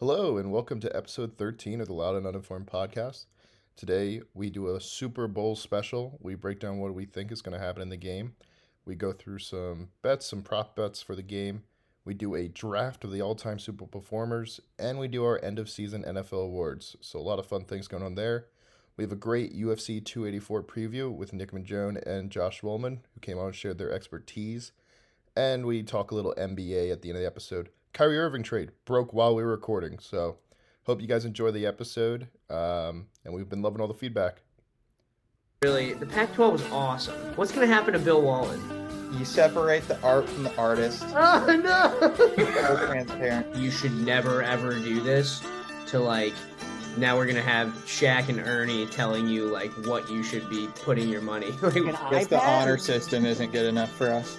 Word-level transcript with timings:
Hello, 0.00 0.36
and 0.36 0.52
welcome 0.52 0.78
to 0.78 0.96
episode 0.96 1.36
13 1.36 1.80
of 1.80 1.88
the 1.88 1.92
Loud 1.92 2.14
and 2.14 2.24
Uninformed 2.24 2.68
podcast. 2.68 3.26
Today, 3.74 4.22
we 4.32 4.48
do 4.48 4.68
a 4.68 4.80
Super 4.80 5.26
Bowl 5.26 5.56
special. 5.56 6.20
We 6.22 6.36
break 6.36 6.60
down 6.60 6.78
what 6.78 6.94
we 6.94 7.04
think 7.04 7.32
is 7.32 7.42
going 7.42 7.58
to 7.58 7.66
happen 7.66 7.82
in 7.82 7.88
the 7.88 7.96
game. 7.96 8.36
We 8.84 8.94
go 8.94 9.12
through 9.12 9.40
some 9.40 9.88
bets, 10.02 10.24
some 10.24 10.42
prop 10.42 10.76
bets 10.76 11.02
for 11.02 11.16
the 11.16 11.22
game. 11.24 11.64
We 12.04 12.14
do 12.14 12.36
a 12.36 12.46
draft 12.46 13.02
of 13.02 13.10
the 13.10 13.20
all 13.20 13.34
time 13.34 13.58
Super 13.58 13.78
Bowl 13.78 13.88
performers, 13.88 14.60
and 14.78 15.00
we 15.00 15.08
do 15.08 15.24
our 15.24 15.44
end 15.44 15.58
of 15.58 15.68
season 15.68 16.04
NFL 16.04 16.44
awards. 16.44 16.94
So, 17.00 17.18
a 17.18 17.20
lot 17.20 17.40
of 17.40 17.46
fun 17.46 17.64
things 17.64 17.88
going 17.88 18.04
on 18.04 18.14
there. 18.14 18.46
We 18.96 19.02
have 19.02 19.10
a 19.10 19.16
great 19.16 19.52
UFC 19.52 20.04
284 20.04 20.62
preview 20.62 21.12
with 21.12 21.32
Nick 21.32 21.50
Mangione 21.50 22.00
and 22.06 22.30
Josh 22.30 22.62
Wollman, 22.62 23.00
who 23.14 23.20
came 23.20 23.36
on 23.38 23.46
and 23.46 23.54
shared 23.56 23.78
their 23.78 23.90
expertise. 23.90 24.70
And 25.34 25.66
we 25.66 25.82
talk 25.82 26.12
a 26.12 26.14
little 26.14 26.36
NBA 26.38 26.92
at 26.92 27.02
the 27.02 27.08
end 27.08 27.16
of 27.16 27.22
the 27.22 27.26
episode. 27.26 27.70
Kyrie 27.92 28.18
Irving 28.18 28.42
trade 28.42 28.70
broke 28.84 29.12
while 29.12 29.34
we 29.34 29.42
were 29.42 29.50
recording. 29.50 29.98
So 29.98 30.36
hope 30.84 31.00
you 31.00 31.06
guys 31.06 31.24
enjoy 31.24 31.50
the 31.50 31.66
episode. 31.66 32.28
Um, 32.50 33.06
and 33.24 33.34
we've 33.34 33.48
been 33.48 33.62
loving 33.62 33.80
all 33.80 33.88
the 33.88 33.94
feedback. 33.94 34.42
Really, 35.62 35.94
the 35.94 36.06
Pac-12 36.06 36.52
was 36.52 36.64
awesome. 36.70 37.16
What's 37.34 37.50
going 37.50 37.66
to 37.68 37.74
happen 37.74 37.92
to 37.92 37.98
Bill 37.98 38.22
Walton? 38.22 38.60
You 39.18 39.24
separate 39.24 39.88
the 39.88 40.00
art 40.02 40.28
from 40.28 40.44
the 40.44 40.54
artist. 40.56 41.04
Oh 41.16 41.46
no! 41.56 42.10
Full 42.14 42.86
transparent. 42.86 43.56
you 43.56 43.70
should 43.70 43.94
never 43.94 44.42
ever 44.42 44.74
do 44.74 45.00
this. 45.00 45.42
To 45.86 45.98
like, 45.98 46.34
now 46.98 47.16
we're 47.16 47.26
gonna 47.26 47.40
have 47.40 47.68
Shaq 47.86 48.28
and 48.28 48.38
Ernie 48.38 48.84
telling 48.86 49.26
you 49.26 49.46
like 49.46 49.70
what 49.86 50.10
you 50.10 50.22
should 50.22 50.48
be 50.50 50.68
putting 50.82 51.08
your 51.08 51.22
money. 51.22 51.50
Like, 51.62 51.74
Guess 52.10 52.26
the 52.26 52.38
honor 52.38 52.76
system 52.76 53.24
isn't 53.24 53.50
good 53.50 53.64
enough 53.64 53.90
for 53.90 54.10
us. 54.10 54.36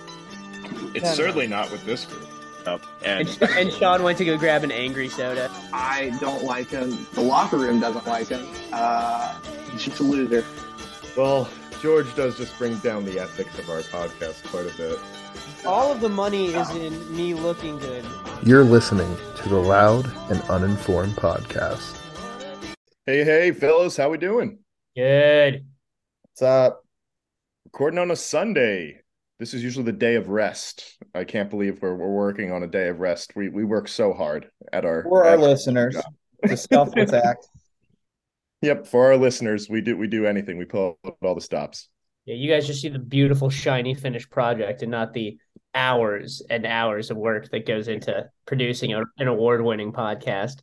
It's 0.94 1.04
No, 1.04 1.10
no. 1.10 1.16
certainly 1.16 1.48
not 1.48 1.72
with 1.72 1.84
this 1.88 2.06
group. 2.06 2.30
Up 2.70 2.86
and 3.04 3.28
and, 3.28 3.52
and 3.52 3.74
Sean 3.74 4.04
went 4.04 4.18
to 4.20 4.26
go 4.26 4.38
grab 4.38 4.64
an 4.64 4.72
angry 4.72 5.10
soda. 5.10 5.50
I 5.74 6.16
don't 6.20 6.44
like 6.44 6.70
him. 6.70 7.08
The 7.14 7.22
locker 7.22 7.58
room 7.58 7.80
doesn't 7.80 8.06
like 8.06 8.28
him. 8.28 8.46
Uh, 8.72 9.40
he's 9.72 9.86
just 9.86 10.00
a 10.00 10.04
loser. 10.04 10.46
Well, 11.18 11.50
George 11.82 12.14
does 12.16 12.38
just 12.38 12.56
bring 12.60 12.78
down 12.78 13.06
the 13.06 13.20
ethics 13.20 13.58
of 13.58 13.70
our 13.70 13.80
podcast 13.82 14.44
quite 14.52 14.72
a 14.72 14.78
bit. 14.78 15.00
All 15.66 15.92
of 15.92 16.00
the 16.00 16.10
money 16.10 16.48
is 16.48 16.70
in 16.76 17.16
me 17.16 17.34
looking 17.34 17.80
good. 17.80 18.06
You're 18.44 18.64
listening 18.64 19.18
to 19.38 19.50
the 19.50 19.58
Loud 19.58 20.06
and 20.30 20.42
Uninformed 20.44 21.16
podcast. 21.16 21.98
Hey, 23.06 23.24
hey, 23.24 23.52
fellas, 23.52 23.98
how 23.98 24.10
we 24.10 24.18
doing? 24.20 24.60
Good. 24.96 25.66
What's 26.22 26.42
up? 26.44 26.86
Recording 27.66 28.00
on 28.00 28.12
a 28.12 28.16
Sunday. 28.16 29.02
This 29.40 29.54
is 29.54 29.64
usually 29.64 29.86
the 29.86 29.94
day 29.94 30.16
of 30.16 30.28
rest. 30.28 30.98
I 31.16 31.24
can't 31.24 31.50
believe 31.50 31.82
we're, 31.82 31.96
we're 31.96 32.10
working 32.14 32.52
on 32.52 32.64
a 32.64 32.68
day 32.68 32.90
of 32.90 33.00
rest. 33.00 33.36
We 33.36 33.48
we 33.50 33.64
work 33.64 33.88
so 33.88 34.14
hard 34.14 34.50
at 34.74 34.84
our 34.86 35.04
For 35.04 35.26
our 35.26 35.34
at- 35.36 35.40
listeners, 35.40 35.96
the 36.44 36.58
selfless 36.58 37.14
act. 37.26 37.48
Yep, 38.62 38.86
for 38.88 39.06
our 39.06 39.16
listeners, 39.16 39.70
we 39.70 39.80
do 39.80 39.96
we 39.98 40.08
do 40.08 40.26
anything. 40.26 40.58
We 40.58 40.66
pull 40.66 41.00
out 41.06 41.16
all 41.24 41.36
the 41.36 41.42
stops. 41.42 41.88
Yeah, 42.26 42.36
you 42.36 42.52
guys 42.52 42.68
just 42.68 42.82
see 42.82 42.90
the 42.90 43.00
beautiful, 43.00 43.50
shiny, 43.50 43.94
finished 43.94 44.30
project, 44.30 44.82
and 44.82 44.92
not 44.92 45.14
the 45.14 45.38
hours 45.74 46.42
and 46.50 46.66
hours 46.66 47.10
of 47.10 47.16
work 47.18 47.50
that 47.52 47.66
goes 47.66 47.88
into 47.88 48.28
producing 48.46 48.94
a, 48.94 49.04
an 49.20 49.28
award-winning 49.30 49.94
podcast. 49.94 50.60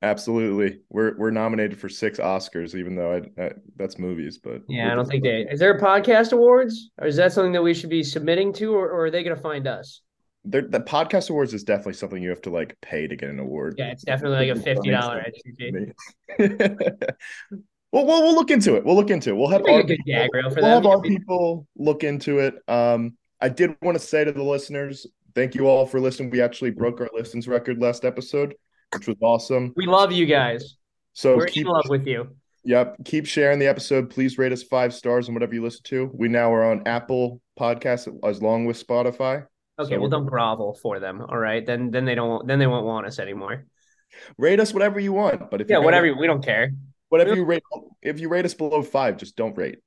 Absolutely, 0.00 0.80
we're 0.90 1.16
we're 1.18 1.32
nominated 1.32 1.78
for 1.78 1.88
six 1.88 2.20
Oscars, 2.20 2.76
even 2.76 2.94
though 2.94 3.14
I, 3.14 3.42
I 3.42 3.52
that's 3.76 3.98
movies. 3.98 4.38
But 4.38 4.62
Yeah, 4.68 4.92
I 4.92 4.94
don't 4.94 5.06
think 5.08 5.24
they. 5.24 5.42
Is 5.50 5.58
there 5.58 5.76
a 5.76 5.80
podcast 5.80 6.32
awards, 6.32 6.90
or 6.98 7.08
is 7.08 7.16
that 7.16 7.32
something 7.32 7.52
that 7.52 7.62
we 7.62 7.74
should 7.74 7.90
be 7.90 8.04
submitting 8.04 8.52
to, 8.54 8.74
or, 8.74 8.88
or 8.88 9.06
are 9.06 9.10
they 9.10 9.24
going 9.24 9.34
to 9.34 9.42
find 9.42 9.66
us? 9.66 10.02
They're- 10.44 10.68
the 10.68 10.80
podcast 10.80 11.30
awards 11.30 11.52
is 11.52 11.64
definitely 11.64 11.94
something 11.94 12.22
you 12.22 12.28
have 12.28 12.42
to 12.42 12.50
like 12.50 12.76
pay 12.80 13.08
to 13.08 13.16
get 13.16 13.28
an 13.28 13.40
award. 13.40 13.74
Yeah, 13.76 13.90
it's 13.90 14.04
definitely 14.04 14.48
like 14.48 14.56
a 14.56 14.60
fifty 14.60 14.90
dollar 14.90 15.18
entry 15.18 15.94
fee. 16.38 16.38
well, 17.92 18.06
we'll 18.06 18.22
we'll 18.22 18.34
look 18.36 18.52
into 18.52 18.76
it. 18.76 18.84
We'll 18.84 18.94
look 18.94 19.10
into 19.10 19.30
it. 19.30 19.36
We'll 19.36 19.50
have 19.50 19.66
our 19.66 19.82
people, 19.84 20.04
gag 20.06 20.30
reel 20.32 20.48
for 20.50 20.62
we'll 20.62 20.80
them. 20.80 20.84
have 20.84 20.86
our 20.86 21.00
people 21.00 21.66
look 21.76 22.04
into 22.04 22.38
it. 22.38 22.54
Um, 22.68 23.16
I 23.40 23.48
did 23.48 23.76
want 23.82 23.98
to 23.98 24.04
say 24.04 24.24
to 24.24 24.30
the 24.32 24.42
listeners, 24.42 25.08
thank 25.34 25.54
you 25.56 25.66
all 25.66 25.86
for 25.86 25.98
listening. 26.00 26.30
We 26.30 26.40
actually 26.40 26.70
broke 26.70 27.00
our 27.00 27.10
listens 27.12 27.48
record 27.48 27.80
last 27.80 28.04
episode, 28.04 28.54
which 28.94 29.06
was 29.06 29.16
awesome. 29.20 29.72
We 29.76 29.86
love 29.86 30.12
you 30.12 30.26
guys. 30.26 30.76
So 31.12 31.36
We're 31.36 31.46
keep 31.46 31.66
in 31.66 31.72
love 31.72 31.88
with 31.88 32.06
you. 32.06 32.36
Yep. 32.64 32.96
Keep 33.04 33.26
sharing 33.26 33.58
the 33.58 33.66
episode. 33.66 34.10
Please 34.10 34.38
rate 34.38 34.52
us 34.52 34.62
five 34.62 34.92
stars 34.94 35.28
on 35.28 35.34
whatever 35.34 35.54
you 35.54 35.62
listen 35.62 35.82
to. 35.84 36.10
We 36.14 36.28
now 36.28 36.52
are 36.52 36.70
on 36.70 36.86
Apple 36.86 37.40
Podcasts 37.58 38.08
as 38.24 38.42
long 38.42 38.66
with 38.66 38.84
Spotify. 38.84 39.46
Okay, 39.78 39.94
So- 39.94 40.00
well, 40.00 40.10
don't 40.10 40.26
grovel 40.26 40.74
for 40.82 41.00
them. 41.00 41.20
All 41.22 41.38
right, 41.38 41.64
then 41.64 41.90
then 41.90 42.04
they 42.04 42.14
don't 42.14 42.46
then 42.46 42.58
they 42.58 42.66
won't 42.66 42.84
want 42.86 43.06
us 43.06 43.18
anymore. 43.18 43.66
Rate 44.36 44.58
us 44.60 44.72
whatever 44.72 44.98
you 44.98 45.12
want. 45.12 45.50
But 45.50 45.60
if 45.60 45.70
Yeah, 45.70 45.78
whatever. 45.78 46.08
gonna- 46.08 46.20
We 46.20 46.26
don't 46.26 46.44
care. 46.44 46.72
whatever 47.10 47.34
you 47.34 47.44
rate, 47.44 47.62
if 48.02 48.20
you 48.20 48.28
rate 48.28 48.44
us 48.44 48.54
below 48.54 48.82
five, 48.82 49.16
just 49.16 49.36
don't 49.36 49.56
rate. 49.56 49.78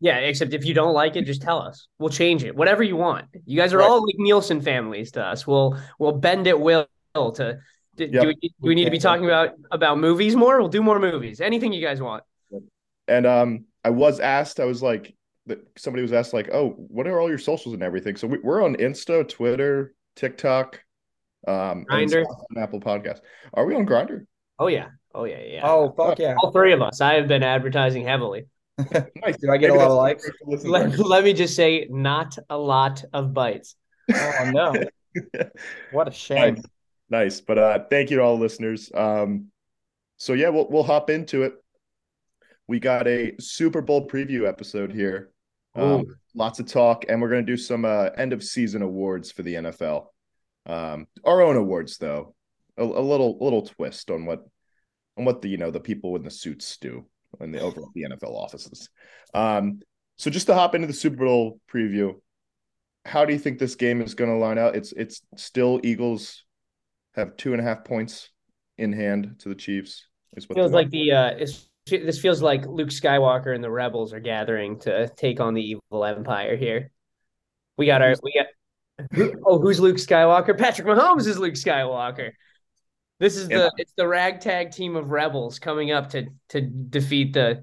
Yeah, 0.00 0.18
except 0.18 0.54
if 0.54 0.64
you 0.64 0.74
don't 0.74 0.92
like 0.94 1.16
it, 1.16 1.22
just 1.24 1.42
tell 1.42 1.58
us. 1.60 1.88
We'll 1.98 2.08
change 2.10 2.44
it. 2.44 2.54
Whatever 2.54 2.82
you 2.82 2.96
want. 2.96 3.26
You 3.46 3.56
guys 3.56 3.72
are 3.72 3.78
Right. 3.78 3.88
all 3.88 4.04
like 4.04 4.14
Nielsen 4.18 4.60
families 4.60 5.12
to 5.12 5.24
us. 5.24 5.46
We'll 5.46 5.78
we'll 5.98 6.12
bend 6.12 6.46
it 6.46 6.58
will 6.58 6.86
to. 7.14 7.58
Do, 7.98 8.04
Yep. 8.04 8.22
do, 8.22 8.26
we, 8.28 8.34
do 8.34 8.50
we 8.60 8.74
need 8.74 8.84
to 8.84 8.90
be 8.90 8.98
talking 8.98 9.24
about 9.24 9.50
about 9.70 9.98
movies 9.98 10.34
more? 10.36 10.58
We'll 10.58 10.68
do 10.68 10.82
more 10.82 10.98
movies. 10.98 11.40
Anything 11.40 11.72
you 11.72 11.84
guys 11.84 12.00
want. 12.00 12.22
And 13.08 13.26
um, 13.26 13.64
I 13.84 13.90
was 13.90 14.20
asked, 14.20 14.60
I 14.60 14.64
was 14.64 14.82
like, 14.82 15.14
somebody 15.76 16.02
was 16.02 16.12
asked, 16.12 16.34
like, 16.34 16.50
oh, 16.52 16.70
what 16.88 17.06
are 17.06 17.18
all 17.20 17.28
your 17.28 17.38
socials 17.38 17.74
and 17.74 17.82
everything? 17.82 18.16
So 18.16 18.26
we, 18.26 18.38
we're 18.38 18.62
on 18.62 18.76
Insta, 18.76 19.26
Twitter, 19.26 19.94
TikTok, 20.14 20.80
um, 21.46 21.86
and 21.88 22.08
Grindr. 22.10 22.24
stuff 22.24 22.38
on 22.54 22.62
Apple 22.62 22.80
Podcast. 22.80 23.20
Are 23.54 23.64
we 23.64 23.74
on 23.74 23.86
Grindr? 23.86 24.26
Oh 24.58 24.66
yeah. 24.66 24.88
Oh 25.14 25.24
yeah. 25.24 25.40
Yeah. 25.42 25.60
Oh 25.64 25.92
fuck 25.96 26.18
yeah! 26.18 26.34
All 26.42 26.52
three 26.52 26.72
of 26.72 26.82
us. 26.82 27.00
I 27.00 27.14
have 27.14 27.28
been 27.28 27.42
advertising 27.42 28.04
heavily. 28.04 28.46
Nice. 29.24 29.36
Do 29.40 29.50
I 29.50 29.56
get 29.56 29.70
a 29.70 29.74
lot 29.74 29.90
of 29.90 29.96
likes? 29.96 30.28
Let, 30.46 30.96
let 30.98 31.24
me 31.24 31.32
just 31.32 31.56
say, 31.56 31.88
not 31.90 32.38
a 32.48 32.56
lot 32.56 33.02
of 33.12 33.34
bites. 33.34 33.74
Oh 34.14 34.50
no! 34.52 34.74
What 35.92 36.06
a 36.06 36.12
shame. 36.12 36.62
Nice. 37.10 37.40
But 37.40 37.58
uh 37.58 37.78
thank 37.90 38.10
you 38.10 38.16
to 38.16 38.22
all 38.22 38.36
the 38.36 38.42
listeners. 38.42 38.90
Um 38.94 39.46
so 40.16 40.32
yeah, 40.32 40.48
we'll 40.48 40.68
we'll 40.68 40.82
hop 40.82 41.10
into 41.10 41.42
it. 41.42 41.54
We 42.66 42.80
got 42.80 43.06
a 43.06 43.34
Super 43.40 43.80
Bowl 43.80 44.06
preview 44.06 44.46
episode 44.46 44.92
here. 44.92 45.30
Um, 45.74 46.16
lots 46.34 46.58
of 46.58 46.66
talk, 46.66 47.04
and 47.08 47.22
we're 47.22 47.30
gonna 47.30 47.42
do 47.42 47.56
some 47.56 47.84
uh 47.84 48.10
end 48.16 48.32
of 48.32 48.42
season 48.42 48.82
awards 48.82 49.30
for 49.30 49.42
the 49.42 49.54
NFL. 49.54 50.06
Um 50.66 51.06
our 51.24 51.42
own 51.42 51.56
awards 51.56 51.98
though. 51.98 52.34
A, 52.76 52.84
a 52.84 52.84
little 52.84 53.38
little 53.40 53.62
twist 53.62 54.10
on 54.10 54.26
what 54.26 54.44
on 55.16 55.24
what 55.24 55.42
the 55.42 55.48
you 55.48 55.56
know 55.56 55.70
the 55.70 55.80
people 55.80 56.16
in 56.16 56.22
the 56.22 56.30
suits 56.30 56.76
do 56.78 57.06
in 57.40 57.52
the 57.52 57.60
over 57.60 57.80
the 57.94 58.02
NFL 58.02 58.34
offices. 58.34 58.88
Um 59.34 59.80
so 60.16 60.30
just 60.30 60.48
to 60.48 60.54
hop 60.54 60.74
into 60.74 60.88
the 60.88 60.92
Super 60.92 61.24
Bowl 61.24 61.60
preview, 61.72 62.14
how 63.04 63.24
do 63.24 63.32
you 63.32 63.38
think 63.38 63.58
this 63.58 63.76
game 63.76 64.02
is 64.02 64.14
going 64.14 64.30
to 64.30 64.36
line 64.36 64.58
out? 64.58 64.76
It's 64.76 64.92
it's 64.92 65.22
still 65.36 65.80
Eagles 65.84 66.44
have 67.18 67.36
two 67.36 67.52
and 67.52 67.60
a 67.60 67.64
half 67.64 67.84
points 67.84 68.30
in 68.76 68.92
hand 68.92 69.36
to 69.40 69.48
the 69.48 69.54
Chiefs. 69.54 70.06
Is 70.36 70.48
what 70.48 70.56
feels 70.56 70.72
like 70.72 70.90
the 70.90 71.12
uh 71.12 71.46
this 71.86 72.18
feels 72.20 72.42
like 72.42 72.66
Luke 72.66 72.90
Skywalker 72.90 73.54
and 73.54 73.64
the 73.64 73.70
rebels 73.70 74.12
are 74.12 74.20
gathering 74.20 74.78
to 74.80 75.08
take 75.16 75.40
on 75.40 75.54
the 75.54 75.62
evil 75.62 76.04
empire 76.04 76.56
here. 76.56 76.90
We 77.76 77.86
got 77.86 78.02
our 78.02 78.14
we 78.22 78.34
got 78.34 78.46
oh 79.46 79.58
who's 79.58 79.80
Luke 79.80 79.96
Skywalker? 79.96 80.56
Patrick 80.56 80.86
Mahomes 80.86 81.26
is 81.26 81.38
Luke 81.38 81.54
Skywalker. 81.54 82.32
This 83.20 83.36
is 83.36 83.48
the 83.48 83.54
Yeah. 83.54 83.68
it's 83.78 83.92
the 83.96 84.06
ragtag 84.06 84.70
team 84.72 84.96
of 84.96 85.10
rebels 85.10 85.58
coming 85.58 85.90
up 85.92 86.10
to 86.10 86.26
to 86.50 86.60
defeat 86.60 87.32
the 87.32 87.62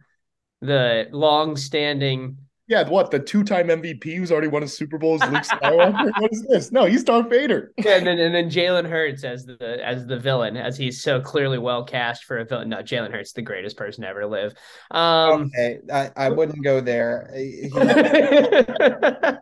the 0.62 1.08
long 1.12 1.56
standing 1.56 2.38
yeah. 2.68 2.88
What 2.88 3.12
the 3.12 3.20
two 3.20 3.44
time 3.44 3.68
MVP 3.68 4.16
who's 4.16 4.32
already 4.32 4.48
won 4.48 4.64
a 4.64 4.68
Super 4.68 4.98
Bowl 4.98 5.16
is 5.16 5.22
Luke 5.30 5.44
Skywalker? 5.44 6.12
what 6.20 6.32
is 6.32 6.46
this? 6.50 6.72
No, 6.72 6.86
he's 6.86 7.04
Darth 7.04 7.30
Vader. 7.30 7.72
and 7.78 8.08
then 8.08 8.20
and 8.20 8.34
then 8.34 8.50
Jalen 8.50 8.88
Hurts 8.90 9.24
as 9.24 9.46
the 9.46 9.80
as 9.84 10.06
the 10.08 10.18
villain 10.20 10.58
as 10.58 10.78
he's 10.78 11.02
so 11.02 11.22
clearly 11.22 11.58
well 11.58 11.84
cast 11.84 12.24
for 12.26 12.38
a 12.40 12.46
villain. 12.46 12.70
No, 12.70 12.78
Jalen 12.78 13.12
Hurts 13.12 13.34
the 13.34 13.42
greatest 13.42 13.78
person 13.78 14.04
to 14.04 14.10
ever 14.10 14.22
to 14.22 14.28
live. 14.28 14.54
Um 14.92 15.52
Okay, 15.56 15.80
I, 15.94 16.12
I 16.16 16.30
wouldn't 16.30 16.64
go 16.64 16.82
there. 16.82 17.30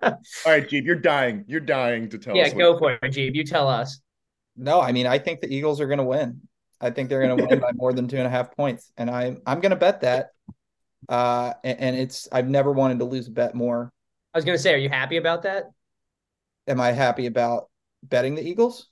All 0.03 0.51
right, 0.51 0.67
Jeep, 0.67 0.85
you're 0.85 0.95
dying. 0.95 1.45
You're 1.47 1.59
dying 1.59 2.09
to 2.09 2.17
tell 2.17 2.35
yeah, 2.35 2.43
us. 2.43 2.53
what- 2.53 2.59
go 2.59 2.77
for 2.77 2.99
it, 3.01 3.09
Jeep. 3.09 3.35
You 3.35 3.43
tell 3.43 3.67
us. 3.67 3.99
no, 4.55 4.81
I 4.81 4.91
mean 4.91 5.07
I 5.07 5.17
think 5.17 5.41
the 5.41 5.53
Eagles 5.53 5.79
are 5.81 5.87
going 5.87 5.99
to 5.99 6.03
win. 6.03 6.41
I 6.81 6.89
think 6.89 7.07
they're 7.07 7.25
going 7.25 7.37
to 7.37 7.45
win 7.45 7.59
by 7.59 7.71
more 7.75 7.93
than 7.93 8.09
two 8.09 8.17
and 8.17 8.27
a 8.27 8.29
half 8.29 8.53
points, 8.57 8.91
and 8.97 9.09
I 9.09 9.37
I'm 9.45 9.61
going 9.61 9.69
to 9.69 9.77
bet 9.77 10.01
that. 10.01 10.31
Uh, 11.09 11.53
and, 11.63 11.79
and 11.79 11.95
it's 11.95 12.27
I've 12.31 12.49
never 12.49 12.71
wanted 12.71 12.99
to 12.99 13.05
lose 13.05 13.27
a 13.27 13.31
bet 13.31 13.55
more. 13.55 13.91
I 14.33 14.37
was 14.37 14.45
gonna 14.45 14.57
say, 14.57 14.73
are 14.73 14.77
you 14.77 14.89
happy 14.89 15.17
about 15.17 15.43
that? 15.43 15.71
Am 16.67 16.79
I 16.79 16.91
happy 16.91 17.25
about 17.25 17.69
betting 18.03 18.35
the 18.35 18.47
Eagles? 18.47 18.89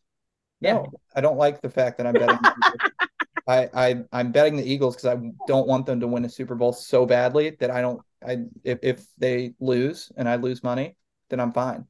Yeah. 0.60 0.74
No, 0.74 0.94
I 1.16 1.22
don't 1.22 1.38
like 1.38 1.62
the 1.62 1.70
fact 1.70 1.98
that 1.98 2.08
I'm 2.08 2.14
betting. 2.14 2.38
the 2.42 2.80
I, 3.48 3.70
I 3.74 4.04
I'm 4.12 4.32
betting 4.32 4.56
the 4.56 4.70
Eagles 4.70 4.96
because 4.96 5.18
I 5.18 5.32
don't 5.48 5.68
want 5.68 5.86
them 5.86 6.00
to 6.00 6.08
win 6.08 6.26
a 6.26 6.30
Super 6.30 6.56
Bowl 6.56 6.74
so 6.74 7.06
badly 7.06 7.52
that 7.60 7.72
I 7.72 7.82
don't. 7.82 8.02
I 8.26 8.44
if 8.64 8.80
if 8.84 9.06
they 9.18 9.54
lose 9.60 10.12
and 10.16 10.30
I 10.30 10.36
lose 10.36 10.64
money, 10.64 10.96
then 11.30 11.40
I'm 11.40 11.52
fine. 11.52 11.88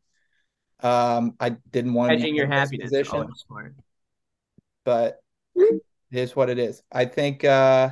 Um, 0.81 1.35
I 1.39 1.49
didn't 1.49 1.93
want 1.93 2.11
to 2.11 2.15
be 2.15 2.21
Hedging 2.21 2.29
in 2.29 2.35
your 2.35 2.47
happiness. 2.47 2.89
position, 2.89 3.35
smart. 3.35 3.75
but 4.83 5.21
It 5.55 5.81
is 6.11 6.35
what 6.35 6.49
it 6.49 6.57
is. 6.57 6.81
I 6.91 7.05
think 7.05 7.43
uh, 7.43 7.91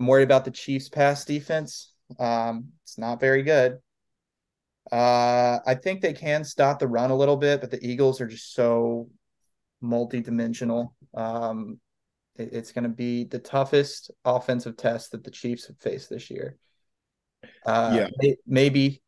I'm 0.00 0.06
worried 0.06 0.24
about 0.24 0.46
the 0.46 0.50
Chiefs' 0.50 0.88
pass 0.88 1.26
defense. 1.26 1.92
Um, 2.18 2.68
it's 2.84 2.96
not 2.96 3.20
very 3.20 3.42
good. 3.42 3.78
Uh, 4.90 5.58
I 5.64 5.74
think 5.74 6.00
they 6.00 6.14
can 6.14 6.42
stop 6.42 6.78
the 6.78 6.88
run 6.88 7.10
a 7.10 7.14
little 7.16 7.36
bit, 7.36 7.60
but 7.60 7.70
the 7.70 7.86
Eagles 7.86 8.20
are 8.20 8.26
just 8.26 8.54
so 8.54 9.10
multi-dimensional. 9.82 10.94
Um, 11.14 11.78
it- 12.36 12.52
it's 12.54 12.72
going 12.72 12.84
to 12.84 12.88
be 12.88 13.24
the 13.24 13.38
toughest 13.38 14.10
offensive 14.24 14.78
test 14.78 15.12
that 15.12 15.22
the 15.22 15.30
Chiefs 15.30 15.66
have 15.66 15.76
faced 15.78 16.08
this 16.08 16.30
year. 16.30 16.56
Uh, 17.66 17.92
Yeah. 17.94 18.08
may- 18.22 18.36
maybe, 18.46 19.02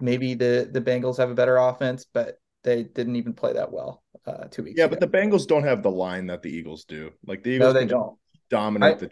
maybe 0.00 0.34
the 0.34 0.68
the 0.72 0.80
Bengals 0.80 1.16
have 1.18 1.30
a 1.30 1.34
better 1.34 1.56
offense, 1.58 2.06
but 2.12 2.38
they 2.62 2.84
didn't 2.84 3.16
even 3.16 3.32
play 3.34 3.52
that 3.54 3.72
well 3.72 4.02
uh, 4.24 4.44
two 4.50 4.62
weeks 4.62 4.78
Yeah, 4.78 4.84
ago. 4.84 4.96
but 4.96 5.00
the 5.00 5.18
Bengals 5.18 5.46
don't 5.48 5.64
have 5.64 5.82
the 5.82 5.90
line 5.90 6.26
that 6.28 6.42
the 6.42 6.50
Eagles 6.50 6.84
do. 6.84 7.10
Like 7.26 7.42
the 7.42 7.50
no, 7.58 7.70
Eagles 7.70 7.74
they 7.74 7.86
don't. 7.86 8.18
dominate 8.50 8.96
I- 8.96 8.98
the 9.00 9.10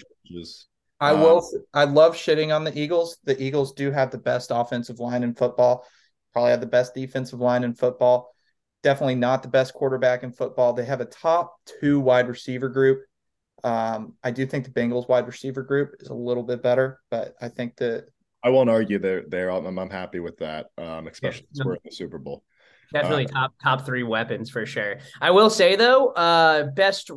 I 1.01 1.13
Um, 1.13 1.21
will. 1.21 1.49
I 1.73 1.85
love 1.85 2.15
shitting 2.17 2.55
on 2.55 2.65
the 2.65 2.77
Eagles. 2.79 3.19
The 3.25 3.41
Eagles 3.41 3.73
do 3.73 3.91
have 3.91 4.11
the 4.11 4.19
best 4.19 4.51
offensive 4.53 4.99
line 4.99 5.23
in 5.23 5.35
football. 5.35 5.87
Probably 6.33 6.51
have 6.51 6.61
the 6.61 6.67
best 6.67 6.95
defensive 6.95 7.41
line 7.41 7.65
in 7.65 7.75
football. 7.75 8.35
Definitely 8.83 9.17
not 9.17 9.43
the 9.43 9.49
best 9.49 9.75
quarterback 9.75 10.23
in 10.23 10.33
football. 10.33 10.73
They 10.73 10.85
have 10.85 11.01
a 11.01 11.05
top 11.05 11.57
two 11.81 12.01
wide 12.01 12.29
receiver 12.29 12.69
group. 12.69 13.03
Um, 13.65 14.15
I 14.23 14.31
do 14.31 14.47
think 14.47 14.65
the 14.65 14.71
Bengals 14.71 15.09
wide 15.09 15.27
receiver 15.27 15.63
group 15.63 15.97
is 16.01 16.09
a 16.09 16.15
little 16.15 16.45
bit 16.45 16.63
better, 16.63 17.01
but 17.11 17.35
I 17.41 17.49
think 17.49 17.77
that 17.79 18.07
I 18.43 18.51
won't 18.51 18.71
argue 18.71 19.01
there. 19.01 19.25
There, 19.27 19.51
I'm, 19.51 19.79
I'm 19.79 19.91
happy 19.91 20.21
with 20.21 20.39
that. 20.39 20.67
Um, 20.79 21.09
especially 21.09 21.49
since 21.53 21.65
we're 21.65 21.75
in 21.75 21.81
the 21.85 21.91
Super 21.91 22.19
Bowl. 22.19 22.45
Definitely 22.93 23.27
Uh, 23.27 23.41
top 23.41 23.55
top 23.63 23.87
three 23.87 24.03
weapons 24.03 24.51
for 24.51 24.65
sure. 24.67 24.97
I 25.21 25.31
will 25.31 25.51
say 25.51 25.77
though, 25.77 26.09
uh, 26.09 26.65
best 26.65 27.11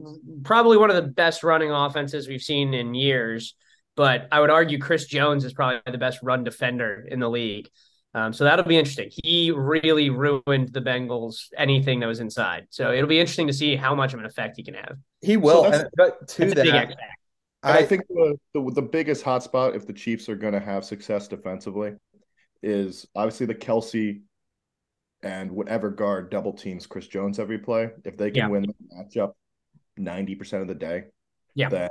probably 0.43 0.77
one 0.77 0.89
of 0.89 0.95
the 0.95 1.09
best 1.09 1.43
running 1.43 1.71
offenses 1.71 2.27
we've 2.27 2.41
seen 2.41 2.73
in 2.73 2.93
years. 2.93 3.55
But 3.95 4.27
I 4.31 4.39
would 4.39 4.49
argue 4.49 4.79
Chris 4.79 5.05
Jones 5.05 5.43
is 5.43 5.53
probably 5.53 5.81
the 5.91 5.97
best 5.97 6.19
run 6.23 6.43
defender 6.43 7.05
in 7.09 7.19
the 7.19 7.29
league. 7.29 7.67
Um, 8.13 8.33
so 8.33 8.43
that'll 8.43 8.65
be 8.65 8.77
interesting. 8.77 9.09
He 9.23 9.51
really 9.51 10.09
ruined 10.09 10.73
the 10.73 10.81
Bengals 10.81 11.47
anything 11.57 12.01
that 12.01 12.07
was 12.07 12.19
inside. 12.19 12.67
So 12.69 12.91
it'll 12.91 13.07
be 13.07 13.19
interesting 13.19 13.47
to 13.47 13.53
see 13.53 13.75
how 13.75 13.95
much 13.95 14.13
of 14.13 14.19
an 14.19 14.25
effect 14.25 14.57
he 14.57 14.63
can 14.63 14.73
have. 14.73 14.97
he 15.21 15.37
will. 15.37 15.63
that's- 15.63 15.81
and, 15.81 15.89
but 15.95 16.27
to 16.29 16.43
It's 16.43 16.55
big 16.55 16.65
that, 16.65 16.75
X 16.75 16.93
factor. 16.95 17.05
And 17.63 17.77
I, 17.77 17.79
I, 17.79 17.85
think 17.85 18.07
the, 18.07 18.37
the 18.53 18.71
the 18.75 18.81
biggest 18.81 19.23
hotspot 19.23 19.75
if 19.75 19.85
the 19.85 19.93
Chiefs 19.93 20.27
are 20.29 20.35
going 20.35 20.53
to 20.53 20.59
have 20.59 20.83
success 20.83 21.27
defensively 21.27 21.93
is 22.63 23.07
obviously 23.15 23.45
the 23.45 23.55
Kelce 23.55 24.21
and 25.23 25.51
whatever 25.51 25.89
guard 25.89 26.29
double 26.31 26.53
teams 26.53 26.87
Chris 26.87 27.07
Jones 27.07 27.39
every 27.39 27.59
play. 27.59 27.89
If 28.05 28.17
they 28.17 28.31
can 28.31 28.37
Yeah. 28.43 28.47
win 28.47 28.63
the 28.63 28.95
matchup 28.95 29.33
ninety 29.97 30.35
percent 30.35 30.61
of 30.61 30.67
the 30.67 30.75
day, 30.75 31.05
Yeah. 31.55 31.69
then 31.69 31.89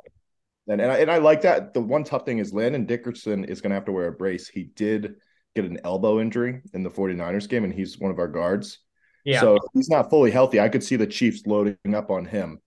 then 0.66 0.80
and 0.80 0.92
I, 0.92 0.98
and 0.98 1.10
I 1.10 1.18
like 1.18 1.42
that. 1.42 1.74
The 1.74 1.80
one 1.80 2.04
tough 2.04 2.24
thing 2.24 2.38
is 2.38 2.52
Landon 2.52 2.86
Dickerson 2.86 3.44
is 3.44 3.60
going 3.60 3.70
to 3.70 3.74
have 3.74 3.86
to 3.86 3.92
wear 3.92 4.08
a 4.08 4.12
brace. 4.12 4.46
He 4.48 4.64
did 4.64 5.16
get 5.56 5.64
an 5.64 5.80
elbow 5.84 6.20
injury 6.20 6.60
in 6.74 6.82
the 6.82 6.90
49ers 6.90 7.48
game, 7.48 7.64
and 7.64 7.72
he's 7.72 7.98
one 7.98 8.10
of 8.12 8.18
our 8.18 8.28
guards. 8.28 8.78
Yeah. 9.24 9.40
So 9.40 9.56
if 9.56 9.62
he's 9.74 9.88
not 9.88 10.10
fully 10.10 10.30
healthy. 10.30 10.60
I 10.60 10.68
could 10.68 10.84
see 10.84 10.96
the 10.96 11.06
Chiefs 11.06 11.44
loading 11.46 11.76
up 11.94 12.10
on 12.10 12.24
him 12.24 12.60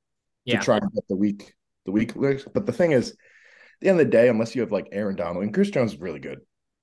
Yeah. 0.45 0.59
to 0.59 0.65
try 0.65 0.77
and 0.77 0.91
get 0.93 1.07
the 1.07 1.15
week 1.15 1.53
the 1.85 1.91
week. 1.91 2.13
But 2.15 2.65
the 2.65 2.71
thing 2.73 2.91
is, 2.93 3.11
at 3.11 3.17
the 3.81 3.89
end 3.89 3.99
of 3.99 4.05
the 4.05 4.11
day, 4.11 4.29
unless 4.29 4.55
you 4.55 4.61
have 4.61 4.71
like 4.71 4.89
Aaron 4.91 5.15
Donald 5.15 5.43
and 5.43 5.53
Chris 5.53 5.69
Jones 5.69 5.93
is 5.93 5.99
really 5.99 6.19
good. 6.19 6.39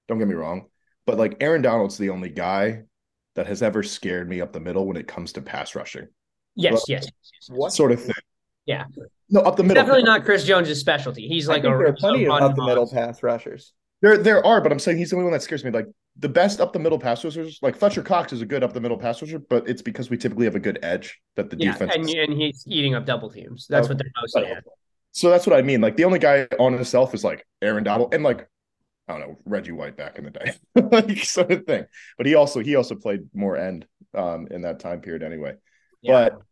Don't 0.09 0.19
get 0.19 0.29
me 0.29 0.35
wrong. 0.35 0.67
But 1.07 1.19
like 1.19 1.37
Aaron 1.41 1.63
Donald's 1.63 1.99
the 1.99 2.11
only 2.11 2.29
guy 2.31 2.83
that 3.37 3.47
has 3.47 3.63
ever 3.63 3.83
scared 3.83 4.29
me 4.29 4.41
up 4.41 4.53
the 4.53 4.61
middle 4.61 4.87
when 4.87 4.97
it 4.97 5.07
comes 5.07 5.33
to 5.35 5.43
pass 5.43 5.75
rushing. 5.75 6.09
yes, 6.57 6.85
yes, 6.89 7.07
yes? 7.51 7.77
Sort 7.77 7.93
of 7.93 8.03
thing. 8.03 8.15
Yeah. 8.67 8.85
No, 9.31 9.41
up 9.41 9.57
the 9.57 9.63
middle. 9.63 9.83
Definitely 9.83 10.03
not 10.05 10.25
Chris 10.25 10.45
Jones' 10.45 10.79
specialty. 10.79 11.27
He's 11.29 11.49
like 11.49 11.61
a 11.61 11.69
there 11.69 11.87
are 11.87 11.93
plenty 11.93 12.27
of 12.27 12.33
up 12.33 12.57
the 12.57 12.65
middle 12.65 12.89
pass 12.91 13.23
rushers. 13.23 13.73
There 14.03 14.17
there 14.17 14.45
are, 14.45 14.61
but 14.61 14.73
I'm 14.73 14.79
saying 14.79 14.99
he's 14.99 15.11
the 15.11 15.17
only 15.17 15.25
one 15.25 15.33
that 15.33 15.43
scares 15.43 15.65
me. 15.65 15.71
Like 15.71 15.87
the 16.19 16.29
best 16.29 16.61
up 16.61 16.73
the 16.73 16.79
middle 16.79 16.99
pass 16.99 17.25
rushers, 17.25 17.59
like 17.63 17.77
Fletcher 17.77 18.03
Cox 18.03 18.33
is 18.33 18.43
a 18.43 18.47
good 18.47 18.65
up 18.65 18.73
the 18.73 18.81
middle 18.81 18.97
pass 18.99 19.21
rusher, 19.23 19.39
but 19.39 19.69
it's 19.69 19.83
because 19.83 20.11
we 20.11 20.17
typically 20.17 20.47
have 20.47 20.55
a 20.55 20.61
good 20.61 20.79
edge 20.83 21.21
that 21.37 21.51
the 21.51 21.57
Yeah, 21.59 21.73
defense 21.73 21.95
and, 21.95 22.09
and 22.09 22.33
he's 22.41 22.65
eating 22.67 22.95
up 22.95 23.07
double 23.07 23.31
teams. 23.31 23.67
That's 23.69 23.89
what 23.89 23.99
they're 23.99 24.11
mostly 24.21 24.47
at. 24.47 24.65
So 25.13 25.31
that's 25.31 25.47
what 25.47 25.57
I 25.57 25.63
mean. 25.63 25.81
Like 25.81 25.97
the 25.97 26.05
only 26.05 26.19
guy 26.19 26.47
on 26.59 26.73
himself 26.73 27.15
is 27.15 27.25
like 27.25 27.47
Aaron 27.63 27.85
Donald 27.85 28.15
and 28.15 28.23
like 28.23 28.49
I 29.11 29.19
don't 29.19 29.29
know 29.29 29.39
Reggie 29.45 29.73
White 29.73 29.97
back 29.97 30.19
in 30.19 30.25
the 30.25 30.31
day, 30.31 30.53
like 30.75 31.25
sort 31.25 31.51
of 31.51 31.65
thing. 31.65 31.85
But 32.17 32.27
he 32.27 32.35
also 32.35 32.61
he 32.61 32.77
also 32.77 32.95
played 32.95 33.21
more 33.35 33.57
end 33.57 33.87
um 34.15 34.49
in 34.51 34.63
that 34.63 34.81
time 34.81 35.01
period 35.01 35.23
anyway. 35.23 35.55
Yeah. 36.03 36.31
But 36.31 36.43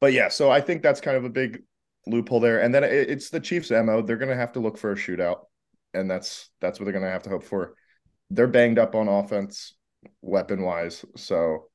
but 0.00 0.12
yeah, 0.12 0.28
so 0.28 0.50
I 0.50 0.60
think 0.60 0.82
that's 0.82 1.00
kind 1.00 1.16
of 1.16 1.24
a 1.24 1.30
big 1.30 1.62
loophole 2.06 2.40
there. 2.40 2.60
And 2.60 2.74
then 2.74 2.84
it, 2.84 2.92
it's 2.92 3.30
the 3.30 3.40
Chiefs' 3.40 3.70
mo. 3.70 4.02
They're 4.02 4.16
going 4.16 4.30
to 4.30 4.36
have 4.36 4.52
to 4.52 4.60
look 4.60 4.76
for 4.78 4.92
a 4.92 4.96
shootout, 4.96 5.46
and 5.92 6.10
that's 6.10 6.50
that's 6.60 6.78
what 6.78 6.84
they're 6.84 6.92
going 6.92 7.04
to 7.04 7.10
have 7.10 7.22
to 7.24 7.30
hope 7.30 7.44
for. 7.44 7.74
They're 8.30 8.46
banged 8.46 8.78
up 8.78 8.94
on 8.94 9.08
offense, 9.08 9.74
weapon 10.22 10.62
wise. 10.62 11.04
So 11.16 11.68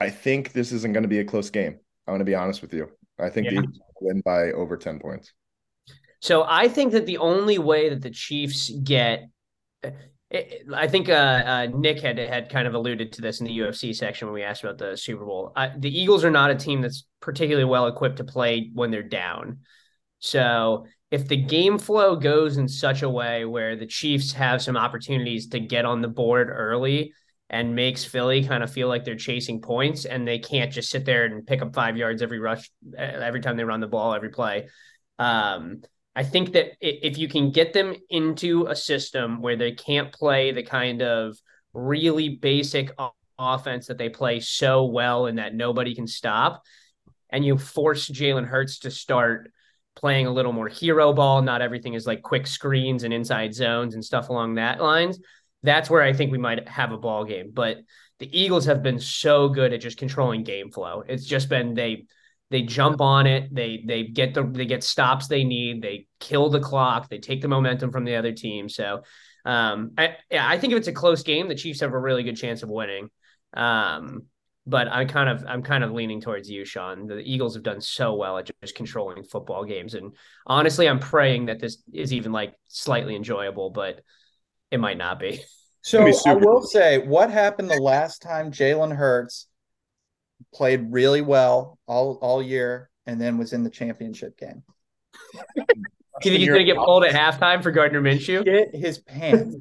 I 0.00 0.10
think 0.10 0.52
this 0.52 0.72
isn't 0.72 0.92
going 0.92 1.04
to 1.04 1.08
be 1.08 1.20
a 1.20 1.24
close 1.24 1.50
game. 1.50 1.78
I'm 2.06 2.12
going 2.12 2.18
to 2.18 2.24
be 2.24 2.34
honest 2.34 2.62
with 2.62 2.74
you. 2.74 2.90
I 3.18 3.30
think 3.30 3.50
Yeah. 3.50 3.62
Win 4.00 4.20
by 4.24 4.50
over 4.50 4.76
ten 4.76 4.98
points. 4.98 5.32
So 6.22 6.44
I 6.48 6.68
think 6.68 6.92
that 6.92 7.04
the 7.04 7.18
only 7.18 7.58
way 7.58 7.88
that 7.88 8.00
the 8.00 8.10
Chiefs 8.10 8.70
get, 8.70 9.28
I 10.72 10.86
think 10.86 11.08
uh, 11.08 11.12
uh, 11.12 11.66
Nick 11.74 12.00
had 12.00 12.16
had 12.16 12.48
kind 12.48 12.68
of 12.68 12.74
alluded 12.74 13.12
to 13.14 13.20
this 13.22 13.40
in 13.40 13.46
the 13.46 13.58
UFC 13.58 13.94
section 13.94 14.28
when 14.28 14.34
we 14.34 14.44
asked 14.44 14.62
about 14.62 14.78
the 14.78 14.96
Super 14.96 15.26
Bowl. 15.26 15.52
The 15.76 16.00
Eagles 16.00 16.24
are 16.24 16.30
not 16.30 16.52
a 16.52 16.54
team 16.54 16.80
that's 16.80 17.04
particularly 17.20 17.64
well 17.64 17.88
equipped 17.88 18.18
to 18.18 18.24
play 18.24 18.70
when 18.72 18.92
they're 18.92 19.02
down. 19.02 19.58
So 20.20 20.86
if 21.10 21.26
the 21.26 21.36
game 21.36 21.76
flow 21.76 22.14
goes 22.14 22.56
in 22.56 22.68
such 22.68 23.02
a 23.02 23.10
way 23.10 23.44
where 23.44 23.74
the 23.74 23.86
Chiefs 23.86 24.32
have 24.32 24.62
some 24.62 24.76
opportunities 24.76 25.48
to 25.48 25.58
get 25.58 25.84
on 25.84 26.02
the 26.02 26.08
board 26.08 26.50
early 26.50 27.14
and 27.50 27.74
makes 27.74 28.04
Philly 28.04 28.46
kind 28.46 28.62
of 28.62 28.72
feel 28.72 28.86
like 28.86 29.04
they're 29.04 29.16
chasing 29.16 29.60
points 29.60 30.04
and 30.04 30.26
they 30.26 30.38
can't 30.38 30.72
just 30.72 30.88
sit 30.88 31.04
there 31.04 31.24
and 31.24 31.44
pick 31.44 31.62
up 31.62 31.74
five 31.74 31.96
yards 31.96 32.22
every 32.22 32.38
rush 32.38 32.70
uh, 32.96 33.02
every 33.02 33.40
time 33.40 33.56
they 33.56 33.64
run 33.64 33.80
the 33.80 33.88
ball 33.88 34.14
every 34.14 34.30
play. 34.30 34.68
Um, 35.18 35.82
I 36.14 36.24
think 36.24 36.52
that 36.52 36.72
if 36.80 37.16
you 37.16 37.28
can 37.28 37.52
get 37.52 37.72
them 37.72 37.94
into 38.10 38.66
a 38.66 38.76
system 38.76 39.40
where 39.40 39.56
they 39.56 39.72
can't 39.72 40.12
play 40.12 40.52
the 40.52 40.62
kind 40.62 41.02
of 41.02 41.36
really 41.72 42.28
basic 42.28 42.90
offense 43.38 43.86
that 43.86 43.96
they 43.96 44.10
play 44.10 44.40
so 44.40 44.84
well 44.84 45.26
and 45.26 45.38
that 45.38 45.54
nobody 45.54 45.94
can 45.94 46.06
stop, 46.06 46.62
and 47.30 47.44
you 47.44 47.56
force 47.56 48.10
Jalen 48.10 48.46
Hurts 48.46 48.80
to 48.80 48.90
start 48.90 49.50
playing 49.96 50.26
a 50.26 50.32
little 50.32 50.52
more 50.52 50.68
hero 50.68 51.12
ball, 51.12 51.42
not 51.42 51.62
everything 51.62 51.94
is 51.94 52.06
like 52.06 52.22
quick 52.22 52.46
screens 52.46 53.04
and 53.04 53.12
inside 53.12 53.54
zones 53.54 53.94
and 53.94 54.04
stuff 54.04 54.28
along 54.28 54.54
that 54.54 54.80
lines. 54.80 55.18
That's 55.62 55.88
where 55.88 56.02
I 56.02 56.12
think 56.12 56.32
we 56.32 56.38
might 56.38 56.68
have 56.68 56.92
a 56.92 56.98
ball 56.98 57.24
game. 57.24 57.52
But 57.52 57.78
the 58.18 58.38
Eagles 58.38 58.66
have 58.66 58.82
been 58.82 58.98
so 58.98 59.48
good 59.48 59.72
at 59.72 59.80
just 59.80 59.98
controlling 59.98 60.44
game 60.44 60.70
flow. 60.70 61.04
It's 61.06 61.24
just 61.24 61.48
been 61.48 61.74
they 61.74 62.06
they 62.52 62.62
jump 62.62 63.00
on 63.00 63.26
it. 63.26 63.52
They 63.52 63.82
they 63.84 64.04
get 64.04 64.34
the 64.34 64.44
they 64.44 64.66
get 64.66 64.84
stops 64.84 65.26
they 65.26 65.42
need. 65.42 65.82
They 65.82 66.06
kill 66.20 66.50
the 66.50 66.60
clock. 66.60 67.08
They 67.08 67.18
take 67.18 67.40
the 67.40 67.48
momentum 67.48 67.90
from 67.90 68.04
the 68.04 68.14
other 68.16 68.32
team. 68.32 68.68
So 68.68 69.02
um 69.44 69.90
i 69.98 70.16
yeah, 70.30 70.46
i 70.48 70.56
think 70.56 70.72
if 70.72 70.78
it's 70.78 70.86
a 70.86 70.92
close 70.92 71.24
game 71.24 71.48
the 71.48 71.56
chiefs 71.56 71.80
have 71.80 71.92
a 71.92 71.98
really 71.98 72.22
good 72.22 72.36
chance 72.36 72.62
of 72.62 72.68
winning. 72.68 73.08
Um 73.54 74.26
but 74.64 74.86
i'm 74.86 75.08
kind 75.08 75.28
of 75.28 75.44
i'm 75.48 75.62
kind 75.64 75.82
of 75.82 75.90
leaning 75.90 76.20
towards 76.20 76.48
you 76.48 76.64
sean. 76.64 77.08
The 77.08 77.18
eagles 77.18 77.54
have 77.54 77.64
done 77.64 77.80
so 77.80 78.14
well 78.14 78.38
at 78.38 78.50
just 78.62 78.76
controlling 78.76 79.24
football 79.24 79.64
games. 79.64 79.94
And 79.94 80.14
honestly 80.46 80.88
i'm 80.88 81.00
praying 81.00 81.46
that 81.46 81.58
this 81.58 81.82
is 81.92 82.12
even 82.12 82.30
like 82.30 82.54
slightly 82.68 83.16
enjoyable 83.16 83.70
but 83.70 84.02
it 84.70 84.78
might 84.78 84.98
not 84.98 85.18
be. 85.18 85.40
So 85.84 85.98
gonna 85.98 86.10
be 86.10 86.16
I 86.16 86.20
super 86.20 86.46
will 86.46 86.62
say, 86.62 86.98
what 86.98 87.30
happened 87.30 87.68
the 87.68 87.82
last 87.82 88.22
time 88.22 88.52
Jalen 88.52 88.94
Hurts 88.94 89.48
played 90.54 90.92
really 90.92 91.20
well 91.20 91.78
all 91.86 92.18
all 92.22 92.42
year 92.42 92.90
and 93.06 93.20
then 93.20 93.38
was 93.38 93.52
in 93.52 93.64
the 93.64 93.70
championship 93.70 94.38
game? 94.38 94.62
do 95.34 96.30
you 96.30 96.30
think 96.30 96.40
he's 96.40 96.48
gonna 96.48 96.64
get 96.64 96.76
pulled 96.76 97.04
at 97.04 97.14
halftime 97.14 97.62
for 97.62 97.70
gardner 97.70 98.00
minshew 98.00 98.44
Shit 98.44 98.74
his 98.74 98.98
pants. 98.98 99.56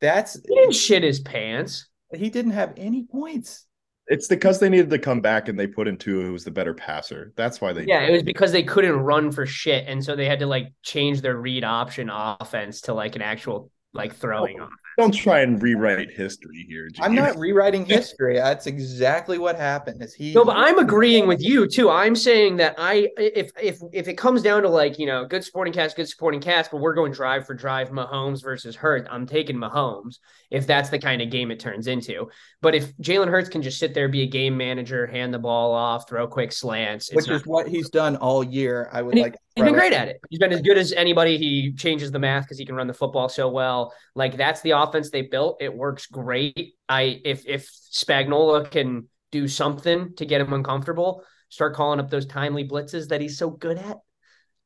That's 0.00 0.34
he 0.34 0.54
didn't 0.54 0.74
shit 0.74 1.02
his 1.02 1.20
pants 1.20 1.88
he 2.14 2.30
didn't 2.30 2.52
have 2.52 2.72
any 2.76 3.04
points. 3.04 3.66
It's 4.08 4.26
because 4.26 4.58
they 4.58 4.68
needed 4.68 4.90
to 4.90 4.98
come 4.98 5.20
back 5.20 5.48
and 5.48 5.58
they 5.58 5.66
put 5.66 5.86
in 5.86 5.96
two 5.96 6.22
who 6.22 6.32
was 6.32 6.44
the 6.44 6.50
better 6.50 6.74
passer. 6.74 7.32
That's 7.36 7.60
why 7.60 7.72
they 7.72 7.84
Yeah, 7.84 8.02
it 8.02 8.12
was 8.12 8.22
because 8.22 8.52
they 8.52 8.64
couldn't 8.64 8.96
run 8.96 9.30
for 9.30 9.46
shit, 9.46 9.86
and 9.86 10.04
so 10.04 10.16
they 10.16 10.26
had 10.26 10.40
to 10.40 10.46
like 10.46 10.72
change 10.82 11.20
their 11.20 11.36
read 11.36 11.64
option 11.64 12.10
offense 12.12 12.82
to 12.82 12.94
like 12.94 13.16
an 13.16 13.22
actual 13.22 13.70
like 13.94 14.14
throwing 14.14 14.60
oh. 14.60 14.64
offense. 14.64 14.80
Don't 14.98 15.12
try 15.12 15.40
and 15.40 15.62
rewrite 15.62 16.10
history 16.10 16.66
here. 16.68 16.88
I'm 17.00 17.14
not 17.14 17.36
rewriting 17.36 17.84
history. 17.86 18.36
That's 18.36 18.66
exactly 18.66 19.38
what 19.38 19.56
happened. 19.56 20.02
Is 20.02 20.12
he? 20.14 20.34
No, 20.34 20.44
but 20.44 20.56
I'm 20.56 20.78
agreeing 20.78 21.26
with 21.26 21.40
you 21.40 21.66
too. 21.66 21.88
I'm 21.90 22.14
saying 22.14 22.56
that 22.56 22.74
I 22.78 23.08
if 23.16 23.50
if 23.60 23.78
if 23.92 24.08
it 24.08 24.14
comes 24.18 24.42
down 24.42 24.62
to 24.62 24.68
like, 24.68 24.98
you 24.98 25.06
know, 25.06 25.24
good 25.24 25.44
supporting 25.44 25.72
cast, 25.72 25.96
good 25.96 26.08
supporting 26.08 26.40
cast, 26.40 26.70
but 26.70 26.78
we're 26.80 26.94
going 26.94 27.12
drive 27.12 27.46
for 27.46 27.54
drive 27.54 27.88
Mahomes 27.90 28.42
versus 28.42 28.76
Hurts, 28.76 29.08
I'm 29.10 29.26
taking 29.26 29.56
Mahomes 29.56 30.18
if 30.50 30.66
that's 30.66 30.90
the 30.90 30.98
kind 30.98 31.22
of 31.22 31.30
game 31.30 31.50
it 31.50 31.58
turns 31.58 31.86
into. 31.86 32.28
But 32.60 32.74
if 32.74 32.94
Jalen 32.98 33.28
Hurts 33.28 33.48
can 33.48 33.62
just 33.62 33.78
sit 33.78 33.94
there, 33.94 34.08
be 34.08 34.22
a 34.22 34.26
game 34.26 34.56
manager, 34.56 35.06
hand 35.06 35.32
the 35.32 35.38
ball 35.38 35.72
off, 35.72 36.06
throw 36.08 36.26
quick 36.26 36.52
slants, 36.52 37.10
which 37.12 37.28
is 37.28 37.46
what 37.46 37.66
he's 37.66 37.88
done 37.88 38.16
all 38.16 38.44
year. 38.44 38.90
I 38.92 39.00
would 39.00 39.12
And 39.12 39.18
he- 39.18 39.22
like. 39.24 39.36
He's 39.54 39.64
been 39.64 39.74
great 39.74 39.92
at 39.92 40.08
it. 40.08 40.20
He's 40.30 40.38
been 40.38 40.52
as 40.52 40.62
good 40.62 40.78
as 40.78 40.92
anybody. 40.92 41.36
He 41.36 41.72
changes 41.74 42.10
the 42.10 42.18
math 42.18 42.44
because 42.44 42.58
he 42.58 42.64
can 42.64 42.74
run 42.74 42.86
the 42.86 42.94
football 42.94 43.28
so 43.28 43.48
well. 43.48 43.92
Like 44.14 44.36
that's 44.36 44.62
the 44.62 44.70
offense 44.70 45.10
they 45.10 45.22
built. 45.22 45.58
It 45.60 45.74
works 45.74 46.06
great. 46.06 46.74
I 46.88 47.20
if 47.24 47.46
if 47.46 47.68
Spagnuolo 47.68 48.70
can 48.70 49.08
do 49.30 49.46
something 49.48 50.14
to 50.16 50.24
get 50.24 50.40
him 50.40 50.52
uncomfortable, 50.52 51.24
start 51.50 51.74
calling 51.74 52.00
up 52.00 52.08
those 52.08 52.26
timely 52.26 52.66
blitzes 52.66 53.08
that 53.08 53.20
he's 53.20 53.36
so 53.36 53.50
good 53.50 53.78
at, 53.78 53.98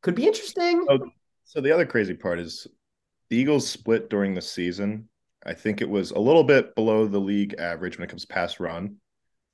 could 0.03 0.15
be 0.15 0.27
interesting. 0.27 0.87
Oh, 0.89 1.01
So 1.45 1.61
the 1.61 1.73
other 1.73 1.87
crazy 1.87 2.15
part 2.15 2.39
is 2.39 2.69
the 3.29 3.37
Eagles 3.37 3.69
split 3.69 4.09
during 4.09 4.35
the 4.35 4.43
season. 4.43 5.09
I 5.45 5.55
think 5.55 5.81
it 5.81 5.89
was 5.89 6.13
a 6.13 6.19
little 6.19 6.45
bit 6.45 6.75
below 6.77 7.07
the 7.07 7.21
league 7.21 7.55
average 7.59 7.99
when 7.99 8.05
it 8.05 8.11
comes 8.11 8.23
to 8.23 8.33
pass 8.33 8.61
run. 8.61 8.97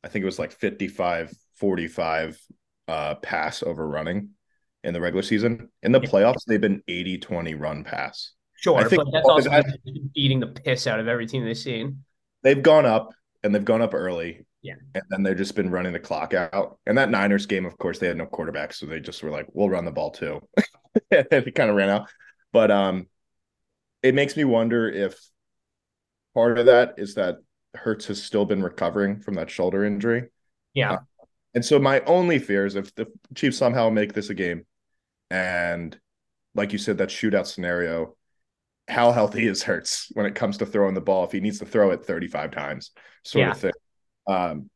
I 0.04 0.08
think 0.08 0.22
it 0.22 0.26
was 0.26 0.38
like 0.38 0.52
55 0.52 1.32
45 1.54 2.40
uh, 2.88 3.14
pass 3.16 3.62
over 3.62 3.86
running 3.86 4.30
in 4.84 4.94
the 4.94 5.00
regular 5.00 5.22
season. 5.22 5.68
In 5.82 5.92
the 5.92 6.00
playoffs, 6.00 6.44
they've 6.46 6.60
been 6.60 6.82
80 6.88 7.18
20 7.18 7.54
run 7.54 7.84
pass. 7.84 8.32
Sure, 8.56 8.78
I 8.78 8.84
think 8.84 9.02
that's 9.12 9.24
all 9.24 9.32
also 9.32 9.50
guys- 9.50 9.64
beating 10.14 10.40
the 10.40 10.46
piss 10.46 10.86
out 10.86 11.00
of 11.00 11.08
every 11.08 11.26
team 11.26 11.44
they've 11.44 11.56
seen. 11.56 12.04
They've 12.42 12.62
gone 12.62 12.86
up 12.86 13.12
and 13.42 13.54
they've 13.54 13.64
gone 13.64 13.82
up 13.82 13.94
early. 13.94 14.46
Yeah. 14.62 14.74
And 14.94 15.02
then 15.10 15.22
they've 15.24 15.36
just 15.36 15.56
been 15.56 15.70
running 15.70 15.92
the 15.92 15.98
clock 15.98 16.34
out. 16.34 16.78
And 16.86 16.96
that 16.96 17.10
Niners 17.10 17.46
game, 17.46 17.66
of 17.66 17.76
course, 17.78 17.98
they 17.98 18.06
had 18.06 18.16
no 18.16 18.26
quarterback. 18.26 18.72
So 18.72 18.86
they 18.86 19.00
just 19.00 19.22
were 19.22 19.30
like, 19.30 19.46
we'll 19.52 19.68
run 19.68 19.84
the 19.84 19.90
ball 19.90 20.12
too. 20.12 20.40
and 21.10 21.26
it 21.30 21.54
kind 21.56 21.70
of 21.70 21.76
ran 21.76 21.88
out. 21.88 22.08
But 22.52 22.70
um, 22.70 23.08
it 24.02 24.14
makes 24.14 24.36
me 24.36 24.44
wonder 24.44 24.88
if 24.88 25.18
part 26.34 26.58
of 26.58 26.66
that 26.66 26.94
is 26.98 27.14
that 27.14 27.38
Hurts 27.74 28.06
has 28.06 28.22
still 28.22 28.44
been 28.44 28.62
recovering 28.62 29.20
from 29.20 29.34
that 29.34 29.50
shoulder 29.50 29.84
injury. 29.84 30.28
Yeah, 30.74 30.98
And 31.54 31.64
so 31.64 31.78
my 31.78 32.00
only 32.00 32.38
fear 32.38 32.64
is 32.64 32.76
if 32.76 32.94
the 32.94 33.06
Chiefs 33.34 33.58
somehow 33.58 33.90
make 33.90 34.12
this 34.12 34.30
a 34.30 34.34
game 34.34 34.64
and 35.32 35.98
like 36.54 36.72
you 36.72 36.78
said, 36.78 36.98
that 36.98 37.08
shootout 37.08 37.46
scenario, 37.46 38.14
how 38.88 39.12
healthy 39.12 39.46
is 39.46 39.62
Hurts 39.62 40.08
when 40.12 40.26
it 40.26 40.34
comes 40.34 40.58
to 40.58 40.66
throwing 40.66 40.94
the 40.94 41.00
ball 41.00 41.24
if 41.24 41.32
he 41.32 41.40
needs 41.40 41.58
to 41.60 41.66
throw 41.66 41.90
it 41.92 42.04
35 42.04 42.50
times, 42.50 42.90
sort 43.24 43.46
Yeah. 43.46 43.50
of 43.52 43.58
thing. 43.58 43.72
Um, 44.26 44.70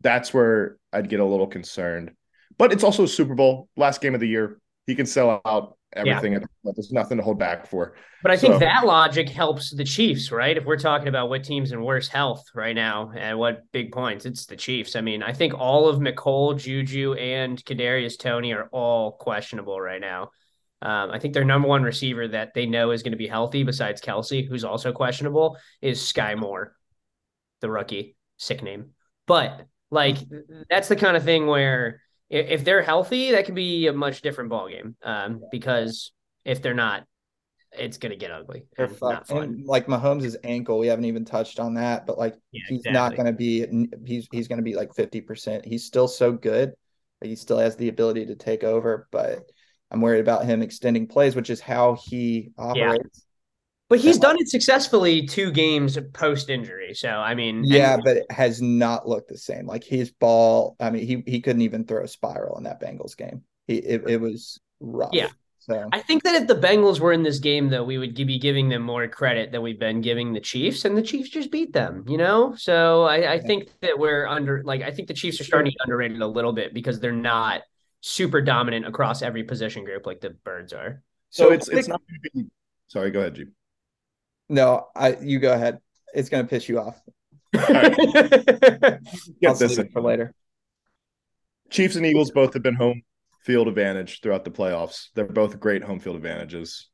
that's 0.00 0.32
where 0.32 0.78
I'd 0.92 1.08
get 1.08 1.20
a 1.20 1.24
little 1.24 1.46
concerned. 1.46 2.12
But 2.56 2.72
it's 2.72 2.84
also 2.84 3.04
a 3.04 3.08
Super 3.08 3.34
Bowl, 3.34 3.68
last 3.76 4.00
game 4.00 4.14
of 4.14 4.20
the 4.20 4.28
year. 4.28 4.58
He 4.88 4.94
can 4.96 5.06
sell 5.06 5.40
out 5.44 5.76
everything. 5.92 6.32
There's 6.64 6.90
nothing 6.92 7.18
to 7.18 7.22
hold 7.22 7.38
back 7.38 7.66
for. 7.66 7.94
but 8.22 8.32
I 8.32 8.36
think 8.36 8.54
So- 8.54 8.58
that 8.60 8.84
logic 8.84 9.28
helps 9.28 9.70
the 9.70 9.84
Chiefs, 9.84 10.32
right? 10.32 10.56
If 10.56 10.64
we're 10.64 10.76
talking 10.78 11.06
about 11.08 11.28
what 11.28 11.44
teams 11.44 11.70
in 11.72 11.82
worse 11.84 12.08
health 12.08 12.44
right 12.54 12.74
now 12.74 13.12
and 13.16 13.38
what 13.38 13.62
big 13.70 13.92
points, 13.92 14.26
it's 14.26 14.46
the 14.46 14.56
Chiefs. 14.56 14.96
I 14.96 15.02
mean, 15.02 15.22
I 15.22 15.32
think 15.32 15.54
all 15.54 15.88
of 15.88 16.00
Mecole, 16.00 16.58
Juju, 16.58 17.12
and 17.14 17.62
Kadarius 17.64 18.18
Toney 18.18 18.52
are 18.54 18.68
all 18.72 19.12
questionable 19.12 19.80
right 19.80 20.00
now. 20.00 20.30
Um, 20.80 21.10
I 21.10 21.18
think 21.18 21.34
their 21.34 21.44
number 21.44 21.68
one 21.68 21.82
receiver 21.82 22.26
that 22.28 22.54
they 22.54 22.66
know 22.66 22.90
is 22.92 23.02
going 23.02 23.12
to 23.12 23.18
be 23.18 23.28
healthy, 23.28 23.62
besides 23.62 24.00
Kelce, 24.00 24.48
who's 24.48 24.64
also 24.64 24.92
questionable, 24.92 25.56
is 25.82 26.00
Skyy 26.00 26.36
Moore, 26.36 26.74
the 27.60 27.70
rookie. 27.70 28.16
Sick 28.36 28.62
name, 28.62 28.90
but 29.26 29.66
like 29.90 30.16
that's 30.70 30.86
the 30.88 30.94
kind 30.96 31.16
of 31.16 31.24
thing 31.24 31.46
where 31.48 32.00
if 32.30 32.64
they're 32.64 32.82
healthy, 32.82 33.32
that 33.32 33.46
could 33.46 33.54
be 33.54 33.86
a 33.86 33.92
much 33.92 34.22
different 34.22 34.50
ballgame. 34.50 34.94
Um, 35.02 35.40
because 35.50 36.12
if 36.44 36.62
they're 36.62 36.74
not, 36.74 37.04
it's 37.72 37.98
going 37.98 38.10
to 38.10 38.16
get 38.16 38.30
ugly 38.30 38.64
and 38.78 39.00
not 39.02 39.26
fun. 39.26 39.42
And 39.42 39.66
like 39.66 39.86
Mahomes' 39.86 40.36
ankle, 40.44 40.78
we 40.78 40.86
haven't 40.86 41.04
even 41.04 41.24
touched 41.24 41.60
on 41.60 41.74
that, 41.74 42.06
but 42.06 42.18
like 42.18 42.34
Yeah, 42.52 42.62
he's 42.68 42.84
not 42.86 43.14
going 43.14 43.26
to 43.26 43.32
be 43.32 43.66
he's 44.04 44.28
he's 44.32 44.48
going 44.48 44.58
to 44.58 44.62
be 44.62 44.74
like 44.74 44.94
50%. 44.94 45.64
He's 45.64 45.84
still 45.84 46.08
so 46.08 46.32
good. 46.32 46.72
He 47.22 47.36
still 47.36 47.58
has 47.58 47.76
the 47.76 47.88
ability 47.88 48.26
to 48.26 48.36
take 48.36 48.62
over, 48.62 49.08
but 49.10 49.42
I'm 49.90 50.00
worried 50.00 50.20
about 50.20 50.44
him 50.44 50.62
extending 50.62 51.06
plays, 51.06 51.34
which 51.34 51.50
is 51.50 51.60
how 51.60 51.98
he 52.04 52.50
operates. 52.58 53.24
But 53.88 54.00
he's 54.00 54.18
done 54.18 54.36
it 54.38 54.48
successfully 54.48 55.26
two 55.26 55.50
games 55.50 55.98
post 56.12 56.50
injury. 56.50 56.94
So 56.94 57.08
I 57.08 57.34
mean, 57.34 57.62
Yeah, 57.64 57.94
and- 57.94 58.04
but 58.04 58.16
it 58.18 58.30
has 58.30 58.60
not 58.60 59.08
looked 59.08 59.28
the 59.28 59.38
same. 59.38 59.66
Like 59.66 59.84
his 59.84 60.10
ball, 60.10 60.76
I 60.78 60.90
mean, 60.90 61.06
he 61.06 61.22
he 61.26 61.40
couldn't 61.40 61.62
even 61.62 61.84
throw 61.84 62.04
a 62.04 62.08
spiral 62.08 62.58
in 62.58 62.64
that 62.64 62.80
Bengals 62.80 63.16
game. 63.16 63.42
He 63.66 63.76
it, 63.76 64.04
it 64.06 64.20
was 64.20 64.60
rough. 64.80 65.10
Yeah. 65.12 65.28
So 65.60 65.86
I 65.92 66.00
think 66.00 66.22
that 66.22 66.34
if 66.34 66.48
the 66.48 66.54
Bengals 66.54 66.98
were 66.98 67.12
in 67.12 67.22
this 67.22 67.38
game, 67.40 67.68
though, 67.68 67.84
we 67.84 67.98
would 67.98 68.14
be 68.14 68.38
giving 68.38 68.70
them 68.70 68.80
more 68.80 69.06
credit 69.06 69.52
than 69.52 69.60
we've 69.60 69.78
been 69.78 70.00
giving 70.00 70.32
the 70.32 70.40
Chiefs, 70.40 70.86
and 70.86 70.96
the 70.96 71.02
Chiefs 71.02 71.28
just 71.28 71.50
beat 71.50 71.74
them, 71.74 72.04
you 72.08 72.16
know. 72.16 72.54
So 72.56 73.02
I, 73.02 73.34
I 73.34 73.38
think 73.38 73.68
that 73.82 73.98
we're 73.98 74.26
under, 74.26 74.62
like, 74.64 74.80
I 74.80 74.90
think 74.90 75.08
the 75.08 75.14
Chiefs 75.14 75.38
are 75.42 75.44
starting 75.44 75.70
to 75.70 75.76
get 75.76 75.84
underrated 75.84 76.22
a 76.22 76.26
little 76.26 76.54
bit 76.54 76.72
because 76.72 77.00
they're 77.00 77.12
not 77.12 77.62
super 78.00 78.40
dominant 78.40 78.86
across 78.86 79.20
every 79.20 79.44
position 79.44 79.84
group 79.84 80.06
like 80.06 80.22
the 80.22 80.30
Birds 80.30 80.72
are. 80.72 81.02
So, 81.28 81.52
it's 81.52 81.68
it's 81.68 81.88
not 81.88 82.00
going 82.08 82.20
to 82.22 82.30
be. 82.44 82.50
Sorry, 82.86 83.10
go 83.10 83.20
ahead, 83.20 83.34
G. 83.34 83.44
no, 84.48 84.86
I 84.94 85.16
you 85.20 85.38
go 85.38 85.52
ahead. 85.52 85.78
It's 86.14 86.28
gonna 86.28 86.46
piss 86.46 86.68
you 86.68 86.80
off. 86.80 87.00
Get 87.52 87.68
I'll 89.46 89.54
this 89.54 89.76
save 89.76 89.86
it 89.86 89.92
for 89.92 90.02
later. 90.02 90.34
Chiefs 91.70 91.96
and 91.96 92.06
Eagles 92.06 92.30
both 92.30 92.54
have 92.54 92.62
been 92.62 92.74
home 92.74 93.02
field 93.42 93.68
advantage 93.68 94.20
throughout 94.20 94.44
the 94.44 94.50
playoffs. 94.50 95.08
They're 95.14 95.26
both 95.26 95.60
great 95.60 95.82
home 95.82 96.00
field 96.00 96.16
advantages. 96.16 96.88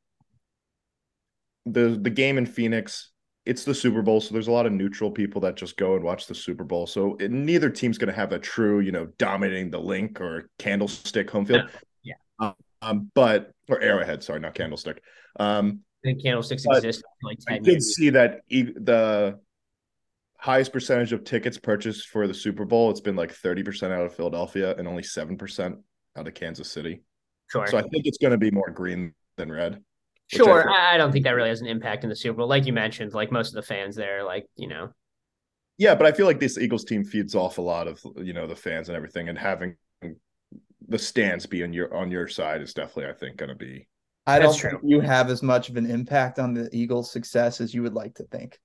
The 1.66 1.99
the 2.00 2.11
game 2.11 2.38
in 2.38 2.46
Phoenix, 2.46 3.11
it's 3.46 3.64
the 3.64 3.75
Super 3.75 4.02
Bowl, 4.02 4.20
so 4.20 4.32
there's 4.32 4.49
a 4.49 4.52
lot 4.52 4.66
of 4.66 4.73
neutral 4.73 5.11
people 5.11 5.40
that 5.42 5.56
just 5.56 5.76
go 5.76 5.94
and 5.94 6.04
watch 6.04 6.26
the 6.26 6.34
Super 6.34 6.64
Bowl. 6.64 6.87
So 6.87 7.16
it, 7.18 7.30
neither 7.30 7.70
team's 7.70 7.99
going 7.99 8.08
to 8.08 8.14
have 8.14 8.32
a 8.32 8.38
true, 8.38 8.80
you 8.80 8.92
know, 8.92 9.06
dominating 9.18 9.70
the 9.70 9.80
Linc 9.80 10.20
or 10.20 10.50
candlestick 10.58 11.30
home 11.30 11.46
field. 11.46 11.70
Yeah. 12.02 12.14
Um, 12.82 13.11
but 13.14 13.50
or 13.68 13.80
Arrowhead, 13.80 14.23
sorry, 14.23 14.40
not 14.40 14.54
candlestick. 14.54 15.02
Um, 15.40 15.80
the 16.04 16.14
candlesticks 16.14 16.64
exist 16.66 17.02
like 17.23 17.38
I 17.49 17.58
did 17.58 17.66
years. 17.66 17.96
see 17.96 18.11
that 18.11 18.42
e- 18.49 18.62
the 18.62 19.40
highest 20.38 20.73
percentage 20.73 21.12
of 21.12 21.25
tickets 21.25 21.58
purchased 21.58 22.08
for 22.08 22.26
the 22.26 22.34
Super 22.34 22.64
Bowl, 22.64 22.90
it's 22.90 23.00
been 23.00 23.16
like 23.16 23.34
30% 23.34 23.90
out 23.90 24.04
of 24.04 24.14
Philadelphia 24.14 24.75
and 24.76 24.87
only 24.87 25.02
7% 25.02 25.78
out 26.16 26.28
of 26.28 26.34
Kansas 26.34 26.70
City. 26.70 27.02
Sure. 27.50 27.66
So 27.66 27.78
I 27.78 27.82
think 27.82 28.06
it's 28.06 28.18
going 28.18 28.32
to 28.32 28.38
be 28.38 28.50
more 28.50 28.70
green 28.70 29.14
than 29.37 29.50
red. 29.50 29.82
Sure. 30.28 30.70
I, 30.70 30.94
I 30.94 30.96
don't 30.99 31.12
think 31.12 31.25
that 31.25 31.32
really 31.32 31.49
has 31.49 31.61
an 31.61 31.66
impact 31.66 32.04
in 32.04 32.11
the 32.11 32.16
Super 32.16 32.38
Bowl. 32.38 32.49
Like 32.49 32.66
you 32.66 32.73
mentioned, 32.73 33.14
like 33.14 33.32
most 33.32 33.49
of 33.49 33.54
the 33.54 33.62
fans 33.62 33.96
there, 33.96 34.23
like, 34.25 34.46
you 34.56 34.68
know, 34.68 34.90
Yeah, 35.78 35.94
but 35.94 36.06
I 36.06 36.12
feel 36.12 36.26
like 36.26 36.40
this 36.40 36.58
Eagles 36.58 36.84
team 36.84 37.04
feeds 37.04 37.34
off 37.34 37.58
a 37.58 37.62
lot 37.62 37.88
of, 37.88 38.00
you 38.16 38.32
know, 38.32 38.46
the 38.46 38.56
fans 38.56 38.88
and 38.88 38.96
everything 38.96 39.28
and 39.28 39.38
having 39.38 39.76
the 40.87 40.99
stands 40.99 41.46
be 41.46 41.62
on 41.62 41.73
your 41.73 41.94
on 41.94 42.11
your 42.11 42.28
side 42.28 42.61
is 42.61 42.75
definitely 42.75 43.06
I 43.06 43.14
think 43.14 43.38
going 43.38 43.49
to 43.49 43.54
be 43.54 43.88
I 44.26 44.38
That's 44.38 44.52
don't 44.52 44.61
true. 44.61 44.71
think 44.71 44.83
you 44.87 45.00
have 45.00 45.31
as 45.31 45.43
much 45.43 45.69
of 45.69 45.76
an 45.76 45.90
impact 45.90 46.38
on 46.38 46.54
the 46.54 46.69
Eagles' 46.73 47.11
success 47.11 47.61
as 47.61 47.75
you 47.75 47.83
would 47.83 47.95
like 47.95 48.14
to 48.14 48.25
think. 48.25 48.59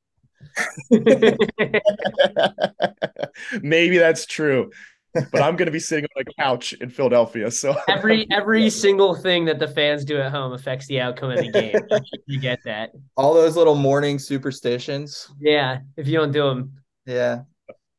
Maybe 3.61 3.97
that's 3.97 4.25
true. 4.25 4.71
But 5.13 5.41
I'm 5.41 5.55
going 5.55 5.65
to 5.65 5.71
be 5.71 5.79
sitting 5.79 6.05
on 6.15 6.23
a 6.27 6.41
couch 6.41 6.73
in 6.73 6.89
Philadelphia, 6.89 7.49
so 7.49 7.75
every 7.87 8.27
every 8.31 8.69
single 8.69 9.15
thing 9.15 9.45
that 9.45 9.57
the 9.57 9.67
fans 9.67 10.05
do 10.05 10.21
at 10.21 10.31
home 10.31 10.53
affects 10.53 10.85
the 10.87 11.01
outcome 11.01 11.31
of 11.31 11.39
the 11.39 11.51
game. 11.51 11.73
you 12.27 12.39
get 12.39 12.59
that. 12.65 12.91
All 13.17 13.33
those 13.33 13.57
little 13.57 13.73
morning 13.75 14.19
superstitions. 14.19 15.27
Yeah. 15.41 15.79
If 15.97 16.07
you 16.07 16.19
don't 16.19 16.31
do 16.31 16.47
them, 16.47 16.73
Yeah. 17.07 17.41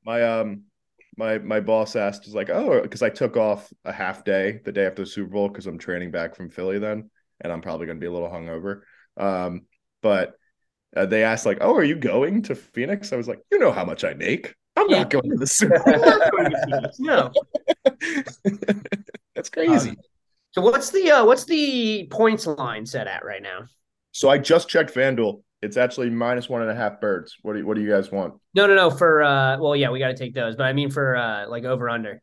my 0.06 0.22
um 0.22 0.62
my 1.16 1.38
my 1.38 1.58
boss 1.58 1.96
asked 1.96 2.28
is 2.28 2.34
like 2.34 2.48
oh 2.48 2.80
because 2.80 3.02
i 3.02 3.10
took 3.10 3.36
off 3.36 3.70
a 3.84 3.92
half 3.92 4.24
day 4.24 4.60
the 4.64 4.70
day 4.72 4.86
after 4.86 5.02
the 5.02 5.06
super 5.06 5.28
bowl 5.28 5.48
because 5.48 5.66
i'm 5.66 5.76
training 5.76 6.10
back 6.12 6.34
from 6.36 6.48
philly 6.48 6.78
then 6.78 7.10
and 7.40 7.52
i'm 7.52 7.60
probably 7.60 7.86
going 7.86 7.98
to 7.98 8.00
be 8.00 8.06
a 8.06 8.12
little 8.12 8.28
hungover 8.28 8.80
um 9.16 9.62
but 10.02 10.34
uh, 10.96 11.06
they 11.06 11.22
asked 11.24 11.46
like 11.46 11.58
oh 11.60 11.74
are 11.74 11.84
you 11.84 11.96
going 11.96 12.42
to 12.42 12.54
phoenix 12.54 13.12
i 13.12 13.16
was 13.16 13.28
like 13.28 13.40
you 13.50 13.58
know 13.58 13.72
how 13.72 13.84
much 13.84 14.04
i 14.04 14.14
make 14.14 14.54
i'm 14.76 14.88
Yeah. 14.90 14.98
not 15.02 15.10
going 15.10 15.30
to 15.30 15.36
the 15.36 15.46
super 15.46 15.78
bowl 15.78 16.90
no. 16.98 17.30
that's 19.34 19.50
crazy 19.50 19.96
So 20.52 20.62
what's 20.62 20.90
the 20.90 21.10
uh, 21.10 21.24
what's 21.24 21.44
the 21.44 22.08
points 22.10 22.46
line 22.46 22.84
set 22.86 23.06
at 23.06 23.24
right 23.24 23.42
now? 23.42 23.66
so 24.12 24.28
i 24.28 24.38
just 24.38 24.68
checked 24.68 24.92
fanduel 24.92 25.42
it's 25.62 25.76
actually 25.76 26.10
minus 26.10 26.48
one 26.48 26.62
and 26.62 26.70
a 26.70 26.74
half 26.74 27.00
birds 27.00 27.36
what 27.42 27.52
do 27.52 27.60
you, 27.60 27.66
what 27.66 27.76
do 27.76 27.82
you 27.82 27.88
guys 27.90 28.10
want 28.10 28.34
No, 28.54 28.66
no, 28.66 28.74
no. 28.74 28.90
For 28.90 29.22
uh, 29.22 29.58
well, 29.58 29.76
yeah, 29.76 29.90
we 29.90 29.98
got 29.98 30.08
to 30.08 30.14
take 30.16 30.34
those, 30.34 30.56
but 30.56 30.64
I 30.64 30.72
mean 30.72 30.90
for 30.90 31.16
uh, 31.16 31.46
like 31.48 31.64
over 31.64 31.88
under 31.90 32.20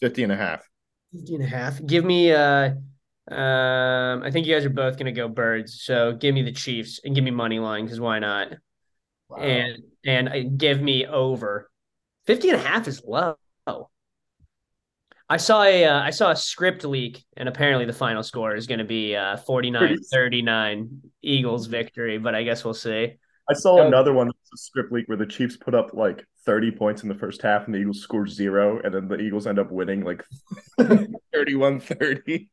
50 0.00 0.24
and 0.24 0.32
a 0.32 0.36
half 0.36 0.66
50 1.12 1.34
and 1.36 1.44
a 1.44 1.46
half. 1.46 1.84
Give 1.86 2.04
me 2.04 2.32
uh, 2.32 2.70
um, 3.30 4.22
I 4.22 4.30
think 4.30 4.46
you 4.46 4.54
guys 4.54 4.64
are 4.64 4.70
both 4.70 4.98
gonna 4.98 5.12
go 5.12 5.28
birds. 5.28 5.82
So 5.82 6.12
give 6.12 6.34
me 6.34 6.42
the 6.42 6.52
Chiefs 6.52 7.00
and 7.04 7.14
give 7.14 7.24
me 7.24 7.30
money 7.30 7.58
line 7.58 7.84
because 7.84 8.00
why 8.00 8.18
not? 8.18 8.48
and 9.38 9.82
and 10.04 10.28
uh, 10.28 10.42
give 10.56 10.80
me 10.80 11.06
over 11.06 11.70
50 12.26 12.50
and 12.50 12.60
a 12.60 12.62
half 12.62 12.88
is 12.88 13.02
low. 13.06 13.36
I 15.26 15.38
saw 15.38 15.62
a 15.62 15.86
uh, 15.86 16.00
I 16.00 16.10
saw 16.10 16.30
a 16.30 16.36
script 16.36 16.84
leak 16.84 17.24
and 17.36 17.48
apparently 17.48 17.86
the 17.86 17.94
final 17.94 18.22
score 18.22 18.54
is 18.54 18.66
going 18.66 18.78
to 18.78 18.84
be 18.84 19.16
uh 19.16 19.38
49-39 19.48 20.88
Eagles 21.22 21.66
victory, 21.66 22.18
but 22.18 22.34
I 22.34 22.42
guess 22.42 22.62
we'll 22.62 22.74
see. 22.74 23.14
I 23.48 23.54
saw 23.54 23.86
another 23.86 24.12
one, 24.12 24.28
a 24.28 24.56
script 24.56 24.92
leak 24.92 25.06
where 25.08 25.18
the 25.18 25.26
Chiefs 25.26 25.56
put 25.56 25.74
up 25.74 25.92
like 25.92 26.26
30 26.44 26.72
points 26.72 27.02
in 27.02 27.08
the 27.08 27.14
first 27.14 27.42
half 27.42 27.66
and 27.66 27.74
the 27.74 27.78
Eagles 27.78 28.00
scored 28.00 28.30
zero, 28.30 28.80
and 28.84 28.94
then 28.94 29.08
the 29.08 29.18
Eagles 29.18 29.46
end 29.46 29.58
up 29.58 29.70
winning 29.70 30.04
like 30.04 30.24
31 31.32 31.80
30. 31.80 32.50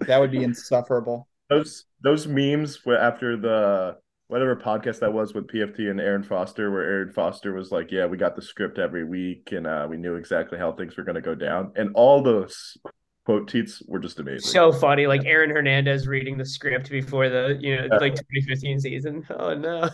That 0.00 0.20
would 0.20 0.30
be 0.30 0.42
insufferable. 0.44 1.28
Those 1.50 1.84
those 2.02 2.26
memes 2.26 2.84
were 2.84 2.98
after 2.98 3.36
the 3.36 3.96
whatever 4.28 4.54
podcast 4.54 5.00
that 5.00 5.12
was 5.12 5.32
with 5.34 5.46
PFT 5.48 5.90
and 5.90 6.00
Arian 6.00 6.22
Foster, 6.22 6.70
where 6.70 6.82
Arian 6.82 7.10
Foster 7.12 7.52
was 7.54 7.72
like, 7.72 7.90
Yeah, 7.90 8.06
we 8.06 8.16
got 8.16 8.36
the 8.36 8.42
script 8.42 8.78
every 8.78 9.04
week 9.04 9.52
and 9.52 9.66
uh, 9.66 9.86
we 9.88 9.96
knew 9.96 10.16
exactly 10.16 10.58
how 10.58 10.72
things 10.72 10.96
were 10.96 11.04
going 11.04 11.14
to 11.14 11.20
go 11.22 11.34
down. 11.34 11.72
And 11.76 11.90
all 11.94 12.22
those 12.22 12.76
quote 13.24 13.50
tweets 13.50 13.82
were 13.88 13.98
just 13.98 14.20
amazing. 14.20 14.50
So 14.50 14.72
funny, 14.72 15.06
like 15.06 15.24
Aaron 15.24 15.50
Hernandez 15.50 16.06
reading 16.06 16.36
the 16.38 16.44
script 16.46 16.90
before 16.90 17.28
the 17.28 17.58
you 17.60 17.76
know 17.76 17.88
Yeah. 17.90 17.98
like 17.98 18.14
2015 18.14 18.80
season. 18.80 19.26
Oh 19.30 19.54
no. 19.54 19.90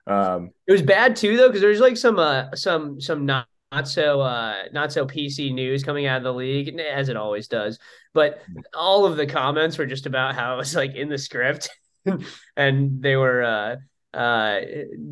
um, 0.07 0.51
It 0.67 0.71
was 0.71 0.81
bad 0.81 1.15
too 1.15 1.37
though, 1.37 1.47
because 1.47 1.61
there's 1.61 1.79
like 1.79 1.97
some 1.97 2.19
uh 2.19 2.53
some 2.55 2.99
some 3.01 3.25
not 3.25 3.47
not 3.71 3.87
so 3.87 4.21
uh 4.21 4.55
not 4.71 4.91
so 4.93 5.05
PC 5.05 5.53
news 5.53 5.83
coming 5.83 6.05
out 6.05 6.17
of 6.17 6.23
the 6.23 6.33
league, 6.33 6.79
as 6.79 7.09
it 7.09 7.17
always 7.17 7.47
does. 7.47 7.79
But 8.13 8.41
all 8.73 9.05
of 9.05 9.17
the 9.17 9.25
comments 9.25 9.77
were 9.77 9.85
just 9.85 10.05
about 10.05 10.35
how 10.35 10.53
it 10.55 10.57
was 10.57 10.75
like 10.75 10.95
in 10.95 11.09
the 11.09 11.17
script, 11.17 11.69
and 12.57 13.01
they 13.01 13.15
were 13.15 13.43
uh 13.43 13.75
uh 14.17 14.59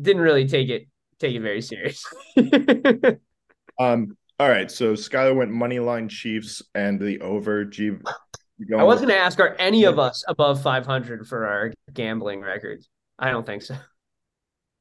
didn't 0.02 0.22
really 0.22 0.48
take 0.48 0.68
it 0.68 0.88
take 1.18 1.34
it 1.34 1.40
very 1.40 1.60
serious. 1.60 2.04
um, 3.78 4.16
all 4.38 4.48
right. 4.48 4.70
So 4.70 4.94
Skylar 4.94 5.34
went 5.36 5.50
money 5.50 5.78
line 5.78 6.08
Chiefs 6.08 6.62
and 6.74 6.98
the 6.98 7.20
over. 7.20 7.64
G. 7.64 7.90
going 7.90 8.80
I 8.80 8.84
was 8.84 9.00
with- 9.00 9.08
gonna 9.08 9.20
ask, 9.20 9.38
are 9.40 9.54
any 9.58 9.84
of 9.84 9.98
us 9.98 10.24
above 10.28 10.62
500 10.62 11.26
for 11.26 11.46
our 11.46 11.72
gambling 11.92 12.40
records? 12.40 12.88
I 13.18 13.30
don't 13.30 13.46
think 13.46 13.62
so. 13.62 13.76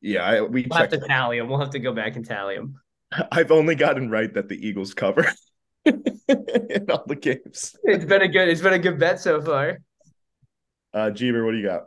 Yeah, 0.02 0.24
I, 0.24 0.42
we 0.42 0.68
We'll 0.70 0.80
have 0.80 0.90
to 0.90 0.98
tally 0.98 1.40
them. 1.40 1.48
We'll 1.50 1.60
have 1.60 1.70
to 1.72 1.80
go 1.80 1.94
back 1.94 2.16
and 2.16 2.26
tally 2.26 2.56
them. 2.56 2.80
I've 3.32 3.52
only 3.52 3.76
gotten 3.76 4.10
right 4.10 4.34
that 4.34 4.50
the 4.50 4.56
Eagles 4.56 4.94
cover 4.94 5.28
in 5.86 6.86
all 6.90 7.04
the 7.08 7.18
games. 7.20 7.76
It's 7.84 8.06
been 8.06 8.22
a 8.22 8.28
good. 8.28 8.48
It's 8.50 8.62
been 8.62 8.74
a 8.74 8.80
good 8.80 9.00
bet 9.00 9.20
so 9.20 9.42
far. 9.42 9.80
Uh, 10.94 11.10
Jeeber, 11.10 11.44
what 11.46 11.52
do 11.52 11.58
you 11.58 11.66
got? 11.68 11.84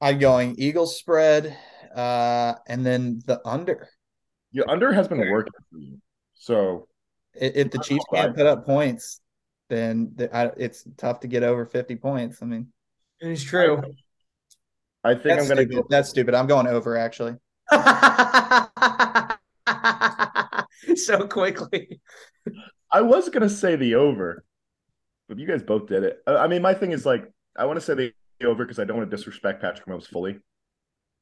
I'm 0.00 0.18
going 0.18 0.54
Eagles 0.58 0.98
spread, 0.98 1.56
uh, 1.94 2.54
and 2.68 2.84
then 2.84 3.20
the 3.26 3.40
under. 3.46 3.88
Your 4.52 4.70
under 4.70 4.92
has 4.92 5.08
been 5.08 5.18
working 5.30 5.52
for 5.70 5.78
you. 5.78 5.98
So 6.34 6.86
If, 7.34 7.56
if 7.56 7.70
the 7.70 7.78
Chiefs 7.78 8.04
can't 8.12 8.34
put 8.34 8.46
up 8.46 8.64
points, 8.64 9.20
then 9.68 10.14
it's 10.18 10.86
tough 10.96 11.20
to 11.20 11.28
get 11.28 11.42
over 11.42 11.66
50 11.66 11.96
points. 11.96 12.42
I 12.42 12.46
mean, 12.46 12.68
It's 13.20 13.42
true. 13.42 13.82
I 15.02 15.14
think 15.14 15.24
that's 15.24 15.42
I'm 15.42 15.48
gonna 15.48 15.62
stupid. 15.62 15.76
go. 15.76 15.86
That's 15.90 16.08
stupid. 16.08 16.34
I'm 16.34 16.46
going 16.46 16.66
over 16.66 16.96
actually. 16.96 17.34
so 20.96 21.26
quickly. 21.26 22.00
I 22.90 23.02
was 23.02 23.28
gonna 23.28 23.48
say 23.48 23.76
the 23.76 23.96
over, 23.96 24.44
but 25.28 25.38
you 25.38 25.46
guys 25.46 25.62
both 25.62 25.88
did 25.88 26.02
it. 26.04 26.18
I 26.26 26.46
mean, 26.46 26.62
my 26.62 26.74
thing 26.74 26.92
is 26.92 27.04
like 27.04 27.24
I 27.56 27.66
want 27.66 27.78
to 27.78 27.84
say 27.84 27.94
the 27.94 28.46
over 28.46 28.64
because 28.64 28.78
I 28.78 28.84
don't 28.84 28.96
want 28.96 29.10
to 29.10 29.16
disrespect 29.16 29.62
Patrick 29.62 29.86
Mahomes 29.86 30.06
fully, 30.06 30.38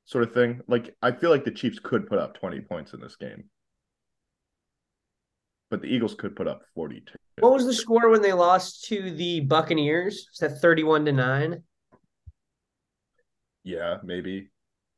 sort 0.05 0.25
of 0.25 0.35
thing. 0.35 0.61
Like 0.69 0.95
I 1.03 1.13
feel 1.13 1.31
like 1.31 1.45
the 1.45 1.51
Chiefs 1.51 1.79
could 1.79 2.07
put 2.07 2.19
up 2.19 2.39
20 2.39 2.61
points 2.63 2.93
in 2.93 3.01
this 3.01 3.17
game, 3.17 3.45
but 5.71 5.81
the 5.81 5.89
Eagles 5.89 6.15
could 6.15 6.37
put 6.37 6.49
up 6.49 6.63
42. 6.75 7.15
What 7.39 7.53
was 7.53 7.67
the 7.67 7.75
score 7.75 8.11
when 8.11 8.23
they 8.23 8.33
lost 8.33 8.85
to 8.87 9.11
the 9.11 9.41
Buccaneers? 9.41 10.29
Is 10.33 10.39
that 10.41 10.61
31 10.61 11.07
to 11.07 11.13
9? 11.13 11.63
Yeah, 13.65 13.97
maybe. 14.05 14.51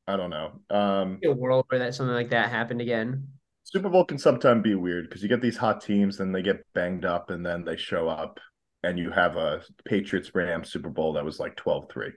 I 0.08 0.16
don't 0.16 0.30
know. 0.30 0.60
Um, 0.70 1.18
A 1.24 1.32
world 1.32 1.64
where 1.68 1.78
that 1.80 1.94
something 1.94 2.14
like 2.14 2.30
that 2.30 2.50
happened 2.50 2.80
again. 2.80 3.28
Super 3.66 3.88
Bowl 3.88 4.04
can 4.04 4.16
sometimes 4.16 4.62
be 4.62 4.76
weird 4.76 5.08
because 5.08 5.24
you 5.24 5.28
get 5.28 5.40
these 5.40 5.56
hot 5.56 5.80
teams, 5.80 6.20
and 6.20 6.32
they 6.32 6.40
get 6.40 6.64
banged 6.72 7.04
up, 7.04 7.30
and 7.30 7.44
then 7.44 7.64
they 7.64 7.76
show 7.76 8.08
up, 8.08 8.38
and 8.84 8.96
you 8.96 9.10
have 9.10 9.34
a 9.34 9.60
Patriots 9.84 10.32
Rams 10.36 10.70
Super 10.70 10.88
Bowl 10.88 11.14
that 11.14 11.24
was 11.24 11.40
like 11.40 11.56
12 11.56 11.90
3. 11.90 12.10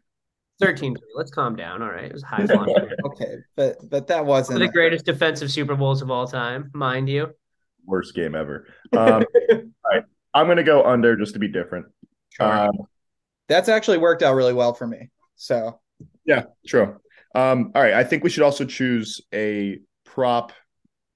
13 0.62 0.94
3. 0.94 1.02
Let's 1.16 1.32
calm 1.32 1.56
down. 1.56 1.82
All 1.82 1.90
right. 1.90 2.06
It 2.06 2.14
was 2.14 2.22
high 2.22 2.46
flying. 2.46 2.90
Okay, 3.04 3.38
but 3.56 3.78
but 3.90 4.06
that 4.08 4.28
wasn't 4.28 4.62
of 4.62 4.68
the 4.68 4.72
greatest 4.72 5.06
defensive 5.06 5.50
Super 5.50 5.74
Bowls 5.74 6.04
of 6.04 6.12
all 6.12 6.28
time, 6.28 6.70
mind 6.76 7.10
you. 7.10 7.34
Worst 7.84 8.14
game 8.14 8.36
ever. 8.36 8.68
Um, 8.94 9.24
all 9.52 9.64
right. 9.92 10.04
I'm 10.36 10.46
going 10.46 10.58
to 10.58 10.64
go 10.64 10.84
under 10.84 11.16
just 11.16 11.34
to 11.34 11.40
be 11.40 11.48
different. 11.48 11.88
Um, 12.40 12.70
That's 13.48 13.70
actually 13.70 13.98
worked 13.98 14.22
out 14.22 14.36
really 14.36 14.54
well 14.54 14.76
for 14.76 14.86
me. 14.86 15.10
So 15.36 15.80
yeah, 16.26 16.44
true. 16.68 17.00
Um, 17.34 17.72
all 17.74 17.82
right. 17.82 17.96
I 17.96 18.04
think 18.04 18.24
we 18.24 18.30
should 18.30 18.44
also 18.44 18.66
choose 18.66 19.20
a 19.34 19.80
prop 20.06 20.52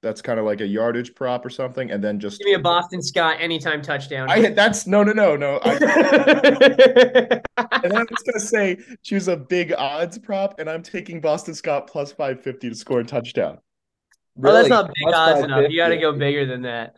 that's 0.04 0.22
kind 0.22 0.38
of 0.38 0.46
like 0.46 0.62
a 0.62 0.68
yardage 0.68 1.16
prop 1.16 1.44
or 1.44 1.50
something, 1.50 1.90
and 1.90 2.04
then 2.04 2.20
just. 2.20 2.38
Give 2.40 2.46
me 2.46 2.54
a 2.54 2.60
Boston 2.60 3.02
Scott 3.02 3.38
anytime 3.40 3.82
touchdown. 3.82 4.30
I 4.30 4.40
hit 4.40 4.56
that's 4.56 4.86
no, 4.86 5.02
no, 5.02 5.14
no, 5.14 5.36
no. 5.36 5.60
I, 5.64 5.72
and 7.58 7.92
then 7.92 7.98
I 7.98 8.06
was 8.10 8.24
gonna 8.24 8.40
say 8.40 8.78
choose 9.02 9.28
a 9.28 9.38
big 9.38 9.74
odds 9.74 10.20
prop, 10.20 10.60
and 10.60 10.70
I'm 10.70 10.84
taking 10.84 11.22
Boston 11.22 11.56
Scott 11.56 11.88
plus 11.88 12.12
five 12.12 12.44
fifty 12.44 12.70
to 12.70 12.76
score 12.76 13.00
a 13.00 13.04
touchdown. 13.04 13.58
Really? 14.36 14.58
oh, 14.58 14.60
that's 14.60 14.70
not 14.70 14.88
big 14.88 15.04
plus 15.04 15.16
odds 15.16 15.44
enough. 15.44 15.66
You 15.70 15.78
got 15.78 15.90
to 15.90 15.98
go 15.98 16.12
bigger 16.18 16.46
than 16.46 16.64
that. 16.64 16.98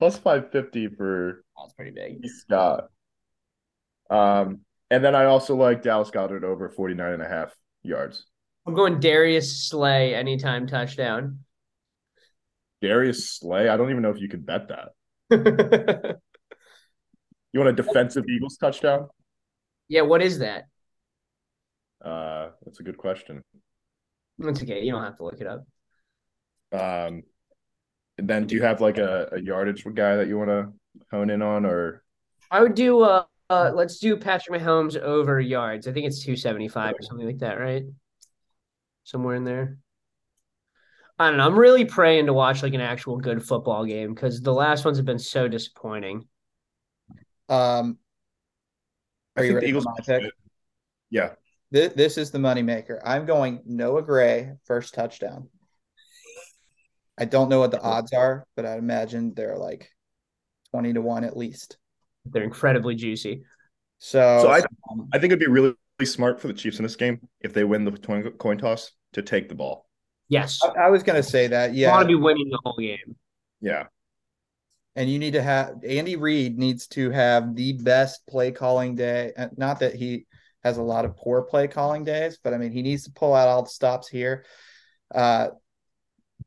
Plus 0.00 0.18
five 0.18 0.50
fifty 0.50 0.88
for 0.88 1.44
That's 1.56 1.74
pretty 1.74 1.92
big. 1.92 2.26
Scott. 2.28 2.88
Um, 4.10 4.60
and 4.90 5.04
then 5.04 5.14
I 5.14 5.24
also 5.24 5.56
like 5.56 5.82
Dallas 5.82 6.10
Goedert 6.10 6.44
over 6.44 6.68
49 6.68 7.12
and 7.14 7.22
a 7.22 7.28
half 7.28 7.54
yards. 7.82 8.26
I'm 8.66 8.74
going 8.74 9.00
Darius 9.00 9.68
Slay 9.68 10.14
anytime 10.14 10.66
touchdown. 10.66 11.43
Darius 12.86 13.30
Slay, 13.30 13.68
I 13.68 13.76
don't 13.76 13.90
even 13.90 14.02
know 14.02 14.10
if 14.10 14.20
you 14.20 14.28
could 14.28 14.44
bet 14.44 14.68
that. 14.68 16.20
You 17.54 17.60
want 17.60 17.70
a 17.78 17.82
defensive 17.82 18.24
Eagles 18.28 18.56
touchdown? 18.56 19.08
yeah, 19.86 20.00
what 20.00 20.20
is 20.20 20.40
that? 20.40 20.64
Uh, 22.04 22.48
that's 22.64 22.80
a 22.80 22.82
good 22.82 22.98
question. 22.98 23.44
That's 24.38 24.60
okay. 24.60 24.82
You 24.82 24.90
don't 24.90 25.04
have 25.04 25.16
to 25.18 25.24
look 25.24 25.40
it 25.40 25.46
up. 25.46 25.64
Um, 26.72 27.22
and 28.18 28.26
then 28.26 28.48
do 28.48 28.56
you 28.56 28.62
have 28.62 28.80
like 28.80 28.98
a, 28.98 29.28
a 29.30 29.40
yardage 29.40 29.84
guy 29.84 30.16
that 30.16 30.26
you 30.26 30.36
want 30.36 30.50
to 30.50 30.72
hone 31.12 31.30
in 31.30 31.42
on, 31.42 31.64
or 31.64 32.02
I 32.50 32.60
would 32.60 32.74
do 32.74 33.02
uh, 33.02 33.24
uh 33.48 33.70
let's 33.72 34.00
do 34.00 34.16
Patrick 34.16 34.60
Mahomes 34.60 34.96
over 34.98 35.40
yards. 35.40 35.86
I 35.86 35.92
think 35.92 36.06
it's 36.06 36.24
275 36.24 36.94
or 36.98 37.02
something 37.02 37.26
like 37.26 37.38
that, 37.38 37.60
right? 37.60 37.84
Somewhere 39.04 39.36
in 39.36 39.44
there. 39.44 39.78
I 41.18 41.28
don't 41.28 41.38
know. 41.38 41.46
I'm 41.46 41.58
really 41.58 41.84
praying 41.84 42.26
to 42.26 42.32
watch 42.32 42.62
like 42.62 42.74
an 42.74 42.80
actual 42.80 43.16
good 43.18 43.44
football 43.44 43.84
game 43.84 44.14
because 44.14 44.40
the 44.40 44.52
last 44.52 44.84
ones 44.84 44.96
have 44.96 45.06
been 45.06 45.18
so 45.18 45.46
disappointing. 45.48 46.26
um 47.48 47.98
are 49.36 49.44
you 49.44 49.54
ready 49.54 49.68
Eagles? 49.68 49.84
for 49.84 49.90
my 49.96 50.04
pick? 50.20 50.32
Yeah, 51.10 51.32
This, 51.70 51.92
this 51.94 52.18
is 52.18 52.30
the 52.30 52.38
moneymaker. 52.38 53.00
I'm 53.04 53.26
going 53.26 53.60
Noah 53.66 54.02
Gray 54.02 54.52
first 54.64 54.94
touchdown. 54.94 55.48
I 57.18 57.24
don't 57.24 57.48
know 57.48 57.60
what 57.60 57.70
the 57.70 57.80
odds 57.80 58.12
are, 58.12 58.46
but 58.56 58.66
I 58.66 58.76
imagine 58.76 59.34
they're 59.34 59.56
like 59.56 59.90
20 60.70 60.94
to 60.94 61.00
1 61.00 61.24
at 61.24 61.36
least. 61.36 61.78
They're 62.26 62.42
incredibly 62.42 62.94
juicy. 62.96 63.44
So, 63.98 64.38
So 64.42 64.48
I- 64.50 64.62
um, 64.90 65.08
I 65.12 65.18
think 65.18 65.32
it'd 65.32 65.38
be 65.38 65.46
really, 65.46 65.74
really 65.98 66.06
smart 66.06 66.40
for 66.40 66.48
the 66.48 66.54
Chiefs 66.54 66.78
in 66.78 66.82
this 66.82 66.96
game 66.96 67.20
if 67.40 67.52
they 67.52 67.62
win 67.64 67.84
the 67.84 67.92
coin, 67.92 68.30
coin 68.32 68.58
toss 68.58 68.92
to 69.12 69.22
take 69.22 69.48
the 69.48 69.54
ball. 69.54 69.83
Yes. 70.28 70.60
I, 70.62 70.86
I 70.86 70.90
was 70.90 71.02
going 71.02 71.16
to 71.16 71.28
say 71.28 71.46
that. 71.48 71.70
I 71.70 71.72
Yeah. 71.72 71.90
want 71.90 72.02
to 72.02 72.08
be 72.08 72.14
winning 72.14 72.48
the 72.50 72.58
whole 72.64 72.76
game. 72.78 73.16
Yeah, 73.60 73.86
and 74.96 75.10
you 75.10 75.18
need 75.18 75.32
to 75.32 75.42
have 75.42 75.82
Andy 75.84 76.16
Reid 76.16 76.58
needs 76.58 76.86
to 76.88 77.10
have 77.10 77.54
the 77.54 77.72
best 77.72 78.26
play 78.26 78.52
calling 78.52 78.94
day. 78.94 79.32
Uh, 79.36 79.48
Not 79.56 79.80
that 79.80 79.94
he 79.94 80.26
has 80.62 80.76
a 80.78 80.82
lot 80.82 81.04
of 81.04 81.16
poor 81.16 81.42
play 81.42 81.68
calling 81.68 82.04
days, 82.04 82.38
but 82.42 82.54
I 82.54 82.58
mean 82.58 82.72
he 82.72 82.82
needs 82.82 83.04
to 83.04 83.12
pull 83.12 83.34
out 83.34 83.48
all 83.48 83.62
the 83.62 83.70
stops 83.70 84.08
here. 84.08 84.44
Uh, 85.14 85.48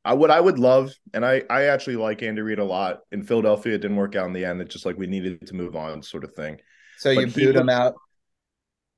I 0.06 0.14
what 0.14 0.32
I 0.32 0.40
would 0.40 0.60
love, 0.60 0.94
and 1.14 1.26
I 1.26 1.44
I 1.50 1.64
actually 1.66 1.98
like 1.98 2.24
Andy 2.24 2.42
Reid 2.42 2.60
a 2.60 2.64
lot. 2.64 3.00
In 3.12 3.24
Philadelphia, 3.24 3.76
it 3.76 3.80
didn't 3.82 3.98
work 3.98 4.16
out 4.16 4.28
in 4.28 4.34
the 4.34 4.46
end. 4.46 4.62
It's 4.62 4.74
just 4.74 4.86
like 4.86 4.98
we 4.98 5.08
needed 5.08 5.48
to 5.48 5.54
move 5.56 5.76
on, 5.76 6.02
sort 6.02 6.24
of 6.24 6.34
thing. 6.34 6.58
so 7.00 7.14
But 7.14 7.22
you 7.22 7.28
he 7.28 7.46
boot 7.46 7.56
him 7.56 7.70
out. 7.70 7.96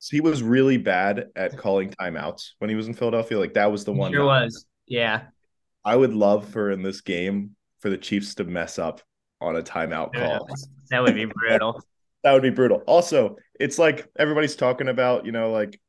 He 0.02 0.22
was 0.22 0.42
really 0.42 0.78
bad 0.78 1.26
at 1.36 1.58
calling 1.58 1.90
timeouts 1.92 2.52
when 2.60 2.70
he 2.70 2.76
was 2.76 2.88
in 2.88 2.94
Philadelphia. 2.94 3.38
Like 3.40 3.56
that 3.56 3.72
was 3.72 3.84
the 3.86 3.92
one. 3.94 4.12
Sure 4.14 4.26
was. 4.26 4.66
Yeah. 4.90 5.22
I 5.86 5.96
would 5.96 6.14
love 6.14 6.50
for 6.50 6.72
in 6.72 6.82
this 6.84 7.02
game 7.02 7.56
for 7.80 7.90
the 7.90 7.98
Chiefs 7.98 8.36
to 8.36 8.44
mess 8.44 8.78
up 8.78 9.02
on 9.40 9.56
a 9.56 9.62
timeout 9.62 10.14
call. 10.14 10.48
That 10.90 11.04
would 11.04 11.14
be 11.16 11.26
brutal. 11.26 11.82
That 12.24 12.34
would 12.34 12.42
be 12.42 12.50
brutal. 12.50 12.84
Also, 12.86 13.38
it's 13.62 13.80
like 13.80 14.06
everybody's 14.18 14.58
talking 14.58 14.90
about, 14.90 15.26
you 15.26 15.32
know, 15.32 15.52
like 15.52 15.80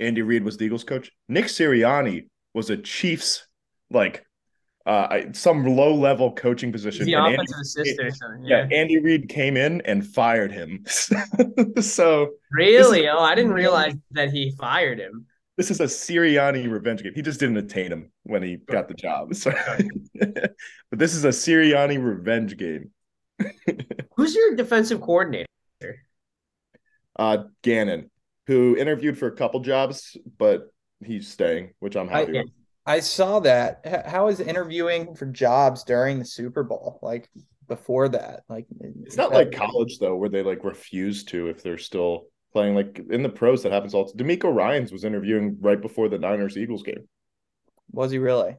Andy 0.00 0.20
Reid 0.22 0.42
was 0.42 0.56
the 0.56 0.64
Eagles 0.64 0.82
coach. 0.82 1.12
Nick 1.28 1.44
Sirianni 1.44 2.26
was 2.54 2.70
a 2.70 2.76
Chiefs 2.76 3.46
like 3.88 4.24
uh 4.84 5.20
some 5.32 5.64
low 5.64 5.94
level 5.94 6.32
coaching 6.32 6.72
position. 6.72 7.06
the 7.06 7.14
and 7.14 7.34
offensive 7.34 7.58
assistant 7.60 8.14
yeah, 8.42 8.66
Yeah. 8.68 8.76
Andy 8.76 8.98
Reid 8.98 9.28
came 9.28 9.56
in 9.56 9.80
and 9.82 10.04
fired 10.04 10.50
him. 10.50 10.84
so 11.80 12.30
Really? 12.50 13.08
Oh, 13.08 13.20
I 13.20 13.36
didn't 13.36 13.52
realize 13.52 13.94
that 14.10 14.30
he 14.30 14.52
fired 14.58 14.98
him. 14.98 15.26
This 15.56 15.70
is 15.70 15.80
a 15.80 15.84
Sirianni 15.84 16.70
revenge 16.70 17.02
game. 17.02 17.12
He 17.14 17.22
just 17.22 17.40
didn't 17.40 17.58
attain 17.58 17.92
him 17.92 18.12
when 18.22 18.42
he 18.42 18.56
got 18.56 18.88
the 18.88 18.94
job. 18.94 19.34
So, 19.34 19.52
but 20.18 20.98
this 20.98 21.14
is 21.14 21.24
a 21.24 21.28
Sirianni 21.28 22.02
revenge 22.02 22.56
game. 22.56 22.90
Who's 24.16 24.34
your 24.34 24.56
defensive 24.56 25.00
coordinator? 25.00 25.46
Uh, 27.18 27.44
Gannon, 27.62 28.10
who 28.46 28.76
interviewed 28.76 29.18
for 29.18 29.26
a 29.28 29.36
couple 29.36 29.60
jobs, 29.60 30.16
but 30.38 30.72
he's 31.04 31.28
staying, 31.28 31.74
which 31.80 31.96
I'm 31.96 32.08
happy 32.08 32.38
I- 32.38 32.42
with. 32.42 32.50
I 32.86 33.00
saw 33.00 33.40
that. 33.40 34.06
How 34.06 34.28
is 34.28 34.40
interviewing 34.40 35.14
for 35.14 35.26
jobs 35.26 35.84
during 35.84 36.18
the 36.18 36.24
Super 36.24 36.64
Bowl? 36.64 36.98
Like 37.02 37.28
before 37.68 38.08
that, 38.08 38.42
like 38.48 38.66
It's 39.04 39.16
not 39.16 39.32
like 39.32 39.52
college 39.52 39.98
though, 39.98 40.16
where 40.16 40.30
they 40.30 40.42
like 40.42 40.64
refuse 40.64 41.22
to 41.24 41.48
if 41.48 41.62
they're 41.62 41.78
still 41.78 42.24
playing. 42.52 42.74
Like 42.74 43.00
in 43.10 43.22
the 43.22 43.28
pros, 43.28 43.62
that 43.62 43.72
happens 43.72 43.94
all. 43.94 44.12
DeMeco 44.12 44.52
Ryans 44.54 44.92
was 44.92 45.04
interviewing 45.04 45.56
right 45.60 45.80
before 45.80 46.08
the 46.08 46.18
Niners 46.18 46.56
Eagles 46.56 46.82
game. 46.82 47.08
Was 47.92 48.10
he 48.10 48.18
really? 48.18 48.56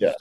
Yeah. 0.00 0.14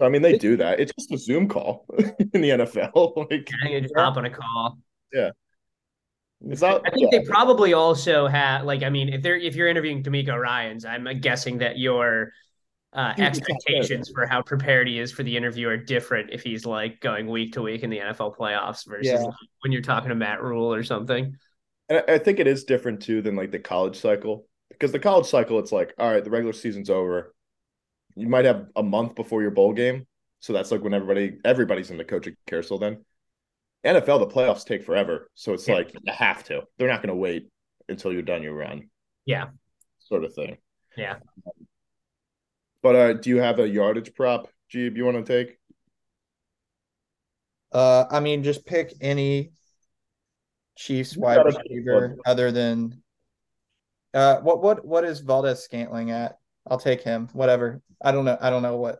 I 0.00 0.08
mean, 0.08 0.22
they 0.22 0.36
do 0.36 0.56
that. 0.56 0.80
It's 0.80 0.92
just 0.98 1.12
a 1.12 1.18
Zoom 1.18 1.48
call 1.48 1.86
in 1.98 2.40
the 2.40 2.50
NFL. 2.50 3.16
like 3.30 3.48
I 3.62 3.68
think 3.68 3.88
they 3.88 4.00
hop 4.00 4.16
on 4.16 4.24
a 4.24 4.30
call. 4.30 4.78
it's 5.12 6.60
not. 6.60 6.82
I 6.86 6.90
think 6.90 7.12
yeah. 7.12 7.20
they 7.20 7.24
probably 7.24 7.72
also 7.72 8.26
have 8.26 8.64
like 8.64 8.82
I 8.82 8.90
mean 8.90 9.08
if 9.08 9.22
they're 9.22 9.36
if 9.36 9.54
you're 9.54 9.68
interviewing 9.68 10.02
DeMeco 10.02 10.38
Ryans, 10.40 10.84
I'm 10.84 11.20
guessing 11.20 11.58
that 11.58 11.78
your 11.78 12.32
uh, 12.94 13.14
He's 13.14 13.16
the 13.16 13.40
top 13.40 13.50
expectations 13.56 14.10
for 14.14 14.26
how 14.26 14.42
prepared 14.42 14.86
he 14.86 14.98
is 14.98 15.10
for 15.10 15.22
the 15.22 15.34
interview 15.34 15.68
are 15.68 15.78
different 15.78 16.30
if 16.30 16.42
he's 16.42 16.66
like 16.66 17.00
going 17.00 17.26
week 17.26 17.52
to 17.54 17.62
week 17.62 17.82
in 17.82 17.90
the 17.90 17.98
NFL 17.98 18.36
playoffs 18.36 18.86
versus 18.86 19.06
Yeah. 19.06 19.22
like, 19.22 19.34
when 19.60 19.72
you're 19.72 19.82
talking 19.82 20.10
to 20.10 20.14
Matt 20.14 20.42
Rhule 20.42 20.72
or 20.72 20.82
something. 20.82 21.36
And 21.92 22.02
I 22.08 22.14
I 22.14 22.18
think 22.18 22.40
it 22.40 22.46
is 22.46 22.64
different 22.64 23.02
too 23.02 23.20
than 23.20 23.36
like 23.36 23.50
the 23.50 23.58
college 23.58 23.98
cycle 24.00 24.46
because 24.70 24.92
the 24.92 24.98
college 24.98 25.26
cycle, 25.26 25.58
it's 25.58 25.72
like, 25.72 25.92
all 25.98 26.10
right, 26.10 26.24
the 26.24 26.30
regular 26.30 26.54
season's 26.54 26.88
over. 26.88 27.34
You 28.16 28.28
might 28.28 28.46
have 28.46 28.68
a 28.74 28.82
month 28.82 29.14
before 29.14 29.42
your 29.42 29.50
bowl 29.50 29.72
game, 29.74 30.06
so 30.40 30.52
that's 30.54 30.70
like 30.70 30.82
when 30.82 30.94
everybody 30.94 31.38
everybody's 31.44 31.90
in 31.90 31.98
the 31.98 32.04
coaching 32.04 32.36
carousel. 32.46 32.78
Then 32.78 33.04
NFL, 33.84 34.20
the 34.20 34.26
playoffs 34.34 34.64
take 34.64 34.84
forever, 34.84 35.28
so 35.34 35.52
it's 35.52 35.68
Yeah. 35.68 35.74
like 35.74 35.92
you 35.92 36.00
have 36.12 36.44
to. 36.44 36.62
They're 36.78 36.88
not 36.88 37.02
going 37.02 37.08
to 37.08 37.14
wait 37.14 37.48
until 37.88 38.12
you're 38.12 38.22
done 38.22 38.42
your 38.42 38.54
run, 38.54 38.88
Yeah. 39.26 39.48
sort 39.98 40.24
of 40.24 40.34
thing. 40.34 40.56
Yeah. 40.96 41.16
But 42.82 42.96
uh, 42.96 43.12
do 43.14 43.28
you 43.30 43.38
have 43.38 43.58
a 43.58 43.68
yardage 43.68 44.14
prop, 44.14 44.48
Jeeb? 44.72 44.96
You 44.96 45.04
want 45.04 45.24
to 45.26 45.44
take? 45.44 45.58
Uh, 47.72 48.04
I 48.10 48.20
mean, 48.20 48.42
just 48.44 48.64
pick 48.66 48.94
any 49.00 49.52
Chiefs 50.76 51.14
You 51.16 51.22
wide 51.22 51.44
receiver 51.44 52.16
other 52.26 52.50
than. 52.52 53.02
Uh, 54.14 54.40
what 54.40 54.62
what 54.62 54.84
what 54.84 55.04
is 55.04 55.20
Valdes-Scantling 55.20 56.10
at? 56.10 56.38
I'll 56.68 56.78
take 56.78 57.02
him. 57.02 57.28
Whatever. 57.32 57.80
I 58.02 58.12
don't 58.12 58.24
know. 58.24 58.36
I 58.40 58.50
don't 58.50 58.62
know 58.62 58.76
what 58.76 58.98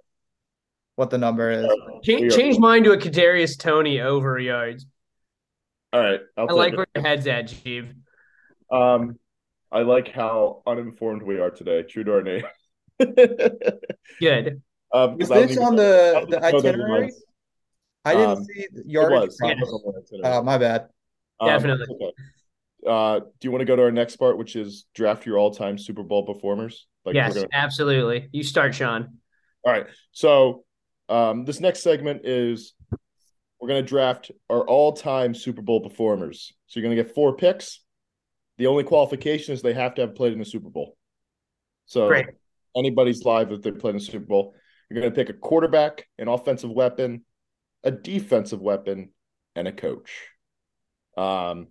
what 0.96 1.10
the 1.10 1.18
number 1.18 1.50
is. 1.50 1.66
Change, 2.02 2.34
change 2.34 2.58
mine 2.58 2.84
to 2.84 2.92
a 2.92 2.96
Kadarius 2.98 3.58
Toney 3.58 4.00
over 4.00 4.38
yards. 4.38 4.86
All 5.92 6.00
right, 6.00 6.20
I'll 6.36 6.50
I 6.50 6.52
like 6.54 6.72
it. 6.72 6.76
where 6.76 6.86
your 6.94 7.04
head's 7.04 7.26
at, 7.26 7.46
Jeeve. 7.48 7.92
Um, 8.70 9.18
I 9.70 9.82
like 9.82 10.08
how 10.12 10.62
uninformed 10.66 11.22
we 11.22 11.38
are 11.40 11.50
today. 11.50 11.82
True 11.82 12.04
to 12.04 12.12
our 12.14 12.22
name. 12.22 12.44
Good. 14.20 14.62
um, 14.92 15.18
'cause 15.18 15.30
Is 15.30 15.48
this 15.48 15.58
on 15.58 15.76
know- 15.76 15.82
I 16.16 16.20
the 16.24 16.26
the 16.26 16.36
even 16.36 16.40
know 16.40 16.40
that 16.40 16.44
it 16.44 16.54
itinerary? 16.80 17.12
I 18.04 18.12
didn't 18.14 18.30
Um, 18.30 18.44
see 18.44 18.66
the 18.72 18.80
It 18.80 18.86
yardage. 18.86 19.20
was. 19.28 19.36
prop. 19.38 19.50
It 19.52 19.58
was 19.60 19.72
on 19.72 19.92
the 19.94 20.00
itinerary. 20.00 20.36
Uh, 20.38 20.42
my 20.42 20.58
bad. 20.58 20.88
Um, 21.42 21.48
Definitely. 21.48 21.86
it's 21.90 21.90
okay. 21.90 22.12
Uh, 22.86 23.18
do 23.18 23.46
you 23.46 23.50
want 23.50 23.62
to 23.62 23.64
go 23.64 23.74
to 23.74 23.82
our 23.82 23.90
next 23.90 24.16
part, 24.16 24.38
which 24.38 24.54
is 24.54 24.86
draft 24.94 25.26
your 25.26 25.38
all-time 25.38 25.76
Super 25.76 26.04
Bowl 26.04 26.24
performers? 26.24 26.86
Like 27.04 27.16
yes, 27.16 27.34
gonna 27.34 27.48
absolutely. 27.52 28.28
You 28.32 28.44
start, 28.44 28.74
Sean. 28.74 29.18
All 29.64 29.72
right. 29.72 29.86
So 30.12 30.64
um, 31.08 31.44
this 31.44 31.58
next 31.58 31.82
segment 31.82 32.22
is 32.24 32.74
we're 33.60 33.68
going 33.68 33.82
to 33.82 33.88
draft 33.88 34.30
our 34.48 34.60
all-time 34.66 35.34
Super 35.34 35.62
Bowl 35.62 35.80
performers. 35.80 36.52
So 36.66 36.78
you're 36.78 36.88
going 36.88 36.96
to 36.96 37.02
get 37.02 37.14
four 37.14 37.36
picks. 37.36 37.80
The 38.58 38.68
only 38.68 38.84
qualification 38.84 39.54
is 39.54 39.62
they 39.62 39.74
have 39.74 39.94
to 39.96 40.02
have 40.02 40.14
played 40.14 40.32
in 40.32 40.38
the 40.38 40.44
Super 40.44 40.70
Bowl. 40.70 40.96
So 41.86 42.06
Great. 42.06 42.26
anybody's 42.76 43.24
live 43.24 43.50
if 43.50 43.62
they 43.62 43.72
played 43.72 43.96
in 43.96 43.98
the 43.98 44.04
Super 44.04 44.26
Bowl. 44.26 44.54
You're 44.88 45.00
going 45.00 45.12
to 45.12 45.16
pick 45.16 45.28
a 45.28 45.38
quarterback, 45.38 46.06
an 46.18 46.28
offensive 46.28 46.70
weapon, 46.70 47.24
a 47.82 47.90
defensive 47.90 48.60
weapon, 48.60 49.10
and 49.56 49.66
a 49.66 49.72
coach. 49.72 50.10
Um, 51.16 51.68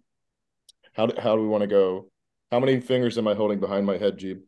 how 0.94 1.08
do, 1.08 1.20
how 1.22 1.36
do 1.36 1.42
we 1.42 1.48
want 1.48 1.62
to 1.62 1.68
go? 1.68 2.10
How 2.52 2.60
many 2.60 2.80
fingers 2.82 3.18
am 3.18 3.28
I 3.28 3.34
holding 3.34 3.60
behind 3.60 3.86
my 3.86 3.98
head, 3.98 4.18
Jeeb? 4.18 4.42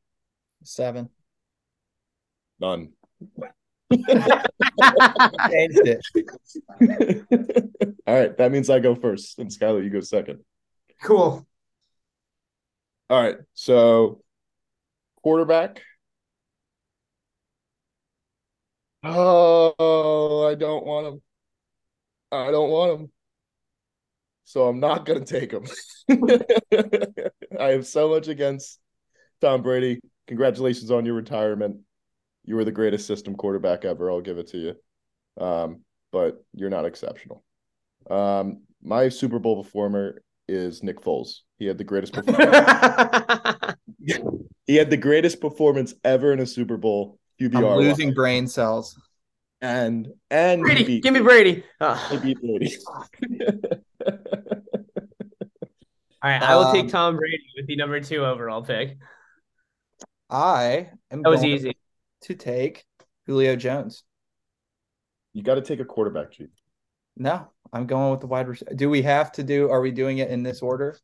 Seven. 0.64 1.10
None. 2.60 2.92
Changed 3.92 4.10
it. 5.86 6.02
All 8.08 8.14
right, 8.14 8.38
that 8.38 8.52
means 8.52 8.70
I 8.70 8.80
go 8.80 8.96
first, 8.96 9.40
and 9.40 9.50
Skylar, 9.50 9.84
you 9.84 9.90
go 9.90 10.02
second. 10.02 10.40
Cool. 11.02 11.46
All 13.10 13.22
right, 13.22 13.38
so 13.54 14.22
quarterback. 15.22 15.82
Oh, 19.04 20.48
I 20.50 20.56
don't 20.56 20.86
want 20.86 21.08
him. 21.08 21.22
I 22.32 22.52
don't 22.52 22.70
want 22.70 23.00
him. 23.02 23.12
So 24.54 24.68
I'm 24.68 24.80
not 24.80 25.06
going 25.08 25.26
to 25.26 25.39
take 25.39 25.52
him. 25.52 25.66
I 27.60 27.70
have 27.70 27.88
so 27.88 28.08
much 28.08 28.28
against 28.28 28.80
Tom 29.42 29.63
Brady. 29.63 30.00
Congratulations 30.28 30.92
on 30.92 31.08
your 31.08 31.16
retirement. 31.16 31.78
You 32.46 32.54
were 32.58 32.63
the 32.63 32.72
greatest 32.72 33.08
system 33.08 33.34
quarterback 33.34 33.84
ever. 33.84 34.12
I'll 34.12 34.22
give 34.22 34.38
it 34.38 34.50
to 34.50 34.58
you. 34.60 35.44
Um, 35.44 35.80
but 36.12 36.46
you're 36.54 36.70
not 36.70 36.86
exceptional. 36.86 37.44
Um, 38.12 38.62
my 38.84 39.10
Super 39.10 39.39
Bowl 39.39 39.63
performer 39.63 40.22
is 40.48 40.84
Nick 40.84 41.02
Foles. 41.02 41.39
He 41.58 41.66
had 41.66 41.80
the 41.80 41.84
greatest 41.84 42.13
performance. 42.13 43.76
he 44.68 44.76
had 44.76 44.92
the 44.92 44.98
greatest 44.98 45.42
performance 45.42 45.96
ever 46.04 46.32
in 46.32 46.39
a 46.39 46.46
Super 46.46 46.78
Bowl. 46.78 47.18
QBR 47.42 47.56
I'm 47.56 47.63
wise. 47.63 47.78
losing 47.80 48.13
brain 48.13 48.46
cells. 48.46 49.02
and 49.63 50.10
and 50.30 50.62
Brady, 50.62 50.84
beat, 50.84 51.02
give 51.02 51.13
me 51.16 51.22
Brady. 51.22 51.54
he 51.56 51.63
Oh. 51.82 52.20
beat 52.22 52.38
Brady. 52.39 52.78
All 56.22 56.30
right, 56.30 56.42
I 56.42 56.56
will 56.56 56.72
take 56.72 56.84
Um, 56.86 56.89
Tom 56.89 57.18
Brady 57.18 57.44
with 57.58 57.68
the 57.68 57.76
number 57.76 58.00
two 58.00 58.24
overall 58.26 58.63
pick. 58.63 58.98
I 60.30 60.89
am 61.12 61.22
That 61.22 61.30
was 61.30 61.42
going 61.42 61.52
easy. 61.54 61.78
to 62.22 62.36
take 62.36 62.86
Julio 63.28 63.56
Jones. 63.56 64.04
you 65.34 65.44
got 65.44 65.56
to 65.56 65.62
take 65.62 65.80
a 65.80 65.86
quarterback, 65.86 66.32
Chief. 66.32 66.48
No, 67.18 67.48
I'm 67.72 67.86
going 67.88 68.12
with 68.12 68.22
the 68.22 68.28
wide 68.28 68.48
receiver. 68.48 68.74
Do 68.74 68.89
we 68.89 69.02
have 69.04 69.32
to 69.34 69.44
do? 69.44 69.70
Are 69.70 69.82
we 69.82 69.92
doing 69.92 70.20
it 70.20 70.30
in 70.32 70.44
this 70.44 70.62
order? 70.62 70.98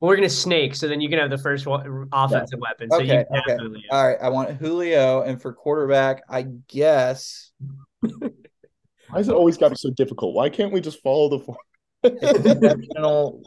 Well, 0.00 0.08
we're 0.08 0.16
gonna 0.16 0.28
snake, 0.28 0.74
so 0.74 0.88
then 0.88 1.00
you 1.00 1.08
can 1.08 1.20
have 1.20 1.30
the 1.30 1.38
first 1.38 1.64
one, 1.64 2.08
offensive 2.12 2.58
weapon. 2.60 2.90
So 2.90 2.96
Okay, 2.96 3.06
you 3.20 3.24
can 3.24 3.34
have 3.36 3.44
okay. 3.46 3.56
Julio. 3.62 3.80
All 3.92 4.08
right, 4.08 4.18
I 4.20 4.28
want 4.30 4.50
Julio, 4.56 5.22
and 5.22 5.40
for 5.40 5.52
quarterback, 5.52 6.22
I 6.28 6.42
guess 6.68 7.52
Why 8.00 9.18
is 9.20 9.28
it 9.28 9.34
always 9.34 9.56
got 9.56 9.68
to 9.68 9.74
be 9.74 9.76
so 9.76 9.90
difficult? 9.90 10.34
Why 10.34 10.48
can't 10.48 10.72
we 10.72 10.80
just 10.80 11.00
follow 11.02 11.28
the 11.28 11.38
form? 11.38 11.56
Exceptional 12.04 13.42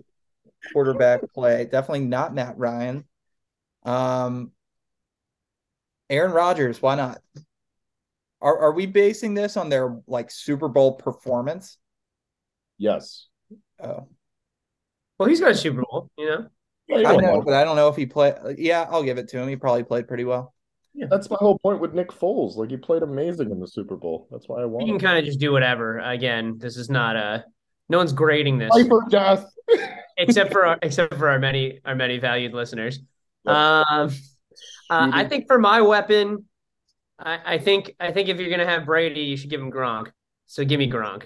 quarterback 0.73 1.21
play. 1.33 1.65
Definitely 1.65 2.05
not 2.05 2.33
Matt 2.33 2.57
Ryan. 2.57 3.05
Um, 3.83 4.51
Aaron 6.09 6.31
Rodgers. 6.31 6.81
Why 6.81 6.95
not? 6.95 7.19
Are 8.41 8.57
are 8.59 8.71
we 8.73 8.85
basing 8.85 9.33
this 9.33 9.57
on 9.57 9.69
their 9.69 9.97
like 10.07 10.29
Super 10.31 10.67
Bowl 10.67 10.93
performance? 10.93 11.77
yes. 12.77 13.27
Oh, 13.81 14.07
Well, 15.17 15.29
he's 15.29 15.39
got 15.39 15.51
a 15.51 15.55
Super 15.55 15.81
Bowl, 15.89 16.09
you 16.17 16.25
know. 16.25 16.47
Yeah, 16.87 16.97
I 16.97 17.01
don't 17.03 17.21
know, 17.21 17.41
but 17.41 17.53
I 17.53 17.63
don't 17.63 17.75
know 17.75 17.87
if 17.87 17.95
he 17.95 18.05
played. 18.05 18.35
Yeah, 18.57 18.87
I'll 18.89 19.03
give 19.03 19.17
it 19.17 19.27
to 19.29 19.39
him. 19.39 19.47
He 19.49 19.55
probably 19.55 19.83
played 19.83 20.07
pretty 20.07 20.23
well. 20.23 20.53
Yeah. 20.93 21.07
That's 21.09 21.29
my 21.29 21.37
whole 21.39 21.59
point 21.59 21.81
with 21.81 21.93
Nick 21.93 22.09
Foles. 22.09 22.55
Like 22.55 22.69
he 22.69 22.77
played 22.77 23.03
amazing 23.03 23.51
in 23.51 23.59
the 23.59 23.67
Super 23.67 23.97
Bowl. 23.97 24.27
That's 24.31 24.47
why 24.47 24.61
I 24.61 24.65
want. 24.65 24.87
You 24.87 24.93
can 24.93 25.01
kind 25.01 25.17
of 25.17 25.25
just 25.25 25.39
do 25.39 25.51
whatever. 25.51 25.99
Again, 25.99 26.57
this 26.57 26.77
is 26.77 26.89
not 26.89 27.15
a. 27.15 27.43
No 27.89 27.97
one's 27.97 28.13
grading 28.13 28.57
this 28.57 28.71
Life 28.71 28.91
or 28.91 29.07
death. 29.09 29.45
except 30.17 30.51
for 30.51 30.65
our, 30.65 30.79
except 30.81 31.13
for 31.15 31.29
our 31.29 31.39
many 31.39 31.79
our 31.85 31.95
many 31.95 32.17
valued 32.17 32.53
listeners. 32.53 32.99
Yep. 33.45 33.55
Um, 33.55 34.09
uh, 34.89 35.09
I 35.13 35.25
think 35.25 35.47
for 35.47 35.59
my 35.59 35.81
weapon, 35.81 36.45
I, 37.19 37.39
I 37.45 37.57
think 37.57 37.95
I 37.99 38.11
think 38.11 38.29
if 38.29 38.39
you're 38.39 38.49
gonna 38.49 38.65
have 38.65 38.85
Brady, 38.85 39.21
you 39.21 39.37
should 39.37 39.49
give 39.49 39.61
him 39.61 39.71
Gronk. 39.71 40.11
So 40.47 40.63
give 40.63 40.79
me 40.79 40.89
Gronk. 40.89 41.25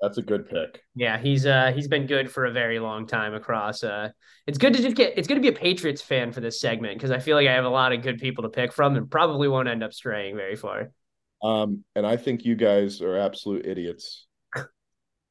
That's 0.00 0.18
a 0.18 0.22
good 0.22 0.48
pick. 0.48 0.82
Yeah, 0.94 1.18
he's 1.18 1.46
uh 1.46 1.72
he's 1.74 1.88
been 1.88 2.06
good 2.06 2.30
for 2.30 2.46
a 2.46 2.52
very 2.52 2.80
long 2.80 3.06
time 3.06 3.34
across 3.34 3.84
uh 3.84 4.10
it's 4.46 4.58
good 4.58 4.74
to 4.74 4.82
just 4.82 4.96
get 4.96 5.14
it's 5.16 5.28
good 5.28 5.36
to 5.36 5.40
be 5.40 5.48
a 5.48 5.52
Patriots 5.52 6.02
fan 6.02 6.32
for 6.32 6.40
this 6.40 6.60
segment 6.60 6.98
because 6.98 7.12
I 7.12 7.20
feel 7.20 7.36
like 7.36 7.46
I 7.46 7.52
have 7.52 7.64
a 7.64 7.70
lot 7.70 7.92
of 7.92 8.02
good 8.02 8.18
people 8.18 8.42
to 8.42 8.48
pick 8.48 8.72
from 8.72 8.96
and 8.96 9.10
probably 9.10 9.46
won't 9.46 9.68
end 9.68 9.84
up 9.84 9.92
straying 9.92 10.36
very 10.36 10.56
far. 10.56 10.90
Um, 11.42 11.84
and 11.94 12.06
I 12.06 12.16
think 12.16 12.44
you 12.44 12.54
guys 12.54 13.00
are 13.00 13.16
absolute 13.16 13.66
idiots. 13.66 14.26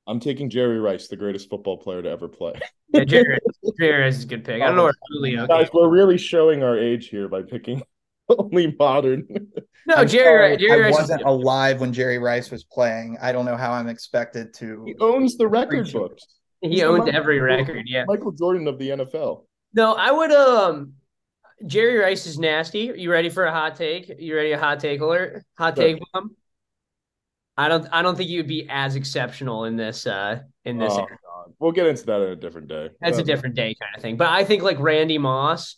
I'm 0.08 0.20
taking 0.20 0.50
Jerry 0.50 0.80
Rice, 0.80 1.08
the 1.08 1.16
greatest 1.16 1.50
football 1.50 1.78
player 1.78 2.02
to 2.02 2.10
ever 2.10 2.28
play. 2.28 2.54
Yeah, 2.94 3.06
Jerry, 3.06 3.40
Jerry 3.80 4.02
Rice 4.02 4.18
is 4.18 4.26
a 4.26 4.28
good 4.28 4.44
pick. 4.44 4.62
I 4.62 4.66
don't 4.68 4.76
know 4.76 4.84
where 4.84 4.94
Julio 5.08 5.48
Guys, 5.48 5.70
we're 5.74 5.88
really 5.88 6.18
showing 6.18 6.62
our 6.62 6.78
age 6.78 7.08
here 7.08 7.30
by 7.30 7.42
picking 7.42 7.82
only 8.30 8.76
modern. 8.78 9.26
No, 9.88 9.96
I'm 9.96 10.08
Jerry 10.10 10.56
sorry, 10.56 10.58
Jerry 10.58 10.82
I 10.84 10.86
Rice 10.88 10.94
is 10.96 11.00
wasn't 11.02 11.22
alive 11.24 11.80
when 11.82 11.92
Jerry 11.94 12.20
Rice 12.20 12.52
was 12.52 12.64
playing. 12.66 13.18
I 13.22 13.32
don't 13.32 13.46
know 13.46 13.56
how 13.58 13.72
I'm 13.72 13.88
expected 13.88 14.54
to. 14.56 14.84
He 14.86 14.94
owns 15.00 15.38
the 15.38 15.48
record 15.48 15.80
Appreciate 15.80 16.00
books. 16.02 16.26
he 16.62 16.70
He's 16.70 16.84
owns 16.84 17.00
Michael 17.06 17.16
every 17.16 17.40
Jordan- 17.40 17.58
record, 17.66 17.84
yeah. 17.88 18.04
Michael 18.06 18.32
Jordan 18.32 18.68
of 18.68 18.78
the 18.78 18.90
NFL. 18.90 19.46
No, 19.74 19.94
I 19.94 20.12
would 20.12 20.32
um 20.34 20.94
Jerry 21.66 21.98
Rice 21.98 22.28
is 22.28 22.38
nasty. 22.38 22.92
You 22.96 23.10
ready 23.12 23.30
for 23.30 23.46
a 23.46 23.52
hot 23.52 23.76
take? 23.76 24.12
You 24.20 24.36
ready 24.36 24.52
a 24.52 24.60
hot 24.60 24.80
take 24.82 25.00
alert? 25.02 25.44
Hot 25.58 25.76
Sure. 25.76 25.86
take 25.86 26.02
bomb? 26.14 26.36
I 27.58 27.68
don't 27.68 27.88
I 27.92 28.02
don't 28.02 28.16
think 28.16 28.30
you 28.30 28.40
would 28.40 28.48
be 28.48 28.68
as 28.70 28.96
exceptional 28.96 29.66
in 29.66 29.76
this 29.76 30.08
uh 30.08 30.40
in 30.66 30.78
this 30.78 30.94
Oh, 30.94 31.06
We'll 31.60 31.72
get 31.72 31.86
into 31.86 32.06
that 32.06 32.22
in 32.22 32.30
a 32.30 32.36
different 32.36 32.68
day. 32.68 32.90
That's 33.02 33.18
a 33.18 33.22
Um, 33.22 33.28
different 33.28 33.56
day 33.56 33.76
kind 33.80 33.96
of 33.96 34.02
thing. 34.02 34.18
But 34.18 34.30
I 34.30 34.44
think 34.44 34.64
like 34.64 34.80
Randy 34.80 35.18
Moss, 35.18 35.76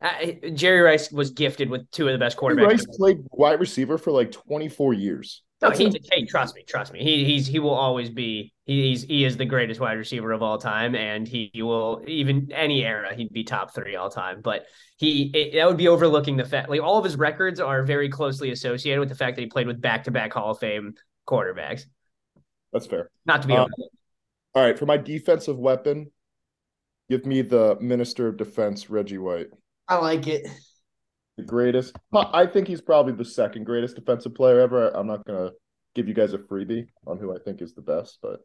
uh, 0.00 0.32
Jerry 0.54 0.80
Rice 0.80 1.10
was 1.10 1.30
gifted 1.30 1.68
with 1.68 1.90
two 1.90 2.06
of 2.06 2.12
the 2.12 2.18
best 2.18 2.36
quarterbacks. 2.36 2.66
Rice 2.68 2.86
played 2.96 3.18
wide 3.30 3.60
receiver 3.60 3.98
for 3.98 4.10
like 4.10 4.32
24 4.32 4.94
years. 4.94 5.42
No, 5.62 5.68
That's 5.68 5.78
he, 5.78 5.86
it. 5.86 6.06
hey, 6.12 6.26
trust 6.26 6.54
me, 6.54 6.64
trust 6.64 6.92
me. 6.92 7.02
He 7.02 7.24
he's 7.24 7.46
he 7.46 7.60
will 7.60 7.74
always 7.74 8.10
be 8.10 8.52
he, 8.66 8.90
he's 8.90 9.04
he 9.04 9.24
is 9.24 9.38
the 9.38 9.46
greatest 9.46 9.80
wide 9.80 9.94
receiver 9.94 10.32
of 10.32 10.42
all 10.42 10.58
time, 10.58 10.94
and 10.94 11.26
he, 11.26 11.50
will 11.56 12.02
even 12.06 12.52
any 12.52 12.84
era 12.84 13.14
he'd 13.14 13.32
be 13.32 13.42
top 13.42 13.74
three 13.74 13.96
all 13.96 14.10
time. 14.10 14.42
But 14.42 14.66
he 14.98 15.30
it, 15.32 15.54
that 15.54 15.66
would 15.66 15.78
be 15.78 15.88
overlooking 15.88 16.36
the 16.36 16.44
fact 16.44 16.68
like 16.68 16.82
all 16.82 16.98
of 16.98 17.04
his 17.04 17.16
records 17.16 17.58
are 17.58 17.84
very 17.84 18.10
closely 18.10 18.50
associated 18.50 19.00
with 19.00 19.08
the 19.08 19.14
fact 19.14 19.36
that 19.36 19.42
he 19.42 19.48
played 19.48 19.66
with 19.66 19.80
back 19.80 20.04
to 20.04 20.10
back 20.10 20.34
Hall 20.34 20.50
of 20.50 20.58
Fame 20.58 20.92
quarterbacks. 21.26 21.86
That's 22.74 22.86
fair. 22.86 23.10
Not 23.24 23.40
to 23.42 23.48
be 23.48 23.56
Um. 23.56 23.70
All 24.54 24.62
right, 24.62 24.78
for 24.78 24.84
my 24.84 24.98
defensive 24.98 25.58
weapon, 25.58 26.10
give 27.08 27.24
me 27.24 27.40
the 27.40 27.78
Minister 27.80 28.26
of 28.26 28.36
Defense, 28.36 28.90
Reggie 28.90 29.18
White. 29.18 29.48
I 29.88 29.96
like 29.96 30.26
it. 30.26 30.46
The 31.36 31.42
greatest. 31.42 31.96
I 32.14 32.46
think 32.46 32.66
he's 32.68 32.80
probably 32.80 33.12
the 33.12 33.24
second 33.24 33.64
greatest 33.64 33.96
defensive 33.96 34.34
player 34.34 34.60
ever. 34.60 34.88
I'm 34.88 35.06
not 35.06 35.24
gonna 35.26 35.50
give 35.94 36.08
you 36.08 36.14
guys 36.14 36.32
a 36.32 36.38
freebie 36.38 36.86
on 37.06 37.18
who 37.18 37.34
I 37.34 37.38
think 37.38 37.60
is 37.62 37.74
the 37.74 37.82
best, 37.82 38.18
but 38.22 38.40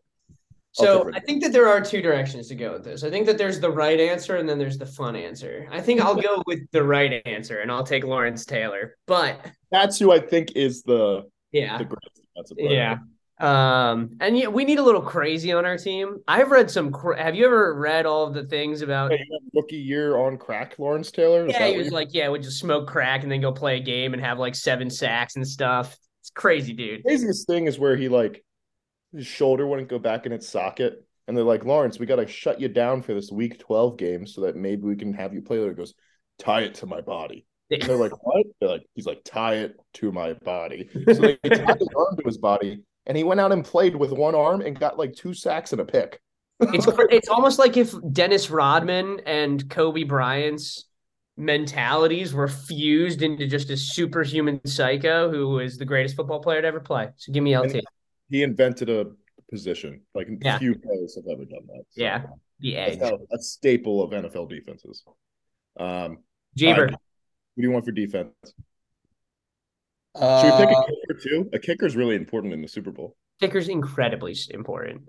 So. 0.73 1.11
I 1.13 1.19
think 1.19 1.43
that 1.43 1.51
there 1.51 1.67
are 1.67 1.81
two 1.81 2.01
directions 2.01 2.47
to 2.47 2.55
go 2.55 2.71
with 2.73 2.83
this. 2.83 3.03
I 3.03 3.09
think 3.09 3.25
that 3.25 3.37
there's 3.37 3.59
the 3.59 3.69
right 3.69 3.99
answer 3.99 4.37
and 4.37 4.47
then 4.47 4.57
there's 4.57 4.77
the 4.77 4.85
fun 4.85 5.15
answer. 5.15 5.67
I 5.71 5.81
think 5.81 5.99
I'll 6.01 6.15
go 6.15 6.41
with 6.45 6.59
the 6.71 6.83
right 6.83 7.21
answer 7.25 7.59
and 7.59 7.71
I'll 7.71 7.83
take 7.83 8.03
Lawrence 8.05 8.45
Taylor. 8.45 8.95
But 9.05 9.45
that's 9.71 9.99
who 9.99 10.11
I 10.11 10.19
think 10.19 10.53
is 10.55 10.81
the 10.83 11.23
yeah, 11.51 11.77
the 11.77 11.85
greatest 11.85 12.21
defensive 12.33 12.57
player. 12.57 12.71
Yeah. 12.71 12.97
Um, 13.41 14.17
and 14.19 14.37
yeah, 14.37 14.47
we 14.47 14.65
need 14.65 14.77
a 14.79 14.83
little 14.83 15.01
crazy 15.01 15.51
on 15.51 15.65
our 15.65 15.77
team. 15.77 16.17
I've 16.27 16.51
read 16.51 16.69
some. 16.69 16.91
Cra- 16.91 17.21
Have 17.21 17.35
you 17.35 17.45
ever 17.45 17.73
read 17.73 18.05
all 18.05 18.27
of 18.27 18.33
the 18.33 18.43
things 18.43 18.81
about? 18.81 19.11
Rookie 19.53 19.77
year 19.77 20.17
on 20.17 20.37
crack, 20.37 20.77
Lawrence 20.77 21.11
Taylor. 21.11 21.47
Is 21.47 21.53
Yeah, 21.53 21.67
he 21.67 21.77
was 21.77 21.87
you- 21.87 21.93
like, 21.93 22.09
yeah, 22.13 22.27
would 22.27 22.43
just 22.43 22.59
smoke 22.59 22.87
crack 22.87 23.23
and 23.23 23.31
then 23.31 23.41
go 23.41 23.51
play 23.51 23.77
a 23.77 23.79
game 23.81 24.13
and 24.13 24.21
have 24.23 24.37
like 24.39 24.55
seven 24.55 24.89
sacks 24.89 25.35
and 25.35 25.47
stuff. 25.47 25.97
It's 26.21 26.29
crazy, 26.29 26.73
dude. 26.73 27.03
craziest 27.03 27.47
thing 27.47 27.65
is 27.67 27.79
where 27.79 27.95
he 27.97 28.07
like 28.09 28.43
his 29.11 29.25
shoulder 29.25 29.65
wouldn't 29.65 29.89
go 29.89 29.97
back 29.99 30.25
in 30.27 30.31
its 30.31 30.47
socket, 30.47 31.03
and 31.27 31.35
they're 31.35 31.43
like, 31.43 31.65
Lawrence, 31.65 31.99
we 31.99 32.05
got 32.05 32.17
to 32.17 32.27
shut 32.27 32.61
you 32.61 32.67
down 32.69 33.01
for 33.01 33.13
this 33.13 33.31
Week 33.31 33.57
12 33.59 33.97
game 33.97 34.27
so 34.27 34.41
that 34.41 34.55
maybe 34.55 34.83
we 34.83 34.95
can 34.95 35.13
have 35.13 35.33
you 35.33 35.41
play. 35.41 35.57
There, 35.57 35.69
he 35.69 35.75
goes, 35.75 35.93
tie 36.37 36.61
it 36.61 36.75
to 36.75 36.85
my 36.85 37.01
body. 37.01 37.45
And 37.71 37.81
they're 37.83 37.95
like, 37.95 38.11
what? 38.25 38.45
They're 38.59 38.69
like, 38.69 38.83
he's 38.95 39.05
like, 39.05 39.21
tie 39.23 39.55
it 39.55 39.79
to 39.95 40.11
my 40.11 40.33
body. 40.33 40.89
So 41.13 41.21
they 41.21 41.37
tied 41.37 41.79
his 41.79 41.87
arm 41.97 42.17
to 42.17 42.23
his 42.25 42.37
body, 42.37 42.83
and 43.05 43.17
he 43.17 43.23
went 43.23 43.39
out 43.39 43.51
and 43.51 43.65
played 43.65 43.95
with 43.95 44.11
one 44.11 44.35
arm 44.35 44.61
and 44.61 44.79
got 44.79 44.97
like 44.97 45.13
two 45.13 45.33
sacks 45.33 45.71
and 45.71 45.81
a 45.81 45.85
pick. 45.85 46.21
It's 46.59 46.87
it's 47.09 47.29
almost 47.29 47.59
like 47.59 47.77
if 47.77 47.93
Dennis 48.11 48.49
Rodman 48.49 49.21
and 49.25 49.69
Kobe 49.69 50.03
Bryant's 50.03 50.85
mentalities 51.37 52.33
were 52.33 52.47
fused 52.47 53.21
into 53.21 53.47
just 53.47 53.69
a 53.69 53.77
superhuman 53.77 54.61
psycho 54.65 55.31
who 55.31 55.59
is 55.59 55.77
the 55.77 55.85
greatest 55.85 56.15
football 56.15 56.41
player 56.41 56.61
to 56.61 56.67
ever 56.67 56.79
play. 56.79 57.09
So 57.15 57.31
give 57.31 57.43
me 57.43 57.57
LT. 57.57 57.81
He 58.29 58.43
invented 58.43 58.89
a 58.89 59.07
position 59.49 60.01
like 60.13 60.27
Yeah. 60.41 60.59
few 60.59 60.75
players 60.75 61.15
have 61.15 61.25
ever 61.27 61.45
done 61.45 61.65
that. 61.67 61.83
So 61.89 62.01
Yeah, 62.01 62.23
the 62.61 62.97
that's 62.97 63.11
a 63.31 63.39
staple 63.39 64.03
of 64.03 64.11
NFL 64.11 64.47
defenses. 64.49 65.03
Um, 65.77 65.85
all 65.85 66.73
right, 66.73 66.91
What 66.91 66.99
do 67.57 67.63
you 67.63 67.71
want 67.71 67.85
for 67.85 67.91
defense? 67.91 68.31
Should 70.17 70.23
we 70.45 70.65
pick 70.65 70.75
Uh, 70.75 70.81
a 70.81 70.85
kicker 70.85 71.19
too? 71.21 71.49
A 71.53 71.59
kicker 71.59 71.85
is 71.85 71.95
really 71.95 72.15
important 72.15 72.53
in 72.53 72.61
the 72.61 72.67
Super 72.67 72.91
Bowl. 72.91 73.15
Kicker's 73.39 73.65
is 73.65 73.69
incredibly 73.69 74.35
important. 74.51 75.03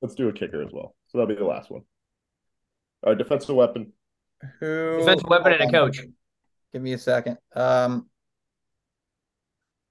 Let's 0.00 0.14
do 0.14 0.28
a 0.28 0.32
kicker 0.32 0.62
as 0.62 0.72
well. 0.72 0.94
So 1.08 1.18
that'll 1.18 1.28
be 1.32 1.38
the 1.38 1.44
last 1.44 1.70
one. 1.70 1.82
All 3.04 3.10
right, 3.12 3.18
defensive 3.18 3.54
weapon. 3.54 3.92
who? 4.60 4.98
Defensive 4.98 5.28
weapon 5.28 5.52
and 5.52 5.62
a 5.62 5.70
coach. 5.70 6.00
Give 6.72 6.82
me 6.82 6.92
a 6.92 6.98
second. 6.98 7.38
Um, 7.54 8.08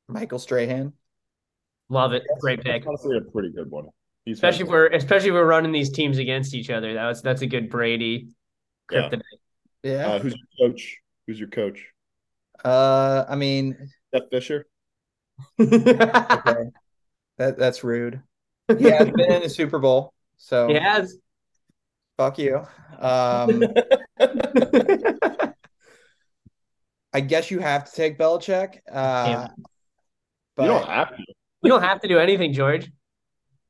Michael 0.07 0.39
Strahan. 0.39 0.93
Love 1.89 2.13
it. 2.13 2.23
Great 2.39 2.61
pick. 2.63 2.83
That's 2.83 2.87
honestly 2.87 3.17
a 3.17 3.21
pretty 3.21 3.51
good 3.51 3.69
one. 3.69 3.85
He's 4.25 4.37
Especially 4.37 4.63
if 4.65 4.69
we're 4.69 4.87
especially 4.87 5.29
if 5.29 5.33
we're 5.33 5.45
running 5.45 5.71
these 5.71 5.89
teams 5.91 6.17
against 6.17 6.53
each 6.53 6.69
other. 6.69 6.93
That's 6.93 7.21
that's 7.21 7.41
a 7.41 7.47
good 7.47 7.69
Brady 7.69 8.29
Yeah. 8.91 9.09
Yeah. 9.83 10.07
uh, 10.07 10.19
who's 10.19 10.35
your 10.35 10.69
coach? 10.69 10.97
Who's 11.27 11.39
your 11.39 11.49
coach? 11.49 11.85
Uh, 12.63 13.25
I 13.27 13.35
mean, 13.35 13.89
Jeff 14.13 14.23
Fisher. 14.31 14.65
okay. 15.59 16.69
that 17.37 17.57
that's 17.57 17.83
rude. 17.83 18.21
He 18.77 18.83
has 18.89 19.09
been 19.09 19.31
in 19.31 19.41
the 19.41 19.49
Super 19.49 19.79
Bowl, 19.79 20.13
so 20.37 20.67
He 20.67 20.75
has. 20.75 21.17
fuck 22.17 22.37
you. 22.39 22.65
Um, 22.99 23.63
I 27.13 27.19
guess 27.19 27.51
you 27.51 27.59
have 27.59 27.85
to 27.85 27.91
take 27.91 28.17
Belichick. 28.17 28.77
Uh, 28.91 29.25
Yeah. 29.27 29.47
but 30.55 30.63
you 30.63 30.69
don't 30.69 30.87
have 30.87 31.09
to. 31.17 31.23
You 31.63 31.69
don't 31.69 31.83
have 31.83 32.01
to 32.01 32.07
do 32.07 32.17
anything, 32.17 32.53
George. 32.53 32.89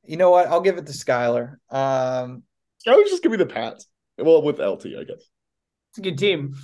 you 0.04 0.16
know 0.16 0.30
what? 0.30 0.46
I'll 0.48 0.60
give 0.60 0.78
it 0.78 0.86
to 0.86 0.92
Skyler. 0.92 1.56
Um, 1.70 2.42
I 2.86 2.96
would 2.96 3.06
just 3.06 3.22
give 3.22 3.30
me 3.32 3.38
the 3.38 3.46
Pats. 3.46 3.86
Well, 4.18 4.42
with 4.42 4.58
LT, 4.58 4.86
I 4.98 5.04
guess. 5.04 5.22
It's 5.90 5.98
a 5.98 6.00
good 6.02 6.18
team. 6.18 6.54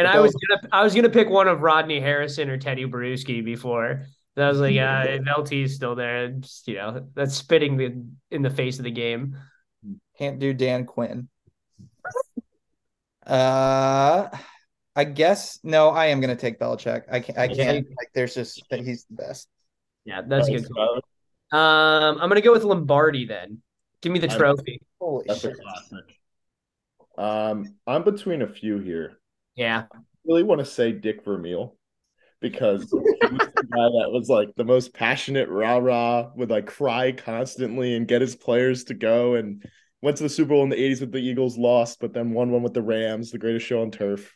And 0.00 0.08
I 0.08 0.20
was 0.20 0.34
gonna 0.34 0.68
I 0.72 0.82
was 0.82 0.94
gonna 0.94 1.10
pick 1.10 1.28
one 1.28 1.46
of 1.48 1.60
Rodney 1.60 2.00
Harrison 2.00 2.48
or 2.48 2.58
Tedy 2.58 2.86
Bruschi 2.90 3.44
before. 3.44 4.06
But 4.34 4.44
I 4.44 4.48
was 4.48 4.60
like, 4.60 4.76
uh, 4.76 5.04
if 5.08 5.26
LT's 5.26 5.74
still 5.74 5.94
there, 5.94 6.28
just, 6.28 6.66
you 6.68 6.76
know, 6.76 7.06
that's 7.14 7.34
spitting 7.34 7.76
the 7.76 8.02
in 8.30 8.42
the 8.42 8.50
face 8.50 8.78
of 8.78 8.84
the 8.84 8.90
game. 8.90 9.36
can't 10.16 10.38
do 10.38 10.54
Dan 10.54 10.86
Quinn. 10.86 11.28
Uh, 13.26 14.28
I 14.96 15.04
guess 15.04 15.58
no. 15.62 15.90
I 15.90 16.06
am 16.06 16.20
gonna 16.20 16.36
take 16.36 16.58
Belichick. 16.58 17.04
I 17.10 17.20
can't. 17.20 17.38
I 17.38 17.48
can't. 17.48 17.86
Like, 17.88 18.10
there's 18.14 18.34
just 18.34 18.62
that 18.70 18.80
he's 18.80 19.04
the 19.04 19.14
best. 19.16 19.48
Yeah, 20.04 20.22
that's 20.26 20.48
a 20.48 20.52
good. 20.52 20.68
call. 20.72 21.00
Um, 21.52 22.18
I'm 22.20 22.28
gonna 22.28 22.40
go 22.40 22.52
with 22.52 22.64
Lombardi 22.64 23.26
then. 23.26 23.62
Give 24.00 24.12
me 24.12 24.18
the 24.18 24.30
I'm- 24.30 24.38
trophy. 24.38 24.80
Holy 25.00 25.24
That's 25.28 25.44
a 25.44 25.48
shit! 25.48 25.58
classic. 25.60 26.18
Um, 27.18 27.74
I'm 27.86 28.02
between 28.04 28.42
a 28.42 28.48
few 28.48 28.78
here. 28.78 29.19
Yeah, 29.60 29.84
I 29.92 29.98
really 30.24 30.42
want 30.42 30.60
to 30.60 30.64
say 30.64 30.90
Dick 30.90 31.22
Vermeil 31.22 31.76
because 32.40 32.90
he 32.90 32.96
was 32.96 33.48
the 33.54 33.62
guy 33.70 33.88
that 34.00 34.10
was 34.10 34.30
like 34.30 34.48
the 34.56 34.64
most 34.64 34.94
passionate 34.94 35.50
rah 35.50 35.76
rah, 35.76 36.30
would 36.34 36.48
like 36.48 36.66
cry 36.66 37.12
constantly 37.12 37.94
and 37.94 38.08
get 38.08 38.22
his 38.22 38.34
players 38.34 38.84
to 38.84 38.94
go 38.94 39.34
and 39.34 39.62
went 40.00 40.16
to 40.16 40.22
the 40.22 40.30
Super 40.30 40.48
Bowl 40.48 40.62
in 40.62 40.70
the 40.70 40.76
80s 40.76 41.00
with 41.00 41.12
the 41.12 41.18
Eagles, 41.18 41.58
lost, 41.58 42.00
but 42.00 42.14
then 42.14 42.32
won 42.32 42.50
one 42.50 42.62
with 42.62 42.72
the 42.72 42.80
Rams, 42.80 43.32
the 43.32 43.38
greatest 43.38 43.66
show 43.66 43.82
on 43.82 43.90
turf. 43.90 44.34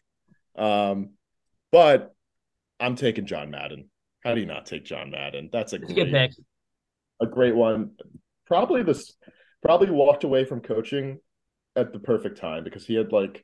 Um, 0.56 1.14
but 1.72 2.14
I'm 2.78 2.94
taking 2.94 3.24
John 3.24 3.50
Madden. 3.50 3.88
How 4.22 4.34
do 4.34 4.42
you 4.42 4.46
not 4.46 4.66
take 4.66 4.84
John 4.84 5.10
Madden? 5.10 5.48
That's 5.50 5.72
a 5.72 5.78
great, 5.78 6.12
pick. 6.12 6.32
a 7.22 7.26
great 7.26 7.56
one. 7.56 7.92
Probably 8.46 8.82
this 8.82 9.16
probably 9.62 9.88
walked 9.88 10.24
away 10.24 10.44
from 10.44 10.60
coaching 10.60 11.18
at 11.76 11.94
the 11.94 11.98
perfect 11.98 12.38
time 12.38 12.62
because 12.62 12.84
he 12.84 12.94
had 12.94 13.10
like 13.10 13.42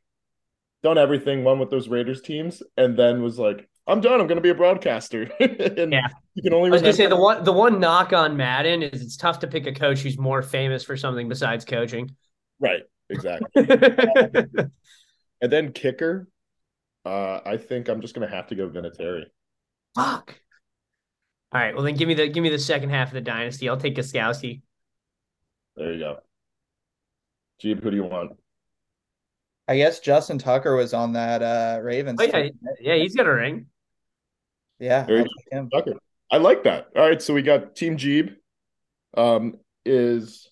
done 0.83 0.99
everything, 0.99 1.45
won 1.45 1.59
with 1.59 1.71
those 1.71 1.88
Raiders 1.88 2.21
teams, 2.23 2.62
and 2.77 2.99
then 2.99 3.23
was 3.23 3.38
like, 3.38 3.69
I'm 3.87 4.01
done, 4.01 4.21
I'm 4.21 4.27
gonna 4.27 4.40
be 4.40 4.51
a 4.51 4.55
broadcaster. 4.55 5.23
and 5.40 5.93
Yeah. 5.93 6.07
you 6.35 6.43
can 6.43 6.55
only 6.55 6.71
I 6.71 6.73
was 6.73 6.83
gonna 6.83 6.93
say 6.93 7.07
the 7.07 7.16
one 7.16 7.45
the 7.45 7.53
one 7.53 7.81
knock 7.81 8.12
on 8.12 8.37
Madden 8.37 8.83
is 8.83 9.03
it's 9.03 9.16
tough 9.16 9.40
to 9.40 9.47
pick 9.47 9.66
a 9.66 9.75
coach 9.75 10.01
who's 10.01 10.19
more 10.19 10.43
famous 10.43 10.85
for 10.85 10.97
something 10.97 11.29
besides 11.29 11.64
coaching. 11.64 12.14
Right, 12.61 12.83
exactly. 13.09 13.49
and 15.40 15.53
then 15.53 15.73
kicker. 15.73 16.29
Uh, 17.05 17.40
I 17.45 17.57
think 17.57 17.88
I'm 17.88 18.01
just 18.01 18.14
gonna 18.14 18.29
have 18.31 18.47
to 18.49 18.55
go 18.55 18.69
Vinatieri. 18.69 19.25
Fuck. 19.95 20.38
All 21.53 21.61
right, 21.61 21.75
well 21.75 21.83
then 21.83 21.97
give 21.97 22.07
me 22.07 22.14
the 22.14 22.29
give 22.29 22.43
me 22.43 22.51
the 22.51 22.59
second 22.59 22.90
half 22.90 23.09
of 23.09 23.14
the 23.14 23.21
dynasty. 23.23 23.69
I'll 23.69 23.77
take 23.77 23.97
Gostkowski. 23.97 24.61
There 25.77 25.93
you 25.93 25.99
go. 25.99 26.19
Jeep, 27.59 27.83
who 27.83 27.90
do 27.90 27.97
you 27.97 28.05
want? 28.05 28.33
I 29.71 29.77
guess 29.77 30.01
Justin 30.01 30.37
Tucker 30.37 30.75
was 30.75 30.93
on 30.93 31.13
that 31.13 31.43
uh 31.43 31.81
Ravens. 31.81 32.19
Oh, 32.21 32.25
yeah, 32.25 32.43
team. 32.43 32.59
yeah, 32.81 32.97
he's 32.97 33.15
got 33.15 33.29
a 33.29 33.33
ring. 33.33 33.67
yeah, 34.81 35.07
I'll 35.09 35.19
you 35.19 35.23
take 35.23 35.53
him. 35.53 35.71
Tucker. 35.71 35.93
I 36.29 36.39
like 36.39 36.65
that. 36.65 36.89
All 36.97 37.09
right, 37.09 37.23
so 37.23 37.33
we 37.33 37.43
got 37.43 37.77
Team 37.77 37.97
Jeeb. 37.97 38.35
Um, 39.17 39.61
is 39.85 40.51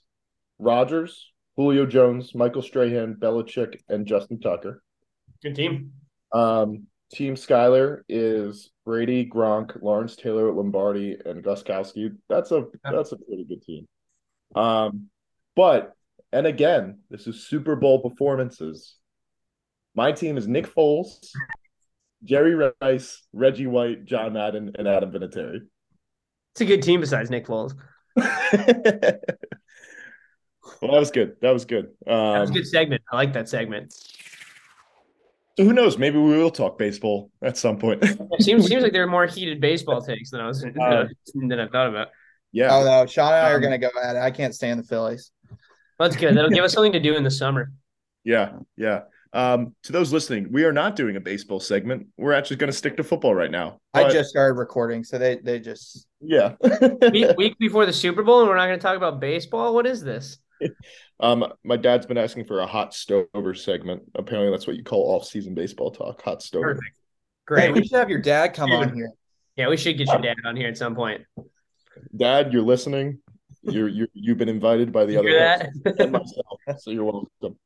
Rodgers, 0.61 1.33
Julio 1.57 1.85
Jones, 1.85 2.33
Michael 2.33 2.63
Strahan, 2.63 3.17
Belichick, 3.17 3.81
and 3.89 4.07
Justin 4.07 4.39
Tucker. 4.39 4.85
Good 5.43 5.57
team. 5.57 5.95
Um, 6.31 6.87
Team 7.13 7.35
Skyler 7.35 8.03
is 8.09 8.71
Brady, 8.85 9.29
Gronk, 9.29 9.83
Lawrence 9.83 10.15
Taylor, 10.15 10.53
Lombardi, 10.53 11.19
and 11.27 11.43
Gostkowski. 11.43 12.17
That's 12.29 12.53
a 12.53 12.67
that's 12.85 13.11
a 13.11 13.17
pretty 13.17 13.47
good 13.49 13.63
team. 13.63 13.89
Um, 14.55 15.09
but 15.57 15.97
and 16.33 16.47
again, 16.47 17.01
this 17.11 17.27
is 17.27 17.49
Super 17.49 17.75
Bowl 17.75 18.01
performances. 18.01 18.95
My 19.99 20.13
team 20.13 20.37
is 20.39 20.47
Nick 20.47 20.73
Foles, 20.73 21.27
Jerry 22.23 22.55
Rice, 22.81 23.21
Reggie 23.33 23.67
White, 23.67 24.05
John 24.05 24.35
Madden, 24.35 24.71
and 24.79 24.87
Adam 24.87 25.11
Vinatieri. 25.11 25.63
It's 26.53 26.61
a 26.61 26.65
good 26.65 26.83
team 26.85 27.01
besides 27.01 27.31
Nick 27.31 27.49
Foles. 27.49 27.75
well, 28.15 28.23
that 28.53 29.19
was 30.83 31.11
good. 31.11 31.35
That 31.41 31.51
was 31.53 31.65
good. 31.65 31.87
Um, 32.07 32.33
That 32.35 32.41
was 32.43 32.51
a 32.51 32.53
good 32.53 32.69
segment. 32.69 33.03
I 33.11 33.17
like 33.17 33.33
that 33.33 33.49
segment. 33.49 33.93
So 35.59 35.65
who 35.65 35.73
knows? 35.73 35.99
Maybe 35.99 36.17
we 36.17 36.39
will 36.39 36.53
talk 36.53 36.79
baseball 36.79 37.33
at 37.43 37.57
some 37.57 37.77
point. 37.77 38.01
It 38.05 38.43
seems 38.45 38.67
seems 38.69 38.85
like 38.85 38.93
there 38.97 39.03
are 39.03 39.09
more 39.09 39.27
heated 39.27 39.61
baseball 39.61 40.01
takes 40.01 40.31
than 40.31 40.41
I 40.41 40.47
was 40.47 40.61
than, 40.61 40.81
I- 40.81 41.09
than 41.35 41.59
I 41.59 41.67
thought 41.67 41.89
about. 41.89 42.09
yeah. 42.53 42.69
Oh 42.73 42.85
no, 42.85 43.05
Sean 43.07 43.33
and 43.33 43.47
I 43.47 43.51
are 43.51 43.57
Um, 43.57 43.63
gonna 43.63 43.79
go 43.79 43.91
at 44.01 44.15
it. 44.15 44.21
I 44.21 44.31
can't 44.31 44.55
stand 44.55 44.79
the 44.79 44.85
Phillies. 44.85 45.33
That's 45.99 46.15
good. 46.15 46.37
That'll 46.37 46.51
give 46.51 46.63
us 46.63 46.73
something 46.73 46.93
to 46.93 47.01
do 47.01 47.17
in 47.17 47.25
the 47.25 47.33
summer. 47.33 47.73
Yeah, 48.23 48.59
yeah. 48.77 49.01
Um, 49.33 49.75
to 49.85 49.93
those 49.93 50.13
listening, 50.13 50.51
we 50.51 50.65
are 50.65 50.73
not 50.73 50.97
doing 50.97 51.17
a 51.17 51.21
baseball 51.21 51.61
segment. 51.61 52.07
We're 52.17 52.33
actually 52.33 52.57
going 52.57 52.71
to 52.71 52.77
stick 52.77 52.97
to 52.97 53.05
football 53.05 53.35
right 53.35 53.51
now. 53.51 53.81
I 53.93 54.09
just 54.09 54.31
started 54.31 54.55
recording, 54.55 55.05
so 55.05 55.19
they 55.19 55.37
they 55.37 55.61
just 55.61 56.07
yeah. 56.21 56.55
week, 57.13 57.37
week 57.37 57.57
before 57.61 57.87
the 57.87 57.93
Super 57.93 58.23
Bowl, 58.23 58.41
and 58.41 58.49
we're 58.49 58.57
not 58.57 58.67
going 58.67 58.79
to 58.79 58.83
talk 58.83 58.97
about 58.97 59.21
baseball. 59.21 59.75
What 59.75 59.87
is 59.87 60.03
this? 60.03 60.39
um, 61.21 61.53
my 61.65 61.77
dad's 61.77 62.07
been 62.07 62.19
asking 62.19 62.47
for 62.47 62.61
a 62.61 62.67
hot 62.67 62.95
stover 62.95 63.55
segment. 63.55 64.03
Apparently, 64.15 64.51
that's 64.51 64.67
what 64.67 64.77
you 64.77 64.85
call 64.85 65.15
off-season 65.15 65.55
baseball 65.55 65.91
talk. 65.91 66.23
Hot 66.23 66.43
stover. 66.43 66.75
Perfect. 66.75 66.97
Hey, 67.49 67.69
Great. 67.69 67.75
we 67.75 67.87
should 67.87 67.99
have 67.99 68.11
your 68.11 68.21
dad 68.21 68.55
come 68.55 68.73
on 68.73 68.95
here. 68.95 69.11
Yeah, 69.57 69.69
we 69.69 69.77
should 69.77 69.99
get 69.99 70.09
your 70.09 70.21
dad 70.21 70.37
on 70.45 70.55
here 70.55 70.69
at 70.69 70.77
some 70.77 70.95
point. 70.95 71.23
Dad, 72.17 72.53
you're 72.53 72.63
listening. 72.63 73.19
You're 73.63 73.89
you 73.89 74.07
you've 74.13 74.39
been 74.39 74.49
invited 74.49 74.93
by 74.93 75.05
the 75.05 75.15
You 75.15 75.19
other 75.19 75.29
hear 75.29 75.59
hosts 75.59 76.01
and 76.01 76.13
myself, 76.13 76.61
so 76.79 76.91
you're 76.91 77.05
welcome. 77.05 77.59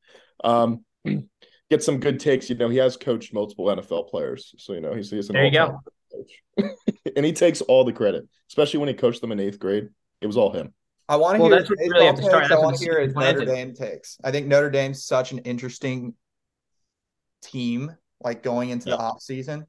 Um, 0.42 0.84
get 1.72 1.82
some 1.82 1.98
good 1.98 2.20
takes. 2.20 2.50
You 2.50 2.56
know, 2.56 2.68
he 2.68 2.76
has 2.78 2.96
coached 2.96 3.32
multiple 3.32 3.66
NFL 3.66 4.10
players, 4.10 4.54
so 4.58 4.74
you 4.74 4.80
know 4.80 4.94
he's, 4.94 5.10
he's 5.10 5.28
an 5.30 5.34
There 5.34 5.46
you 5.46 5.58
all-time 5.60 5.78
coach, 6.12 6.74
and 7.16 7.24
he 7.24 7.32
takes 7.32 7.60
all 7.62 7.84
the 7.84 7.92
credit, 7.92 8.28
especially 8.48 8.78
when 8.80 8.88
he 8.88 8.94
coached 8.94 9.20
them 9.20 9.32
in 9.32 9.40
eighth 9.40 9.58
grade. 9.58 9.88
It 10.20 10.26
was 10.26 10.36
all 10.36 10.52
him. 10.52 10.74
I 11.08 11.16
want 11.16 11.36
to 11.36 11.42
Well, 11.42 11.50
hear 11.50 11.58
that's 11.58 11.70
his 11.70 11.78
what 11.78 11.86
you 11.86 11.92
really 11.92 12.16
to 12.16 12.22
start. 12.22 12.42
takes. 12.44 12.52
I 12.52 12.58
want 12.58 12.78
the 12.78 12.84
to 12.84 12.90
hear 12.90 13.00
his 13.00 13.12
seed 13.12 13.20
Notre. 13.20 13.44
Dame 13.44 13.74
takes. 13.74 14.18
I 14.22 14.30
think 14.30 14.46
Notre 14.46 14.70
Dame's 14.70 15.04
such 15.04 15.32
an 15.32 15.38
interesting 15.38 16.14
team, 17.42 17.96
like 18.20 18.42
going 18.42 18.70
into 18.70 18.86
the 18.90 18.98
off 18.98 19.22
season. 19.22 19.66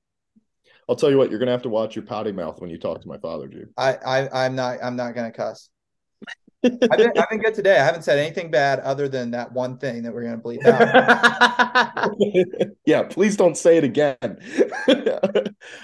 I'll 0.90 0.98
tell 0.98 1.10
you 1.10 1.18
what, 1.18 1.30
you're 1.30 1.40
gonna 1.40 1.52
have 1.52 1.62
to 1.64 1.70
watch 1.70 1.96
your 1.96 2.06
potty 2.06 2.34
mouth 2.34 2.60
when 2.60 2.70
you 2.70 2.78
talk 2.78 3.02
to 3.02 3.08
my 3.08 3.18
father, 3.18 3.48
dude. 3.48 3.70
I, 3.78 3.96
I 3.96 4.46
I'm 4.46 4.56
not 4.56 4.80
I'm 4.84 4.98
not 4.98 5.16
gonna 5.16 5.32
cuss. 5.32 5.70
I've 6.64 6.98
been, 6.98 7.12
I've 7.18 7.30
been 7.30 7.40
good 7.40 7.54
today. 7.54 7.80
I 7.80 7.84
haven't 7.84 8.04
said 8.04 8.20
anything 8.20 8.52
bad 8.52 8.80
other 8.80 9.08
than 9.10 9.32
that 9.32 9.52
one 9.52 9.78
thing 9.78 10.04
that 10.04 10.14
we're 10.14 10.24
gonna 10.24 10.38
bleep 10.38 10.66
out. 10.66 12.12
yeah, 12.86 13.04
please 13.04 13.36
don't 13.36 13.58
say 13.58 13.78
it 13.78 13.84
again. 13.84 14.18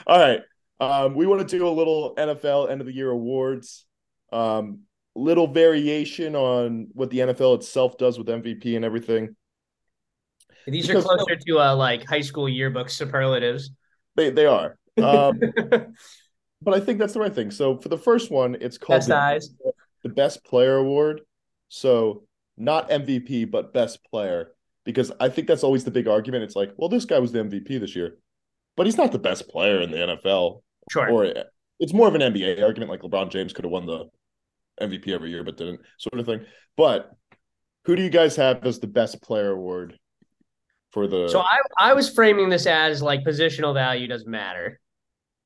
All 0.07 0.19
right. 0.19 0.41
Um, 0.79 1.15
we 1.15 1.27
want 1.27 1.47
to 1.47 1.57
do 1.57 1.67
a 1.67 1.69
little 1.69 2.15
NFL 2.15 2.71
end 2.71 2.79
of 2.81 2.87
the 2.87 2.93
year 2.93 3.09
awards. 3.09 3.85
Um, 4.31 4.81
little 5.15 5.47
variation 5.47 6.35
on 6.35 6.87
what 6.93 7.09
the 7.09 7.19
NFL 7.19 7.57
itself 7.57 7.97
does 7.97 8.17
with 8.17 8.27
MVP 8.27 8.75
and 8.75 8.85
everything. 8.85 9.35
These 10.65 10.89
are 10.89 11.01
closer 11.01 11.35
to 11.35 11.59
uh, 11.59 11.75
like 11.75 12.05
high 12.05 12.21
school 12.21 12.47
yearbook 12.47 12.89
superlatives. 12.89 13.71
They 14.15 14.29
they 14.29 14.45
are. 14.45 14.77
Um, 14.97 15.39
but 16.61 16.73
I 16.73 16.79
think 16.79 16.99
that's 16.99 17.13
the 17.13 17.19
right 17.19 17.33
thing. 17.33 17.51
So 17.51 17.77
for 17.77 17.89
the 17.89 17.97
first 17.97 18.31
one, 18.31 18.55
it's 18.59 18.77
called 18.77 18.97
Best 18.97 19.07
the, 19.09 19.15
eyes. 19.15 19.49
The 20.03 20.09
Best 20.09 20.43
Player 20.43 20.75
Award. 20.77 21.21
So 21.67 22.23
not 22.57 22.89
MVP, 22.89 23.49
but 23.49 23.73
Best 23.73 24.03
Player, 24.03 24.51
because 24.83 25.11
I 25.19 25.29
think 25.29 25.47
that's 25.47 25.63
always 25.63 25.83
the 25.83 25.91
big 25.91 26.07
argument. 26.07 26.43
It's 26.43 26.55
like, 26.55 26.73
well, 26.77 26.89
this 26.89 27.05
guy 27.05 27.19
was 27.19 27.31
the 27.31 27.39
MVP 27.39 27.79
this 27.79 27.95
year, 27.95 28.17
but 28.75 28.85
he's 28.85 28.97
not 28.97 29.11
the 29.11 29.19
best 29.19 29.47
player 29.49 29.81
in 29.81 29.91
the 29.91 29.97
NFL. 29.97 30.61
Sure. 30.91 31.09
Or 31.09 31.33
it's 31.79 31.93
more 31.93 32.07
of 32.07 32.15
an 32.15 32.21
NBA 32.21 32.61
argument, 32.63 32.91
like 32.91 33.01
LeBron 33.01 33.29
James 33.31 33.53
could 33.53 33.65
have 33.65 33.71
won 33.71 33.85
the 33.85 34.05
MVP 34.81 35.09
every 35.09 35.29
year, 35.29 35.43
but 35.43 35.57
didn't, 35.57 35.81
sort 35.97 36.19
of 36.19 36.25
thing. 36.25 36.45
But 36.75 37.11
who 37.85 37.95
do 37.95 38.01
you 38.01 38.09
guys 38.09 38.35
have 38.35 38.65
as 38.65 38.79
the 38.79 38.87
Best 38.87 39.21
Player 39.21 39.51
Award 39.51 39.97
for 40.91 41.07
the? 41.07 41.29
So 41.29 41.39
I 41.39 41.59
I 41.79 41.93
was 41.93 42.09
framing 42.09 42.49
this 42.49 42.65
as 42.65 43.01
like 43.01 43.23
positional 43.23 43.73
value 43.73 44.07
doesn't 44.07 44.29
matter. 44.29 44.79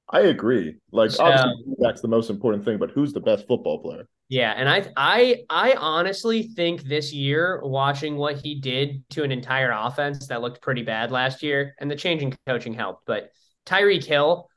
I 0.09 0.21
agree. 0.21 0.77
Like 0.91 1.11
So- 1.11 1.23
obviously 1.25 1.75
that's 1.79 2.01
the 2.01 2.07
most 2.07 2.29
important 2.29 2.65
thing, 2.65 2.77
but 2.77 2.91
who's 2.91 3.13
the 3.13 3.21
best 3.21 3.47
football 3.47 3.79
player? 3.79 4.07
Yeah, 4.29 4.53
and 4.55 4.67
I 4.67 4.91
I 4.97 5.43
I 5.49 5.73
honestly 5.73 6.43
think 6.43 6.83
this 6.83 7.13
year, 7.13 7.61
watching 7.63 8.15
what 8.15 8.37
he 8.37 8.59
did 8.59 9.07
to 9.11 9.23
an 9.23 9.31
entire 9.31 9.71
offense 9.71 10.27
that 10.27 10.41
looked 10.41 10.61
pretty 10.61 10.81
bad 10.81 11.11
last 11.11 11.43
year, 11.43 11.75
and 11.79 11.91
the 11.91 11.95
changing 11.95 12.35
coaching 12.47 12.73
helped, 12.73 13.05
but 13.05 13.31
Tyreek 13.65 14.03
Hill 14.03 14.49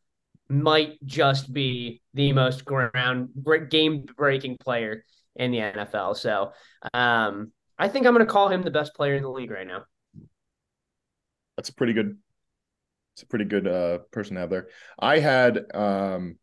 might 0.49 0.99
just 1.05 1.53
be 1.53 2.03
the 2.15 2.33
most 2.33 2.65
ground 2.65 3.31
game 3.71 4.07
breaking 4.17 4.57
player 4.59 5.05
in 5.35 5.51
the 5.51 5.59
NFL. 5.61 6.15
So 6.15 6.53
um, 6.95 7.53
I 7.79 7.89
think 7.89 8.07
I'm 8.07 8.15
going 8.15 8.27
to 8.27 8.33
call 8.33 8.49
him 8.49 8.63
the 8.63 8.71
best 8.71 8.95
player 8.95 9.15
in 9.15 9.23
the 9.23 9.31
league 9.31 9.51
right 9.51 9.67
now. 9.67 9.85
That's 11.57 11.69
a 11.69 11.75
pretty 11.75 11.93
good. 11.93 12.19
It's 13.15 13.23
a 13.23 13.27
pretty 13.27 13.47
good 13.47 13.67
uh, 13.67 13.99
person 14.11 14.35
to 14.35 14.41
have 14.41 14.51
there. 14.51 14.69
I 14.99 15.19
had. 15.19 15.75
um 15.75 16.39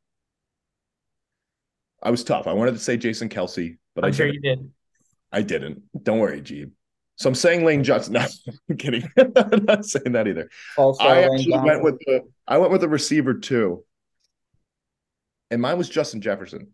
I 2.03 2.11
was 2.11 2.23
tough. 2.23 2.47
I 2.47 2.53
wanted 2.53 2.73
to 2.73 2.79
say 2.79 2.97
Jason 2.97 3.29
Kelce, 3.29 3.77
but 3.95 4.03
I'm 4.03 4.09
I 4.09 4.11
sure 4.11 4.27
didn't. 4.27 4.43
you 4.43 4.55
did. 4.55 4.71
I 5.31 5.41
didn't. 5.41 5.83
Don't 6.03 6.19
worry, 6.19 6.41
Jeeb. 6.41 6.71
So 7.15 7.29
I'm 7.29 7.35
saying 7.35 7.63
Lane 7.65 7.83
Johnson. 7.83 8.13
No, 8.13 8.25
I'm 8.69 8.77
kidding. 8.77 9.03
I'm 9.17 9.65
not 9.65 9.85
saying 9.85 10.11
that 10.13 10.27
either. 10.27 10.49
Also, 10.75 11.03
I 11.03 11.21
Lane 11.21 11.23
actually 11.33 11.51
Johnson. 11.51 11.65
went 11.65 11.83
with 11.83 11.99
the. 11.99 12.21
I 12.47 12.57
went 12.57 12.71
with 12.71 12.81
the 12.81 12.89
receiver 12.89 13.33
too, 13.35 13.83
and 15.51 15.61
mine 15.61 15.77
was 15.77 15.89
Justin 15.89 16.21
Jefferson. 16.21 16.73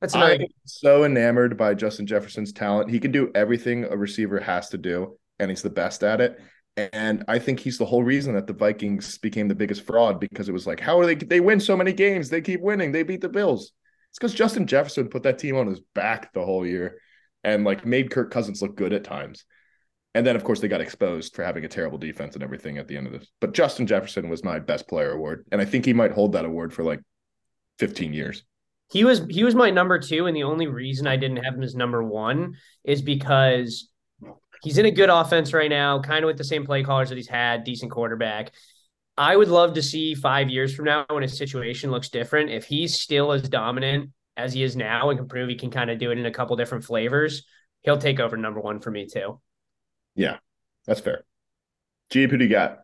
That's 0.00 0.14
I'm 0.14 0.40
so 0.66 1.04
enamored 1.04 1.56
by 1.56 1.74
Justin 1.74 2.06
Jefferson's 2.06 2.52
talent. 2.52 2.90
He 2.90 3.00
can 3.00 3.10
do 3.10 3.30
everything 3.34 3.84
a 3.84 3.96
receiver 3.96 4.38
has 4.38 4.68
to 4.70 4.78
do, 4.78 5.16
and 5.38 5.50
he's 5.50 5.62
the 5.62 5.70
best 5.70 6.04
at 6.04 6.20
it. 6.20 6.38
And 6.76 7.24
I 7.28 7.38
think 7.38 7.60
he's 7.60 7.78
the 7.78 7.84
whole 7.84 8.02
reason 8.02 8.34
that 8.34 8.46
the 8.46 8.52
Vikings 8.52 9.16
became 9.18 9.48
the 9.48 9.54
biggest 9.54 9.86
fraud 9.86 10.20
because 10.20 10.48
it 10.48 10.52
was 10.52 10.66
like, 10.66 10.80
how 10.80 10.98
are 11.00 11.06
they? 11.06 11.14
They 11.14 11.40
win 11.40 11.60
so 11.60 11.76
many 11.76 11.92
games. 11.92 12.28
They 12.28 12.40
keep 12.40 12.60
winning. 12.60 12.92
They 12.92 13.02
beat 13.02 13.20
the 13.20 13.28
Bills. 13.28 13.72
It's 14.14 14.20
because 14.20 14.34
Justin 14.34 14.68
Jefferson 14.68 15.08
put 15.08 15.24
that 15.24 15.40
team 15.40 15.56
on 15.56 15.66
his 15.66 15.80
back 15.92 16.32
the 16.32 16.44
whole 16.44 16.64
year, 16.64 16.98
and 17.42 17.64
like 17.64 17.84
made 17.84 18.12
Kirk 18.12 18.30
Cousins 18.30 18.62
look 18.62 18.76
good 18.76 18.92
at 18.92 19.02
times. 19.02 19.44
And 20.14 20.24
then, 20.24 20.36
of 20.36 20.44
course, 20.44 20.60
they 20.60 20.68
got 20.68 20.80
exposed 20.80 21.34
for 21.34 21.42
having 21.42 21.64
a 21.64 21.68
terrible 21.68 21.98
defense 21.98 22.34
and 22.34 22.44
everything 22.44 22.78
at 22.78 22.86
the 22.86 22.96
end 22.96 23.08
of 23.08 23.12
this. 23.12 23.26
But 23.40 23.54
Justin 23.54 23.88
Jefferson 23.88 24.28
was 24.28 24.44
my 24.44 24.60
best 24.60 24.86
player 24.86 25.10
award, 25.10 25.46
and 25.50 25.60
I 25.60 25.64
think 25.64 25.84
he 25.84 25.92
might 25.92 26.12
hold 26.12 26.30
that 26.34 26.44
award 26.44 26.72
for 26.72 26.84
like 26.84 27.00
15 27.80 28.12
years. 28.12 28.44
He 28.92 29.02
was 29.02 29.26
he 29.28 29.42
was 29.42 29.56
my 29.56 29.70
number 29.70 29.98
two, 29.98 30.26
and 30.26 30.36
the 30.36 30.44
only 30.44 30.68
reason 30.68 31.08
I 31.08 31.16
didn't 31.16 31.38
have 31.38 31.54
him 31.54 31.64
as 31.64 31.74
number 31.74 32.04
one 32.04 32.54
is 32.84 33.02
because 33.02 33.90
he's 34.62 34.78
in 34.78 34.86
a 34.86 34.92
good 34.92 35.10
offense 35.10 35.52
right 35.52 35.70
now, 35.70 35.98
kind 35.98 36.24
of 36.24 36.28
with 36.28 36.38
the 36.38 36.44
same 36.44 36.64
play 36.64 36.84
callers 36.84 37.08
that 37.08 37.16
he's 37.16 37.26
had, 37.26 37.64
decent 37.64 37.90
quarterback. 37.90 38.52
I 39.16 39.36
would 39.36 39.48
love 39.48 39.74
to 39.74 39.82
see 39.82 40.14
five 40.14 40.50
years 40.50 40.74
from 40.74 40.86
now 40.86 41.06
when 41.08 41.22
his 41.22 41.36
situation 41.38 41.90
looks 41.90 42.08
different. 42.08 42.50
If 42.50 42.64
he's 42.64 42.98
still 42.98 43.32
as 43.32 43.48
dominant 43.48 44.10
as 44.36 44.52
he 44.52 44.62
is 44.62 44.74
now 44.76 45.10
and 45.10 45.18
can 45.18 45.28
prove 45.28 45.48
he 45.48 45.54
can 45.54 45.70
kind 45.70 45.90
of 45.90 45.98
do 45.98 46.10
it 46.10 46.18
in 46.18 46.26
a 46.26 46.30
couple 46.32 46.56
different 46.56 46.84
flavors, 46.84 47.44
he'll 47.82 47.98
take 47.98 48.18
over 48.18 48.36
number 48.36 48.60
one 48.60 48.80
for 48.80 48.90
me 48.90 49.06
too. 49.06 49.40
Yeah, 50.16 50.38
that's 50.86 51.00
fair. 51.00 51.24
Jeep, 52.10 52.30
who 52.30 52.38
do 52.38 52.44
you 52.44 52.50
got? 52.50 52.80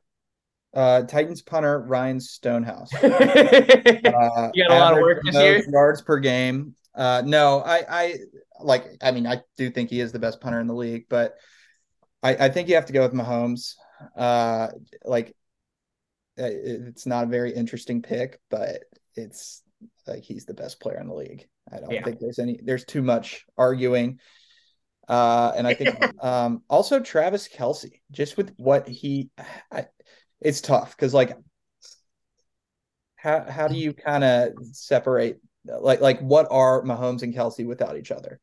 Uh, 0.72 1.02
Titans 1.02 1.42
punter 1.42 1.80
Ryan 1.80 2.20
Stonehouse. 2.20 2.92
you 2.92 2.98
Uh, 3.10 4.50
You 4.54 4.68
got 4.68 4.70
a 4.70 4.78
lot 4.78 4.92
of 4.92 5.00
work 5.00 5.18
this 5.24 5.34
year? 5.34 5.64
Yards 5.68 6.02
per 6.02 6.18
game. 6.20 6.74
Uh, 6.94 7.22
no, 7.24 7.60
I, 7.60 7.84
I 7.88 8.14
like. 8.60 8.86
I 9.02 9.10
mean, 9.10 9.26
I 9.26 9.40
do 9.56 9.70
think 9.70 9.90
he 9.90 10.00
is 10.00 10.12
the 10.12 10.18
best 10.18 10.40
punter 10.40 10.60
in 10.60 10.66
the 10.68 10.74
league, 10.74 11.06
but 11.08 11.34
I, 12.22 12.34
I 12.46 12.48
think 12.50 12.68
you 12.68 12.74
have 12.76 12.86
to 12.86 12.92
go 12.92 13.02
with 13.02 13.12
Mahomes. 13.12 13.74
Uh, 14.16 14.68
like, 15.04 15.28
it- 15.28 15.36
it's 16.46 17.06
not 17.06 17.24
a 17.24 17.28
very 17.28 17.52
interesting 17.52 18.02
pick, 18.02 18.40
but 18.50 18.82
it's 19.14 19.62
like 20.06 20.22
he's 20.22 20.44
the 20.46 20.54
best 20.54 20.80
player 20.80 20.98
in 21.00 21.08
the 21.08 21.14
league. 21.14 21.48
I 21.72 21.80
don't 21.80 21.90
Yeah. 21.90 22.04
think 22.04 22.18
there's 22.20 22.38
any. 22.38 22.60
There's 22.62 22.84
too 22.84 23.02
much 23.02 23.44
arguing. 23.56 24.18
Uh, 25.08 25.52
and 25.56 25.66
I 25.66 25.74
think 25.74 25.98
um, 26.22 26.62
also 26.68 27.00
Travis 27.00 27.48
Kelce, 27.48 28.00
just 28.10 28.36
with 28.36 28.52
what 28.56 28.88
he, 28.88 29.30
I, 29.72 29.86
it's 30.40 30.60
tough 30.60 30.96
because 30.96 31.14
like, 31.14 31.36
how 33.16 33.44
how 33.50 33.68
do 33.68 33.74
you 33.74 33.92
kind 33.92 34.24
of 34.24 34.52
separate 34.72 35.40
like 35.66 36.00
like 36.00 36.20
what 36.20 36.46
are 36.50 36.82
Mahomes 36.82 37.22
and 37.22 37.34
Kelce 37.34 37.66
without 37.66 37.96
each 37.96 38.10
other? 38.10 38.40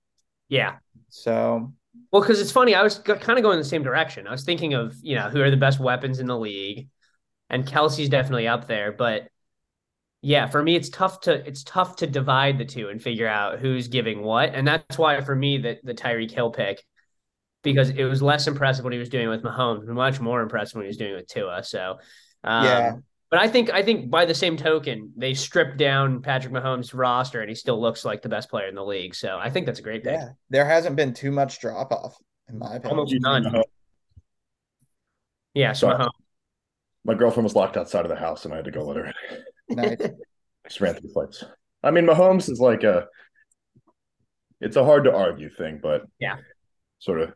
Yeah. 0.49 0.77
So 1.09 1.73
Well, 2.11 2.21
because 2.21 2.39
it's 2.39 2.51
funny, 2.51 2.75
I 2.75 2.83
was 2.83 2.99
kind 2.99 3.37
of 3.37 3.41
going 3.43 3.57
the 3.57 3.65
same 3.65 3.83
direction. 3.83 4.27
I 4.27 4.31
was 4.31 4.43
thinking 4.43 4.73
of, 4.73 4.95
you 5.01 5.15
know, 5.15 5.29
who 5.29 5.41
are 5.41 5.49
the 5.51 5.57
best 5.57 5.79
weapons 5.79 6.19
in 6.19 6.27
the 6.27 6.37
league, 6.37 6.89
and 7.49 7.65
Kelce's 7.65 8.09
definitely 8.09 8.47
up 8.47 8.67
there. 8.67 8.91
But 8.91 9.29
yeah, 10.21 10.47
for 10.47 10.61
me, 10.61 10.75
it's 10.75 10.89
tough 10.89 11.21
to 11.21 11.33
it's 11.47 11.63
tough 11.63 11.97
to 11.97 12.07
divide 12.07 12.57
the 12.57 12.65
two 12.65 12.89
and 12.89 13.01
figure 13.01 13.27
out 13.27 13.59
who's 13.59 13.87
giving 13.87 14.21
what, 14.21 14.53
and 14.53 14.67
that's 14.67 14.97
why 14.97 15.21
for 15.21 15.35
me 15.35 15.57
the 15.57 15.77
the 15.83 15.93
Tyreek 15.93 16.31
Hill 16.31 16.51
pick 16.51 16.83
because 17.63 17.89
it 17.89 18.03
was 18.05 18.21
less 18.21 18.47
impressive 18.47 18.83
what 18.83 18.93
he 18.93 18.99
was 18.99 19.09
doing 19.09 19.29
with 19.29 19.43
Mahomes, 19.43 19.85
much 19.87 20.19
more 20.19 20.41
impressive 20.41 20.75
when 20.75 20.85
he 20.85 20.89
was 20.89 20.97
doing 20.97 21.15
with 21.15 21.27
Tua. 21.27 21.63
So 21.63 21.97
um, 22.43 22.65
Yeah. 22.65 22.95
But 23.29 23.41
I 23.41 23.49
think 23.49 23.69
I 23.71 23.83
think 23.83 24.09
by 24.09 24.23
the 24.23 24.33
same 24.33 24.55
token, 24.55 25.11
they 25.17 25.33
stripped 25.33 25.77
down 25.77 26.21
Patrick 26.21 26.53
Mahomes' 26.53 26.93
roster, 26.93 27.41
and 27.41 27.49
he 27.49 27.55
still 27.55 27.79
looks 27.79 28.05
like 28.05 28.21
the 28.21 28.29
best 28.29 28.49
player 28.49 28.67
in 28.67 28.75
the 28.75 28.85
league. 28.85 29.15
So 29.15 29.37
I 29.37 29.49
think 29.49 29.65
that's 29.65 29.79
a 29.79 29.81
great 29.81 30.05
pick. 30.05 30.13
yeah, 30.13 30.29
there 30.49 30.65
hasn't 30.65 30.95
been 30.95 31.13
too 31.13 31.31
much 31.31 31.59
drop 31.59 31.91
off 31.91 32.15
in 32.47 32.57
my 32.57 32.75
opinion. 32.75 32.99
Almost 32.99 33.15
none. 33.19 33.63
Yeah, 35.53 35.73
so 35.73 35.89
Mahomes. 35.89 36.09
My 37.07 37.15
girlfriend 37.15 37.45
was 37.45 37.55
locked 37.55 37.77
outside 37.77 38.05
of 38.05 38.09
the 38.09 38.15
house, 38.17 38.45
and 38.45 38.53
I 38.53 38.57
had 38.57 38.65
to 38.65 38.71
go 38.71 38.83
let 38.85 38.97
her. 38.97 39.05
in. 39.69 39.75
Nice. 39.75 39.97
I 40.01 40.09
just 40.67 40.81
ran 40.81 40.93
through 40.93 41.09
flights. 41.11 41.43
I 41.81 41.89
mean, 41.91 42.05
Mahomes 42.05 42.49
is 42.49 42.59
like 42.59 42.83
a. 42.83 43.07
It's 44.61 44.75
a 44.75 44.83
hard 44.83 45.05
to 45.05 45.15
argue 45.15 45.49
thing, 45.49 45.79
but 45.81 46.03
Yeah. 46.19 46.35
sort 46.99 47.21
of. 47.21 47.33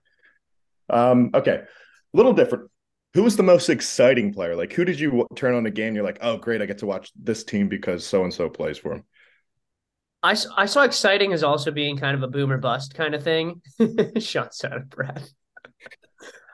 Um. 0.89 1.31
Okay, 1.33 1.51
a 1.63 2.17
little 2.17 2.33
different. 2.33 2.69
Who 3.13 3.23
was 3.23 3.35
the 3.35 3.43
most 3.43 3.69
exciting 3.69 4.33
player? 4.33 4.55
Like, 4.55 4.71
who 4.73 4.85
did 4.85 4.99
you 4.99 5.07
w- 5.09 5.27
turn 5.35 5.53
on 5.55 5.65
a 5.65 5.71
game? 5.71 5.95
You're 5.95 6.03
like, 6.05 6.19
oh, 6.21 6.37
great, 6.37 6.61
I 6.61 6.65
get 6.65 6.77
to 6.77 6.85
watch 6.85 7.11
this 7.21 7.43
team 7.43 7.67
because 7.67 8.05
so 8.05 8.23
and 8.23 8.33
so 8.33 8.49
plays 8.49 8.77
for 8.77 8.93
him. 8.93 9.03
I, 10.23 10.35
I 10.55 10.65
saw 10.65 10.83
exciting 10.83 11.33
as 11.33 11.43
also 11.43 11.71
being 11.71 11.97
kind 11.97 12.15
of 12.15 12.23
a 12.23 12.27
boomer 12.29 12.57
bust 12.57 12.93
kind 12.93 13.13
of 13.13 13.23
thing. 13.23 13.61
Shots 14.19 14.63
out 14.63 14.77
of 14.77 14.89
breath. 14.89 15.29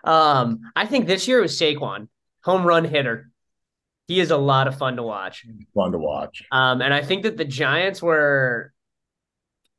Um, 0.03 0.61
I 0.76 0.86
think 0.86 1.05
this 1.05 1.28
year 1.28 1.39
it 1.39 1.43
was 1.43 1.59
Saquon, 1.59 2.07
home 2.48 2.66
run 2.66 2.86
hitter. 2.86 3.30
He 4.08 4.22
is 4.22 4.32
a 4.32 4.38
lot 4.38 4.68
of 4.68 4.78
fun 4.78 4.95
to 4.95 5.04
watch. 5.04 5.45
Fun 5.76 5.91
to 5.91 5.98
watch. 5.98 6.43
Um, 6.50 6.82
and 6.82 6.93
I 6.93 7.04
think 7.04 7.24
that 7.24 7.36
the 7.36 7.43
Giants 7.43 8.02
were 8.02 8.72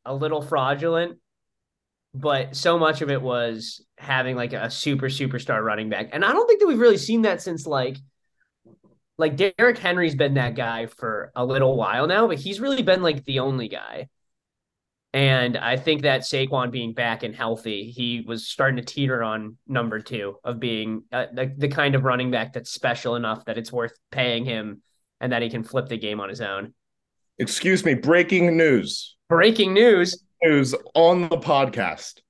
a 0.04 0.14
little 0.14 0.42
fraudulent, 0.42 1.18
but 2.12 2.54
so 2.54 2.78
much 2.78 3.00
of 3.00 3.10
it 3.10 3.22
was 3.22 3.82
having 3.96 4.36
like 4.36 4.52
a 4.52 4.70
super 4.70 5.06
superstar 5.06 5.64
running 5.64 5.88
back. 5.88 6.10
And 6.12 6.26
I 6.26 6.32
don't 6.32 6.46
think 6.46 6.60
that 6.60 6.66
we've 6.66 6.78
really 6.78 6.98
seen 6.98 7.22
that 7.22 7.40
since 7.40 7.66
like 7.66 7.96
like 9.16 9.36
Derrick 9.36 9.78
Henry's 9.78 10.14
been 10.14 10.34
that 10.34 10.54
guy 10.54 10.86
for 10.86 11.32
a 11.34 11.44
little 11.44 11.74
while 11.74 12.06
now, 12.06 12.28
but 12.28 12.38
he's 12.38 12.60
really 12.60 12.82
been 12.82 13.02
like 13.02 13.24
the 13.24 13.40
only 13.40 13.68
guy. 13.68 14.08
And 15.14 15.56
I 15.56 15.76
think 15.76 16.02
that 16.02 16.20
Saquon 16.20 16.70
being 16.70 16.92
back 16.92 17.22
and 17.22 17.34
healthy, 17.34 17.90
he 17.90 18.24
was 18.26 18.46
starting 18.46 18.76
to 18.76 18.82
teeter 18.82 19.22
on 19.22 19.56
number 19.66 20.00
two 20.00 20.36
of 20.44 20.60
being 20.60 21.04
uh, 21.10 21.26
the, 21.32 21.52
the 21.56 21.68
kind 21.68 21.94
of 21.94 22.04
running 22.04 22.30
back 22.30 22.52
that's 22.52 22.70
special 22.70 23.16
enough 23.16 23.44
that 23.46 23.56
it's 23.56 23.72
worth 23.72 23.92
paying 24.10 24.44
him 24.44 24.82
and 25.20 25.32
that 25.32 25.40
he 25.40 25.48
can 25.48 25.64
flip 25.64 25.88
the 25.88 25.96
game 25.96 26.20
on 26.20 26.28
his 26.28 26.42
own. 26.42 26.74
Excuse 27.38 27.84
me. 27.84 27.94
Breaking 27.94 28.56
news. 28.56 29.16
Breaking 29.28 29.72
news. 29.72 30.22
News 30.42 30.74
on 30.94 31.28
the 31.28 31.38
podcast. 31.38 32.20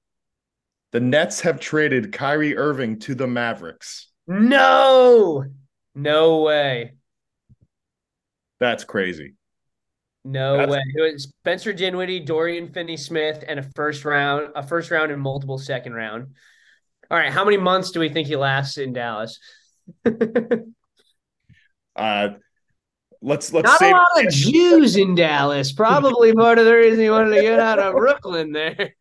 The 0.93 1.01
Nets 1.01 1.41
have 1.41 1.61
traded 1.61 2.13
Kyrie 2.13 2.57
Irving 2.57 2.99
to 3.01 3.15
the 3.15 3.27
Mavericks. 3.27 4.09
No, 4.27 5.45
no 5.95 6.43
way. 6.43 6.93
That's 8.61 8.85
crazy. 8.85 9.35
No 10.31 10.57
That's- 10.59 10.71
way. 10.71 10.83
It 10.95 11.13
was 11.15 11.25
Spencer 11.25 11.73
Dinwiddie, 11.73 12.21
Dorian 12.21 12.69
Finney 12.69 12.97
Smith, 12.99 13.43
and 13.49 13.59
a 13.59 13.63
first 13.75 14.05
round, 14.05 14.49
a 14.55 14.63
first 14.63 14.91
round 14.91 15.11
and 15.11 15.21
multiple 15.23 15.57
second 15.59 15.95
round. 15.95 16.35
All 17.11 17.17
right, 17.19 17.33
how 17.33 17.45
many 17.45 17.57
months 17.57 17.91
do 17.93 18.01
we 18.01 18.11
think 18.11 18.29
he 18.29 18.37
lasts 18.37 18.77
in 18.79 18.93
Dallas? 18.93 19.39
Uh, 21.97 22.29
let's 23.21 23.53
let's 23.53 23.67
Not 23.81 23.83
a 23.83 23.91
lot 23.91 24.25
of 24.27 24.33
Jews 24.33 24.97
in 24.97 25.17
Dallas. 25.17 25.73
Probably 25.73 26.33
part 26.33 26.59
of 26.61 26.65
the 26.65 26.77
reason 26.77 27.01
he 27.01 27.11
wanted 27.11 27.35
to 27.35 27.43
get 27.43 27.59
out 27.59 27.81
of 27.81 27.95
Brooklyn 27.95 28.53
there. 28.53 28.95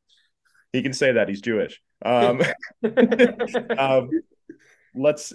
He 0.74 0.82
can 0.82 0.94
say 0.94 1.12
that 1.12 1.30
he's 1.30 1.42
Jewish. 1.42 1.80
Um, 2.04 2.42
um, 3.78 4.10
let's 4.96 5.32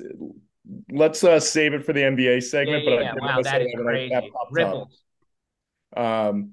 let's 0.91 1.23
uh, 1.23 1.39
save 1.39 1.73
it 1.75 1.85
for 1.85 1.93
the 1.93 2.01
NBA 2.01 2.35
yeah, 2.35 2.41
segment. 2.41 2.85
but 2.85 2.95
I 2.95 3.03
yeah. 3.03 3.13
did 3.13 3.23
Wow, 3.23 3.43
that 3.43 3.63
is 3.63 3.69
I- 3.79 3.81
crazy. 3.81 4.15
that. 4.15 4.87
Um, 5.97 6.53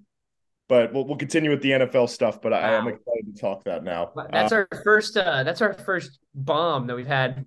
but 0.68 0.94
we'll 0.94 1.06
we'll 1.06 1.18
continue 1.18 1.50
with 1.50 1.62
the 1.62 1.72
NFL 1.72 2.10
stuff. 2.10 2.42
But 2.42 2.54
I 2.54 2.74
am 2.74 2.88
excited 2.88 3.36
to 3.36 3.42
talk 3.42 3.64
that 3.64 3.84
now. 3.84 4.12
That's 4.32 4.54
Uh, 4.54 4.56
our 4.56 4.68
first. 4.84 5.18
Uh, 5.18 5.44
that's 5.44 5.62
our 5.62 5.74
first 5.74 6.20
bomb 6.36 6.88
that 6.88 6.96
we've 6.96 7.08
had 7.08 7.46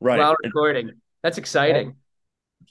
right. 0.00 0.18
while 0.18 0.36
recording. 0.42 0.92
That's 1.22 1.38
exciting. 1.38 1.96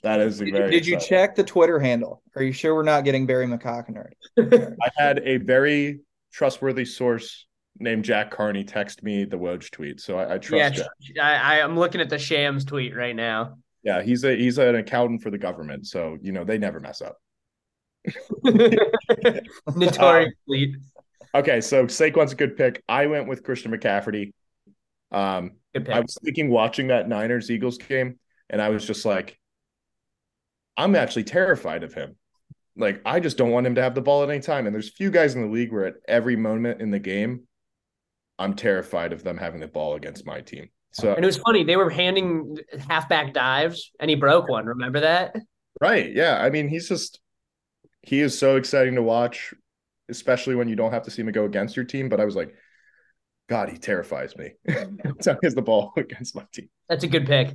That 0.02 0.20
is 0.20 0.38
Did, 0.38 0.52
very. 0.52 0.70
did 0.70 0.86
you 0.86 0.94
exciting. 0.94 1.16
check 1.16 1.34
the 1.34 1.44
Twitter 1.44 1.78
handle? 1.78 2.22
Are 2.36 2.42
you 2.42 2.52
sure 2.52 2.74
we're 2.74 2.82
not 2.82 3.04
getting 3.04 3.26
Barry 3.26 3.46
McCocknerd? 3.46 4.12
I 4.38 4.90
had 4.96 5.20
a 5.24 5.38
very 5.38 6.00
trustworthy 6.32 6.84
source 6.84 7.46
named 7.80 8.04
Jack 8.04 8.30
Carney 8.30 8.64
text 8.64 9.02
me 9.02 9.24
the 9.24 9.36
Woj 9.36 9.70
tweet, 9.70 10.00
so 10.00 10.18
I, 10.18 10.34
I 10.34 10.38
trust 10.38 10.82
yeah, 11.14 11.22
I, 11.22 11.58
I, 11.58 11.62
I'm 11.62 11.76
looking 11.78 12.00
at 12.00 12.08
the 12.08 12.18
Shams 12.18 12.64
tweet 12.64 12.94
right 12.94 13.14
now. 13.14 13.58
Yeah, 13.82 14.02
he's 14.02 14.24
a 14.24 14.36
he's 14.36 14.58
an 14.58 14.76
accountant 14.76 15.22
for 15.22 15.30
the 15.30 15.38
government, 15.38 15.86
so 15.86 16.16
you 16.20 16.32
know 16.32 16.44
they 16.44 16.58
never 16.58 16.80
mess 16.80 17.02
up. 17.02 17.16
Notorious 19.74 20.34
fleet. 20.46 20.76
Okay, 21.34 21.60
so 21.60 21.86
Saquon's 21.86 22.32
a 22.32 22.36
good 22.36 22.56
pick. 22.56 22.82
I 22.88 23.06
went 23.06 23.28
with 23.28 23.42
Christian 23.42 23.72
McCaffrey. 23.72 24.32
Um. 25.12 25.52
I 25.86 26.00
was 26.00 26.16
thinking 26.24 26.50
watching 26.50 26.88
that 26.88 27.08
Niners 27.08 27.50
Eagles 27.50 27.78
game, 27.78 28.18
and 28.50 28.60
I 28.60 28.70
was 28.70 28.84
just 28.86 29.04
like, 29.04 29.38
I'm 30.76 30.96
actually 30.96 31.24
terrified 31.24 31.82
of 31.82 31.94
him. 31.94 32.16
Like, 32.76 33.00
I 33.04 33.20
just 33.20 33.36
don't 33.36 33.50
want 33.50 33.66
him 33.66 33.74
to 33.74 33.82
have 33.82 33.94
the 33.94 34.00
ball 34.00 34.22
at 34.22 34.30
any 34.30 34.40
time. 34.40 34.66
And 34.66 34.74
there's 34.74 34.90
few 34.90 35.10
guys 35.10 35.34
in 35.34 35.42
the 35.42 35.48
league 35.48 35.72
where 35.72 35.86
at 35.86 35.94
every 36.06 36.36
moment 36.36 36.80
in 36.80 36.90
the 36.90 36.98
game, 36.98 37.42
I'm 38.38 38.54
terrified 38.54 39.12
of 39.12 39.24
them 39.24 39.36
having 39.36 39.60
the 39.60 39.66
ball 39.66 39.94
against 39.94 40.24
my 40.24 40.40
team. 40.40 40.68
So 40.92 41.12
and 41.12 41.24
it 41.24 41.26
was 41.26 41.38
funny. 41.38 41.64
They 41.64 41.76
were 41.76 41.90
handing 41.90 42.56
halfback 42.88 43.34
dives, 43.34 43.90
and 44.00 44.08
he 44.08 44.16
broke 44.16 44.48
one. 44.48 44.66
Remember 44.66 45.00
that? 45.00 45.36
right, 45.80 46.10
yeah. 46.12 46.40
I 46.40 46.50
mean, 46.50 46.68
he's 46.68 46.88
just 46.88 47.20
he 48.08 48.20
is 48.20 48.38
so 48.38 48.56
exciting 48.56 48.94
to 48.94 49.02
watch, 49.02 49.52
especially 50.08 50.54
when 50.54 50.66
you 50.66 50.76
don't 50.76 50.92
have 50.92 51.02
to 51.02 51.10
see 51.10 51.20
him 51.20 51.30
go 51.30 51.44
against 51.44 51.76
your 51.76 51.84
team. 51.84 52.08
But 52.08 52.20
I 52.20 52.24
was 52.24 52.34
like, 52.34 52.54
God, 53.50 53.68
he 53.68 53.76
terrifies 53.76 54.34
me. 54.34 54.52
Every 54.66 54.96
time 55.22 55.36
he 55.42 55.46
has 55.46 55.54
the 55.54 55.60
ball 55.60 55.92
against 55.96 56.34
my 56.34 56.46
team. 56.50 56.70
That's 56.88 57.04
a 57.04 57.06
good 57.06 57.26
pick. 57.26 57.54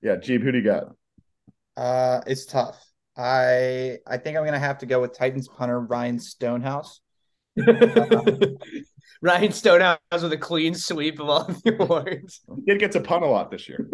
Yeah, 0.00 0.16
Jeeb, 0.16 0.42
who 0.42 0.52
do 0.52 0.58
you 0.58 0.64
got? 0.64 0.84
Uh, 1.76 2.22
it's 2.26 2.46
tough. 2.46 2.82
I 3.14 3.98
I 4.06 4.16
think 4.16 4.38
I'm 4.38 4.44
gonna 4.46 4.58
have 4.58 4.78
to 4.78 4.86
go 4.86 5.02
with 5.02 5.12
Titans 5.12 5.48
punter 5.48 5.78
Ryan 5.78 6.18
Stonehouse. 6.18 7.00
Ryan 9.22 9.52
Stonehouse 9.52 9.98
with 10.22 10.32
a 10.32 10.38
clean 10.38 10.74
sweep 10.74 11.20
of 11.20 11.28
all 11.28 11.44
the 11.44 11.76
awards. 11.78 12.40
He 12.56 12.62
did 12.62 12.80
get 12.80 12.92
to 12.92 13.00
punt 13.02 13.22
a 13.22 13.26
lot 13.26 13.50
this 13.50 13.68
year. 13.68 13.86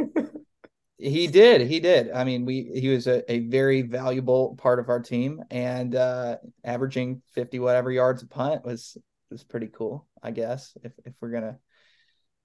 He 0.98 1.26
did, 1.26 1.60
he 1.62 1.78
did. 1.78 2.10
I 2.10 2.24
mean, 2.24 2.46
we 2.46 2.70
he 2.74 2.88
was 2.88 3.06
a, 3.06 3.30
a 3.30 3.40
very 3.40 3.82
valuable 3.82 4.56
part 4.56 4.78
of 4.78 4.88
our 4.88 5.00
team, 5.00 5.42
and 5.50 5.94
uh, 5.94 6.38
averaging 6.64 7.20
fifty 7.34 7.58
whatever 7.58 7.90
yards 7.90 8.22
a 8.22 8.26
punt 8.26 8.64
was 8.64 8.96
was 9.30 9.44
pretty 9.44 9.68
cool. 9.68 10.06
I 10.22 10.30
guess 10.30 10.76
if 10.82 10.92
if 11.04 11.12
we're 11.20 11.32
gonna 11.32 11.58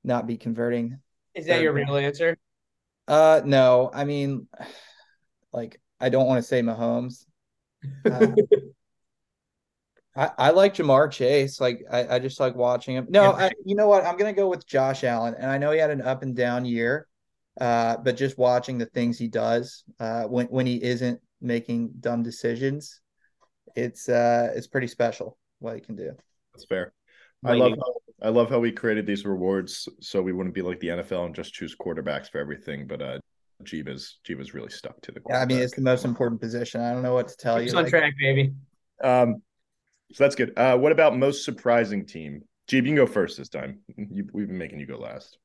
not 0.03 0.27
be 0.27 0.37
converting. 0.37 0.99
Is 1.33 1.45
that 1.45 1.61
your 1.61 1.71
real 1.73 1.95
answer? 1.95 2.37
Uh, 3.07 3.41
no, 3.45 3.89
I 3.93 4.03
mean, 4.03 4.47
like 5.53 5.79
I 5.99 6.09
don't 6.09 6.27
want 6.27 6.39
to 6.39 6.47
say 6.47 6.61
Mahomes. 6.61 7.25
Uh, 8.05 8.27
I, 10.15 10.29
I 10.37 10.49
like 10.51 10.75
Ja'Marr 10.75 11.09
Chase. 11.09 11.61
Like 11.61 11.83
I, 11.89 12.15
I 12.15 12.19
just 12.19 12.39
like 12.39 12.55
watching 12.55 12.95
him. 12.95 13.07
No, 13.09 13.31
I, 13.31 13.51
you 13.65 13.75
know 13.75 13.87
what? 13.87 14.03
I'm 14.03 14.17
gonna 14.17 14.33
go 14.33 14.49
with 14.49 14.67
Josh 14.67 15.03
Allen, 15.03 15.35
and 15.37 15.49
I 15.49 15.57
know 15.57 15.71
he 15.71 15.79
had 15.79 15.89
an 15.89 16.01
up 16.01 16.21
and 16.21 16.35
down 16.35 16.65
year, 16.65 17.07
uh, 17.59 17.97
but 17.97 18.15
just 18.17 18.37
watching 18.37 18.77
the 18.77 18.85
things 18.85 19.17
he 19.17 19.27
does 19.27 19.83
uh, 19.99 20.23
when 20.23 20.47
when 20.47 20.65
he 20.65 20.81
isn't 20.83 21.19
making 21.41 21.91
dumb 21.99 22.23
decisions, 22.23 23.01
it's 23.75 24.07
uh 24.09 24.51
it's 24.55 24.67
pretty 24.67 24.87
special 24.87 25.37
what 25.59 25.75
he 25.75 25.81
can 25.81 25.95
do. 25.95 26.11
That's 26.53 26.65
fair. 26.65 26.93
I 27.43 27.53
love 27.53 27.73
how 27.73 27.93
I 28.23 28.29
love 28.29 28.49
how 28.49 28.59
we 28.59 28.71
created 28.71 29.05
these 29.07 29.25
rewards 29.25 29.89
so 29.99 30.21
we 30.21 30.31
wouldn't 30.33 30.53
be 30.53 30.61
like 30.61 30.79
the 30.79 30.89
NFL 30.89 31.25
and 31.25 31.35
just 31.35 31.53
choose 31.53 31.75
quarterbacks 31.75 32.29
for 32.29 32.39
everything. 32.39 32.87
But 32.87 33.01
uh 33.01 33.19
Jeeva's 33.63 34.19
Jeeva's 34.27 34.53
really 34.53 34.69
stuck 34.69 34.99
to 35.01 35.11
the 35.11 35.21
Yeah, 35.29 35.39
I 35.39 35.45
mean, 35.45 35.59
it's 35.59 35.75
the 35.75 35.81
most 35.81 36.05
important 36.05 36.41
position. 36.41 36.81
I 36.81 36.93
don't 36.93 37.03
know 37.03 37.13
what 37.13 37.27
to 37.29 37.35
tell 37.37 37.59
Keeps 37.59 37.71
you. 37.73 37.77
on 37.77 37.83
like- 37.85 37.91
track, 37.91 38.13
baby. 38.19 38.53
Um, 39.03 39.41
so 40.11 40.23
that's 40.23 40.35
good. 40.35 40.53
Uh, 40.57 40.77
what 40.77 40.91
about 40.91 41.17
most 41.17 41.43
surprising 41.45 42.05
team? 42.05 42.43
Jeep, 42.67 42.83
you 42.83 42.89
can 42.89 42.95
go 42.95 43.05
first 43.07 43.37
this 43.37 43.49
time. 43.49 43.79
You, 43.95 44.27
we've 44.33 44.47
been 44.47 44.57
making 44.57 44.79
you 44.79 44.85
go 44.85 44.97
last. 44.97 45.37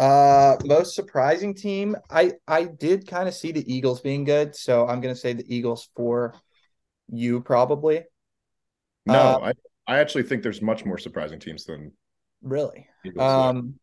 Uh, 0.00 0.56
most 0.64 0.94
surprising 0.94 1.54
team. 1.54 1.94
I 2.10 2.32
I 2.48 2.64
did 2.64 3.06
kind 3.06 3.28
of 3.28 3.34
see 3.34 3.52
the 3.52 3.72
Eagles 3.72 4.00
being 4.00 4.24
good, 4.24 4.56
so 4.56 4.86
I'm 4.88 5.00
gonna 5.00 5.14
say 5.14 5.34
the 5.34 5.44
Eagles 5.54 5.90
for 5.94 6.34
you 7.12 7.42
probably. 7.42 8.04
No, 9.04 9.14
Uh, 9.14 9.52
I, 9.86 9.94
I 9.94 9.98
actually 9.98 10.22
think 10.22 10.42
there's 10.42 10.62
much 10.62 10.84
more 10.86 10.96
surprising 10.96 11.38
teams 11.38 11.64
than 11.64 11.92
Really. 12.42 12.86
Eagles. 13.04 13.30
Um. 13.30 13.74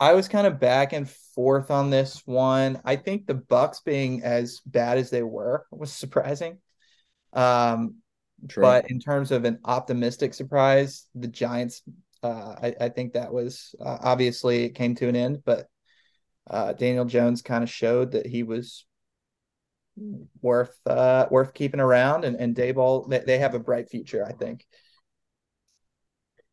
I 0.00 0.12
was 0.12 0.28
kind 0.28 0.46
of 0.46 0.60
back 0.60 0.92
and 0.92 1.08
forth 1.08 1.70
on 1.70 1.88
this 1.88 2.20
one. 2.26 2.80
I 2.84 2.96
think 2.96 3.26
the 3.26 3.34
Bucks 3.34 3.80
being 3.80 4.22
as 4.22 4.60
bad 4.66 4.98
as 4.98 5.08
they 5.08 5.22
were 5.22 5.66
was 5.70 5.92
surprising. 5.92 6.58
Um, 7.32 7.96
True. 8.48 8.62
but 8.62 8.90
in 8.90 8.98
terms 8.98 9.30
of 9.30 9.44
an 9.44 9.60
optimistic 9.64 10.34
surprise, 10.34 11.06
the 11.14 11.28
Giants, 11.28 11.82
uh, 12.24 12.56
I, 12.62 12.74
I 12.80 12.88
think 12.88 13.12
that 13.12 13.32
was 13.32 13.74
uh, 13.80 13.98
obviously 14.00 14.64
it 14.64 14.74
came 14.74 14.94
to 14.96 15.08
an 15.08 15.16
end, 15.16 15.42
but 15.44 15.66
uh, 16.50 16.72
Daniel 16.72 17.04
Jones 17.04 17.42
kind 17.42 17.62
of 17.62 17.70
showed 17.70 18.12
that 18.12 18.26
he 18.26 18.42
was 18.42 18.86
worth 20.42 20.76
uh, 20.86 21.26
worth 21.30 21.54
keeping 21.54 21.80
around, 21.80 22.24
and 22.24 22.36
and 22.36 22.56
Daboll 22.56 23.08
they, 23.08 23.20
they 23.20 23.38
have 23.38 23.54
a 23.54 23.60
bright 23.60 23.88
future, 23.90 24.24
I 24.24 24.32
think. 24.32 24.66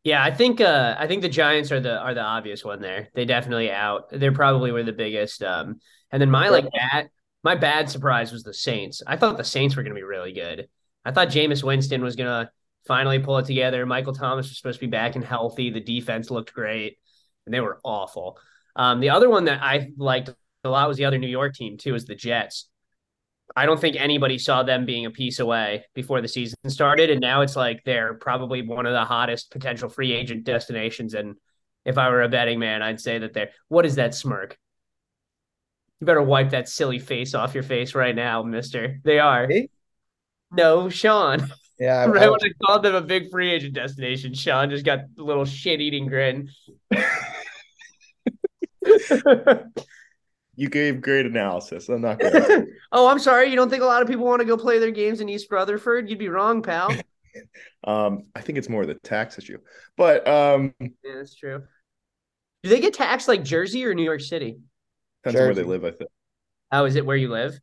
Yeah, 0.04 0.22
I 0.22 0.32
think 0.32 0.60
uh 0.60 0.96
I 0.98 1.06
think 1.06 1.22
the 1.22 1.28
Giants 1.28 1.70
are 1.70 1.80
the 1.80 1.96
are 1.96 2.14
the 2.14 2.22
obvious 2.22 2.64
one 2.64 2.80
there. 2.80 3.08
They 3.14 3.24
definitely 3.24 3.70
out. 3.70 4.10
They're 4.10 4.32
probably 4.32 4.72
were 4.72 4.82
the 4.82 4.92
biggest. 4.92 5.42
Um 5.42 5.80
and 6.10 6.20
then 6.20 6.30
my 6.30 6.48
like 6.48 6.66
bad 6.72 7.08
my 7.44 7.54
bad 7.54 7.88
surprise 7.88 8.32
was 8.32 8.42
the 8.42 8.54
Saints. 8.54 9.02
I 9.06 9.16
thought 9.16 9.36
the 9.36 9.44
Saints 9.44 9.76
were 9.76 9.82
gonna 9.84 9.94
be 9.94 10.02
really 10.02 10.32
good. 10.32 10.68
I 11.04 11.12
thought 11.12 11.28
Jameis 11.28 11.62
Winston 11.62 12.02
was 12.02 12.16
gonna 12.16 12.50
finally 12.86 13.18
pull 13.18 13.38
it 13.38 13.46
together. 13.46 13.86
Michael 13.86 14.14
Thomas 14.14 14.48
was 14.48 14.56
supposed 14.56 14.80
to 14.80 14.86
be 14.86 14.90
back 14.90 15.14
and 15.16 15.24
healthy. 15.24 15.70
The 15.70 15.80
defense 15.80 16.30
looked 16.30 16.52
great, 16.52 16.98
and 17.46 17.54
they 17.54 17.60
were 17.60 17.80
awful. 17.84 18.38
Um, 18.74 19.00
the 19.00 19.10
other 19.10 19.28
one 19.28 19.44
that 19.44 19.62
I 19.62 19.90
liked 19.96 20.30
a 20.64 20.68
lot 20.68 20.88
was 20.88 20.96
the 20.96 21.04
other 21.04 21.18
New 21.18 21.28
York 21.28 21.54
team 21.54 21.76
too, 21.76 21.94
is 21.94 22.06
the 22.06 22.14
Jets. 22.14 22.68
I 23.54 23.66
don't 23.66 23.80
think 23.80 23.96
anybody 23.96 24.38
saw 24.38 24.62
them 24.62 24.86
being 24.86 25.04
a 25.04 25.10
piece 25.10 25.38
away 25.38 25.84
before 25.94 26.22
the 26.22 26.28
season 26.28 26.56
started, 26.68 27.10
and 27.10 27.20
now 27.20 27.42
it's 27.42 27.56
like 27.56 27.82
they're 27.84 28.14
probably 28.14 28.62
one 28.62 28.86
of 28.86 28.92
the 28.92 29.04
hottest 29.04 29.50
potential 29.50 29.90
free 29.90 30.12
agent 30.12 30.44
destinations. 30.44 31.12
And 31.12 31.34
if 31.84 31.98
I 31.98 32.08
were 32.08 32.22
a 32.22 32.28
betting 32.28 32.58
man, 32.58 32.80
I'd 32.80 33.00
say 33.00 33.18
that 33.18 33.34
they're. 33.34 33.50
What 33.68 33.84
is 33.84 33.96
that 33.96 34.14
smirk? 34.14 34.56
You 36.00 36.06
better 36.06 36.22
wipe 36.22 36.50
that 36.50 36.68
silly 36.68 36.98
face 36.98 37.34
off 37.34 37.54
your 37.54 37.62
face 37.62 37.94
right 37.94 38.14
now, 38.14 38.42
Mister. 38.42 39.00
They 39.04 39.18
are. 39.18 39.48
No, 40.50 40.88
Sean. 40.88 41.52
Yeah, 41.78 42.02
I- 42.02 42.06
right 42.08 42.22
I 42.22 42.30
when 42.30 42.40
I 42.42 42.50
called 42.64 42.82
them 42.82 42.94
a 42.94 43.00
big 43.00 43.30
free 43.30 43.50
agent 43.52 43.74
destination, 43.74 44.34
Sean 44.34 44.70
just 44.70 44.84
got 44.84 45.00
a 45.18 45.22
little 45.22 45.44
shit 45.44 45.80
eating 45.80 46.06
grin. 46.06 46.48
you 50.56 50.68
gave 50.68 51.00
great 51.00 51.26
analysis. 51.26 51.88
I'm 51.88 52.00
not 52.02 52.18
gonna 52.18 52.64
oh, 52.92 53.08
I'm 53.08 53.18
sorry. 53.18 53.48
You 53.50 53.56
don't 53.56 53.70
think 53.70 53.82
a 53.82 53.86
lot 53.86 54.02
of 54.02 54.08
people 54.08 54.24
want 54.24 54.40
to 54.40 54.46
go 54.46 54.56
play 54.56 54.78
their 54.78 54.90
games 54.90 55.20
in 55.20 55.28
East 55.28 55.48
Rutherford? 55.50 56.08
You'd 56.08 56.18
be 56.18 56.28
wrong, 56.28 56.62
pal. 56.62 56.94
um 57.84 58.24
I 58.34 58.40
think 58.40 58.58
it's 58.58 58.68
more 58.68 58.84
the 58.86 58.94
tax 58.94 59.38
issue. 59.38 59.58
But 59.96 60.26
um 60.28 60.74
Yeah, 60.80 60.88
that's 61.16 61.34
true. 61.34 61.62
Do 62.62 62.68
they 62.68 62.80
get 62.80 62.94
taxed 62.94 63.28
like 63.28 63.42
Jersey 63.42 63.84
or 63.84 63.94
New 63.94 64.04
York 64.04 64.20
City? 64.20 64.58
depends 65.24 65.40
on 65.40 65.46
where 65.46 65.54
they 65.54 65.62
live, 65.64 65.84
I 65.84 65.90
think. 65.92 66.10
Oh, 66.70 66.84
is 66.84 66.96
it 66.96 67.04
where 67.06 67.16
you 67.16 67.28
live? 67.28 67.58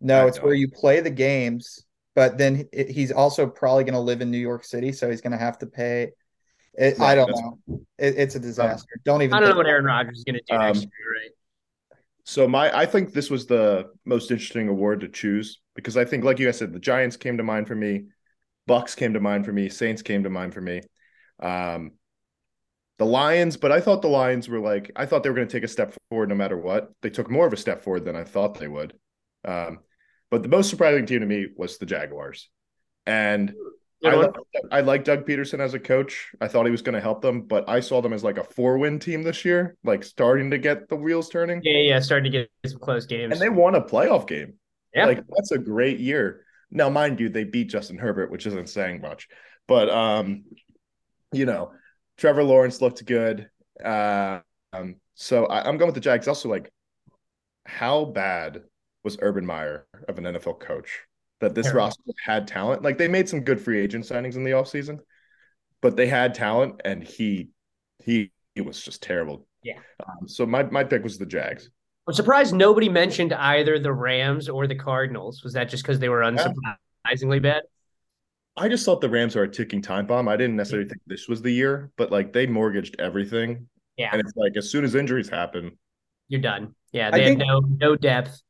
No, 0.00 0.24
I 0.24 0.28
it's 0.28 0.38
where 0.42 0.52
don't. 0.52 0.60
you 0.60 0.68
play 0.70 1.00
the 1.00 1.10
games, 1.10 1.85
but 2.16 2.38
then 2.38 2.66
he's 2.72 3.12
also 3.12 3.46
probably 3.46 3.84
going 3.84 3.94
to 3.94 4.00
live 4.00 4.22
in 4.22 4.30
New 4.30 4.38
York 4.38 4.64
City, 4.64 4.90
so 4.90 5.08
he's 5.08 5.20
going 5.20 5.32
to 5.32 5.38
have 5.38 5.58
to 5.58 5.66
pay. 5.66 6.12
It, 6.74 6.98
I 7.00 7.14
don't 7.14 7.30
know. 7.30 7.58
It, 7.98 8.16
it's 8.16 8.34
a 8.34 8.40
disaster. 8.40 9.00
don't 9.04 9.22
even. 9.22 9.34
I 9.34 9.40
don't 9.40 9.50
know 9.50 9.56
what 9.56 9.66
Aaron 9.66 9.84
it. 9.84 9.88
Rodgers 9.88 10.18
is 10.18 10.24
going 10.24 10.34
to 10.34 10.42
do 10.48 10.58
next 10.58 10.78
Um, 10.78 10.82
year, 10.82 11.22
right? 11.22 11.30
So 12.24 12.48
my 12.48 12.76
I 12.76 12.86
think 12.86 13.12
this 13.12 13.30
was 13.30 13.46
the 13.46 13.90
most 14.04 14.30
interesting 14.30 14.68
award 14.68 15.00
to 15.02 15.08
choose 15.08 15.60
because 15.76 15.96
I 15.96 16.04
think 16.04 16.24
like 16.24 16.40
you 16.40 16.46
guys 16.46 16.58
said 16.58 16.72
the 16.72 16.80
Giants 16.80 17.16
came 17.16 17.36
to 17.36 17.44
mind 17.44 17.68
for 17.68 17.76
me, 17.76 18.06
Bucks 18.66 18.94
came 18.96 19.12
to 19.12 19.20
mind 19.20 19.44
for 19.44 19.52
me, 19.52 19.68
Saints 19.68 20.02
came 20.02 20.24
to 20.24 20.30
mind 20.30 20.52
for 20.52 20.60
me. 20.60 20.80
Um 21.40 21.92
the 22.98 23.06
Lions, 23.06 23.58
but 23.58 23.70
I 23.70 23.80
thought 23.80 24.00
the 24.00 24.08
Lions 24.08 24.48
were 24.48 24.58
like 24.58 24.90
I 24.96 25.06
thought 25.06 25.22
they 25.22 25.28
were 25.28 25.36
going 25.36 25.48
to 25.48 25.52
take 25.52 25.64
a 25.64 25.68
step 25.68 25.94
forward 26.08 26.30
no 26.30 26.34
matter 26.34 26.56
what. 26.56 26.90
They 27.02 27.10
took 27.10 27.30
more 27.30 27.46
of 27.46 27.52
a 27.52 27.56
step 27.58 27.84
forward 27.84 28.04
than 28.06 28.16
I 28.16 28.24
thought 28.24 28.58
they 28.58 28.68
would. 28.68 28.94
Um 29.44 29.80
but 30.30 30.42
the 30.42 30.48
most 30.48 30.70
surprising 30.70 31.06
team 31.06 31.20
to 31.20 31.26
me 31.26 31.46
was 31.56 31.78
the 31.78 31.86
Jaguars. 31.86 32.48
And 33.06 33.54
I, 34.04 34.16
one. 34.16 34.32
I 34.70 34.80
like 34.80 35.04
Doug 35.04 35.26
Pederson 35.26 35.60
as 35.60 35.74
a 35.74 35.78
coach. 35.78 36.30
I 36.40 36.48
thought 36.48 36.66
he 36.66 36.70
was 36.70 36.82
going 36.82 36.94
to 36.94 37.00
help 37.00 37.22
them, 37.22 37.42
but 37.42 37.68
I 37.68 37.80
saw 37.80 38.02
them 38.02 38.12
as 38.12 38.22
like 38.22 38.38
a 38.38 38.44
four-win 38.44 38.98
team 38.98 39.22
this 39.22 39.44
year, 39.44 39.76
like 39.84 40.04
starting 40.04 40.50
to 40.50 40.58
get 40.58 40.88
the 40.88 40.96
wheels 40.96 41.28
turning. 41.28 41.60
Yeah, 41.62 41.78
yeah, 41.78 42.00
starting 42.00 42.30
to 42.30 42.38
get 42.38 42.50
some 42.66 42.80
close 42.80 43.06
games. 43.06 43.32
And 43.32 43.40
they 43.40 43.48
won 43.48 43.74
a 43.74 43.80
playoff 43.80 44.26
game. 44.26 44.54
yeah, 44.94 45.06
Like 45.06 45.24
that's 45.36 45.52
a 45.52 45.58
great 45.58 45.98
year. 45.98 46.44
Now, 46.70 46.90
mind 46.90 47.20
you, 47.20 47.28
they 47.28 47.44
beat 47.44 47.68
Justin 47.68 47.96
Herbert, 47.96 48.30
which 48.30 48.46
isn't 48.46 48.68
saying 48.68 49.00
much. 49.00 49.28
But 49.68 49.88
um, 49.88 50.44
you 51.32 51.46
know, 51.46 51.72
Trevor 52.18 52.44
Lawrence 52.44 52.80
looked 52.80 53.04
good. 53.04 53.48
Uh, 53.82 54.40
um, 54.72 54.96
so 55.14 55.46
I, 55.46 55.66
I'm 55.66 55.78
going 55.78 55.88
with 55.88 55.94
the 55.94 56.00
Jags. 56.00 56.28
Also, 56.28 56.48
like, 56.48 56.70
how 57.64 58.04
bad 58.04 58.62
was 59.06 59.16
Urban 59.22 59.46
Meyer 59.46 59.86
of 60.08 60.18
an 60.18 60.24
NFL 60.24 60.60
coach? 60.60 61.00
That 61.40 61.54
this 61.54 61.66
Terrible. 61.66 61.86
roster 61.86 62.02
had 62.24 62.46
talent. 62.46 62.82
Like 62.82 62.98
they 62.98 63.08
made 63.08 63.28
some 63.28 63.40
good 63.40 63.60
free 63.60 63.80
agent 63.80 64.04
signings 64.04 64.36
in 64.36 64.44
the 64.44 64.50
offseason, 64.52 64.98
but 65.80 65.96
they 65.96 66.06
had 66.06 66.34
talent, 66.34 66.80
and 66.84 67.02
he 67.02 67.48
he 68.04 68.30
was 68.62 68.82
just 68.82 69.02
terrible. 69.02 69.46
Yeah. 69.62 69.78
Um, 70.06 70.26
so 70.28 70.44
my 70.46 70.62
my 70.64 70.82
pick 70.84 71.02
was 71.02 71.18
the 71.18 71.26
Jags. 71.26 71.70
I'm 72.08 72.14
surprised 72.14 72.54
nobody 72.54 72.88
mentioned 72.88 73.32
either 73.32 73.78
the 73.78 73.92
Rams 73.92 74.48
or 74.48 74.66
the 74.66 74.76
Cardinals. 74.76 75.42
Was 75.44 75.52
that 75.54 75.68
just 75.68 75.82
because 75.82 75.98
they 75.98 76.08
were 76.08 76.20
unsurprisingly 76.20 77.42
bad? 77.42 77.62
I 78.56 78.68
just 78.68 78.86
thought 78.86 79.00
the 79.02 79.10
Rams 79.10 79.36
are 79.36 79.42
a 79.42 79.48
ticking 79.50 79.82
time 79.82 80.06
bomb. 80.06 80.28
I 80.28 80.36
didn't 80.36 80.56
necessarily 80.56 80.88
think 80.88 81.02
this 81.06 81.28
was 81.28 81.42
the 81.42 81.50
year, 81.50 81.90
but 81.98 82.10
like 82.10 82.32
they 82.32 82.46
mortgaged 82.46 82.96
everything. 82.98 83.68
Yeah. 83.98 84.10
And 84.12 84.20
it's 84.20 84.32
like 84.36 84.52
as 84.56 84.70
soon 84.70 84.84
as 84.84 84.94
injuries 84.94 85.28
happen, 85.28 85.76
You're 86.28 86.40
done. 86.40 86.74
Yeah, 86.92 87.08
I 87.12 87.18
they 87.18 87.24
think- 87.24 87.40
had 87.40 87.46
no 87.48 87.60
no 87.60 87.96
depth. 87.96 88.40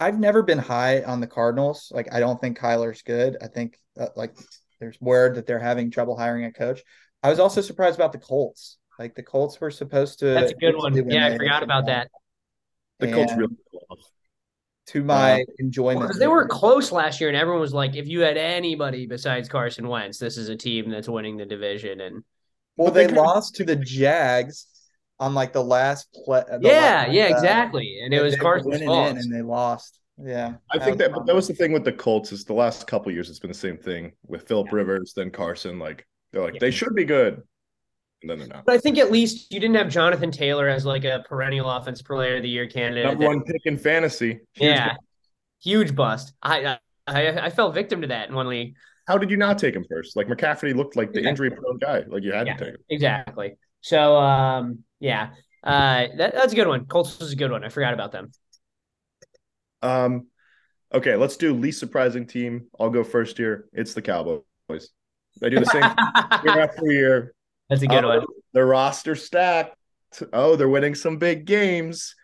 I've 0.00 0.18
never 0.18 0.42
been 0.42 0.58
high 0.58 1.02
on 1.02 1.20
the 1.20 1.26
Cardinals. 1.26 1.92
Like, 1.94 2.12
I 2.12 2.20
don't 2.20 2.40
think 2.40 2.58
Kyler's 2.58 3.02
good. 3.02 3.36
I 3.42 3.48
think 3.48 3.78
uh, 3.98 4.06
like 4.16 4.34
there's 4.80 4.98
word 5.00 5.34
that 5.34 5.46
they're 5.46 5.58
having 5.58 5.90
trouble 5.90 6.16
hiring 6.16 6.46
a 6.46 6.52
coach. 6.52 6.82
I 7.22 7.28
was 7.28 7.38
also 7.38 7.60
surprised 7.60 7.96
about 7.96 8.12
the 8.12 8.18
Colts. 8.18 8.78
Like 8.98 9.14
the 9.14 9.22
Colts 9.22 9.60
were 9.60 9.70
supposed 9.70 10.18
to. 10.20 10.26
That's 10.26 10.52
a 10.52 10.54
good 10.54 10.74
one. 10.74 10.94
Yeah, 11.08 11.26
I 11.26 11.36
forgot 11.36 11.62
about 11.62 11.86
that. 11.86 12.10
the 12.98 13.12
Colts 13.12 13.32
really 13.36 13.54
fell. 13.70 13.98
To 14.86 15.04
my 15.04 15.44
enjoyment, 15.60 16.00
Because 16.00 16.18
they 16.18 16.26
were 16.26 16.48
close 16.48 16.90
last 16.90 17.20
year, 17.20 17.28
and 17.28 17.36
everyone 17.38 17.60
was 17.60 17.72
like, 17.72 17.94
if 17.94 18.08
you 18.08 18.22
had 18.22 18.36
anybody 18.36 19.06
besides 19.06 19.48
Carson 19.48 19.86
Wentz, 19.86 20.18
this 20.18 20.36
is 20.36 20.48
a 20.48 20.56
team 20.56 20.90
that's 20.90 21.08
winning 21.08 21.36
the 21.36 21.46
division. 21.46 22.00
And 22.00 22.24
Well, 22.76 22.90
they 22.90 23.06
they 23.06 23.14
lost 23.14 23.54
to 23.56 23.64
the 23.64 23.76
Jags 23.76 24.66
on 25.20 25.34
like 25.34 25.52
the 25.52 25.62
last 25.62 26.08
play. 26.24 26.42
the 26.48 26.58
yeah, 26.62 27.02
last, 27.04 27.12
yeah, 27.12 27.24
uh, 27.26 27.28
exactly. 27.36 28.00
And 28.02 28.12
it 28.12 28.20
was 28.22 28.34
they 28.34 28.38
were 28.40 28.42
Carson's 28.42 28.82
fault. 28.82 29.10
in 29.10 29.18
and 29.18 29.32
they 29.32 29.42
lost. 29.42 30.00
Yeah, 30.22 30.54
I 30.70 30.78
think 30.78 30.98
that 30.98 31.10
was 31.10 31.18
but 31.20 31.26
that 31.26 31.34
was 31.34 31.48
the 31.48 31.54
thing 31.54 31.72
with 31.72 31.84
the 31.84 31.92
Colts 31.92 32.32
is 32.32 32.44
the 32.44 32.52
last 32.52 32.86
couple 32.86 33.10
years 33.12 33.30
it's 33.30 33.38
been 33.38 33.50
the 33.50 33.54
same 33.56 33.78
thing 33.78 34.12
with 34.26 34.46
Philip 34.48 34.72
Rivers, 34.72 35.12
then 35.14 35.30
Carson. 35.30 35.78
Like 35.78 36.06
they're 36.32 36.42
like 36.42 36.54
Yeah. 36.54 36.60
they 36.60 36.70
should 36.70 36.94
be 36.94 37.04
good, 37.04 37.40
and 38.22 38.30
then 38.30 38.38
they're 38.38 38.48
not. 38.48 38.66
But 38.66 38.74
I 38.74 38.78
think 38.78 38.98
at 38.98 39.10
least 39.10 39.52
you 39.52 39.60
didn't 39.60 39.76
have 39.76 39.88
Jonathan 39.88 40.30
Taylor 40.30 40.68
as 40.68 40.84
like 40.84 41.04
a 41.04 41.24
perennial 41.28 41.70
offense 41.70 42.02
player 42.02 42.36
of 42.36 42.42
the 42.42 42.50
year 42.50 42.66
candidate. 42.66 43.06
Number 43.06 43.26
one 43.26 43.42
pick 43.44 43.62
in 43.64 43.78
fantasy. 43.78 44.40
Huge 44.54 44.76
yeah, 44.76 44.94
huge 45.62 45.94
bust. 45.94 46.34
I, 46.42 46.78
I 47.06 47.46
I 47.46 47.50
fell 47.50 47.72
victim 47.72 48.02
to 48.02 48.08
that 48.08 48.28
in 48.28 48.34
one 48.34 48.48
league. 48.48 48.74
How 49.08 49.16
did 49.16 49.30
you 49.30 49.36
not 49.38 49.58
take 49.58 49.74
him 49.74 49.84
first? 49.90 50.16
Like 50.16 50.28
McCaffrey 50.28 50.74
looked 50.74 50.96
like 50.96 51.12
the 51.12 51.22
Yeah. 51.22 51.30
injury 51.30 51.50
prone 51.50 51.78
guy. 51.78 52.04
Like 52.06 52.22
you 52.22 52.32
had 52.32 52.46
Yeah. 52.46 52.56
to 52.56 52.64
take 52.64 52.74
him. 52.74 52.80
Exactly. 52.90 53.56
So 53.80 54.16
um 54.16 54.84
yeah, 55.00 55.30
uh 55.64 56.06
that, 56.16 56.34
that's 56.34 56.52
a 56.52 56.56
good 56.56 56.68
one. 56.68 56.86
Colts 56.86 57.18
was 57.18 57.32
a 57.32 57.36
good 57.36 57.50
one. 57.50 57.64
I 57.64 57.68
forgot 57.68 57.94
about 57.94 58.12
them. 58.12 58.30
Um, 59.82 60.26
okay, 60.92 61.16
let's 61.16 61.36
do 61.36 61.54
least 61.54 61.80
surprising 61.80 62.26
team. 62.26 62.66
I'll 62.78 62.90
go 62.90 63.02
first 63.04 63.36
here. 63.38 63.68
It's 63.72 63.94
the 63.94 64.02
Cowboys. 64.02 64.42
They 65.40 65.48
do 65.50 65.60
the 65.60 65.66
same 65.66 65.82
year 66.44 66.60
after 66.60 66.86
year. 66.86 67.34
that's 67.68 67.82
a 67.82 67.86
good 67.86 68.04
Oh, 68.04 68.08
one. 68.08 68.26
The 68.52 68.64
roster 68.64 69.16
stacked. 69.16 69.76
Oh, 70.32 70.56
they're 70.56 70.68
winning 70.68 70.94
some 70.94 71.18
big 71.18 71.44
games. 71.44 72.14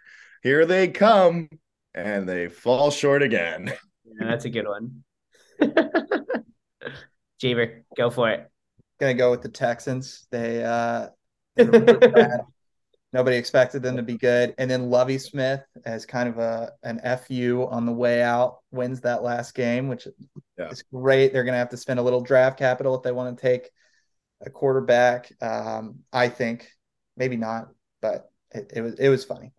Here 0.43 0.67
they 0.67 0.89
come, 0.89 1.49
and 1.95 2.29
they 2.29 2.49
fall 2.49 2.91
short 2.91 3.23
again. 3.23 3.73
Yeah, 4.19 4.29
that's 4.29 4.45
a 4.47 4.51
good 4.51 4.67
one. 4.67 5.03
Jeever, 7.39 7.85
go 7.97 8.09
for 8.09 8.31
it. 8.31 8.49
gonna 9.01 9.15
go 9.15 9.31
with 9.31 9.43
the 9.43 9.49
Texans. 9.49 10.27
They 10.31 10.65
uh, 10.65 11.09
they 11.57 11.65
were 11.65 11.81
really 11.81 12.09
bad. 12.09 12.41
Nobody 13.13 13.37
expected 13.37 13.83
them 13.83 13.97
to 13.97 14.03
be 14.03 14.19
good, 14.19 14.55
and 14.59 14.71
then 14.71 14.91
Lovie 14.91 15.19
Smith 15.19 15.65
as 15.85 16.05
kind 16.05 16.29
of 16.29 16.39
a 16.39 16.73
an 16.83 17.01
fu 17.19 17.67
on 17.71 17.87
the 17.87 17.93
way 17.93 18.23
out 18.23 18.59
wins 18.73 19.01
that 19.03 19.23
last 19.23 19.55
game, 19.55 19.89
which 19.89 20.07
Yeah. 20.59 20.71
is 20.71 20.83
great. 20.93 21.33
They're 21.33 21.45
gonna 21.45 21.57
have 21.57 21.71
to 21.71 21.77
spend 21.77 22.01
a 22.01 22.03
little 22.03 22.21
draft 22.21 22.59
capital 22.59 22.95
if 22.95 23.03
they 23.03 23.13
want 23.13 23.37
to 23.37 23.41
take 23.41 23.71
a 24.45 24.51
quarterback. 24.51 25.33
Um, 25.43 26.01
I 26.13 26.29
think 26.29 26.69
maybe 27.17 27.37
not, 27.37 27.69
but 28.03 28.31
it, 28.51 28.73
it 28.75 28.81
was 28.83 28.95
it 28.99 29.09
was 29.09 29.25
funny. 29.25 29.53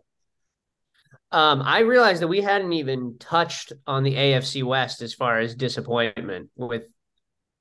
Um, 1.31 1.61
I 1.61 1.79
realized 1.79 2.21
that 2.21 2.27
we 2.27 2.41
hadn't 2.41 2.73
even 2.73 3.17
touched 3.19 3.73
on 3.85 4.03
the 4.03 4.15
AFC 4.15 4.63
West 4.63 5.01
as 5.01 5.13
far 5.13 5.39
as 5.39 5.55
disappointment 5.55 6.49
with 6.55 6.83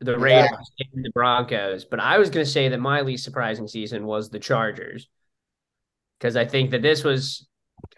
the 0.01 0.13
Yeah. 0.13 0.19
Raiders 0.21 0.73
and 0.95 1.05
the 1.05 1.11
Broncos, 1.11 1.85
but 1.85 2.01
I 2.01 2.19
was 2.19 2.31
going 2.31 2.45
to 2.45 2.51
say 2.51 2.69
that 2.69 2.79
my 2.79 3.01
least 3.01 3.25
surprising 3.25 3.67
season 3.67 4.07
was 4.07 4.31
the 4.31 4.39
Chargers 4.39 5.09
because 6.19 6.37
I 6.37 6.45
think 6.45 6.71
that 6.71 6.83
this 6.83 7.05
was 7.05 7.47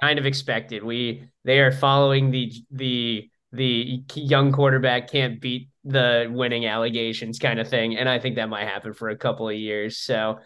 kind 0.00 0.18
of 0.18 0.26
expected. 0.26 0.82
We 0.82 1.24
they 1.44 1.60
are 1.60 1.72
following 1.72 2.30
the 2.30 2.52
the 2.70 3.30
the 3.52 4.02
young 4.14 4.52
quarterback 4.52 5.10
can't 5.10 5.40
beat 5.40 5.68
the 5.84 6.28
winning 6.30 6.66
allegations 6.66 7.38
kind 7.38 7.58
of 7.58 7.68
thing, 7.68 7.96
and 7.96 8.08
I 8.08 8.18
think 8.18 8.36
that 8.36 8.48
might 8.48 8.68
happen 8.68 8.92
for 8.92 9.08
a 9.08 9.16
couple 9.16 9.48
of 9.48 9.54
years. 9.54 9.98
So 9.98 10.38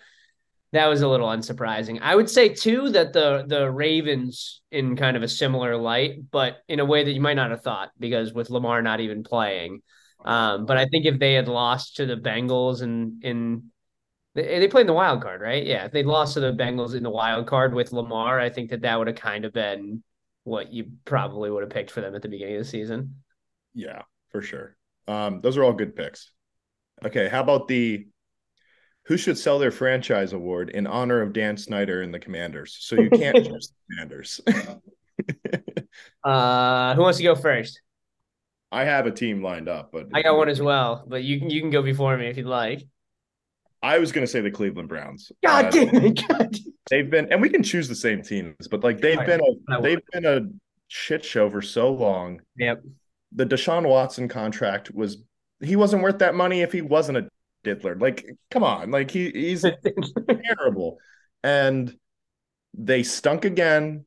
that 0.72 0.86
was 0.86 1.02
a 1.02 1.08
little 1.08 1.28
unsurprising. 1.28 2.00
I 2.00 2.16
would 2.16 2.30
say 2.30 2.48
too 2.48 2.90
that 2.90 3.12
the 3.12 3.44
the 3.46 3.70
Ravens 3.70 4.62
in 4.70 4.96
kind 4.96 5.16
of 5.16 5.22
a 5.22 5.28
similar 5.28 5.76
light, 5.76 6.30
but 6.30 6.58
in 6.68 6.80
a 6.80 6.84
way 6.84 7.04
that 7.04 7.12
you 7.12 7.20
might 7.20 7.34
not 7.34 7.50
have 7.50 7.62
thought 7.62 7.90
because 7.98 8.32
with 8.32 8.50
Lamar 8.50 8.82
not 8.82 9.00
even 9.00 9.22
playing. 9.22 9.82
Um, 10.24 10.66
but 10.66 10.76
I 10.76 10.86
think 10.86 11.04
if 11.04 11.18
they 11.18 11.34
had 11.34 11.48
lost 11.48 11.96
to 11.96 12.06
the 12.06 12.16
Bengals 12.16 12.80
and 12.80 13.22
in 13.24 13.71
they, 14.34 14.58
they 14.58 14.68
played 14.68 14.82
in 14.82 14.86
the 14.86 14.92
wild 14.92 15.22
card, 15.22 15.40
right? 15.40 15.64
Yeah, 15.64 15.84
if 15.84 15.92
they'd 15.92 16.06
lost 16.06 16.34
to 16.34 16.40
the 16.40 16.52
Bengals 16.52 16.94
in 16.94 17.02
the 17.02 17.10
wild 17.10 17.46
card 17.46 17.74
with 17.74 17.92
Lamar, 17.92 18.40
I 18.40 18.50
think 18.50 18.70
that 18.70 18.82
that 18.82 18.98
would 18.98 19.08
have 19.08 19.16
kind 19.16 19.44
of 19.44 19.52
been 19.52 20.02
what 20.44 20.72
you 20.72 20.92
probably 21.04 21.50
would 21.50 21.62
have 21.62 21.70
picked 21.70 21.90
for 21.90 22.00
them 22.00 22.14
at 22.14 22.22
the 22.22 22.28
beginning 22.28 22.56
of 22.56 22.64
the 22.64 22.68
season. 22.68 23.16
Yeah, 23.74 24.02
for 24.30 24.42
sure. 24.42 24.76
Um, 25.06 25.40
those 25.40 25.56
are 25.56 25.64
all 25.64 25.72
good 25.72 25.94
picks. 25.94 26.30
Okay, 27.04 27.28
how 27.28 27.40
about 27.40 27.68
the 27.68 28.06
who 29.06 29.16
should 29.16 29.36
sell 29.36 29.58
their 29.58 29.72
franchise 29.72 30.32
award 30.32 30.70
in 30.70 30.86
honor 30.86 31.20
of 31.20 31.32
Dan 31.32 31.56
Snyder 31.56 32.02
and 32.02 32.14
the 32.14 32.20
Commanders? 32.20 32.76
So 32.80 32.96
you 32.96 33.10
can't 33.10 33.36
choose 33.44 33.72
the 33.88 33.94
Commanders. 33.94 34.40
Uh, 36.24 36.94
who 36.94 37.02
wants 37.02 37.18
to 37.18 37.24
go 37.24 37.34
first? 37.34 37.80
I 38.70 38.84
have 38.84 39.06
a 39.06 39.10
team 39.10 39.42
lined 39.42 39.68
up, 39.68 39.90
but 39.92 40.06
I 40.14 40.22
got 40.22 40.36
one 40.36 40.48
as 40.48 40.62
well, 40.62 41.04
but 41.06 41.22
you 41.22 41.38
can 41.38 41.50
you 41.50 41.60
can 41.60 41.70
go 41.70 41.82
before 41.82 42.16
me 42.16 42.28
if 42.28 42.36
you'd 42.36 42.46
like. 42.46 42.86
I 43.82 43.98
was 43.98 44.12
going 44.12 44.24
to 44.24 44.30
say 44.30 44.40
the 44.40 44.50
Cleveland 44.50 44.88
Browns. 44.88 45.32
God 45.44 45.66
Uh, 45.66 45.70
damn 45.70 45.94
it! 45.96 46.28
God 46.28 46.56
they've 46.90 47.10
been, 47.10 47.32
and 47.32 47.40
we 47.40 47.48
can 47.48 47.62
choose 47.62 47.88
the 47.88 47.94
same 47.94 48.22
teams, 48.22 48.68
but 48.70 48.84
like 48.84 49.00
they've 49.00 49.24
been 49.26 49.40
a 49.40 49.80
they've 49.80 50.04
been 50.12 50.24
a 50.24 50.42
shit 50.88 51.24
show 51.24 51.50
for 51.50 51.62
so 51.62 51.92
long. 51.92 52.40
Yep. 52.56 52.82
The 53.32 53.46
Deshaun 53.46 53.88
Watson 53.88 54.28
contract 54.28 54.94
was 54.94 55.18
he 55.60 55.76
wasn't 55.76 56.02
worth 56.02 56.18
that 56.18 56.34
money 56.34 56.60
if 56.60 56.72
he 56.72 56.82
wasn't 56.82 57.18
a 57.18 57.28
diddler. 57.64 57.96
Like, 57.96 58.26
come 58.50 58.62
on, 58.62 58.90
like 58.90 59.10
he 59.10 59.30
he's 59.30 59.64
terrible. 60.56 60.98
And 61.42 61.96
they 62.74 63.02
stunk 63.02 63.44
again. 63.44 64.04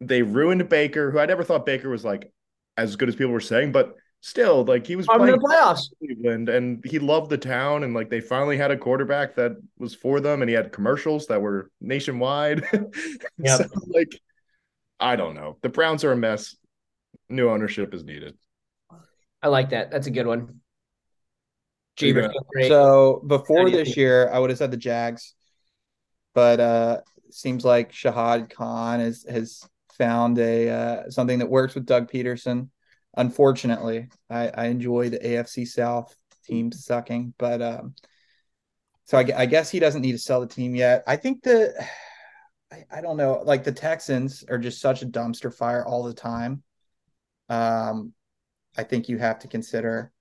They 0.00 0.22
ruined 0.22 0.68
Baker, 0.68 1.10
who 1.10 1.18
I 1.18 1.26
never 1.26 1.42
thought 1.42 1.66
Baker 1.66 1.88
was 1.88 2.04
like 2.04 2.32
as 2.76 2.96
good 2.96 3.08
as 3.08 3.16
people 3.16 3.32
were 3.32 3.40
saying, 3.40 3.72
but 3.72 3.94
still, 4.20 4.64
like 4.64 4.86
he 4.86 4.96
was 4.96 5.06
I'm 5.08 5.20
in 5.22 5.26
the 5.30 5.38
playoffs. 5.38 5.88
Cleveland 5.98 6.48
and 6.48 6.84
he 6.84 6.98
loved 6.98 7.30
the 7.30 7.38
town 7.38 7.84
and 7.84 7.94
like 7.94 8.10
they 8.10 8.20
finally 8.20 8.56
had 8.56 8.70
a 8.70 8.76
quarterback 8.76 9.34
that 9.36 9.52
was 9.78 9.94
for 9.94 10.20
them 10.20 10.42
and 10.42 10.48
he 10.48 10.54
had 10.54 10.72
commercials 10.72 11.26
that 11.28 11.40
were 11.40 11.70
nationwide. 11.80 12.64
Yep. 13.38 13.58
so, 13.58 13.66
like 13.88 14.20
I 15.00 15.14
don't 15.16 15.34
know. 15.34 15.56
The 15.62 15.68
Browns 15.68 16.02
are 16.04 16.12
a 16.12 16.16
mess. 16.16 16.56
New 17.28 17.48
ownership 17.48 17.94
is 17.94 18.02
needed. 18.04 18.36
I 19.42 19.48
like 19.48 19.70
that. 19.70 19.90
That's 19.90 20.08
a 20.08 20.10
good 20.10 20.26
one. 20.26 20.60
You 22.00 22.14
Jeebers, 22.14 22.32
got- 22.32 22.46
great. 22.48 22.68
So 22.68 23.22
before 23.26 23.70
this 23.70 23.88
think- 23.88 23.96
year, 23.96 24.28
I 24.32 24.38
would 24.38 24.50
have 24.50 24.58
said 24.58 24.70
the 24.70 24.76
Jags, 24.76 25.34
but 26.34 26.58
uh, 26.60 27.00
seems 27.30 27.64
like 27.64 27.92
Shad 27.92 28.50
Khan 28.50 29.00
has 29.00 29.24
has 29.28 29.68
found 29.96 30.38
a 30.38 30.68
uh, 30.68 31.10
something 31.10 31.38
that 31.40 31.48
works 31.50 31.74
with 31.74 31.86
Doug 31.86 32.10
Pederson. 32.10 32.68
Unfortunately, 33.18 34.08
I, 34.30 34.48
I 34.48 34.66
enjoy 34.66 35.10
the 35.10 35.18
AFC 35.18 35.66
South 35.66 36.16
team 36.44 36.70
sucking, 36.72 37.34
but 37.36 37.60
um, 37.60 37.94
so 39.06 39.18
I, 39.18 39.26
I 39.36 39.46
guess 39.46 39.70
he 39.70 39.80
doesn't 39.80 40.02
need 40.02 40.12
to 40.12 40.18
sell 40.18 40.40
the 40.40 40.46
team 40.46 40.74
yet. 40.76 41.02
I 41.06 41.16
think 41.16 41.42
the 41.42 41.74
I, 42.72 42.84
I 42.90 43.00
don't 43.00 43.16
know, 43.16 43.42
like 43.44 43.64
the 43.64 43.72
Texans 43.72 44.44
are 44.48 44.58
just 44.58 44.80
such 44.80 45.02
a 45.02 45.06
dumpster 45.06 45.52
fire 45.52 45.84
all 45.84 46.04
the 46.04 46.14
time. 46.14 46.62
Um, 47.48 48.12
I 48.76 48.84
think 48.84 49.08
you 49.08 49.18
have 49.18 49.40
to 49.40 49.48
consider 49.48 50.12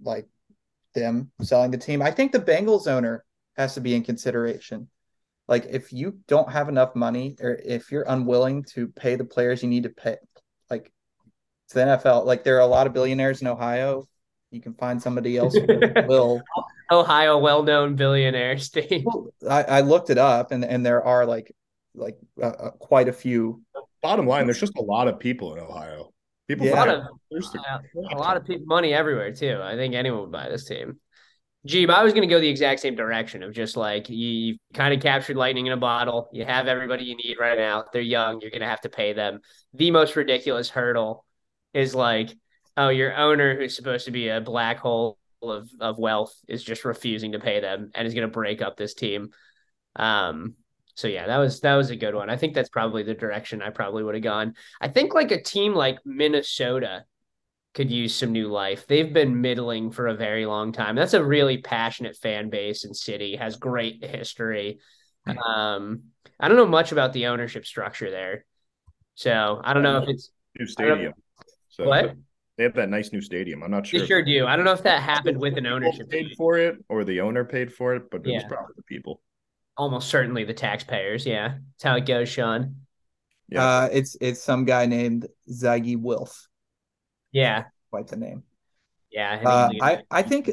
like 0.00 0.26
them 0.94 1.30
selling 1.42 1.72
the 1.72 1.78
team. 1.78 2.00
I 2.00 2.10
think 2.10 2.32
the 2.32 2.38
Bengals 2.38 2.86
owner 2.86 3.24
has 3.56 3.74
to 3.74 3.80
be 3.80 3.94
in 3.94 4.02
consideration. 4.02 4.88
Like 5.46 5.66
if 5.68 5.92
you 5.92 6.20
don't 6.26 6.50
have 6.50 6.70
enough 6.70 6.96
money 6.96 7.36
or 7.40 7.58
if 7.62 7.92
you're 7.92 8.06
unwilling 8.08 8.64
to 8.74 8.88
pay 8.88 9.16
the 9.16 9.24
players 9.24 9.62
you 9.62 9.68
need 9.68 9.82
to 9.82 9.90
pay, 9.90 10.16
it's 11.66 11.74
the 11.74 11.80
NFL. 11.80 12.26
Like 12.26 12.44
there 12.44 12.56
are 12.56 12.60
a 12.60 12.66
lot 12.66 12.86
of 12.86 12.92
billionaires 12.92 13.40
in 13.40 13.46
Ohio. 13.46 14.06
You 14.50 14.60
can 14.60 14.74
find 14.74 15.02
somebody 15.02 15.36
else 15.36 15.54
who 15.54 15.66
will. 16.06 16.40
Ohio, 16.90 17.38
well-known 17.38 17.96
billionaire 17.96 18.58
state. 18.58 19.04
I, 19.48 19.62
I 19.64 19.80
looked 19.80 20.10
it 20.10 20.18
up, 20.18 20.52
and 20.52 20.64
and 20.64 20.84
there 20.84 21.02
are 21.02 21.26
like 21.26 21.52
like 21.94 22.16
uh, 22.40 22.46
uh, 22.46 22.70
quite 22.70 23.08
a 23.08 23.12
few. 23.12 23.62
Bottom 24.02 24.26
line, 24.26 24.46
there's 24.46 24.60
just 24.60 24.76
a 24.76 24.82
lot 24.82 25.08
of 25.08 25.18
people 25.18 25.54
in 25.54 25.60
Ohio. 25.60 26.12
People 26.46 26.66
Yeah. 26.66 26.74
A 26.74 26.76
lot 26.76 26.88
of 26.88 27.02
there's 27.30 27.50
uh, 27.54 27.78
a 28.12 28.18
lot 28.18 28.36
of 28.36 28.44
people, 28.44 28.66
money 28.66 28.92
everywhere 28.92 29.32
too. 29.32 29.58
I 29.62 29.76
think 29.76 29.94
anyone 29.94 30.20
would 30.20 30.32
buy 30.32 30.48
this 30.48 30.66
team. 30.66 31.00
Jeeb, 31.66 31.88
I 31.88 32.04
was 32.04 32.12
going 32.12 32.28
to 32.28 32.32
go 32.32 32.40
the 32.40 32.48
exact 32.48 32.80
same 32.80 32.94
direction 32.94 33.42
of 33.42 33.54
just 33.54 33.74
like 33.74 34.10
you, 34.10 34.28
you 34.28 34.56
kind 34.74 34.92
of 34.92 35.00
captured 35.00 35.36
lightning 35.36 35.64
in 35.66 35.72
a 35.72 35.78
bottle. 35.78 36.28
You 36.30 36.44
have 36.44 36.68
everybody 36.68 37.04
you 37.04 37.16
need 37.16 37.38
right 37.40 37.56
now. 37.56 37.84
They're 37.90 38.02
young. 38.02 38.42
You're 38.42 38.50
going 38.50 38.60
to 38.60 38.68
have 38.68 38.82
to 38.82 38.90
pay 38.90 39.14
them. 39.14 39.40
The 39.72 39.90
most 39.90 40.14
ridiculous 40.14 40.68
hurdle 40.68 41.24
is 41.74 41.94
like, 41.94 42.30
oh, 42.76 42.88
your 42.88 43.14
owner, 43.16 43.56
who's 43.56 43.76
supposed 43.76 44.06
to 44.06 44.10
be 44.10 44.28
a 44.28 44.40
black 44.40 44.78
hole 44.78 45.18
of, 45.42 45.68
of 45.80 45.98
wealth, 45.98 46.34
is 46.48 46.62
just 46.62 46.84
refusing 46.84 47.32
to 47.32 47.40
pay 47.40 47.60
them 47.60 47.90
and 47.94 48.06
is 48.06 48.14
going 48.14 48.26
to 48.26 48.32
break 48.32 48.62
up 48.62 48.76
this 48.76 48.94
team. 48.94 49.30
Um, 49.96 50.54
so 50.94 51.08
yeah, 51.08 51.26
that 51.26 51.38
was 51.38 51.60
that 51.60 51.74
was 51.74 51.90
a 51.90 51.96
good 51.96 52.14
one. 52.14 52.30
I 52.30 52.36
think 52.36 52.54
that's 52.54 52.68
probably 52.68 53.02
the 53.02 53.14
direction 53.14 53.62
I 53.62 53.70
probably 53.70 54.04
would 54.04 54.14
have 54.14 54.22
gone. 54.22 54.54
I 54.80 54.88
think 54.88 55.12
like 55.12 55.32
a 55.32 55.42
team 55.42 55.74
like 55.74 55.98
Minnesota 56.04 57.04
could 57.74 57.90
use 57.90 58.14
some 58.14 58.30
new 58.30 58.48
life. 58.48 58.86
They've 58.86 59.12
been 59.12 59.40
middling 59.40 59.90
for 59.90 60.06
a 60.06 60.14
very 60.14 60.46
long 60.46 60.70
time. 60.70 60.94
That's 60.94 61.14
a 61.14 61.24
really 61.24 61.58
passionate 61.58 62.16
fan 62.16 62.48
base 62.48 62.84
and 62.84 62.96
city, 62.96 63.34
has 63.34 63.56
great 63.56 64.04
history. 64.04 64.78
Um, 65.26 66.04
I 66.38 66.46
don't 66.46 66.56
know 66.56 66.66
much 66.66 66.92
about 66.92 67.12
the 67.12 67.26
ownership 67.26 67.66
structure 67.66 68.10
there. 68.10 68.44
So 69.16 69.60
I 69.62 69.74
don't 69.74 69.82
know 69.82 69.98
if 69.98 70.08
it's 70.08 70.30
new 70.58 70.66
stadium. 70.66 71.12
So 71.76 71.88
What? 71.88 72.14
they 72.56 72.64
have 72.64 72.74
that 72.74 72.88
nice 72.88 73.12
new 73.12 73.20
stadium. 73.20 73.62
I'm 73.62 73.70
not 73.70 73.86
sure. 73.86 74.00
they 74.00 74.06
sure 74.06 74.22
do. 74.24 74.46
I 74.46 74.54
don't 74.56 74.64
know 74.64 74.72
if 74.72 74.82
that 74.84 75.02
happened 75.02 75.38
with 75.40 75.56
an 75.58 75.64
people 75.64 75.76
ownership. 75.76 76.08
paid 76.08 76.26
change. 76.26 76.36
for 76.36 76.56
it 76.58 76.76
or 76.88 77.04
the 77.04 77.20
owner 77.20 77.44
paid 77.44 77.72
for 77.72 77.94
it, 77.96 78.10
but 78.10 78.24
it 78.26 78.32
was 78.32 78.44
probably 78.44 78.74
the 78.76 78.82
people. 78.84 79.20
Almost 79.76 80.08
certainly 80.08 80.44
the 80.44 80.54
taxpayers. 80.54 81.26
Yeah. 81.26 81.48
That's 81.72 81.82
how 81.82 81.96
it 81.96 82.06
goes, 82.06 82.28
Sean. 82.28 82.76
Yeah. 83.48 83.64
Uh, 83.64 83.88
it's 83.92 84.16
it's 84.20 84.40
some 84.40 84.64
guy 84.64 84.86
named 84.86 85.26
Zygi 85.50 86.00
Wilf. 86.00 86.48
Yeah. 87.32 87.64
Quite 87.90 88.06
the 88.06 88.16
name. 88.16 88.44
Yeah. 89.10 89.32
I 89.32 89.36
think 89.36 89.46
Uh, 89.48 89.68
he's 89.70 89.82
a 89.82 89.84
good 89.96 90.04
I. 90.10 90.18
I 90.18 90.22
think 90.22 90.50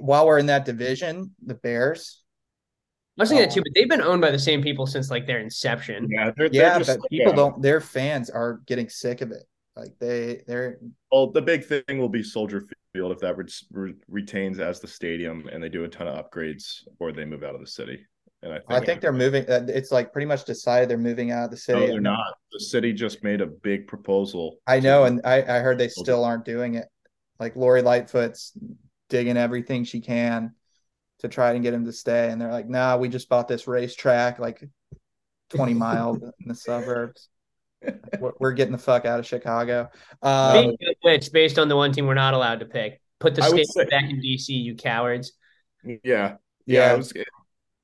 while 0.00 0.26
we're 0.26 0.38
in 0.38 0.46
that 0.46 0.64
division, 0.64 1.34
the 1.44 1.54
Bears. 1.54 2.22
I 3.18 3.22
was 3.22 3.28
thinking 3.28 3.46
that 3.46 3.54
too, 3.54 3.60
but 3.62 3.72
they've 3.74 3.88
been 3.88 4.00
owned 4.00 4.22
by 4.22 4.30
the 4.30 4.38
same 4.38 4.62
people 4.62 4.86
since 4.86 5.10
like 5.10 5.26
their 5.26 5.40
inception. 5.40 6.08
yeah, 6.08 6.30
they're, 6.36 6.48
they're 6.48 6.62
Yeah, 6.62 6.78
just 6.78 6.88
but 6.88 7.00
like, 7.00 7.10
people 7.10 7.32
uh, 7.32 7.36
don't. 7.36 7.60
Their 7.62 7.80
fans 7.80 8.30
are 8.30 8.60
getting 8.66 8.88
sick 8.88 9.20
of 9.20 9.32
it. 9.32 9.42
Like 9.76 9.94
they 9.98 10.42
they're 10.46 10.78
Well, 11.10 11.30
the 11.30 11.42
big 11.42 11.64
thing 11.64 11.98
will 11.98 12.08
be 12.08 12.22
Soldier 12.22 12.66
Field 12.94 13.12
if 13.12 13.20
that 13.20 13.36
re- 13.36 13.46
re- 13.72 13.94
retains 14.08 14.58
as 14.58 14.80
the 14.80 14.88
stadium 14.88 15.48
and 15.50 15.62
they 15.62 15.68
do 15.68 15.84
a 15.84 15.88
ton 15.88 16.08
of 16.08 16.14
upgrades 16.30 16.82
or 16.98 17.12
they 17.12 17.24
move 17.24 17.42
out 17.42 17.54
of 17.54 17.60
the 17.60 17.66
city. 17.66 18.04
And 18.42 18.52
I 18.52 18.56
think, 18.58 18.70
I 18.70 18.80
think 18.84 19.00
they're 19.00 19.12
moving. 19.12 19.48
uh, 19.48 19.64
It's 19.68 19.92
like 19.92 20.12
pretty 20.12 20.26
much 20.26 20.44
decided 20.44 20.88
they're 20.90 20.98
moving 20.98 21.30
out 21.30 21.44
of 21.44 21.50
the 21.52 21.56
city. 21.56 21.80
no, 21.80 21.86
they're 21.86 22.00
not. 22.00 22.34
The 22.52 22.60
city 22.60 22.92
just 22.92 23.22
made 23.22 23.40
a 23.40 23.46
big 23.46 23.86
proposal. 23.86 24.58
I 24.66 24.80
know, 24.80 25.04
and 25.04 25.20
I, 25.24 25.42
I 25.42 25.60
heard 25.60 25.78
they 25.78 25.88
still 25.88 26.24
aren't 26.24 26.44
doing 26.44 26.74
it. 26.74 26.86
Like 27.38 27.56
Lori 27.56 27.82
Lightfoot's 27.82 28.52
digging 29.08 29.36
everything 29.36 29.84
she 29.84 30.00
can 30.00 30.54
to 31.20 31.28
try 31.28 31.52
and 31.52 31.62
get 31.62 31.72
him 31.72 31.84
to 31.84 31.92
stay, 31.92 32.30
and 32.30 32.40
they're 32.40 32.50
like, 32.50 32.68
"Nah, 32.68 32.96
we 32.96 33.08
just 33.08 33.28
bought 33.28 33.46
this 33.48 33.66
racetrack 33.68 34.38
like 34.40 34.68
twenty 35.50 35.74
miles 35.74 36.18
in 36.40 36.48
the 36.48 36.54
suburbs. 36.54 37.28
We're, 38.20 38.32
we're 38.38 38.52
getting 38.52 38.72
the 38.72 38.78
fuck 38.78 39.04
out 39.04 39.18
of 39.18 39.26
Chicago." 39.26 39.90
Um, 40.22 40.74
which, 41.02 41.32
based 41.32 41.58
on 41.58 41.68
the 41.68 41.76
one 41.76 41.92
team 41.92 42.06
we're 42.06 42.14
not 42.14 42.34
allowed 42.34 42.60
to 42.60 42.66
pick, 42.66 43.00
put 43.18 43.34
the 43.34 43.42
state 43.42 43.66
say- 43.66 43.84
back 43.86 44.04
in 44.10 44.20
DC, 44.20 44.48
you 44.48 44.74
cowards. 44.74 45.32
Yeah. 45.84 45.96
Yeah. 46.04 46.36
Yeah. 46.66 46.92
I 46.92 46.94
was 46.94 47.12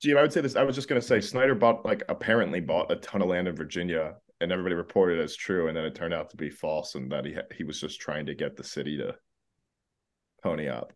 Gee, 0.01 0.16
I 0.16 0.22
would 0.22 0.32
say 0.32 0.40
this. 0.40 0.55
I 0.55 0.62
was 0.62 0.76
just 0.76 0.88
gonna 0.88 1.03
say 1.03 1.20
Snyder 1.20 1.55
bought 1.55 1.84
like 1.84 2.05
apparently 2.09 2.61
bought 2.61 2.92
a 2.92 2.96
ton 2.96 3.20
of 3.20 3.28
land 3.28 3.49
in 3.49 3.57
Virginia 3.57 4.14
and 4.40 4.53
everybody 4.53 4.76
reported 4.76 5.18
it 5.18 5.22
as 5.22 5.34
true, 5.34 5.66
and 5.68 5.76
then 5.76 5.84
it 5.84 5.94
turned 5.94 6.14
out 6.14 6.30
to 6.30 6.36
be 6.36 6.51
false 6.51 6.94
and 6.94 7.11
that 7.11 7.24
he 7.24 7.34
ha- 7.34 7.42
he 7.57 7.64
was 7.64 7.80
just 7.80 8.01
trying 8.01 8.26
to 8.26 8.34
get 8.34 8.57
the 8.57 8.62
city 8.62 8.96
to 8.99 9.16
pony 10.42 10.68
up. 10.68 10.92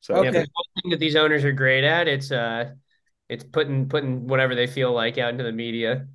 So 0.00 0.14
Okay. 0.14 0.32
Yeah, 0.32 0.40
if 0.40 0.48
one 0.54 0.82
thing 0.82 0.90
that 0.92 1.00
these 1.00 1.16
owners 1.16 1.44
are 1.44 1.52
great 1.52 1.84
at, 1.84 2.08
it's 2.08 2.32
uh, 2.32 2.72
it's 3.28 3.44
putting 3.44 3.88
putting 3.88 4.26
whatever 4.26 4.54
they 4.54 4.66
feel 4.66 4.92
like 4.92 5.18
out 5.18 5.30
into 5.30 5.44
the 5.44 5.52
media. 5.52 6.06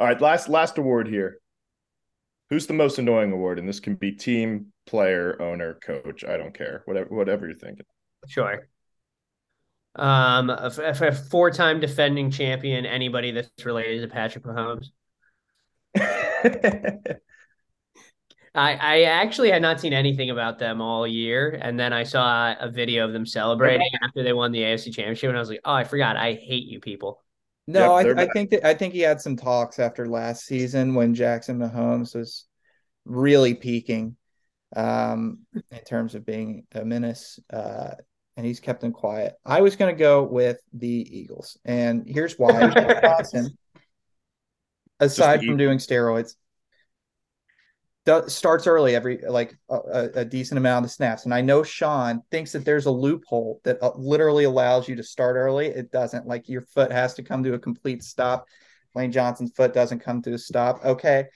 All 0.00 0.06
right, 0.06 0.20
last 0.20 0.48
last 0.48 0.78
award 0.78 1.06
here. 1.06 1.38
Who's 2.48 2.66
the 2.66 2.72
most 2.72 2.98
annoying 2.98 3.32
award? 3.32 3.58
And 3.58 3.68
this 3.68 3.80
can 3.80 3.94
be 3.94 4.12
team, 4.12 4.72
player, 4.86 5.40
owner, 5.40 5.74
coach. 5.74 6.24
I 6.24 6.38
don't 6.38 6.54
care. 6.54 6.82
Whatever 6.86 7.14
whatever 7.14 7.46
you're 7.46 7.54
thinking. 7.56 7.84
Sure. 8.26 8.66
Um, 9.96 10.48
a, 10.50 10.72
a- 10.78 11.08
a 11.08 11.12
four-time 11.12 11.80
defending 11.80 12.30
champion, 12.30 12.86
anybody 12.86 13.32
that's 13.32 13.64
related 13.64 14.00
to 14.02 14.08
Patrick 14.08 14.44
Mahomes. 14.44 14.86
I 18.54 18.74
I 18.74 19.02
actually 19.02 19.50
had 19.50 19.62
not 19.62 19.80
seen 19.80 19.92
anything 19.92 20.30
about 20.30 20.58
them 20.58 20.80
all 20.80 21.06
year, 21.06 21.58
and 21.60 21.78
then 21.78 21.92
I 21.92 22.04
saw 22.04 22.54
a 22.58 22.68
video 22.70 23.04
of 23.06 23.12
them 23.12 23.26
celebrating 23.26 23.86
after 24.02 24.22
they 24.24 24.32
won 24.32 24.50
the 24.52 24.62
AFC 24.62 24.92
Championship, 24.94 25.28
and 25.28 25.36
I 25.36 25.40
was 25.40 25.50
like, 25.50 25.60
oh, 25.64 25.72
I 25.74 25.84
forgot, 25.84 26.16
I 26.16 26.32
hate 26.32 26.66
you 26.66 26.80
people. 26.80 27.22
No, 27.70 27.96
Yep, 27.98 28.18
I, 28.18 28.22
I 28.22 28.26
think 28.26 28.50
that 28.50 28.66
I 28.66 28.74
think 28.74 28.94
he 28.94 29.00
had 29.00 29.20
some 29.20 29.36
talks 29.36 29.78
after 29.78 30.08
last 30.08 30.44
season 30.44 30.94
when 30.94 31.14
Jackson 31.14 31.56
Mahomes 31.56 32.16
was 32.16 32.46
really 33.04 33.54
peaking 33.54 34.16
um, 34.74 35.38
in 35.70 35.84
terms 35.86 36.16
of 36.16 36.26
being 36.26 36.66
a 36.72 36.84
menace, 36.84 37.38
uh, 37.52 37.92
and 38.36 38.44
he's 38.44 38.58
kept 38.58 38.82
him 38.82 38.90
quiet. 38.90 39.34
I 39.44 39.60
was 39.60 39.76
going 39.76 39.94
to 39.94 39.98
go 39.98 40.24
with 40.24 40.60
the 40.72 40.88
Eagles, 40.88 41.58
and 41.64 42.02
here's 42.08 42.36
why. 42.36 42.72
Watson, 43.04 43.56
aside 44.98 45.44
from 45.44 45.56
doing 45.56 45.78
steroids, 45.78 46.34
do, 48.06 48.22
starts 48.28 48.66
early 48.66 48.94
every 48.94 49.18
like 49.28 49.56
a, 49.68 50.08
a- 50.14 50.24
decent 50.24 50.58
amount 50.58 50.84
of 50.84 50.90
snaps, 50.90 51.24
and 51.24 51.34
I 51.34 51.40
know 51.40 51.62
Sean 51.62 52.22
thinks 52.30 52.52
that 52.52 52.64
there's 52.64 52.86
a 52.86 52.90
loophole 52.90 53.60
that 53.64 53.82
uh, 53.82 53.92
literally 53.96 54.44
allows 54.44 54.88
you 54.88 54.96
to 54.96 55.02
start 55.02 55.36
early. 55.36 55.66
It 55.66 55.90
doesn't. 55.90 56.26
Like 56.26 56.48
your 56.48 56.62
foot 56.62 56.92
has 56.92 57.14
to 57.14 57.22
come 57.22 57.42
to 57.44 57.54
a 57.54 57.58
complete 57.58 58.02
stop. 58.02 58.46
Lane 58.94 59.12
Johnson's 59.12 59.52
foot 59.52 59.74
doesn't 59.74 60.00
come 60.00 60.22
to 60.22 60.32
a 60.34 60.38
stop. 60.38 60.84
Okay, 60.84 61.26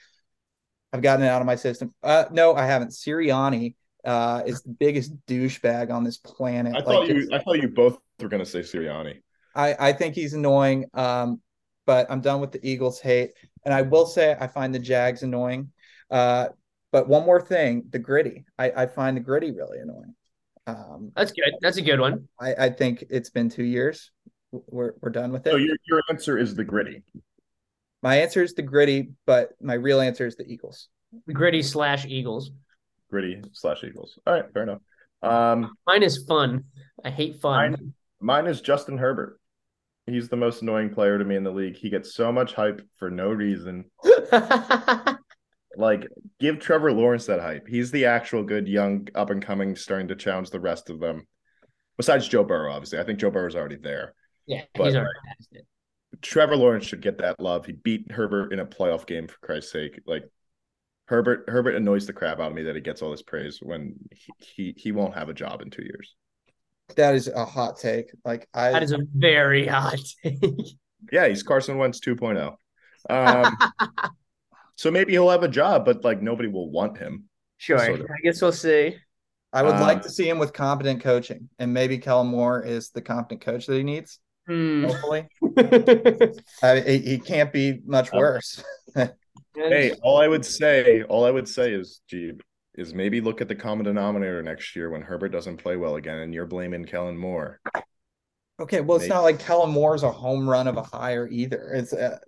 I've 0.91 1.01
gotten 1.01 1.25
it 1.25 1.29
out 1.29 1.41
of 1.41 1.45
my 1.45 1.55
system. 1.55 1.93
Uh, 2.01 2.25
no, 2.31 2.55
I 2.55 2.65
haven't. 2.65 2.91
Sirianni 2.91 3.75
uh, 4.03 4.43
is 4.45 4.61
the 4.61 4.69
biggest 4.69 5.13
douchebag 5.27 5.91
on 5.91 6.03
this 6.03 6.17
planet. 6.17 6.75
I 6.75 6.79
Like, 6.79 6.85
thought 6.85 7.07
you 7.07 7.29
I 7.31 7.39
thought 7.39 7.61
you 7.61 7.67
both 7.69 7.97
were 8.19 8.29
gonna 8.29 8.45
say 8.45 8.59
Sirianni. 8.59 9.21
I, 9.55 9.75
I 9.79 9.93
think 9.93 10.15
he's 10.15 10.33
annoying. 10.33 10.85
Um, 10.93 11.41
but 11.85 12.09
I'm 12.09 12.21
done 12.21 12.41
with 12.41 12.51
the 12.51 12.67
Eagles 12.67 12.99
hate. 12.99 13.31
And 13.63 13.73
I 13.73 13.83
will 13.83 14.05
say 14.05 14.35
I 14.39 14.47
find 14.47 14.73
the 14.73 14.79
Jags 14.79 15.23
annoying. 15.23 15.71
Uh, 16.11 16.47
but 16.91 17.07
one 17.07 17.25
more 17.25 17.41
thing, 17.41 17.83
the 17.89 17.99
gritty. 17.99 18.45
I, 18.57 18.71
I 18.71 18.85
find 18.87 19.17
the 19.17 19.21
gritty 19.21 19.51
really 19.51 19.79
annoying. 19.79 20.15
Um, 20.67 21.11
That's 21.15 21.31
good. 21.31 21.53
That's 21.61 21.77
a 21.77 21.81
good 21.81 21.99
one. 21.99 22.27
I, 22.39 22.53
I 22.55 22.69
think 22.69 23.03
it's 23.09 23.29
been 23.29 23.49
two 23.49 23.63
years. 23.63 24.11
We're 24.51 24.93
we're 25.01 25.09
done 25.09 25.31
with 25.31 25.45
it. 25.45 25.51
So 25.51 25.57
your 25.57 25.75
your 25.87 26.01
answer 26.09 26.37
is 26.37 26.55
the 26.55 26.63
gritty. 26.63 27.03
my 28.01 28.17
answer 28.21 28.41
is 28.41 28.53
the 28.53 28.61
gritty, 28.61 29.09
but 29.25 29.49
my 29.61 29.73
real 29.73 29.99
answer 29.99 30.25
is 30.25 30.37
the 30.37 30.45
Eagles. 30.45 30.87
The 31.27 31.33
gritty 31.33 31.61
slash 31.61 32.05
Eagles. 32.05 32.51
Gritty 33.09 33.41
slash 33.51 33.83
Eagles. 33.83 34.17
All 34.25 34.33
right, 34.33 34.45
fair 34.53 34.63
enough. 34.63 34.81
Um 35.21 35.71
Mine 35.85 36.03
is 36.03 36.23
fun. 36.23 36.63
I 37.03 37.09
hate 37.09 37.41
fun. 37.41 37.71
Mine, 37.71 37.93
mine 38.21 38.47
is 38.47 38.61
Justin 38.61 38.97
Herbert. 38.97 39.39
He's 40.07 40.29
the 40.29 40.37
most 40.37 40.61
annoying 40.61 40.91
player 40.91 41.17
to 41.17 41.25
me 41.25 41.35
in 41.35 41.43
the 41.43 41.51
league. 41.51 41.75
He 41.75 41.89
gets 41.89 42.13
so 42.13 42.31
much 42.31 42.53
hype 42.53 42.81
for 42.97 43.09
no 43.09 43.29
reason. 43.29 43.85
Like, 45.77 46.07
give 46.39 46.59
Trevor 46.59 46.91
Lawrence 46.93 47.25
that 47.27 47.39
hype. 47.39 47.67
He's 47.67 47.91
the 47.91 48.05
actual 48.05 48.43
good 48.43 48.67
young 48.67 49.07
up 49.15 49.29
and 49.29 49.41
coming, 49.41 49.75
starting 49.75 50.07
to 50.09 50.15
challenge 50.15 50.49
the 50.49 50.59
rest 50.59 50.89
of 50.89 50.99
them. 50.99 51.27
Besides 51.97 52.27
Joe 52.27 52.43
Burrow, 52.43 52.71
obviously. 52.73 52.99
I 52.99 53.03
think 53.03 53.19
Joe 53.19 53.31
Burrow's 53.31 53.55
already 53.55 53.77
there. 53.77 54.13
yeah, 54.45 54.63
But- 54.73 54.85
he's 54.87 54.95
already 54.95 55.19
past 55.27 55.49
it. 55.51 55.65
Trevor 56.21 56.55
Lawrence 56.55 56.85
should 56.85 57.01
get 57.01 57.17
that 57.17 57.39
love. 57.41 57.65
He 57.65 57.73
beat 57.73 58.09
Herbert 58.09 58.53
in 58.53 58.59
a 58.59 58.65
playoff 58.65 59.05
game 59.05 59.27
for 59.27 59.35
Christ's 59.41 59.73
sake. 59.73 59.99
Like 60.07 60.23
Herbert, 61.07 61.43
Herbert 61.49 61.75
annoys 61.75 62.05
the 62.07 62.13
crap 62.13 62.39
out 62.39 62.51
of 62.51 62.53
me 62.53 62.63
that 62.63 62.75
he 62.75 62.81
gets 62.81 63.01
all 63.01 63.11
this 63.11 63.21
praise 63.21 63.59
when 63.61 63.95
he 64.11 64.33
he, 64.39 64.73
he 64.77 64.91
won't 64.93 65.13
have 65.15 65.27
a 65.27 65.33
job 65.33 65.61
in 65.61 65.69
two 65.71 65.83
years. 65.83 66.15
That 66.95 67.15
is 67.15 67.27
a 67.27 67.43
hot 67.43 67.77
take. 67.79 68.11
Like 68.23 68.47
I 68.53 68.71
That 68.71 68.81
is 68.83 68.93
a 68.93 68.99
very 69.13 69.67
hot 69.67 69.99
take. 70.23 70.39
Yeah, 71.11 71.27
he's 71.27 71.43
Carson 71.43 71.77
Wentz 71.77 71.99
2.0. 71.99 72.55
Um, 73.09 73.57
so 74.75 74.91
maybe 74.91 75.13
he'll 75.13 75.29
have 75.29 75.43
a 75.43 75.47
job, 75.47 75.85
but 75.85 76.03
like 76.03 76.21
nobody 76.21 76.49
will 76.49 76.69
want 76.69 76.97
him. 76.97 77.25
Sure. 77.57 77.79
Sort 77.79 78.01
of. 78.01 78.05
I 78.05 78.21
guess 78.23 78.41
we'll 78.41 78.51
see. 78.51 78.97
I 79.53 79.63
would 79.63 79.79
like 79.79 79.97
um, 79.97 80.03
to 80.03 80.09
see 80.09 80.27
him 80.27 80.37
with 80.37 80.51
competent 80.51 81.01
coaching, 81.01 81.49
and 81.59 81.73
maybe 81.73 81.97
Kellen 81.97 82.27
Moore 82.27 82.61
is 82.61 82.89
the 82.89 83.01
competent 83.01 83.39
coach 83.39 83.67
that 83.67 83.75
he 83.75 83.83
needs. 83.83 84.19
Hmm. 84.47 84.83
Hopefully, 84.83 85.27
I, 86.61 86.81
he, 86.81 86.99
he 86.99 87.17
can't 87.17 87.53
be 87.53 87.79
much 87.85 88.11
Um, 88.13 88.19
worse. 88.19 88.63
Hey, 89.55 89.93
all 90.03 90.17
I 90.19 90.27
would 90.27 90.45
say, 90.45 91.03
all 91.03 91.25
I 91.25 91.31
would 91.31 91.47
say 91.47 91.71
is, 91.71 92.01
Jeeb, 92.11 92.41
is 92.75 92.93
maybe 92.93 93.21
look 93.21 93.39
at 93.39 93.47
the 93.47 93.55
common 93.55 93.85
denominator 93.85 94.43
next 94.43 94.75
year 94.75 94.89
when 94.89 95.01
Herbert 95.01 95.29
doesn't 95.29 95.57
play 95.57 95.77
well 95.77 95.95
again, 95.95 96.19
and 96.19 96.33
you're 96.33 96.45
blaming 96.45 96.83
Kellen 96.83 97.17
Moore. 97.17 97.61
Okay, 98.59 98.81
well, 98.81 98.97
it's 98.97 99.03
Maybe. 99.03 99.13
not 99.13 99.21
like 99.23 99.39
Kellen 99.39 99.71
Moore's 99.71 100.03
a 100.03 100.11
home 100.11 100.49
run 100.49 100.67
of 100.67 100.77
a 100.77 100.83
hire 100.83 101.27
either. 101.29 101.71
It's 101.73 101.93
uh, 101.93 102.19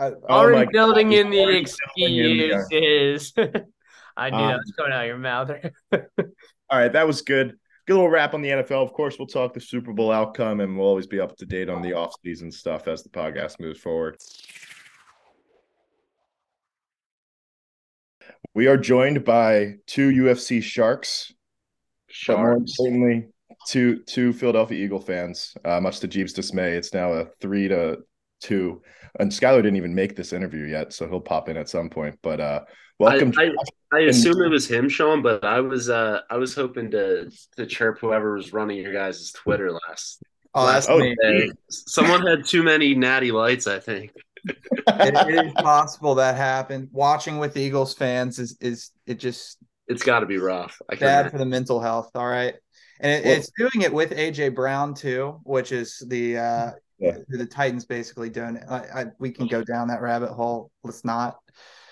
I, 0.00 0.06
Oh 0.08 0.14
already 0.28 0.64
God, 0.66 0.72
building 0.72 1.10
he's 1.10 1.20
in 1.20 1.30
the 1.30 1.40
already 1.40 1.66
building 1.96 2.16
in 2.18 2.36
the- 2.38 2.56
excuses. 2.56 3.32
I 4.16 4.30
knew 4.30 4.36
Um, 4.38 4.48
that 4.48 4.56
was 4.58 4.72
coming 4.76 4.92
out 4.92 5.02
of 5.02 5.06
your 5.06 5.18
mouth. 5.18 5.50
All 5.92 6.78
right, 6.78 6.92
that 6.92 7.06
was 7.06 7.22
good. 7.22 7.56
Good 7.86 7.94
little 7.94 8.10
wrap 8.10 8.34
on 8.34 8.42
the 8.42 8.48
NFL. 8.50 8.82
Of 8.84 8.92
course, 8.92 9.18
we'll 9.18 9.26
talk 9.28 9.52
the 9.54 9.60
Super 9.60 9.92
Bowl 9.92 10.10
outcome, 10.12 10.60
and 10.60 10.76
we'll 10.76 10.86
always 10.86 11.06
be 11.06 11.20
up 11.20 11.36
to 11.38 11.46
date 11.46 11.68
on 11.68 11.80
the 11.82 11.94
off-season 11.94 12.50
stuff 12.52 12.86
as 12.88 13.02
the 13.02 13.08
podcast 13.08 13.58
moves 13.60 13.80
forward. 13.80 14.16
We 18.54 18.66
are 18.66 18.76
joined 18.76 19.24
by 19.24 19.74
two 19.86 20.10
UFC 20.10 20.62
sharks, 20.62 21.32
but 22.26 22.36
more 22.38 22.52
importantly, 22.52 23.28
two 23.66 24.00
two 24.04 24.32
Philadelphia 24.32 24.84
Eagle 24.84 25.00
fans. 25.00 25.54
Uh, 25.64 25.80
much 25.80 26.00
to 26.00 26.08
Jeeves' 26.08 26.32
dismay, 26.32 26.72
it's 26.76 26.92
now 26.92 27.12
a 27.12 27.26
three 27.40 27.68
to 27.68 27.98
two. 28.40 28.82
And 29.18 29.30
Skylar 29.30 29.56
didn't 29.62 29.76
even 29.76 29.94
make 29.94 30.16
this 30.16 30.32
interview 30.32 30.66
yet, 30.66 30.92
so 30.92 31.08
he'll 31.08 31.20
pop 31.20 31.48
in 31.48 31.56
at 31.56 31.68
some 31.68 31.90
point. 31.90 32.18
But 32.22 32.40
uh, 32.40 32.60
welcome. 32.98 33.32
I, 33.38 33.50
I, 33.92 33.96
I 33.96 34.00
assume 34.02 34.40
it 34.42 34.48
was 34.48 34.68
him, 34.70 34.88
Sean, 34.88 35.22
but 35.22 35.44
I 35.44 35.60
was 35.60 35.88
uh 35.90 36.20
I 36.30 36.36
was 36.36 36.54
hoping 36.54 36.90
to 36.92 37.30
to 37.56 37.66
chirp 37.66 37.98
whoever 37.98 38.34
was 38.34 38.52
running 38.52 38.78
your 38.78 38.92
guys' 38.92 39.32
Twitter 39.32 39.72
last 39.72 40.22
oh, 40.54 40.66
that's 40.66 40.88
Oh, 40.88 41.00
day. 41.00 41.50
Someone 41.68 42.26
had 42.26 42.46
too 42.46 42.62
many 42.62 42.94
natty 42.94 43.32
lights, 43.32 43.66
I 43.66 43.78
think. 43.80 44.12
It, 44.46 44.56
it 44.88 45.46
is 45.46 45.52
possible 45.54 46.14
that 46.16 46.36
happened. 46.36 46.88
Watching 46.92 47.38
with 47.38 47.56
Eagles 47.56 47.94
fans 47.94 48.38
is 48.38 48.56
is 48.60 48.90
it 49.06 49.18
just 49.18 49.58
It's 49.88 50.02
got 50.02 50.20
to 50.20 50.26
be 50.26 50.38
rough. 50.38 50.80
I 50.88 50.94
bad 50.94 51.22
can 51.24 51.30
for 51.32 51.38
the 51.38 51.46
mental 51.46 51.80
health. 51.80 52.10
All 52.14 52.26
right, 52.26 52.54
and 53.00 53.12
it, 53.12 53.24
Well- 53.28 53.38
it's 53.38 53.50
doing 53.58 53.82
it 53.84 53.92
with 53.92 54.12
AJ 54.12 54.54
Brown 54.54 54.94
too, 54.94 55.40
which 55.42 55.72
is 55.72 56.02
the 56.06 56.38
uh, 56.38 56.70
Yeah. 57.00 57.16
the 57.28 57.46
Titans 57.46 57.84
basically 57.84 58.28
doing 58.30 58.56
it. 58.56 58.64
I, 58.68 58.76
I, 59.00 59.04
we 59.18 59.30
can 59.30 59.46
go 59.46 59.62
down 59.64 59.88
that 59.88 60.02
rabbit 60.02 60.30
hole. 60.30 60.70
Let's 60.84 61.04
not. 61.04 61.38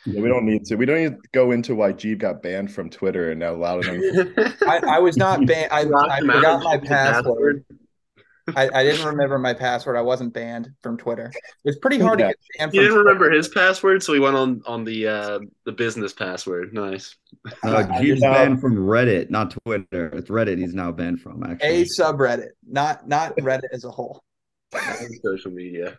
Yeah, 0.05 0.21
we 0.21 0.29
don't 0.29 0.45
need 0.45 0.65
to. 0.67 0.77
We 0.77 0.87
don't 0.87 0.99
need 1.03 1.11
to 1.23 1.29
go 1.33 1.51
into 1.53 1.75
why 1.75 1.93
Jeeb 1.93 2.19
got 2.19 2.43
banned 2.43 2.73
from 2.73 2.89
Twitter 2.91 3.31
and 3.31 3.41
now 3.41 3.55
allowed 3.55 3.85
him. 3.87 4.01
I, 4.67 4.81
I 4.87 4.99
was 5.01 5.17
not 5.17 5.45
banned. 5.47 5.73
I, 5.73 5.83
Locked 5.83 6.11
I 6.11 6.21
forgot 6.21 6.63
my 6.63 6.79
password. 6.79 7.65
I, 8.57 8.71
I 8.73 8.83
didn't 8.83 9.05
remember 9.05 9.39
my 9.39 9.53
password. 9.53 9.97
I 9.97 10.01
wasn't 10.01 10.33
banned 10.33 10.71
from 10.83 10.97
Twitter. 10.97 11.31
It's 11.65 11.79
pretty 11.79 11.99
hard 11.99 12.19
Yeah. 12.21 12.29
to 12.29 12.33
get 12.33 12.39
banned 12.59 12.73
He 12.73 12.79
didn't 12.79 12.93
Twitter. 12.95 13.05
remember 13.05 13.31
his 13.31 13.49
password, 13.49 14.03
so 14.03 14.15
he 14.15 14.21
went 14.21 14.37
on 14.37 14.63
on 14.67 14.85
the 14.85 15.07
uh 15.07 15.41
the 15.67 15.73
business 15.73 16.15
password. 16.15 16.73
Nice. 16.73 17.15
I- 17.63 17.69
Uh, 17.69 17.89
I 17.93 18.01
Jeeves 18.01 18.21
banned 18.23 18.61
from 18.63 18.77
Reddit, 18.77 19.29
not 19.29 19.51
Twitter. 19.65 20.09
It's 20.15 20.31
Reddit 20.31 20.57
he's 20.59 20.73
now 20.73 20.93
banned 20.93 21.21
from, 21.21 21.43
actually 21.45 21.83
a 21.83 21.85
subreddit, 21.85 22.49
not 22.67 23.07
not 23.07 23.37
Reddit 23.37 23.69
as 23.73 23.85
a 23.85 23.91
whole. 23.91 24.23
Social 25.25 25.51
media. 25.51 25.99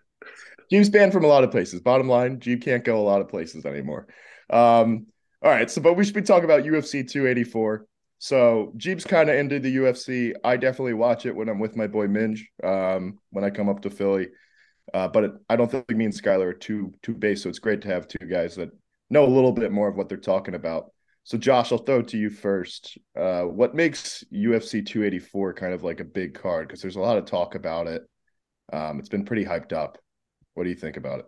Jeeb's 0.72 0.89
banned 0.89 1.13
from 1.13 1.24
a 1.24 1.28
lot 1.28 1.43
of 1.43 1.51
places. 1.51 1.82
Bottom 1.82 2.07
line, 2.07 2.39
Jeeb 2.39 2.63
can't 2.63 2.84
go 2.84 2.99
a 2.99 3.03
lot 3.03 3.22
of 3.22 3.30
places 3.30 3.65
anymore. 3.65 4.07
Um, 4.49 5.07
all 5.41 5.51
right, 5.51 5.70
so 5.70 5.82
but 5.82 5.93
we 5.93 6.03
should 6.03 6.13
be 6.13 6.22
talking 6.22 6.45
about 6.45 6.63
UFC 6.63 7.09
284. 7.09 7.86
So 8.20 8.74
Jeeb's 8.78 9.05
kind 9.05 9.30
of 9.30 9.38
into 9.38 9.59
the 9.59 9.78
UFC. 9.78 10.34
I 10.43 10.57
definitely 10.57 10.93
watch 10.93 11.26
it 11.26 11.36
when 11.36 11.47
I'm 11.47 11.59
with 11.59 11.78
my 11.78 11.88
boy 11.88 12.07
Minge. 12.07 12.49
Um, 12.61 13.20
when 13.32 13.45
I 13.45 13.49
come 13.49 13.70
up 13.70 13.82
to 13.82 13.89
Philly. 13.89 14.28
Uh, 14.93 15.07
but 15.07 15.24
it, 15.24 15.32
I 15.49 15.55
don't 15.55 15.72
think 15.72 15.89
me 15.89 16.05
and 16.05 16.13
Skylar 16.13 16.47
are 16.47 16.53
too 16.53 16.93
too 17.01 17.13
base, 17.13 17.43
so 17.43 17.49
it's 17.49 17.59
great 17.59 17.82
to 17.82 17.88
have 17.88 18.07
two 18.07 18.26
guys 18.26 18.55
that 18.55 18.70
know 19.09 19.26
a 19.26 19.28
little 19.28 19.51
bit 19.51 19.72
more 19.72 19.88
of 19.88 19.95
what 19.95 20.09
they're 20.09 20.17
talking 20.17 20.55
about. 20.55 20.91
So 21.24 21.38
Josh, 21.38 21.72
I'll 21.72 21.78
throw 21.78 21.99
it 21.99 22.07
to 22.09 22.17
you 22.17 22.30
first. 22.30 22.97
Uh, 23.15 23.43
what 23.43 23.76
makes 23.76 24.24
UFC 24.34 24.86
284 24.86 25.53
kind 25.53 25.74
of 25.74 25.84
like 25.84 25.99
a 25.99 26.05
big 26.05 26.34
card? 26.34 26.67
Because 26.67 26.82
there's 26.82 26.95
a 26.95 27.01
lot 27.01 27.17
of 27.17 27.26
talk 27.26 27.55
about 27.55 27.88
it. 27.88 28.01
Um, 28.72 28.99
it's 28.99 29.09
been 29.09 29.26
pretty 29.26 29.45
hyped 29.45 29.74
up. 29.74 29.97
What 30.53 30.63
do 30.63 30.70
you 30.70 30.76
think 30.76 30.97
about 30.97 31.20
it? 31.20 31.26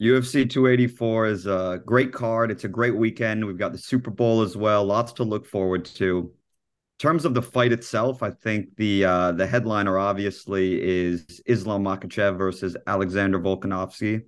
UFC 0.00 0.48
284 0.48 1.26
is 1.26 1.46
a 1.46 1.82
great 1.84 2.12
card. 2.12 2.50
It's 2.50 2.64
a 2.64 2.68
great 2.68 2.96
weekend. 2.96 3.44
We've 3.44 3.58
got 3.58 3.72
the 3.72 3.78
Super 3.78 4.10
Bowl 4.10 4.40
as 4.40 4.56
well. 4.56 4.84
Lots 4.84 5.12
to 5.14 5.24
look 5.24 5.46
forward 5.46 5.84
to. 5.84 6.18
In 6.18 7.02
terms 7.02 7.24
of 7.24 7.34
the 7.34 7.42
fight 7.42 7.72
itself, 7.72 8.22
I 8.22 8.30
think 8.30 8.76
the 8.76 9.04
uh, 9.04 9.32
the 9.32 9.46
headliner 9.46 9.98
obviously 9.98 10.82
is 10.82 11.42
Islam 11.46 11.84
Makhachev 11.84 12.38
versus 12.38 12.76
Alexander 12.86 13.38
Volkanovski. 13.38 14.22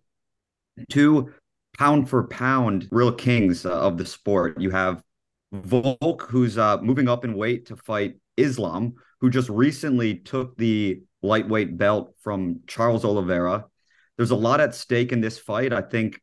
Two 0.91 1.33
pound 1.77 2.09
for 2.09 2.25
pound 2.29 2.89
real 2.91 3.13
kings 3.13 3.65
uh, 3.65 3.73
of 3.73 3.97
the 3.97 4.07
sport. 4.07 4.61
You 4.61 4.71
have 4.71 5.03
Volk, 5.53 6.27
who's 6.29 6.59
uh, 6.59 6.79
moving 6.79 7.09
up 7.09 7.25
in 7.25 7.35
weight 7.35 7.67
to 7.67 7.77
fight 7.77 8.17
Islam, 8.37 8.95
who 9.21 9.31
just 9.31 9.49
recently 9.49 10.17
took 10.17 10.57
the 10.57 11.03
lightweight 11.23 11.77
belt 11.77 12.15
from 12.23 12.61
Charles 12.67 13.05
Oliveira. 13.05 13.67
There's 14.17 14.31
a 14.31 14.37
lot 14.37 14.61
at 14.61 14.75
stake 14.75 15.13
in 15.13 15.21
this 15.21 15.39
fight. 15.39 15.73
I 15.73 15.81
think 15.81 16.21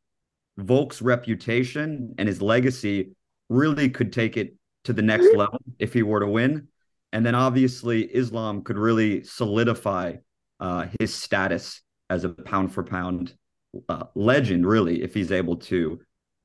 Volk's 0.57 1.01
reputation 1.01 2.15
and 2.17 2.27
his 2.27 2.41
legacy 2.41 3.11
really 3.49 3.89
could 3.89 4.13
take 4.13 4.37
it 4.37 4.53
to 4.83 4.93
the 4.93 5.01
next 5.01 5.35
level 5.35 5.59
if 5.79 5.93
he 5.93 6.03
were 6.03 6.19
to 6.19 6.27
win. 6.27 6.67
And 7.11 7.25
then 7.25 7.35
obviously 7.35 8.03
Islam 8.03 8.63
could 8.63 8.77
really 8.77 9.23
solidify 9.23 10.15
uh, 10.59 10.87
his 10.99 11.13
status 11.13 11.81
as 12.09 12.23
a 12.23 12.29
pound 12.29 12.73
for 12.73 12.83
pound 12.83 13.33
uh, 13.87 14.03
legend, 14.15 14.67
really, 14.67 15.01
if 15.01 15.13
he's 15.13 15.31
able 15.31 15.57
to 15.57 15.99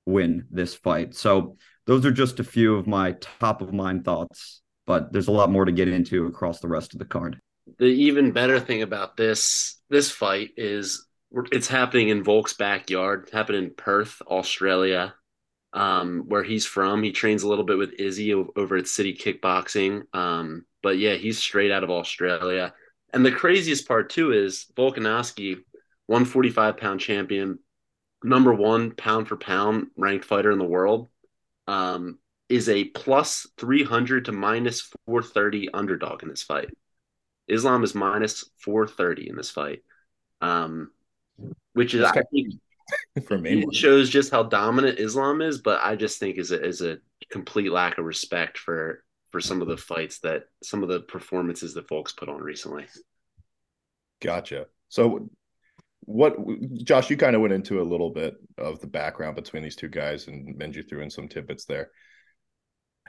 win 0.07 0.47
this 0.51 0.75
fight. 0.75 1.15
So 1.15 1.57
those 1.87 2.07
are 2.07 2.11
just 2.11 2.41
a 2.41 2.45
few 2.45 2.77
of 2.77 2.87
my 2.87 3.13
top 3.21 3.63
of 3.63 3.73
mind 3.73 4.05
thoughts, 4.05 4.63
but 4.87 5.13
there's 5.13 5.29
a 5.29 5.33
lot 5.33 5.51
more 5.51 5.65
to 5.65 5.73
get 5.73 5.89
into 5.89 6.27
across 6.27 6.61
the 6.61 6.69
rest 6.69 6.93
of 6.95 6.99
the 6.99 7.05
card. 7.05 7.41
The 7.79 7.87
even 7.87 8.33
better 8.33 8.61
thing 8.61 8.83
about 8.83 9.17
this 9.17 9.81
this 9.91 10.11
fight 10.11 10.51
is 10.57 11.07
it's 11.51 11.69
happening 11.69 12.09
in 12.09 12.23
Volk's 12.23 12.55
backyard. 12.55 13.25
It's 13.25 13.33
happening 13.33 13.65
in 13.65 13.75
Perth, 13.75 14.23
Australia, 14.27 15.15
um, 15.73 16.25
where 16.29 16.45
he's 16.45 16.65
from. 16.65 17.03
He 17.03 17.13
trains 17.13 17.43
a 17.43 17.49
little 17.49 17.65
bit 17.65 17.79
with 17.79 17.95
Izzy 17.99 18.33
over 18.33 18.77
at 18.77 18.87
City 18.87 19.15
Kickboxing. 19.15 20.03
Um, 20.15 20.65
but 20.83 20.99
yeah, 20.99 21.15
he's 21.15 21.39
straight 21.39 21.73
out 21.73 21.85
of 21.85 21.91
Australia. 21.91 22.73
And 23.13 23.25
the 23.25 23.33
craziest 23.33 23.89
part 23.89 24.11
too 24.11 24.33
is 24.33 24.67
Volkanovski, 24.77 25.57
145 26.07 26.77
pound 26.77 27.01
champion, 27.01 27.59
number 28.23 28.53
one 28.53 28.93
pound 28.93 29.29
for 29.29 29.37
pound 29.37 29.89
ranked 29.97 30.25
fighter 30.25 30.53
in 30.53 30.59
the 30.59 30.65
world, 30.65 31.09
um, 31.67 32.19
is 32.49 32.69
a 32.69 32.85
plus 32.85 33.47
300 33.59 34.27
to 34.27 34.33
minus 34.33 34.83
430 35.07 35.71
underdog 35.73 36.23
in 36.23 36.29
this 36.29 36.43
fight. 36.43 36.69
Islam 37.49 37.85
is 37.85 37.95
minus 37.95 38.51
430 38.59 39.31
in 39.31 39.37
this 39.37 39.51
fight. 39.51 39.83
Um, 40.41 40.91
which 41.73 41.95
is 41.95 42.05
I 42.05 42.23
think 42.31 42.55
for 43.27 43.39
me 43.39 43.63
it 43.63 43.75
shows 43.75 44.11
just 44.11 44.31
how 44.31 44.43
dominant 44.45 44.99
Islam 44.99 45.41
is, 45.41 45.59
but 45.59 45.81
I 45.83 45.97
just 45.97 46.19
think 46.19 46.39
is 46.39 46.53
a 46.53 46.65
is 46.65 46.81
a 46.81 46.99
complete 47.31 47.73
lack 47.73 47.99
of 47.99 48.05
respect 48.05 48.59
for 48.59 49.05
for 49.31 49.41
some 49.41 49.61
of 49.61 49.69
the 49.69 49.77
fights 49.77 50.21
that 50.21 50.45
some 50.63 50.83
of 50.83 50.89
the 50.89 51.01
performances 51.01 51.75
that 51.75 51.89
Volk's 51.89 52.13
put 52.13 52.29
on 52.29 52.41
recently. 52.41 52.87
Gotcha. 54.23 54.67
So 54.89 55.29
what 56.03 56.37
Josh, 56.85 57.11
you 57.11 57.17
kind 57.17 57.35
of 57.35 57.43
went 57.43 57.55
into 57.55 57.81
a 57.81 57.83
little 57.83 58.11
bit 58.11 58.37
of 58.59 58.81
the 58.81 58.87
background 58.87 59.37
between 59.37 59.63
these 59.63 59.77
two 59.77 59.89
guys 59.89 60.29
and 60.29 60.55
Minji 60.57 60.89
threw 60.89 61.01
in 61.01 61.11
some 61.11 61.29
tidbits 61.29 61.65
there. 61.65 61.91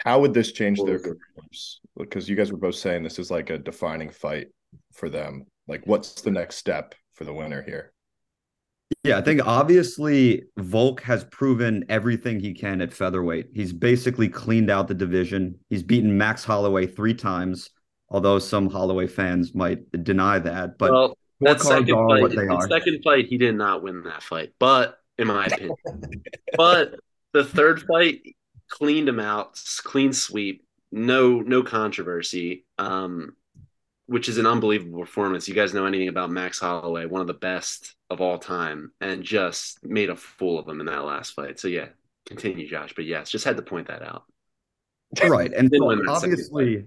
How 0.06 0.20
would 0.20 0.36
this 0.36 0.51
change 0.51 0.80
their 0.84 0.99
careers? 0.99 1.82
Because 1.97 2.30
you 2.30 2.36
guys 2.36 2.51
were 2.51 2.60
both 2.60 2.76
saying 2.76 3.01
this 3.01 3.18
is 3.18 3.32
like 3.32 3.49
a 3.49 3.58
defining 3.58 4.12
fight 4.12 4.49
for 4.93 5.10
them. 5.10 5.45
Like, 5.68 5.82
what's 5.88 6.22
the 6.22 6.30
next 6.30 6.58
step 6.58 6.93
for 7.16 7.24
the 7.24 7.34
winner 7.34 7.64
here? 7.64 7.91
Yeah, 9.03 9.18
I 9.18 9.22
think 9.22 9.41
obviously 9.43 10.43
Volk 10.58 11.01
has 11.01 11.24
proven 11.24 11.86
everything 11.89 12.39
he 12.39 12.53
can 12.53 12.82
at 12.82 12.93
featherweight. 12.93 13.47
He's 13.56 13.74
basically 13.74 14.30
cleaned 14.30 14.70
out 14.70 14.88
the 14.88 14.93
division. 14.93 15.58
He's 15.70 15.82
beaten 15.82 16.16
Max 16.16 16.43
Holloway 16.43 16.86
three 16.86 17.16
times, 17.16 17.72
although 18.10 18.38
some 18.38 18.70
Holloway 18.70 19.08
fans 19.08 19.56
might 19.56 19.91
deny 20.03 20.38
that. 20.38 20.78
But 20.78 20.91
well, 20.91 21.18
that 21.41 21.62
second 21.62 21.95
fight, 21.95 22.30
that 22.30 22.68
second 22.70 23.01
fight, 23.03 23.26
he 23.26 23.39
did 23.39 23.56
not 23.56 23.82
win 23.82 24.03
that 24.03 24.22
fight. 24.22 24.53
But 24.60 24.99
in 25.18 25.28
my 25.28 25.47
opinion, 25.47 25.76
but 26.56 26.93
the 27.34 27.43
third 27.43 27.82
fight 27.88 28.22
cleaned 28.70 29.09
him 29.09 29.20
out, 29.20 29.61
clean 29.84 30.13
sweep, 30.13 30.66
no 30.91 31.41
no 31.41 31.63
controversy. 31.63 32.66
Um, 32.78 33.36
which 34.07 34.30
is 34.30 34.38
an 34.38 34.45
unbelievable 34.45 34.99
performance. 34.99 35.47
You 35.47 35.55
guys 35.55 35.74
know 35.74 35.86
anything 35.86 36.09
about 36.09 36.30
Max 36.30 36.59
Holloway, 36.59 37.05
one 37.05 37.22
of 37.22 37.28
the 37.28 37.34
best 37.34 37.95
of 38.09 38.22
all 38.22 38.38
time, 38.38 38.91
and 39.01 39.24
just 39.24 39.84
made 39.84 40.09
a 40.09 40.16
fool 40.16 40.59
of 40.59 40.68
him 40.68 40.80
in 40.80 40.86
that 40.86 41.03
last 41.03 41.34
fight. 41.34 41.59
So 41.59 41.68
yeah, 41.68 41.88
continue, 42.28 42.68
Josh. 42.68 42.93
But 42.95 43.05
yes, 43.05 43.32
just 43.32 43.45
had 43.45 43.57
to 43.57 43.63
point 43.63 43.88
that 43.88 44.03
out. 44.03 44.24
Right, 45.24 45.51
and 45.53 45.72
so 45.74 46.11
obviously, 46.11 46.86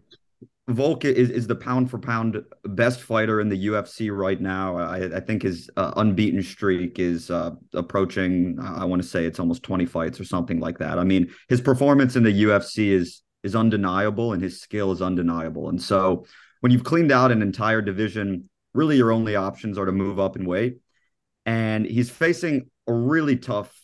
Volk 0.68 1.06
is, 1.06 1.30
is 1.30 1.46
the 1.46 1.54
pound 1.54 1.90
for 1.90 1.98
pound 1.98 2.42
best 2.64 3.00
fighter 3.00 3.40
in 3.40 3.48
the 3.48 3.66
UFC 3.68 4.14
right 4.14 4.38
now. 4.38 4.76
I, 4.76 5.16
I 5.16 5.20
think 5.20 5.42
his 5.42 5.70
uh, 5.78 5.92
unbeaten 5.96 6.42
streak 6.42 6.98
is 6.98 7.30
uh, 7.30 7.52
approaching. 7.72 8.58
I 8.60 8.84
want 8.84 9.00
to 9.00 9.08
say 9.08 9.24
it's 9.24 9.40
almost 9.40 9.62
twenty 9.62 9.86
fights 9.86 10.20
or 10.20 10.24
something 10.24 10.60
like 10.60 10.78
that. 10.78 10.98
I 10.98 11.04
mean, 11.04 11.30
his 11.48 11.62
performance 11.62 12.16
in 12.16 12.22
the 12.22 12.42
UFC 12.44 12.88
is 12.88 13.22
is 13.42 13.56
undeniable, 13.56 14.34
and 14.34 14.42
his 14.42 14.60
skill 14.60 14.92
is 14.92 15.00
undeniable. 15.00 15.70
And 15.70 15.80
so, 15.80 16.26
when 16.60 16.70
you've 16.70 16.84
cleaned 16.84 17.12
out 17.12 17.32
an 17.32 17.40
entire 17.40 17.80
division, 17.80 18.50
really 18.74 18.96
your 18.96 19.10
only 19.10 19.36
options 19.36 19.78
are 19.78 19.86
to 19.86 19.92
move 19.92 20.20
up 20.20 20.36
in 20.36 20.44
weight. 20.44 20.78
And 21.46 21.86
he's 21.86 22.10
facing 22.10 22.68
a 22.86 22.92
really 22.92 23.36
tough 23.36 23.74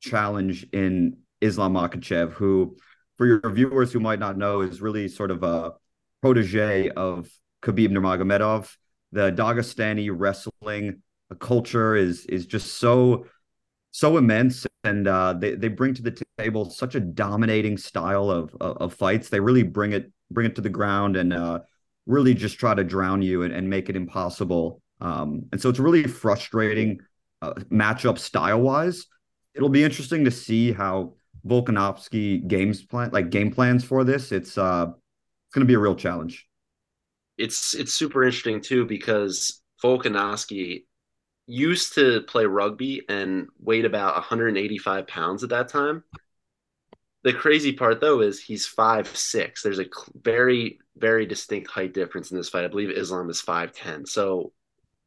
challenge 0.00 0.66
in 0.72 1.18
Islam 1.40 1.72
Makhachev, 1.72 2.32
who, 2.32 2.76
for 3.16 3.26
your 3.26 3.40
viewers 3.50 3.92
who 3.92 4.00
might 4.00 4.18
not 4.18 4.36
know, 4.36 4.60
is 4.60 4.82
really 4.82 5.08
sort 5.08 5.30
of 5.30 5.42
a 5.42 5.72
protege 6.24 6.88
of 6.88 7.28
Khabib 7.60 7.90
Nurmagomedov. 7.90 8.74
The 9.12 9.30
Dagestani 9.30 10.08
wrestling 10.10 11.02
culture 11.38 11.94
is 11.94 12.24
is 12.24 12.46
just 12.46 12.78
so 12.78 13.26
so 13.90 14.16
immense, 14.16 14.66
and 14.84 15.06
uh, 15.06 15.34
they 15.34 15.54
they 15.54 15.68
bring 15.68 15.92
to 15.92 16.02
the 16.02 16.18
table 16.38 16.70
such 16.70 16.94
a 16.94 17.00
dominating 17.00 17.76
style 17.76 18.30
of, 18.30 18.56
of, 18.58 18.76
of 18.78 18.94
fights. 18.94 19.28
They 19.28 19.38
really 19.38 19.64
bring 19.64 19.92
it 19.92 20.10
bring 20.30 20.46
it 20.46 20.54
to 20.54 20.62
the 20.62 20.70
ground 20.70 21.18
and 21.18 21.34
uh, 21.34 21.60
really 22.06 22.32
just 22.32 22.58
try 22.58 22.72
to 22.74 22.84
drown 22.84 23.20
you 23.20 23.42
and, 23.42 23.52
and 23.52 23.68
make 23.68 23.90
it 23.90 23.96
impossible. 23.96 24.80
Um, 25.02 25.44
and 25.52 25.60
so 25.60 25.68
it's 25.68 25.78
really 25.78 26.04
frustrating 26.04 27.00
uh, 27.42 27.52
matchup 27.70 28.18
style 28.18 28.62
wise. 28.62 29.04
It'll 29.54 29.68
be 29.68 29.84
interesting 29.84 30.24
to 30.24 30.30
see 30.30 30.72
how 30.72 31.16
Volkanovski 31.46 32.48
games 32.48 32.82
plan 32.82 33.10
like 33.12 33.28
game 33.28 33.50
plans 33.50 33.84
for 33.84 34.04
this. 34.04 34.32
It's 34.32 34.56
uh 34.56 34.86
it's 35.54 35.60
going 35.60 35.68
to 35.68 35.70
be 35.70 35.76
a 35.76 35.78
real 35.78 35.94
challenge. 35.94 36.48
It's 37.38 37.74
it's 37.74 37.92
super 37.92 38.24
interesting 38.24 38.60
too 38.60 38.86
because 38.86 39.62
Volkanovski 39.80 40.86
used 41.46 41.94
to 41.94 42.22
play 42.22 42.44
rugby 42.44 43.02
and 43.08 43.46
weighed 43.60 43.84
about 43.84 44.14
185 44.14 45.06
pounds 45.06 45.44
at 45.44 45.50
that 45.50 45.68
time. 45.68 46.02
The 47.22 47.32
crazy 47.32 47.72
part 47.72 48.00
though 48.00 48.20
is 48.20 48.42
he's 48.42 48.66
five 48.66 49.06
six. 49.16 49.62
There's 49.62 49.78
a 49.78 49.86
very 50.20 50.80
very 50.96 51.24
distinct 51.24 51.70
height 51.70 51.94
difference 51.94 52.32
in 52.32 52.36
this 52.36 52.48
fight. 52.48 52.64
I 52.64 52.68
believe 52.68 52.90
Islam 52.90 53.30
is 53.30 53.40
5'10. 53.40 54.08
So 54.08 54.52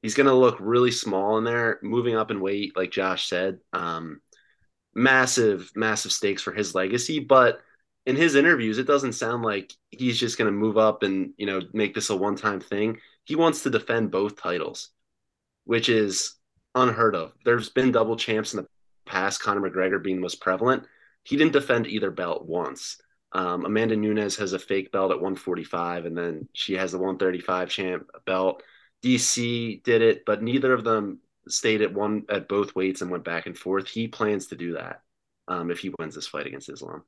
he's 0.01 0.15
going 0.15 0.27
to 0.27 0.33
look 0.33 0.55
really 0.61 0.91
small 0.91 1.37
in 1.37 1.43
there, 1.43 1.77
moving 1.83 2.15
up 2.15 2.31
in 2.31 2.39
weight, 2.39 2.77
like 2.77 2.91
Josh 2.91 3.27
said. 3.27 3.59
Um, 3.73 4.21
massive, 4.95 5.71
massive 5.75 6.13
stakes 6.13 6.41
for 6.41 6.53
his 6.53 6.73
legacy. 6.73 7.19
But 7.19 7.59
in 8.08 8.16
his 8.16 8.36
interviews, 8.36 8.78
it 8.78 8.88
doesn't 8.88 9.14
sound 9.14 9.43
like 9.43 9.74
he's 9.91 10.18
just 10.18 10.38
going 10.38 10.47
to 10.47 10.58
move 10.58 10.78
up 10.78 11.03
and, 11.03 11.34
you 11.38 11.45
know, 11.45 11.60
make 11.74 11.93
this 11.93 12.10
a 12.10 12.16
one 12.16 12.38
time 12.38 12.62
thing. 12.62 12.99
He 13.26 13.36
wants 13.36 13.64
to 13.64 13.70
defend 13.70 14.12
both 14.12 14.41
titles, 14.41 14.91
which 15.66 15.89
is 15.89 16.36
unheard 16.74 17.16
of. 17.16 17.34
There's 17.43 17.70
been 17.70 17.91
double 17.91 18.16
champs 18.16 18.53
in 18.53 18.62
the 18.62 18.68
past, 19.05 19.41
Conor 19.41 19.70
McGregor 19.70 20.01
being 20.01 20.16
the 20.16 20.22
most 20.22 20.39
prevalent. 20.39 20.84
He 21.24 21.36
didn't 21.36 21.51
defend 21.51 21.86
either 21.86 22.10
belt 22.10 22.45
once. 22.45 22.97
Um, 23.34 23.66
Amanda 23.66 23.97
Nunes 23.97 24.38
has 24.38 24.53
a 24.53 24.60
fake 24.60 24.93
belt 24.93 25.12
at 25.12 25.18
145, 25.18 26.05
and 26.05 26.18
then 26.18 26.47
she 26.53 26.76
has 26.76 26.93
the 26.93 26.97
135 26.97 27.70
champ 27.70 28.08
belt. 28.26 28.64
DC 29.03 29.84
did 29.84 30.01
it, 30.01 30.24
but 30.26 30.41
neither 30.41 30.72
of 30.72 30.86
them 30.86 31.20
stayed 31.49 31.82
at 31.82 31.93
one 31.93 32.24
at 32.30 32.47
both 32.47 32.74
weights 32.74 33.01
and 33.01 33.12
went 33.12 33.26
back 33.26 33.47
and 33.47 33.58
forth. 33.58 33.86
He 33.86 34.08
plans 34.08 34.47
to 34.47 34.55
do 34.55 34.76
that 34.76 35.01
um, 35.49 35.72
if 35.72 35.80
he 35.80 35.93
wins 35.99 36.16
this 36.16 36.28
fight 36.28 36.47
against 36.47 36.70
Islam. 36.70 37.03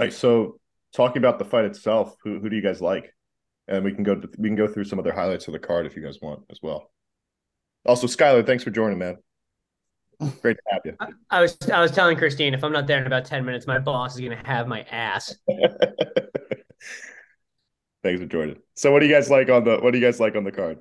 Nice. 0.00 0.16
So, 0.16 0.58
talking 0.94 1.18
about 1.18 1.38
the 1.38 1.44
fight 1.44 1.64
itself, 1.64 2.16
who 2.22 2.38
who 2.40 2.48
do 2.48 2.56
you 2.56 2.62
guys 2.62 2.80
like? 2.80 3.12
And 3.68 3.84
we 3.84 3.92
can 3.92 4.04
go 4.04 4.14
to, 4.14 4.28
we 4.38 4.48
can 4.48 4.56
go 4.56 4.68
through 4.68 4.84
some 4.84 4.98
of 4.98 5.04
their 5.04 5.14
highlights 5.14 5.48
of 5.48 5.52
the 5.52 5.58
card 5.58 5.86
if 5.86 5.96
you 5.96 6.02
guys 6.02 6.18
want 6.22 6.42
as 6.50 6.60
well. 6.62 6.90
Also, 7.84 8.06
Skylar, 8.06 8.46
thanks 8.46 8.62
for 8.62 8.70
joining, 8.70 8.98
man. 8.98 9.16
Great 10.40 10.56
to 10.56 10.62
have 10.68 10.82
you. 10.84 10.94
I, 10.98 11.08
I, 11.30 11.40
was 11.40 11.58
I 11.72 11.80
was 11.80 11.90
telling 11.90 12.16
Christine 12.16 12.54
if 12.54 12.64
I'm 12.64 12.72
not 12.72 12.86
there 12.86 13.00
in 13.00 13.06
about 13.06 13.26
ten 13.26 13.44
minutes, 13.44 13.66
my 13.66 13.78
boss 13.78 14.14
is 14.14 14.20
gonna 14.20 14.40
have 14.46 14.66
my 14.66 14.82
ass. 14.82 15.34
Thanks 18.02 18.20
for 18.20 18.26
joining. 18.26 18.58
So, 18.74 18.92
what 18.92 19.00
do 19.00 19.06
you 19.06 19.12
guys 19.12 19.30
like 19.30 19.50
on 19.50 19.64
the 19.64 19.78
what 19.78 19.92
do 19.92 19.98
you 19.98 20.04
guys 20.04 20.20
like 20.20 20.36
on 20.36 20.44
the 20.44 20.52
card? 20.52 20.78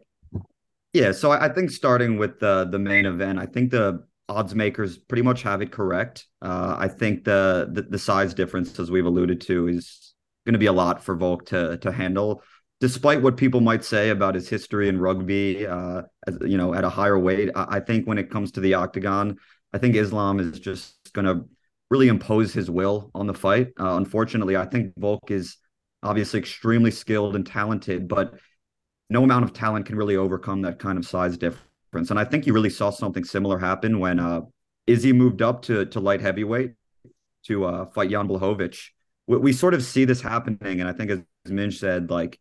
Yeah, 0.94 1.12
so 1.12 1.32
I 1.32 1.50
think 1.50 1.72
starting 1.72 2.18
with 2.18 2.40
the 2.40 2.66
the 2.66 2.80
main 2.80 3.06
event, 3.06 3.40
I 3.40 3.48
think 3.48 3.72
the 3.72 4.06
odds 4.28 4.56
makers 4.56 4.98
pretty 4.98 5.22
much 5.22 5.44
have 5.44 5.62
it 5.62 5.72
correct. 5.72 6.28
Uh, 6.42 6.76
I 6.78 6.88
think 6.88 7.24
the, 7.24 7.70
the, 7.72 7.84
the 7.84 8.00
size 8.00 8.34
difference, 8.34 8.80
as 8.80 8.90
we've 8.90 9.06
alluded 9.06 9.42
to, 9.42 9.68
is 9.68 10.14
going 10.46 10.54
to 10.54 10.60
be 10.60 10.66
a 10.66 10.74
lot 10.74 11.04
for 11.04 11.16
Volk 11.16 11.46
to 11.48 11.78
to 11.78 11.92
handle. 11.92 12.42
Despite 12.82 13.22
what 13.22 13.38
people 13.38 13.62
might 13.62 13.86
say 13.86 14.10
about 14.10 14.36
his 14.36 14.50
history 14.50 14.90
in 14.90 15.00
rugby, 15.00 15.66
uh, 15.66 16.04
as, 16.28 16.38
you 16.42 16.58
know, 16.58 16.74
at 16.74 16.84
a 16.84 16.90
higher 16.90 17.18
weight, 17.18 17.50
I, 17.56 17.78
I 17.78 17.80
think 17.80 18.06
when 18.06 18.18
it 18.18 18.30
comes 18.30 18.52
to 18.54 18.60
the 18.60 18.74
octagon, 18.74 19.38
I 19.74 19.78
think 19.78 19.96
Islam 19.96 20.40
is 20.40 20.60
just 20.60 20.96
going 21.14 21.26
to 21.26 21.48
really 21.90 22.08
impose 22.08 22.52
his 22.54 22.70
will 22.70 23.12
on 23.16 23.28
the 23.28 23.34
fight. 23.34 23.70
Uh, 23.80 23.96
unfortunately, 23.96 24.58
I 24.58 24.66
think 24.66 24.94
Volk 24.98 25.32
is 25.32 25.58
obviously 26.04 26.40
extremely 26.40 26.92
skilled 26.92 27.36
and 27.36 27.46
talented, 27.46 28.08
but 28.08 28.34
no 29.10 29.24
amount 29.24 29.46
of 29.46 29.54
talent 29.54 29.86
can 29.86 29.96
really 29.96 30.18
overcome 30.18 30.64
that 30.64 30.80
kind 30.80 30.98
of 30.98 31.08
size 31.08 31.38
difference. 31.38 31.62
And 31.98 32.20
I 32.20 32.26
think 32.26 32.46
you 32.46 32.54
really 32.54 32.70
saw 32.70 32.90
something 32.90 33.24
similar 33.24 33.58
happen 33.58 34.00
when 34.00 34.20
uh, 34.20 34.42
Izzy 34.88 35.14
moved 35.14 35.42
up 35.42 35.62
to 35.64 35.86
to 35.86 36.00
light 36.00 36.22
heavyweight 36.22 36.74
to 37.48 37.66
uh, 37.66 37.86
fight 37.86 38.10
Jan 38.10 38.28
Blachowicz. 38.28 38.90
We, 39.28 39.38
we, 39.38 39.54
sort 39.54 39.74
of 39.74 39.84
see 39.84 40.06
this 40.06 40.22
happening, 40.22 40.82
and 40.82 40.90
I 40.90 40.94
think 40.94 41.12
as 41.12 41.22
Minj 41.48 41.74
said, 41.74 42.10
like 42.10 42.40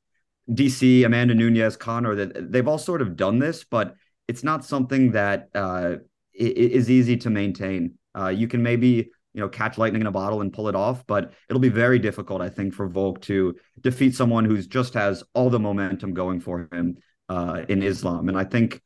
DC, 0.50 1.04
Amanda 1.04 1.34
Nunes, 1.34 1.76
Conor, 1.76 2.14
that 2.16 2.52
they've 2.52 2.68
all 2.68 2.78
sort 2.78 3.00
of 3.00 3.16
done 3.16 3.38
this, 3.38 3.64
but 3.64 3.94
it's 4.28 4.44
not 4.44 4.64
something 4.64 5.12
that 5.12 5.48
uh, 5.54 5.96
is 6.34 6.90
easy 6.90 7.16
to 7.18 7.30
maintain. 7.30 7.94
Uh, 8.18 8.28
you 8.28 8.48
can 8.48 8.62
maybe 8.62 9.10
you 9.34 9.40
know 9.40 9.48
catch 9.48 9.78
lightning 9.78 10.00
in 10.00 10.06
a 10.06 10.12
bottle 10.12 10.40
and 10.40 10.52
pull 10.52 10.68
it 10.68 10.76
off 10.76 11.04
but 11.06 11.32
it'll 11.50 11.60
be 11.60 11.68
very 11.68 11.98
difficult 11.98 12.40
i 12.40 12.48
think 12.48 12.72
for 12.72 12.88
volk 12.88 13.20
to 13.20 13.54
defeat 13.80 14.14
someone 14.14 14.44
who's 14.44 14.66
just 14.66 14.94
has 14.94 15.24
all 15.34 15.50
the 15.50 15.58
momentum 15.58 16.14
going 16.14 16.40
for 16.40 16.68
him 16.72 16.96
uh, 17.28 17.62
in 17.68 17.82
islam 17.82 18.28
and 18.28 18.38
i 18.38 18.44
think 18.44 18.80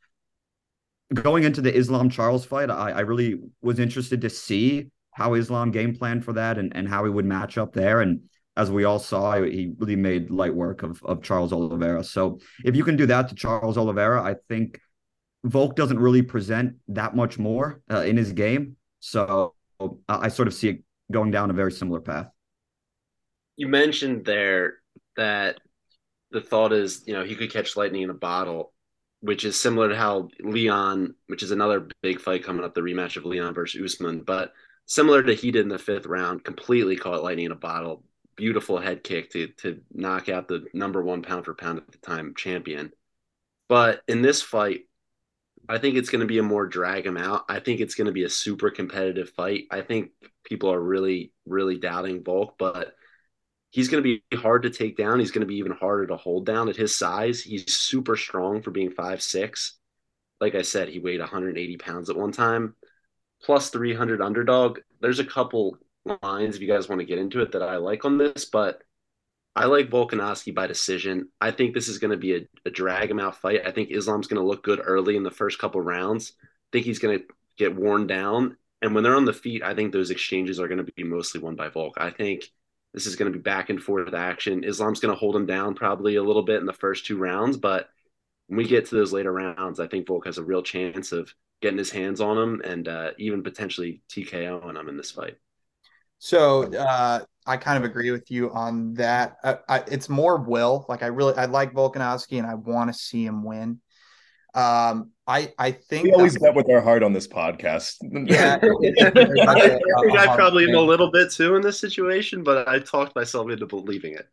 going 1.15 1.45
into 1.45 1.61
the 1.61 1.75
islam 1.75 2.11
charles 2.11 2.45
fight 2.45 2.71
I, 2.71 2.91
I 2.91 3.01
really 3.01 3.37
was 3.63 3.79
interested 3.79 4.21
to 4.21 4.31
see 4.31 4.91
how 5.13 5.35
islam 5.35 5.71
game 5.71 5.97
planned 5.97 6.25
for 6.25 6.35
that 6.35 6.59
and, 6.59 6.75
and 6.77 6.89
how 6.89 7.05
he 7.05 7.11
would 7.11 7.25
match 7.25 7.59
up 7.59 7.73
there. 7.73 8.01
And 8.01 8.21
as 8.57 8.71
we 8.71 8.85
all 8.85 8.99
saw 8.99 9.41
he 9.43 9.73
really 9.79 9.97
made 9.97 10.31
light 10.31 10.55
work 10.55 10.83
of, 10.83 11.03
of 11.05 11.23
charles 11.23 11.53
oliveira. 11.53 12.05
So 12.05 12.41
if 12.65 12.77
you 12.77 12.85
can 12.85 12.97
do 12.97 13.07
that 13.07 13.29
to 13.29 13.35
charles 13.35 13.79
oliveira 13.79 14.23
i 14.23 14.35
think 14.49 14.81
volk 15.45 15.77
doesn't 15.77 15.99
really 15.99 16.23
present 16.23 16.77
that 16.89 17.15
much 17.15 17.39
more 17.39 17.81
uh, 17.91 18.03
in 18.03 18.17
his 18.17 18.33
game. 18.33 18.77
So 19.01 19.55
I 20.09 20.29
sort 20.29 20.49
of 20.49 20.55
see 20.55 20.69
it 20.69 20.83
going 21.11 21.31
down 21.31 21.51
a 21.51 21.55
very 21.55 21.73
similar 21.73 22.01
path. 22.01 22.29
You 23.57 23.69
mentioned 23.69 24.25
there 24.25 24.75
that 25.17 25.59
the 26.31 26.41
thought 26.41 26.73
is, 26.73 27.05
you 27.07 27.15
know, 27.15 27.25
he 27.25 27.35
could 27.35 27.53
catch 27.53 27.77
lightning 27.77 28.03
in 28.03 28.11
a 28.11 28.15
bottle, 28.15 28.73
which 29.21 29.45
is 29.45 29.61
similar 29.61 29.89
to 29.89 29.97
how 29.97 30.29
Leon, 30.41 31.15
which 31.27 31.43
is 31.43 31.51
another 31.51 31.89
big 32.03 32.21
fight 32.21 32.45
coming 32.45 32.65
up, 32.65 32.75
the 32.75 32.81
rematch 32.81 33.17
of 33.17 33.25
Leon 33.25 33.55
versus 33.55 33.83
Usman, 33.83 34.21
but 34.21 34.53
similar 34.87 35.23
to 35.23 35.35
he 35.35 35.51
did 35.51 35.63
in 35.63 35.69
the 35.69 35.79
fifth 35.79 36.07
round, 36.07 36.45
completely 36.45 36.97
caught 36.97 37.23
lightning 37.23 37.47
in 37.47 37.53
a 37.53 37.57
bottle. 37.57 38.05
Beautiful 38.37 38.79
head 38.79 39.03
kick 39.03 39.31
to 39.33 39.49
to 39.59 39.81
knock 39.93 40.29
out 40.29 40.47
the 40.47 40.67
number 40.73 41.03
one 41.03 41.23
pound 41.23 41.45
for 41.45 41.55
pound 41.55 41.79
at 41.79 41.91
the 41.91 41.99
time 41.99 42.35
champion. 42.37 42.93
But 43.69 44.03
in 44.07 44.23
this 44.23 44.41
fight, 44.41 44.83
I 45.69 45.79
think 45.79 45.97
it's 45.97 46.09
going 46.09 46.21
to 46.21 46.27
be 46.27 46.39
a 46.39 46.43
more 46.43 46.67
drag 46.67 47.05
him 47.05 47.17
out. 47.17 47.45
I 47.49 47.59
think 47.59 47.81
it's 47.81 47.95
going 47.97 48.07
to 48.07 48.13
be 48.13 48.25
a 48.25 48.31
super 48.31 48.71
competitive 48.71 49.31
fight. 49.31 49.65
I 49.71 49.83
think 49.83 50.13
people 50.45 50.73
are 50.73 50.81
really, 50.81 51.33
really 51.47 51.79
doubting 51.79 52.23
Volk, 52.23 52.55
but 52.59 52.95
he's 53.71 53.89
going 53.89 54.03
to 54.03 54.21
be 54.31 54.37
hard 54.37 54.63
to 54.63 54.71
take 54.71 54.97
down. 54.97 55.21
He's 55.21 55.31
going 55.31 55.43
to 55.43 55.47
be 55.47 55.57
even 55.57 55.73
harder 55.73 56.07
to 56.07 56.17
hold 56.17 56.47
down 56.47 56.69
at 56.69 56.77
his 56.77 56.97
size. 56.97 57.41
He's 57.41 57.73
super 57.73 58.17
strong 58.17 58.63
for 58.63 58.71
being 58.71 58.91
five 58.91 59.23
six. 59.23 59.75
Like 60.41 60.55
I 60.55 60.63
said, 60.63 60.89
he 60.89 61.01
weighed 61.01 61.21
180 61.21 61.77
pounds 61.79 62.11
at 62.11 62.17
one 62.17 62.33
time, 62.33 62.77
plus 63.43 63.71
300 63.71 64.23
underdog. 64.23 64.79
There's 65.01 65.19
a 65.19 65.25
couple 65.25 65.79
lines 66.23 66.55
if 66.55 66.63
you 66.63 66.69
guys 66.69 66.89
want 66.89 67.01
to 67.01 67.07
get 67.07 67.19
into 67.19 67.43
it 67.43 67.53
that 67.53 67.63
I 67.63 67.77
like 67.77 68.05
on 68.05 68.19
this, 68.19 68.45
but 68.45 68.83
I 69.57 69.65
like 69.65 69.91
Volkanovski 69.91 70.55
by 70.55 70.69
decision. 70.69 71.31
I 71.41 71.51
think 71.51 71.75
this 71.75 71.89
is 71.89 71.99
going 71.99 72.13
to 72.13 72.17
be 72.17 72.37
a, 72.37 72.41
a 72.65 72.71
drag 72.71 73.11
him 73.11 73.19
out 73.19 73.41
fight. 73.41 73.67
I 73.67 73.73
think 73.73 73.91
Islam's 73.91 74.29
going 74.29 74.41
to 74.41 74.47
look 74.47 74.63
good 74.63 74.81
early 74.83 75.17
in 75.17 75.25
the 75.25 75.31
first 75.33 75.59
couple 75.59 75.81
rounds. 75.81 76.35
I 76.41 76.47
think 76.73 76.87
he's 76.87 77.01
going 77.01 77.19
to 77.19 77.25
get 77.57 77.75
worn 77.75 78.07
down. 78.07 78.57
And 78.81 78.95
when 78.95 79.03
they're 79.03 79.17
on 79.17 79.25
the 79.25 79.33
feet, 79.33 79.65
I 79.65 79.75
think 79.75 79.93
those 79.93 80.13
exchanges 80.13 80.61
are 80.61 80.69
going 80.69 80.85
to 80.85 80.93
be 80.93 81.03
mostly 81.03 81.41
won 81.41 81.57
by 81.57 81.69
Volk. 81.69 81.95
I 81.97 82.11
think 82.11 82.49
this 82.95 83.07
is 83.07 83.17
going 83.17 83.31
to 83.31 83.39
be 83.39 83.43
back 83.43 83.71
and 83.71 83.83
forth 83.83 84.15
action. 84.15 84.65
Islam's 84.65 85.01
going 85.01 85.15
to 85.15 85.19
hold 85.19 85.37
him 85.37 85.47
down 85.47 85.75
probably 85.75 86.17
a 86.17 86.23
little 86.23 86.43
bit 86.43 86.61
in 86.61 86.67
the 86.67 86.73
first 86.73 87.07
two 87.07 87.19
rounds, 87.19 87.57
but 87.57 87.89
when 88.47 88.59
we 88.59 88.67
get 88.67 88.87
to 88.87 88.95
those 88.95 89.13
later 89.13 89.33
rounds, 89.33 89.79
I 89.79 89.87
think 89.87 90.07
Volk 90.07 90.27
has 90.27 90.39
a 90.39 90.45
real 90.45 90.63
chance 90.63 91.13
of 91.13 91.33
getting 91.61 91.79
his 91.79 91.91
hands 91.91 92.21
on 92.21 92.39
him 92.39 92.63
and 92.65 92.89
uh, 92.89 93.11
even 93.19 93.43
potentially 93.43 94.03
TKOing 94.11 94.79
him 94.79 94.89
in 94.89 94.97
this 94.97 95.11
fight. 95.11 95.37
So 96.19 96.65
uh, 96.75 97.21
I 97.47 97.57
kind 97.57 97.79
of 97.79 97.89
agree 97.89 98.11
with 98.11 98.31
you 98.31 98.51
on 98.51 98.95
that. 98.95 99.37
I, 99.45 99.59
I, 99.69 99.79
it's 99.87 100.09
more 100.09 100.39
will. 100.39 100.87
Like 100.89 101.03
I 101.03 101.07
really, 101.07 101.35
I 101.35 101.45
like 101.45 101.73
Volkanovski, 101.73 102.39
and 102.39 102.47
I 102.47 102.55
want 102.55 102.93
to 102.93 102.99
see 102.99 103.25
him 103.25 103.45
win. 103.45 103.81
Um, 104.55 105.13
I 105.29 105.53
I 105.59 105.73
think 105.73 106.05
we 106.05 106.13
always 106.13 106.39
bet 106.39 106.55
with 106.55 106.71
our 106.71 106.81
heart 106.81 107.03
on 107.03 107.13
this 107.13 107.29
podcast. 107.29 107.97
Yeah, 108.03 108.59
I 109.47 109.69
think 109.69 110.19
I 110.19 110.35
probably 110.35 110.65
in 110.65 110.75
a 110.75 110.81
little 110.81 111.13
bit 111.13 111.31
too 111.31 111.55
in 111.55 111.63
this 111.63 111.79
situation, 111.79 112.43
but 112.43 112.67
I 112.67 112.79
talked 112.79 113.15
myself 113.15 113.51
into 113.51 113.67
believing 113.67 114.15
it. 114.15 114.27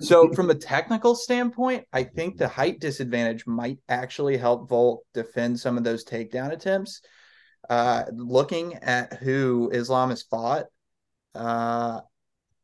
So, 0.00 0.30
from 0.32 0.50
a 0.50 0.54
technical 0.54 1.14
standpoint, 1.14 1.86
I 1.92 2.02
think 2.02 2.36
the 2.36 2.48
height 2.48 2.80
disadvantage 2.80 3.46
might 3.46 3.78
actually 3.88 4.36
help 4.36 4.68
Volk 4.68 5.04
defend 5.14 5.58
some 5.60 5.78
of 5.78 5.84
those 5.84 6.04
takedown 6.04 6.50
attempts. 6.52 7.00
Uh, 7.70 8.04
looking 8.12 8.74
at 8.74 9.14
who 9.14 9.70
Islam 9.72 10.10
has 10.10 10.22
fought, 10.22 10.66
uh, 11.34 12.00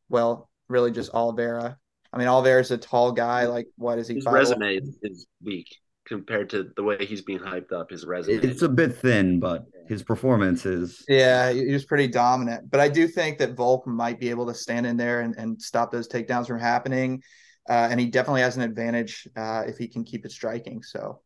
well, 0.09 0.51
really 0.69 0.91
just 0.91 1.15
Oliveira. 1.15 1.79
I 2.13 2.19
mean, 2.19 2.29
Oliveira 2.29 2.61
is 2.61 2.73
a 2.73 2.77
tall 2.77 3.13
guy. 3.13 3.47
Like, 3.47 3.69
what 3.77 3.99
is 3.99 4.09
he? 4.09 4.17
His 4.17 4.27
resume 4.27 4.81
is 5.03 5.27
weak 5.43 5.69
compared 6.07 6.51
to 6.51 6.71
the 6.77 6.83
way 6.83 7.05
he's 7.05 7.23
being 7.23 7.39
hyped 7.39 7.73
up. 7.73 7.91
His 7.91 8.05
resume. 8.05 8.43
It's 8.43 8.63
a 8.63 8.69
bit 8.69 8.97
thin, 8.97 9.41
but 9.41 9.67
his 9.89 10.03
performance 10.03 10.67
is. 10.67 11.05
Yeah, 11.09 11.53
he 11.53 11.73
was 11.73 11.85
pretty 11.85 12.09
dominant. 12.09 12.71
But 12.71 12.81
I 12.81 12.89
do 12.89 13.07
think 13.07 13.39
that 13.39 13.55
Volk 13.55 13.87
might 13.87 14.21
be 14.21 14.31
able 14.31 14.47
to 14.47 14.55
stand 14.55 14.87
in 14.87 14.97
there 14.97 15.21
and, 15.21 15.35
and 15.37 15.61
stop 15.61 15.91
those 15.91 16.09
takedowns 16.09 16.47
from 16.47 16.59
happening. 16.59 17.23
Uh, 17.69 17.89
and 17.91 18.01
he 18.01 18.07
definitely 18.07 18.41
has 18.41 18.57
an 18.57 18.63
advantage 18.63 19.29
uh, 19.37 19.63
if 19.67 19.79
he 19.79 19.87
can 19.87 20.05
keep 20.05 20.25
it 20.25 20.33
striking. 20.33 20.83
So. 20.83 21.21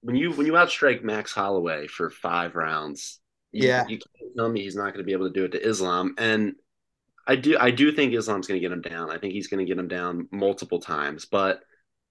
When 0.00 0.16
you 0.16 0.32
when 0.32 0.46
you 0.46 0.52
outstrike 0.52 1.02
Max 1.02 1.32
Holloway 1.32 1.86
for 1.86 2.10
five 2.10 2.56
rounds, 2.56 3.20
you, 3.52 3.68
yeah, 3.68 3.86
you 3.88 3.96
can't 3.98 4.36
tell 4.36 4.50
me 4.50 4.62
he's 4.62 4.76
not 4.76 4.92
going 4.92 4.98
to 4.98 5.04
be 5.04 5.12
able 5.12 5.28
to 5.28 5.32
do 5.32 5.44
it 5.44 5.52
to 5.52 5.66
Islam. 5.66 6.14
And 6.18 6.56
I 7.26 7.36
do 7.36 7.56
I 7.58 7.70
do 7.70 7.90
think 7.90 8.12
Islam's 8.12 8.46
going 8.46 8.60
to 8.60 8.68
get 8.68 8.70
him 8.70 8.82
down. 8.82 9.10
I 9.10 9.16
think 9.16 9.32
he's 9.32 9.48
going 9.48 9.64
to 9.64 9.64
get 9.64 9.78
him 9.78 9.88
down 9.88 10.28
multiple 10.30 10.78
times. 10.78 11.24
But 11.24 11.62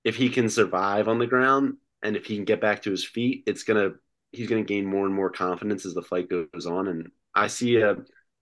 if 0.04 0.16
he 0.16 0.30
can 0.30 0.49
survive 0.49 1.08
on 1.08 1.20
the 1.20 1.28
ground 1.28 1.78
and 2.01 2.16
if 2.16 2.26
he 2.26 2.36
can 2.36 2.45
get 2.45 2.62
back 2.62 2.82
to 2.84 2.91
his 2.91 3.06
feet, 3.06 3.43
it's 3.45 3.64
gonna 3.64 3.91
he's 4.34 4.49
going 4.49 4.66
to 4.66 4.68
gain 4.68 4.86
more 4.86 5.06
and 5.06 5.16
more 5.16 5.30
confidence 5.30 5.86
as 5.86 5.93
the 5.93 6.01
fight 6.01 6.28
goes 6.28 6.66
on. 6.66 6.88
And 6.89 7.12
I 7.34 7.47
see 7.47 7.78
a 7.78 7.95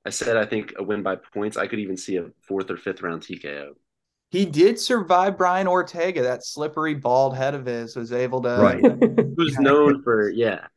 I 0.04 0.10
said 0.10 0.36
I 0.36 0.46
think 0.46 0.74
a 0.78 0.84
win 0.84 1.04
by 1.04 1.18
points. 1.18 1.58
I 1.58 1.68
could 1.68 1.80
even 1.80 1.98
see 1.98 2.16
a 2.18 2.30
fourth 2.42 2.72
or 2.72 2.78
fifth 2.78 3.04
round 3.04 3.22
TKO. 3.22 3.74
He 4.32 4.46
did 4.46 4.80
survive 4.80 5.38
Brian 5.38 5.68
Ortega. 5.68 6.24
That 6.24 6.46
slippery 6.46 6.96
bald 6.96 7.36
head 7.36 7.54
of 7.54 7.66
his 7.66 7.96
was 7.96 8.14
able 8.14 8.42
to. 8.42 8.50
Right. 8.50 8.82
Who's 9.38 9.60
known 9.60 10.02
for 10.02 10.30
yeah. 10.30 10.68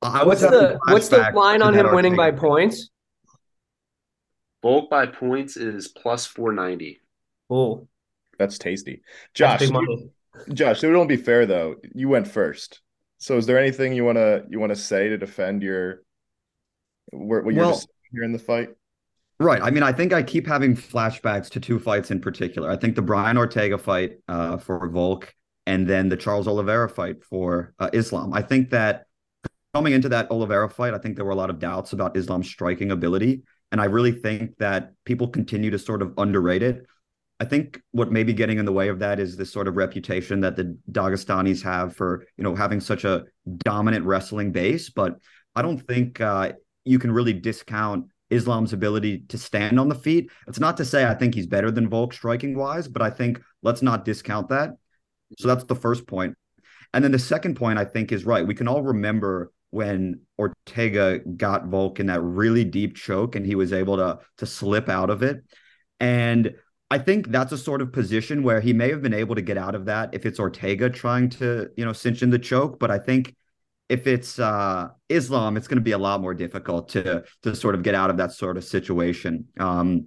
what's 0.00 0.42
the 0.42 0.78
what's 0.86 1.08
the 1.08 1.32
line 1.34 1.62
on 1.62 1.74
him 1.74 1.92
winning 1.92 2.14
by 2.14 2.30
points? 2.30 2.90
Volk 4.62 4.88
by 4.88 5.06
points 5.06 5.56
is 5.56 5.88
plus 5.88 6.26
490. 6.26 7.00
Oh, 7.50 7.86
that's 8.38 8.58
tasty. 8.58 9.02
Josh, 9.34 9.60
that's 9.60 9.70
you, 9.70 10.10
Josh, 10.52 10.82
it 10.82 10.92
won't 10.92 11.08
be 11.08 11.16
fair 11.16 11.46
though. 11.46 11.76
You 11.94 12.08
went 12.08 12.28
first. 12.28 12.80
So 13.18 13.36
is 13.36 13.46
there 13.46 13.58
anything 13.58 13.94
you 13.94 14.04
want 14.04 14.18
to 14.18 14.44
you 14.48 14.60
want 14.60 14.70
to 14.70 14.76
say 14.76 15.08
to 15.08 15.16
defend 15.16 15.62
your 15.62 16.02
what, 17.10 17.44
what 17.44 17.54
you're 17.54 17.64
well, 17.66 17.82
here 18.12 18.22
in 18.22 18.32
the 18.32 18.38
fight? 18.38 18.68
Right. 19.40 19.60
I 19.60 19.70
mean, 19.70 19.82
I 19.82 19.92
think 19.92 20.12
I 20.12 20.22
keep 20.22 20.46
having 20.46 20.76
flashbacks 20.76 21.50
to 21.50 21.60
two 21.60 21.78
fights 21.78 22.10
in 22.10 22.20
particular. 22.20 22.70
I 22.70 22.76
think 22.76 22.94
the 22.94 23.02
Brian 23.02 23.36
Ortega 23.36 23.78
fight 23.78 24.18
uh, 24.28 24.58
for 24.58 24.88
Volk 24.88 25.34
and 25.66 25.88
then 25.88 26.08
the 26.08 26.16
Charles 26.16 26.46
Oliveira 26.46 26.88
fight 26.88 27.24
for 27.24 27.74
uh, 27.78 27.90
Islam. 27.92 28.32
I 28.32 28.42
think 28.42 28.70
that 28.70 29.06
coming 29.74 29.92
into 29.92 30.08
that 30.10 30.30
Oliveira 30.30 30.70
fight, 30.70 30.94
I 30.94 30.98
think 30.98 31.16
there 31.16 31.24
were 31.24 31.32
a 31.32 31.36
lot 31.36 31.50
of 31.50 31.58
doubts 31.58 31.92
about 31.92 32.16
Islam's 32.16 32.48
striking 32.48 32.92
ability. 32.92 33.42
And 33.72 33.80
I 33.80 33.86
really 33.86 34.12
think 34.12 34.56
that 34.58 34.92
people 35.04 35.26
continue 35.26 35.70
to 35.70 35.78
sort 35.80 36.00
of 36.00 36.14
underrate 36.16 36.62
it. 36.62 36.86
I 37.40 37.44
think 37.44 37.80
what 37.90 38.12
may 38.12 38.22
be 38.22 38.32
getting 38.32 38.58
in 38.58 38.64
the 38.64 38.72
way 38.72 38.88
of 38.88 39.00
that 39.00 39.18
is 39.18 39.36
this 39.36 39.52
sort 39.52 39.66
of 39.66 39.76
reputation 39.76 40.40
that 40.40 40.56
the 40.56 40.78
Dagestanis 40.90 41.62
have 41.62 41.96
for, 41.96 42.24
you 42.36 42.44
know, 42.44 42.54
having 42.54 42.80
such 42.80 43.04
a 43.04 43.24
dominant 43.58 44.04
wrestling 44.04 44.52
base. 44.52 44.90
But 44.90 45.18
I 45.54 45.62
don't 45.62 45.80
think 45.80 46.20
uh, 46.20 46.52
you 46.84 46.98
can 46.98 47.10
really 47.10 47.32
discount 47.32 48.06
Islam's 48.30 48.72
ability 48.72 49.24
to 49.28 49.38
stand 49.38 49.80
on 49.80 49.88
the 49.88 49.94
feet. 49.94 50.30
It's 50.46 50.60
not 50.60 50.76
to 50.76 50.84
say 50.84 51.04
I 51.04 51.14
think 51.14 51.34
he's 51.34 51.46
better 51.46 51.70
than 51.70 51.88
Volk 51.88 52.12
striking 52.12 52.56
wise, 52.56 52.88
but 52.88 53.02
I 53.02 53.10
think 53.10 53.40
let's 53.62 53.82
not 53.82 54.04
discount 54.04 54.48
that. 54.48 54.70
So 55.38 55.48
that's 55.48 55.64
the 55.64 55.74
first 55.74 56.06
point. 56.06 56.36
And 56.92 57.02
then 57.02 57.12
the 57.12 57.18
second 57.18 57.56
point 57.56 57.78
I 57.78 57.84
think 57.84 58.12
is 58.12 58.24
right. 58.24 58.46
We 58.46 58.54
can 58.54 58.68
all 58.68 58.82
remember 58.82 59.52
when 59.70 60.20
Ortega 60.38 61.18
got 61.18 61.66
Volk 61.66 61.98
in 61.98 62.06
that 62.06 62.22
really 62.22 62.64
deep 62.64 62.94
choke 62.94 63.34
and 63.34 63.44
he 63.44 63.56
was 63.56 63.72
able 63.72 63.96
to 63.96 64.20
to 64.38 64.46
slip 64.46 64.88
out 64.88 65.10
of 65.10 65.22
it. 65.22 65.42
And 65.98 66.54
I 66.94 66.98
think 66.98 67.32
that's 67.32 67.50
a 67.50 67.58
sort 67.58 67.82
of 67.82 67.90
position 67.92 68.44
where 68.44 68.60
he 68.60 68.72
may 68.72 68.88
have 68.88 69.02
been 69.02 69.12
able 69.12 69.34
to 69.34 69.42
get 69.42 69.58
out 69.58 69.74
of 69.74 69.86
that 69.86 70.10
if 70.12 70.24
it's 70.24 70.38
Ortega 70.38 70.88
trying 70.88 71.28
to, 71.30 71.68
you 71.76 71.84
know, 71.84 71.92
cinch 71.92 72.22
in 72.22 72.30
the 72.30 72.38
choke. 72.38 72.78
But 72.78 72.92
I 72.92 72.98
think 72.98 73.34
if 73.88 74.06
it's 74.06 74.38
uh, 74.38 74.90
Islam, 75.08 75.56
it's 75.56 75.66
going 75.66 75.78
to 75.78 75.82
be 75.82 75.90
a 75.90 75.98
lot 75.98 76.20
more 76.20 76.34
difficult 76.34 76.90
to 76.90 77.24
to 77.42 77.56
sort 77.56 77.74
of 77.74 77.82
get 77.82 77.96
out 77.96 78.10
of 78.10 78.18
that 78.18 78.30
sort 78.30 78.56
of 78.56 78.62
situation. 78.62 79.48
Um, 79.58 80.06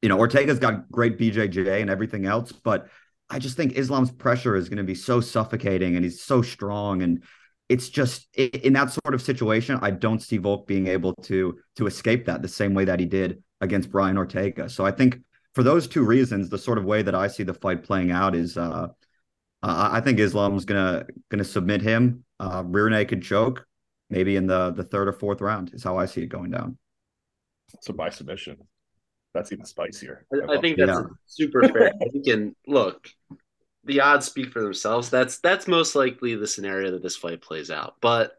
you 0.00 0.08
know, 0.08 0.16
Ortega's 0.16 0.60
got 0.60 0.88
great 0.92 1.18
BJJ 1.18 1.80
and 1.80 1.90
everything 1.90 2.24
else, 2.24 2.52
but 2.52 2.86
I 3.28 3.40
just 3.40 3.56
think 3.56 3.72
Islam's 3.72 4.12
pressure 4.12 4.54
is 4.54 4.68
going 4.68 4.78
to 4.78 4.84
be 4.84 4.94
so 4.94 5.20
suffocating, 5.20 5.96
and 5.96 6.04
he's 6.04 6.22
so 6.22 6.40
strong, 6.40 7.02
and 7.02 7.24
it's 7.68 7.88
just 7.88 8.32
in 8.36 8.74
that 8.74 8.92
sort 8.92 9.12
of 9.12 9.22
situation, 9.22 9.80
I 9.82 9.90
don't 9.90 10.22
see 10.22 10.36
Volk 10.36 10.68
being 10.68 10.86
able 10.86 11.14
to 11.24 11.58
to 11.78 11.88
escape 11.88 12.26
that 12.26 12.42
the 12.42 12.48
same 12.60 12.74
way 12.74 12.84
that 12.84 13.00
he 13.00 13.06
did 13.06 13.42
against 13.60 13.90
Brian 13.90 14.16
Ortega. 14.16 14.68
So 14.68 14.86
I 14.86 14.92
think 14.92 15.18
for 15.56 15.62
those 15.62 15.88
two 15.88 16.04
reasons, 16.04 16.50
the 16.50 16.58
sort 16.58 16.76
of 16.76 16.84
way 16.84 17.00
that 17.00 17.14
I 17.14 17.28
see 17.28 17.42
the 17.42 17.54
fight 17.54 17.82
playing 17.82 18.10
out 18.10 18.34
is 18.34 18.58
uh, 18.58 18.88
uh, 19.62 19.88
I 19.90 20.02
think 20.02 20.18
Islam's 20.18 20.66
gonna 20.66 21.06
gonna 21.30 21.44
submit 21.44 21.80
him 21.80 22.24
uh, 22.38 22.62
rear 22.66 22.90
naked 22.90 23.22
choke, 23.22 23.66
maybe 24.10 24.36
in 24.36 24.46
the 24.46 24.72
the 24.72 24.84
third 24.84 25.08
or 25.08 25.14
fourth 25.14 25.40
round 25.40 25.72
is 25.72 25.82
how 25.82 25.96
I 25.96 26.04
see 26.04 26.20
it 26.20 26.26
going 26.26 26.50
down. 26.50 26.76
So 27.80 27.94
by 27.94 28.10
submission, 28.10 28.58
that's 29.32 29.50
even 29.50 29.64
spicier. 29.64 30.26
I, 30.30 30.56
I 30.56 30.60
think 30.60 30.76
that's 30.76 30.90
yeah. 30.90 31.04
super 31.24 31.66
fair. 31.66 31.90
I 32.02 32.20
can 32.22 32.54
look. 32.66 33.08
The 33.84 34.02
odds 34.02 34.26
speak 34.26 34.50
for 34.50 34.60
themselves. 34.60 35.08
That's 35.08 35.38
that's 35.38 35.66
most 35.66 35.94
likely 35.94 36.34
the 36.34 36.46
scenario 36.46 36.90
that 36.90 37.02
this 37.02 37.16
fight 37.16 37.40
plays 37.40 37.70
out. 37.70 37.94
But 38.02 38.36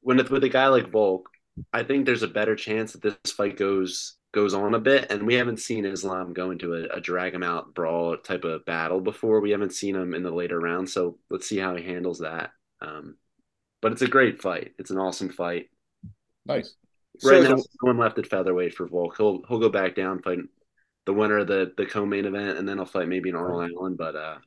when 0.00 0.18
it's 0.18 0.30
with 0.30 0.42
a 0.42 0.48
guy 0.48 0.66
like 0.66 0.90
Volk, 0.90 1.28
I 1.72 1.84
think 1.84 2.06
there's 2.06 2.24
a 2.24 2.28
better 2.28 2.56
chance 2.56 2.94
that 2.94 3.02
this 3.02 3.30
fight 3.30 3.56
goes 3.56 4.16
goes 4.32 4.54
on 4.54 4.74
a 4.74 4.80
bit, 4.80 5.10
and 5.10 5.26
we 5.26 5.34
haven't 5.34 5.60
seen 5.60 5.84
Islam 5.84 6.32
go 6.32 6.50
into 6.50 6.74
a, 6.74 6.96
a, 6.96 7.00
drag 7.00 7.34
him 7.34 7.42
out 7.42 7.74
brawl 7.74 8.16
type 8.16 8.44
of 8.44 8.64
battle 8.64 9.00
before. 9.00 9.40
We 9.40 9.50
haven't 9.50 9.74
seen 9.74 9.94
him 9.94 10.14
in 10.14 10.22
the 10.22 10.30
later 10.30 10.58
rounds, 10.58 10.92
so 10.92 11.18
let's 11.30 11.46
see 11.46 11.58
how 11.58 11.76
he 11.76 11.84
handles 11.84 12.20
that. 12.20 12.50
Um, 12.80 13.16
but 13.82 13.92
it's 13.92 14.02
a 14.02 14.08
great 14.08 14.40
fight. 14.40 14.72
It's 14.78 14.90
an 14.90 14.98
awesome 14.98 15.28
fight. 15.28 15.68
Nice. 16.46 16.74
Right 17.22 17.42
so, 17.42 17.56
now, 17.56 17.62
one 17.82 17.98
left 17.98 18.18
at 18.18 18.26
featherweight 18.26 18.74
for 18.74 18.86
Volk. 18.86 19.16
He'll 19.18 19.42
he'll 19.46 19.60
go 19.60 19.68
back 19.68 19.94
down, 19.94 20.22
fight 20.22 20.38
the 21.04 21.12
winner 21.12 21.38
of 21.38 21.46
the 21.46 21.72
the 21.76 21.84
co-main 21.84 22.24
event, 22.24 22.58
and 22.58 22.66
then 22.66 22.78
he'll 22.78 22.86
fight 22.86 23.08
maybe 23.08 23.28
an 23.28 23.36
Arnold 23.36 23.70
Allen. 23.76 23.96
But 23.96 24.16
uh, 24.16 24.38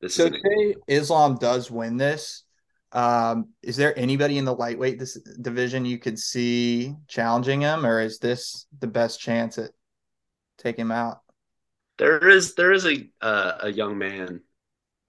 this 0.00 0.14
so 0.14 0.28
say 0.28 0.74
Islam 0.86 1.36
does 1.36 1.70
win 1.70 1.96
this. 1.96 2.44
Um, 2.92 3.48
is 3.62 3.76
there 3.76 3.98
anybody 3.98 4.38
in 4.38 4.44
the 4.44 4.54
lightweight 4.54 4.98
this 4.98 5.14
division 5.40 5.84
you 5.84 5.98
could 5.98 6.18
see 6.18 6.94
challenging 7.08 7.60
him, 7.60 7.84
or 7.84 8.00
is 8.00 8.18
this 8.18 8.66
the 8.78 8.86
best 8.86 9.20
chance 9.20 9.58
at 9.58 9.70
taking 10.58 10.82
him 10.82 10.92
out? 10.92 11.20
There 11.98 12.28
is 12.28 12.54
there 12.54 12.72
is 12.72 12.86
a 12.86 13.08
uh, 13.20 13.52
a 13.60 13.72
young 13.72 13.98
man. 13.98 14.40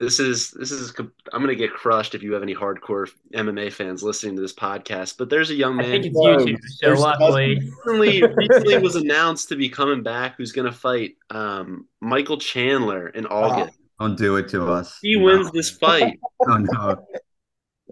This 0.00 0.20
is 0.20 0.50
this 0.52 0.70
is 0.70 0.92
I'm 1.32 1.40
gonna 1.40 1.54
get 1.54 1.72
crushed 1.72 2.14
if 2.14 2.22
you 2.22 2.32
have 2.32 2.42
any 2.42 2.54
hardcore 2.54 3.08
MMA 3.34 3.72
fans 3.72 4.02
listening 4.02 4.36
to 4.36 4.42
this 4.42 4.54
podcast. 4.54 5.16
But 5.18 5.28
there's 5.28 5.50
a 5.50 5.54
young 5.54 5.76
man. 5.76 5.86
I 5.86 5.90
think 5.90 6.06
it's 6.06 6.16
YouTube. 6.16 6.58
So 6.64 6.92
luckily, 6.94 7.60
recently, 7.84 8.22
recently 8.36 8.78
was 8.78 8.96
announced 8.96 9.48
to 9.50 9.56
be 9.56 9.68
coming 9.68 10.02
back. 10.02 10.36
Who's 10.36 10.52
gonna 10.52 10.72
fight 10.72 11.16
um, 11.30 11.86
Michael 12.00 12.38
Chandler 12.38 13.08
in 13.08 13.26
August? 13.26 13.78
Don't 14.00 14.16
do 14.16 14.36
it 14.36 14.48
to 14.50 14.70
us. 14.70 14.98
He 15.02 15.16
no. 15.16 15.24
wins 15.24 15.50
this 15.52 15.70
fight. 15.70 16.18
oh 16.48 16.56
no 16.56 17.04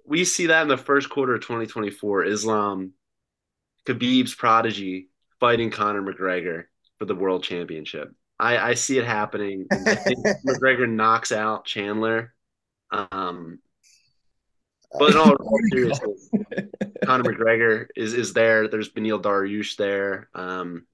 we 0.06 0.24
see 0.24 0.46
that 0.46 0.62
in 0.62 0.68
the 0.68 0.76
first 0.76 1.10
quarter 1.10 1.34
of 1.34 1.40
2024. 1.42 2.24
Islam, 2.24 2.92
Khabib's 3.86 4.34
prodigy, 4.34 5.08
fighting 5.40 5.70
Conor 5.70 6.02
McGregor 6.02 6.64
for 6.98 7.04
the 7.04 7.14
world 7.14 7.42
championship. 7.42 8.12
I, 8.38 8.58
I 8.58 8.74
see 8.74 8.98
it 8.98 9.04
happening. 9.06 9.66
McGregor 9.72 10.88
knocks 10.88 11.32
out 11.32 11.64
Chandler. 11.64 12.34
Um, 12.90 13.58
but 14.98 15.10
in 15.10 15.16
all 15.16 15.36
seriousness, 15.72 16.30
Conor 17.04 17.24
McGregor 17.24 17.86
is 17.96 18.14
is 18.14 18.32
there. 18.32 18.68
There's 18.68 18.90
Beneil 18.90 19.20
Dariush 19.20 19.76
there. 19.76 20.28
Um, 20.34 20.86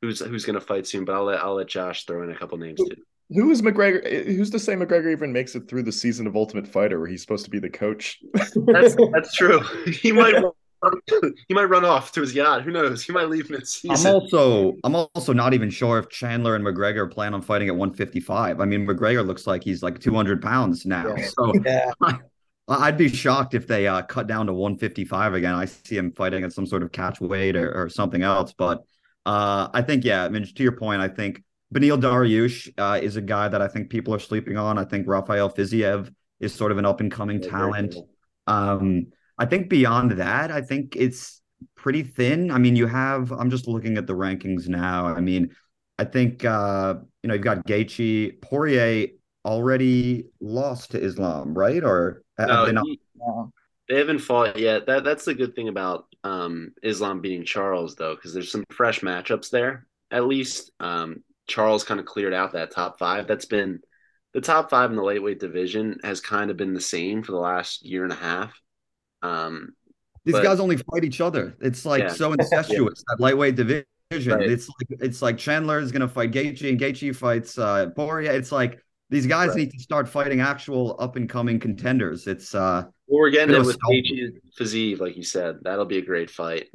who's 0.00 0.20
who's 0.20 0.44
going 0.44 0.54
to 0.54 0.60
fight 0.60 0.86
soon? 0.86 1.04
But 1.04 1.14
I'll 1.14 1.24
let 1.24 1.42
I'll 1.42 1.54
let 1.54 1.68
Josh 1.68 2.04
throw 2.04 2.22
in 2.22 2.30
a 2.30 2.36
couple 2.36 2.58
names 2.58 2.78
too. 2.78 3.02
Who 3.34 3.50
is 3.50 3.62
McGregor? 3.62 4.26
Who's 4.26 4.50
to 4.50 4.58
say 4.58 4.74
McGregor 4.74 5.12
even 5.12 5.32
makes 5.32 5.54
it 5.54 5.68
through 5.68 5.84
the 5.84 5.92
season 5.92 6.26
of 6.26 6.36
Ultimate 6.36 6.66
Fighter, 6.66 6.98
where 6.98 7.08
he's 7.08 7.20
supposed 7.22 7.44
to 7.44 7.50
be 7.50 7.58
the 7.58 7.70
coach? 7.70 8.18
that's 8.32 8.96
that's 9.12 9.34
true. 9.34 9.60
He 9.86 10.12
might 10.12 10.34
he 11.48 11.54
might 11.54 11.64
run 11.64 11.84
off 11.84 12.12
to 12.12 12.20
his 12.20 12.34
yacht. 12.34 12.62
Who 12.62 12.72
knows? 12.72 13.04
He 13.04 13.12
might 13.12 13.28
leave 13.28 13.50
mid-season. 13.50 14.06
I'm 14.06 14.14
also 14.14 14.74
I'm 14.84 14.96
also 14.96 15.32
not 15.32 15.54
even 15.54 15.70
sure 15.70 15.98
if 15.98 16.08
Chandler 16.08 16.56
and 16.56 16.64
McGregor 16.64 17.10
plan 17.10 17.34
on 17.34 17.42
fighting 17.42 17.68
at 17.68 17.76
155. 17.76 18.60
I 18.60 18.64
mean, 18.64 18.86
McGregor 18.86 19.24
looks 19.24 19.46
like 19.46 19.62
he's 19.62 19.82
like 19.82 20.00
200 20.00 20.42
pounds 20.42 20.84
now. 20.84 21.14
Yeah. 21.16 21.28
So 21.38 21.52
yeah. 21.64 21.92
I, 22.68 22.90
would 22.90 22.96
be 22.96 23.08
shocked 23.08 23.54
if 23.54 23.66
they 23.66 23.86
uh, 23.86 24.02
cut 24.02 24.26
down 24.26 24.46
to 24.46 24.52
155 24.52 25.34
again. 25.34 25.54
I 25.54 25.64
see 25.66 25.96
him 25.96 26.12
fighting 26.12 26.44
at 26.44 26.52
some 26.52 26.66
sort 26.66 26.82
of 26.82 26.92
catch 26.92 27.20
weight 27.20 27.56
or, 27.56 27.72
or 27.72 27.88
something 27.88 28.22
else. 28.22 28.54
But 28.56 28.78
uh, 29.26 29.68
I 29.74 29.82
think, 29.82 30.04
yeah, 30.04 30.24
I 30.24 30.28
mean, 30.28 30.44
to 30.44 30.62
your 30.62 30.76
point, 30.76 31.02
I 31.02 31.08
think 31.08 31.42
Beneil 31.72 32.00
Dariush 32.00 32.72
uh, 32.76 33.00
is 33.02 33.16
a 33.16 33.22
guy 33.22 33.48
that 33.48 33.62
I 33.62 33.68
think 33.68 33.88
people 33.88 34.14
are 34.14 34.18
sleeping 34.18 34.58
on. 34.58 34.78
I 34.78 34.84
think 34.84 35.08
Rafael 35.08 35.50
Fiziev 35.50 36.12
is 36.38 36.54
sort 36.54 36.70
of 36.70 36.78
an 36.78 36.84
up 36.84 37.00
and 37.00 37.10
coming 37.10 37.40
talent. 37.40 37.96
Um, 38.46 39.06
I 39.38 39.46
think 39.46 39.70
beyond 39.70 40.12
that, 40.12 40.50
I 40.50 40.60
think 40.60 40.96
it's 40.96 41.40
pretty 41.76 42.02
thin. 42.02 42.50
I 42.50 42.58
mean, 42.58 42.76
you 42.76 42.86
have, 42.86 43.32
I'm 43.32 43.48
just 43.48 43.66
looking 43.66 43.96
at 43.96 44.06
the 44.06 44.12
rankings 44.12 44.68
now. 44.68 45.06
I 45.06 45.20
mean, 45.20 45.54
I 45.98 46.04
think, 46.04 46.44
uh, 46.44 46.96
you 47.22 47.28
know, 47.28 47.34
you've 47.34 47.44
got 47.44 47.66
Gaethje, 47.66 48.42
Poirier 48.42 49.08
already 49.44 50.26
lost 50.40 50.90
to 50.90 51.00
Islam, 51.00 51.54
right? 51.54 51.82
Or 51.82 52.22
no, 52.38 52.66
they, 52.66 52.72
not- 52.72 52.84
he, 52.84 53.00
they 53.88 53.98
haven't 53.98 54.18
fought 54.18 54.58
yet. 54.58 54.86
That 54.86 55.04
That's 55.04 55.24
the 55.24 55.34
good 55.34 55.54
thing 55.54 55.68
about 55.68 56.06
um, 56.24 56.72
Islam 56.82 57.20
beating 57.20 57.44
Charles, 57.44 57.94
though, 57.94 58.14
because 58.14 58.34
there's 58.34 58.50
some 58.50 58.64
fresh 58.70 59.00
matchups 59.00 59.50
there, 59.50 59.86
at 60.10 60.26
least. 60.26 60.70
Um, 60.80 61.22
Charles 61.46 61.84
kind 61.84 62.00
of 62.00 62.06
cleared 62.06 62.34
out 62.34 62.52
that 62.52 62.70
top 62.70 62.98
five. 62.98 63.26
That's 63.26 63.44
been 63.44 63.80
the 64.32 64.40
top 64.40 64.70
five 64.70 64.90
in 64.90 64.96
the 64.96 65.02
lightweight 65.02 65.40
division 65.40 65.98
has 66.02 66.20
kind 66.20 66.50
of 66.50 66.56
been 66.56 66.74
the 66.74 66.80
same 66.80 67.22
for 67.22 67.32
the 67.32 67.38
last 67.38 67.84
year 67.84 68.04
and 68.04 68.12
a 68.12 68.16
half. 68.16 68.58
Um, 69.22 69.74
These 70.24 70.34
but, 70.34 70.42
guys 70.42 70.60
only 70.60 70.76
fight 70.76 71.04
each 71.04 71.20
other. 71.20 71.56
It's 71.60 71.84
like 71.84 72.02
yeah. 72.02 72.08
so 72.08 72.32
incestuous 72.38 73.02
that 73.08 73.20
lightweight 73.20 73.56
division. 73.56 73.86
Right. 74.10 74.50
It's 74.50 74.68
like 74.68 75.00
it's 75.00 75.22
like 75.22 75.38
Chandler 75.38 75.78
is 75.78 75.92
going 75.92 76.02
to 76.02 76.08
fight 76.08 76.32
Gaethje 76.32 76.68
and 76.68 76.78
Gaethje 76.78 77.14
fights 77.14 77.58
uh, 77.58 77.90
Poirier. 77.96 78.32
It's 78.32 78.52
like 78.52 78.78
these 79.08 79.26
guys 79.26 79.48
right. 79.48 79.58
need 79.58 79.70
to 79.72 79.78
start 79.78 80.08
fighting 80.08 80.40
actual 80.40 80.96
up 80.98 81.16
and 81.16 81.28
coming 81.28 81.58
contenders. 81.58 82.26
It's 82.26 82.54
uh, 82.54 82.84
well, 83.06 83.20
we're 83.20 83.30
getting 83.30 83.54
it 83.54 83.64
with 83.64 83.78
Gaethje 83.78 84.32
Fiziev, 84.58 85.00
like 85.00 85.16
you 85.16 85.22
said. 85.22 85.58
That'll 85.62 85.84
be 85.84 85.98
a 85.98 86.04
great 86.04 86.30
fight. 86.30 86.68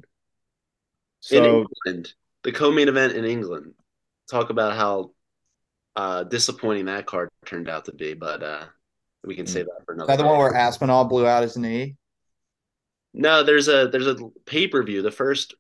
So, 1.20 1.38
in 1.38 1.46
England, 1.46 2.14
the 2.44 2.52
co-main 2.52 2.88
event 2.88 3.14
in 3.14 3.26
England 3.26 3.74
talk 4.30 4.50
about 4.50 4.76
how 4.76 5.12
uh, 5.96 6.24
disappointing 6.24 6.86
that 6.86 7.06
card 7.06 7.30
turned 7.46 7.70
out 7.70 7.86
to 7.86 7.92
be, 7.92 8.14
but 8.14 8.44
uh, 8.44 8.66
we 9.26 9.36
can 9.36 9.48
save 9.48 9.66
that 9.66 9.86
for 9.86 9.94
another. 9.94 10.12
Is 10.12 10.18
that 10.18 10.24
the 10.24 10.30
one 10.30 10.38
where 10.38 10.56
Aspinall 10.56 11.06
blew 11.06 11.26
out 11.28 11.44
his 11.44 11.58
knee? 11.58 11.96
No, 13.14 13.44
there's 13.44 13.68
a 13.68 13.88
there's 13.88 14.08
a 14.08 14.16
pay 14.46 14.68
per 14.68 14.84
view. 14.84 15.02
The 15.02 15.12
first, 15.12 15.56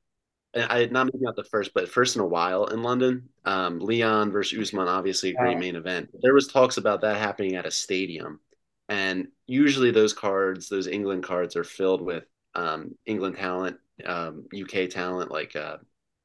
I 0.55 0.87
not 0.91 1.05
maybe 1.05 1.25
not 1.25 1.35
the 1.35 1.43
first, 1.43 1.73
but 1.73 1.89
first 1.89 2.15
in 2.15 2.21
a 2.21 2.25
while 2.25 2.65
in 2.65 2.83
London. 2.83 3.29
Um, 3.45 3.79
Leon 3.79 4.31
versus 4.31 4.59
Usman, 4.59 4.87
obviously 4.87 5.31
a 5.31 5.33
great 5.33 5.57
main 5.57 5.75
event. 5.75 6.09
There 6.21 6.33
was 6.33 6.47
talks 6.47 6.77
about 6.77 7.01
that 7.01 7.17
happening 7.17 7.55
at 7.55 7.65
a 7.65 7.71
stadium, 7.71 8.39
and 8.89 9.29
usually 9.47 9.89
those 9.89 10.13
cards, 10.13 10.69
those 10.69 10.87
England 10.87 11.23
cards, 11.23 11.55
are 11.55 11.63
filled 11.63 12.01
with 12.01 12.25
um, 12.53 12.95
England 13.07 13.37
talent, 13.37 13.77
um, 14.05 14.45
UK 14.53 14.89
talent 14.89 15.31
like 15.31 15.55
uh, 15.55 15.77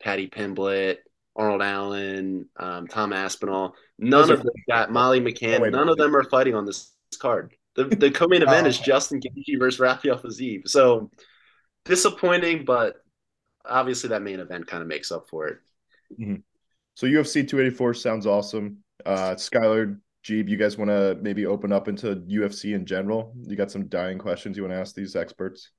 Paddy 0.03 0.29
Pimblett, 0.29 0.99
Arnold 1.35 1.63
Allen, 1.63 2.49
um, 2.57 2.87
Tom 2.87 3.13
Aspinall. 3.13 3.75
None 3.99 4.31
of 4.31 4.43
them 4.43 4.53
got 4.69 4.93
Molly 4.93 5.21
McCann. 5.21 5.61
Oh, 5.61 5.71
none 5.71 5.89
of 5.89 5.97
them 5.97 6.15
are 6.15 6.25
fighting 6.25 6.55
on 6.55 6.67
this 6.67 6.93
card. 7.19 7.55
The 7.75 7.85
the 7.85 8.11
co-main 8.15 8.43
event 8.43 8.67
is 8.67 8.79
oh. 8.81 8.85
Justin 8.85 9.21
Gaethje 9.21 9.59
versus 9.59 9.81
Rafael 9.81 10.19
Fiziev. 10.19 10.69
So 10.69 11.11
disappointing, 11.85 12.65
but 12.65 12.97
obviously 13.65 14.11
that 14.11 14.23
main 14.23 14.41
event 14.41 14.67
kind 14.67 14.83
of 14.83 14.89
makes 14.89 15.11
up 15.11 15.29
for 15.29 15.49
it. 15.49 15.59
Mm-hmm. 16.21 16.37
So 16.95 17.07
UFC 17.07 17.49
284 17.49 17.95
sounds 17.95 18.27
awesome. 18.27 18.79
Uh, 19.07 19.35
Skylar, 19.35 19.99
Jeeb, 20.25 20.49
you 20.49 20.57
guys 20.57 20.77
want 20.77 20.91
to 20.91 21.17
maybe 21.21 21.47
open 21.47 21.73
up 21.73 21.89
into 21.89 22.17
UFC 22.17 22.75
in 22.75 22.85
general? 22.85 23.33
You 23.43 23.57
got 23.57 23.71
some 23.71 23.89
dying 23.89 24.19
questions 24.19 24.57
you 24.57 24.63
want 24.63 24.75
to 24.75 24.79
ask 24.79 24.95
these 24.95 25.17
experts? 25.17 25.71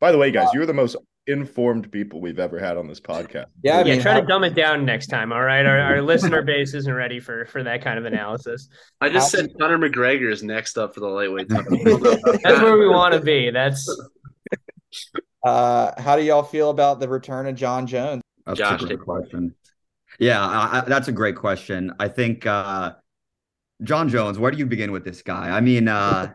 By 0.00 0.10
the 0.10 0.18
way, 0.18 0.32
guys, 0.32 0.48
you're 0.52 0.66
the 0.66 0.74
most 0.74 0.96
informed 1.26 1.90
people 1.92 2.20
we've 2.20 2.38
ever 2.38 2.58
had 2.58 2.76
on 2.76 2.88
this 2.88 3.00
podcast. 3.00 3.46
Yeah, 3.62 3.78
I 3.78 3.84
mean, 3.84 3.96
yeah. 3.96 4.02
Try 4.02 4.20
to 4.20 4.26
dumb 4.26 4.44
it 4.44 4.54
down 4.54 4.84
next 4.84 5.06
time. 5.06 5.32
All 5.32 5.42
right, 5.42 5.64
our, 5.64 5.78
our 5.78 6.02
listener 6.02 6.42
base 6.42 6.74
isn't 6.74 6.92
ready 6.92 7.20
for 7.20 7.46
for 7.46 7.62
that 7.62 7.82
kind 7.82 7.98
of 7.98 8.04
analysis. 8.04 8.68
I 9.00 9.08
just 9.08 9.30
said 9.30 9.50
Conor 9.58 9.78
McGregor 9.78 10.30
is 10.30 10.42
next 10.42 10.78
up 10.78 10.94
for 10.94 11.00
the 11.00 11.08
lightweight 11.08 11.48
That's 11.48 12.60
where 12.60 12.78
we 12.78 12.88
want 12.88 13.14
to 13.14 13.20
be. 13.20 13.50
That's. 13.50 13.88
Uh, 15.44 16.00
how 16.00 16.14
do 16.14 16.22
y'all 16.22 16.44
feel 16.44 16.70
about 16.70 17.00
the 17.00 17.08
return 17.08 17.48
of 17.48 17.56
Jon 17.56 17.84
Jones? 17.84 18.22
That's 18.46 18.60
Josh, 18.60 18.82
a 18.82 18.86
good 18.86 19.00
question. 19.00 19.52
Yeah, 20.20 20.40
I, 20.40 20.78
I, 20.78 20.80
that's 20.82 21.08
a 21.08 21.12
great 21.12 21.34
question. 21.34 21.92
I 21.98 22.06
think 22.06 22.46
uh, 22.46 22.92
Jon 23.82 24.08
Jones. 24.08 24.38
Where 24.38 24.52
do 24.52 24.58
you 24.58 24.66
begin 24.66 24.92
with 24.92 25.04
this 25.04 25.20
guy? 25.20 25.50
I 25.50 25.60
mean, 25.60 25.88
uh, 25.88 26.34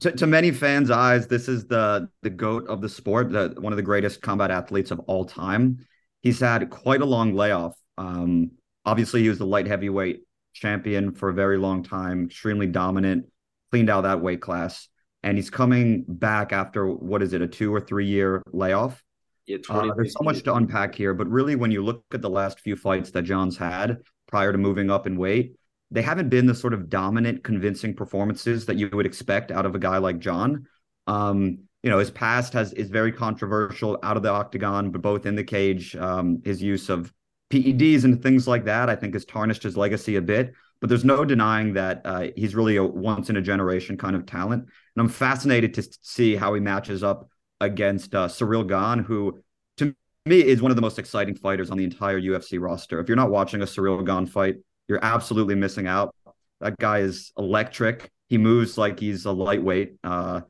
to, 0.00 0.12
to, 0.12 0.26
many 0.26 0.50
fans' 0.52 0.90
eyes, 0.90 1.26
this 1.26 1.48
is 1.48 1.66
the 1.66 2.08
the 2.22 2.30
goat 2.30 2.66
of 2.68 2.80
the 2.80 2.88
sport, 2.88 3.30
the 3.30 3.54
one 3.58 3.72
of 3.72 3.76
the 3.76 3.82
greatest 3.82 4.22
combat 4.22 4.50
athletes 4.50 4.90
of 4.90 5.00
all 5.00 5.24
time. 5.24 5.78
He's 6.22 6.40
had 6.40 6.70
quite 6.70 7.00
a 7.00 7.04
long 7.04 7.34
layoff. 7.34 7.76
Um, 7.98 8.52
obviously, 8.84 9.22
he 9.22 9.28
was 9.28 9.38
the 9.38 9.46
light 9.46 9.66
heavyweight 9.66 10.22
champion 10.52 11.12
for 11.12 11.28
a 11.28 11.34
very 11.34 11.58
long 11.58 11.82
time, 11.82 12.26
extremely 12.26 12.66
dominant, 12.66 13.26
cleaned 13.70 13.90
out 13.90 14.02
that 14.02 14.20
weight 14.20 14.40
class, 14.40 14.88
and 15.22 15.36
he's 15.36 15.50
coming 15.50 16.04
back 16.06 16.52
after 16.52 16.86
what 16.86 17.22
is 17.22 17.32
it, 17.32 17.42
a 17.42 17.48
two 17.48 17.74
or 17.74 17.80
three 17.80 18.06
year 18.06 18.42
layoff? 18.52 19.02
Yeah, 19.46 19.58
uh, 19.68 19.92
there's 19.94 20.14
so 20.14 20.22
much 20.22 20.42
to 20.44 20.54
unpack 20.54 20.94
here, 20.94 21.12
but 21.12 21.28
really, 21.28 21.56
when 21.56 21.70
you 21.70 21.84
look 21.84 22.04
at 22.12 22.22
the 22.22 22.30
last 22.30 22.60
few 22.60 22.76
fights 22.76 23.10
that 23.10 23.22
Jon's 23.22 23.56
had 23.56 23.98
prior 24.26 24.52
to 24.52 24.58
moving 24.58 24.90
up 24.90 25.06
in 25.06 25.16
weight, 25.16 25.56
they 25.94 26.02
haven't 26.02 26.28
been 26.28 26.46
the 26.46 26.54
sort 26.54 26.74
of 26.74 26.90
dominant, 26.90 27.44
convincing 27.44 27.94
performances 27.94 28.66
that 28.66 28.76
you 28.76 28.90
would 28.92 29.06
expect 29.06 29.52
out 29.52 29.64
of 29.64 29.76
a 29.76 29.78
guy 29.78 29.98
like 29.98 30.18
Jon. 30.18 30.66
Um, 31.06 31.60
you 31.84 31.90
know, 31.90 31.98
his 31.98 32.10
past 32.10 32.52
has 32.54 32.72
is 32.72 32.90
very 32.90 33.12
controversial 33.12 34.00
out 34.02 34.16
of 34.16 34.24
the 34.24 34.30
octagon, 34.30 34.90
but 34.90 35.02
both 35.02 35.24
in 35.24 35.36
the 35.36 35.44
cage, 35.44 35.94
um, 35.94 36.42
his 36.44 36.60
use 36.60 36.88
of 36.88 37.12
PEDs 37.50 38.02
and 38.02 38.20
things 38.20 38.48
like 38.48 38.64
that, 38.64 38.90
I 38.90 38.96
think, 38.96 39.14
has 39.14 39.24
tarnished 39.24 39.62
his 39.62 39.76
legacy 39.76 40.16
a 40.16 40.22
bit. 40.22 40.52
But 40.80 40.88
there's 40.88 41.04
no 41.04 41.24
denying 41.24 41.74
that 41.74 42.02
uh, 42.04 42.26
he's 42.34 42.56
really 42.56 42.76
a 42.76 42.84
once 42.84 43.30
in 43.30 43.36
a 43.36 43.42
generation 43.42 43.96
kind 43.96 44.16
of 44.16 44.26
talent, 44.26 44.64
and 44.64 44.70
I'm 44.96 45.08
fascinated 45.08 45.74
to 45.74 45.88
see 46.02 46.34
how 46.34 46.54
he 46.54 46.60
matches 46.60 47.04
up 47.04 47.28
against 47.60 48.16
uh, 48.16 48.26
Ciryl 48.26 48.68
Gane, 48.68 49.04
who 49.04 49.40
to 49.76 49.94
me 50.26 50.40
is 50.40 50.60
one 50.60 50.72
of 50.72 50.76
the 50.76 50.82
most 50.82 50.98
exciting 50.98 51.36
fighters 51.36 51.70
on 51.70 51.78
the 51.78 51.84
entire 51.84 52.20
UFC 52.20 52.60
roster. 52.60 52.98
If 52.98 53.08
you're 53.08 53.16
not 53.16 53.30
watching 53.30 53.62
a 53.62 53.66
Ciryl 53.66 54.04
Gane 54.04 54.26
fight, 54.26 54.56
you're 54.88 55.04
absolutely 55.04 55.54
missing 55.54 55.86
out. 55.86 56.14
That 56.60 56.78
guy 56.78 57.00
is 57.00 57.32
electric. 57.36 58.10
He 58.28 58.38
moves 58.38 58.78
like 58.78 58.98
he's 58.98 59.24
a 59.24 59.32
lightweight. 59.32 59.96
Uh, 60.02 60.42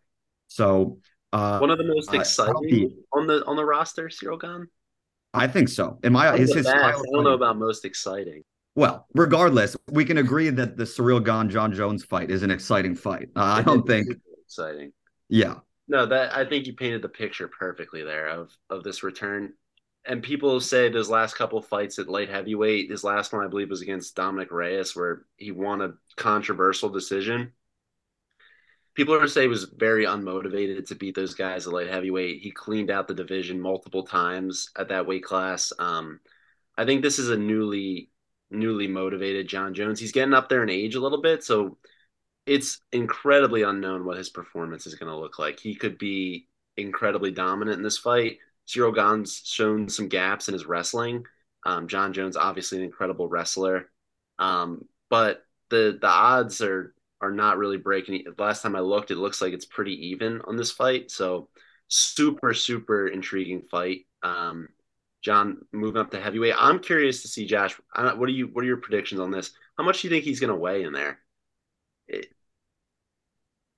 so 0.48 0.98
uh, 1.32 1.58
one 1.58 1.70
of 1.70 1.78
the 1.78 1.84
most 1.84 2.14
exciting 2.14 2.96
on 3.12 3.26
the 3.26 3.44
on 3.46 3.56
the 3.56 3.64
roster, 3.64 4.08
Ciryl 4.08 4.40
Gane. 4.40 4.68
I 5.32 5.48
think 5.48 5.68
so. 5.68 5.98
In 6.04 6.12
my 6.12 6.36
his, 6.36 6.54
his 6.54 6.66
I 6.66 6.92
don't 6.92 7.24
know 7.24 7.32
about 7.32 7.58
most 7.58 7.84
exciting. 7.84 8.42
Well, 8.76 9.06
regardless, 9.14 9.76
we 9.90 10.04
can 10.04 10.18
agree 10.18 10.50
that 10.50 10.76
the 10.76 10.84
Ciryl 10.84 11.24
Gane 11.24 11.50
Jon 11.50 11.72
Jones 11.72 12.04
fight 12.04 12.30
is 12.30 12.42
an 12.42 12.50
exciting 12.50 12.94
fight. 12.94 13.30
Uh, 13.34 13.42
I 13.42 13.62
don't 13.62 13.86
think 13.86 14.06
exciting. 14.46 14.92
Yeah, 15.28 15.56
no, 15.88 16.06
that 16.06 16.36
I 16.36 16.44
think 16.44 16.66
you 16.66 16.74
painted 16.74 17.02
the 17.02 17.08
picture 17.08 17.48
perfectly 17.48 18.02
there 18.02 18.28
of 18.28 18.56
of 18.70 18.84
this 18.84 19.02
return. 19.02 19.52
And 20.06 20.22
people 20.22 20.60
say 20.60 20.88
those 20.88 21.08
last 21.08 21.34
couple 21.34 21.62
fights 21.62 21.98
at 21.98 22.08
light 22.08 22.28
heavyweight, 22.28 22.90
his 22.90 23.04
last 23.04 23.32
one 23.32 23.44
I 23.44 23.48
believe 23.48 23.70
was 23.70 23.80
against 23.80 24.14
Dominic 24.14 24.52
Reyes, 24.52 24.94
where 24.94 25.24
he 25.36 25.50
won 25.50 25.80
a 25.80 25.94
controversial 26.16 26.90
decision. 26.90 27.52
People 28.94 29.14
are 29.14 29.22
to 29.22 29.28
say 29.28 29.42
he 29.42 29.48
was 29.48 29.64
very 29.64 30.04
unmotivated 30.04 30.86
to 30.86 30.94
beat 30.94 31.14
those 31.14 31.34
guys 31.34 31.66
at 31.66 31.72
light 31.72 31.88
heavyweight. 31.88 32.42
He 32.42 32.50
cleaned 32.50 32.90
out 32.90 33.08
the 33.08 33.14
division 33.14 33.60
multiple 33.60 34.04
times 34.04 34.70
at 34.76 34.88
that 34.90 35.06
weight 35.06 35.24
class. 35.24 35.72
Um, 35.78 36.20
I 36.76 36.84
think 36.84 37.02
this 37.02 37.18
is 37.18 37.30
a 37.30 37.36
newly 37.36 38.10
newly 38.50 38.86
motivated 38.86 39.48
Jon 39.48 39.74
Jones. 39.74 39.98
He's 39.98 40.12
getting 40.12 40.34
up 40.34 40.48
there 40.48 40.62
in 40.62 40.70
age 40.70 40.94
a 40.94 41.00
little 41.00 41.20
bit, 41.20 41.42
so 41.42 41.78
it's 42.46 42.80
incredibly 42.92 43.62
unknown 43.62 44.04
what 44.04 44.18
his 44.18 44.28
performance 44.28 44.86
is 44.86 44.94
going 44.94 45.10
to 45.10 45.18
look 45.18 45.38
like. 45.38 45.58
He 45.58 45.74
could 45.74 45.98
be 45.98 46.46
incredibly 46.76 47.30
dominant 47.30 47.78
in 47.78 47.82
this 47.82 47.98
fight. 47.98 48.38
Ciryl 48.66 48.94
Gane's 48.94 49.42
shown 49.44 49.88
some 49.88 50.08
gaps 50.08 50.48
in 50.48 50.54
his 50.54 50.66
wrestling. 50.66 51.24
Um, 51.64 51.88
Jon 51.88 52.12
Jones, 52.12 52.36
obviously 52.36 52.78
an 52.78 52.84
incredible 52.84 53.28
wrestler, 53.28 53.90
um, 54.38 54.86
but 55.10 55.44
the 55.70 55.98
the 56.00 56.06
odds 56.08 56.60
are 56.60 56.94
are 57.20 57.32
not 57.32 57.58
really 57.58 57.78
breaking. 57.78 58.24
Last 58.38 58.62
time 58.62 58.76
I 58.76 58.80
looked, 58.80 59.10
it 59.10 59.16
looks 59.16 59.40
like 59.40 59.52
it's 59.52 59.64
pretty 59.64 60.08
even 60.08 60.42
on 60.42 60.56
this 60.56 60.70
fight. 60.70 61.10
So 61.10 61.48
super 61.88 62.54
super 62.54 63.08
intriguing 63.08 63.62
fight. 63.62 64.06
Um, 64.22 64.68
Jon 65.22 65.62
moving 65.72 66.00
up 66.00 66.10
to 66.10 66.20
heavyweight. 66.20 66.54
I'm 66.58 66.80
curious 66.80 67.22
to 67.22 67.28
see 67.28 67.46
Josh. 67.46 67.74
What 67.94 68.28
are 68.28 68.28
you? 68.28 68.48
What 68.48 68.62
are 68.62 68.66
your 68.68 68.76
predictions 68.76 69.20
on 69.20 69.30
this? 69.30 69.52
How 69.78 69.84
much 69.84 70.02
do 70.02 70.08
you 70.08 70.12
think 70.12 70.24
he's 70.24 70.40
going 70.40 70.50
to 70.52 70.56
weigh 70.56 70.84
in 70.84 70.92
there? 70.92 71.18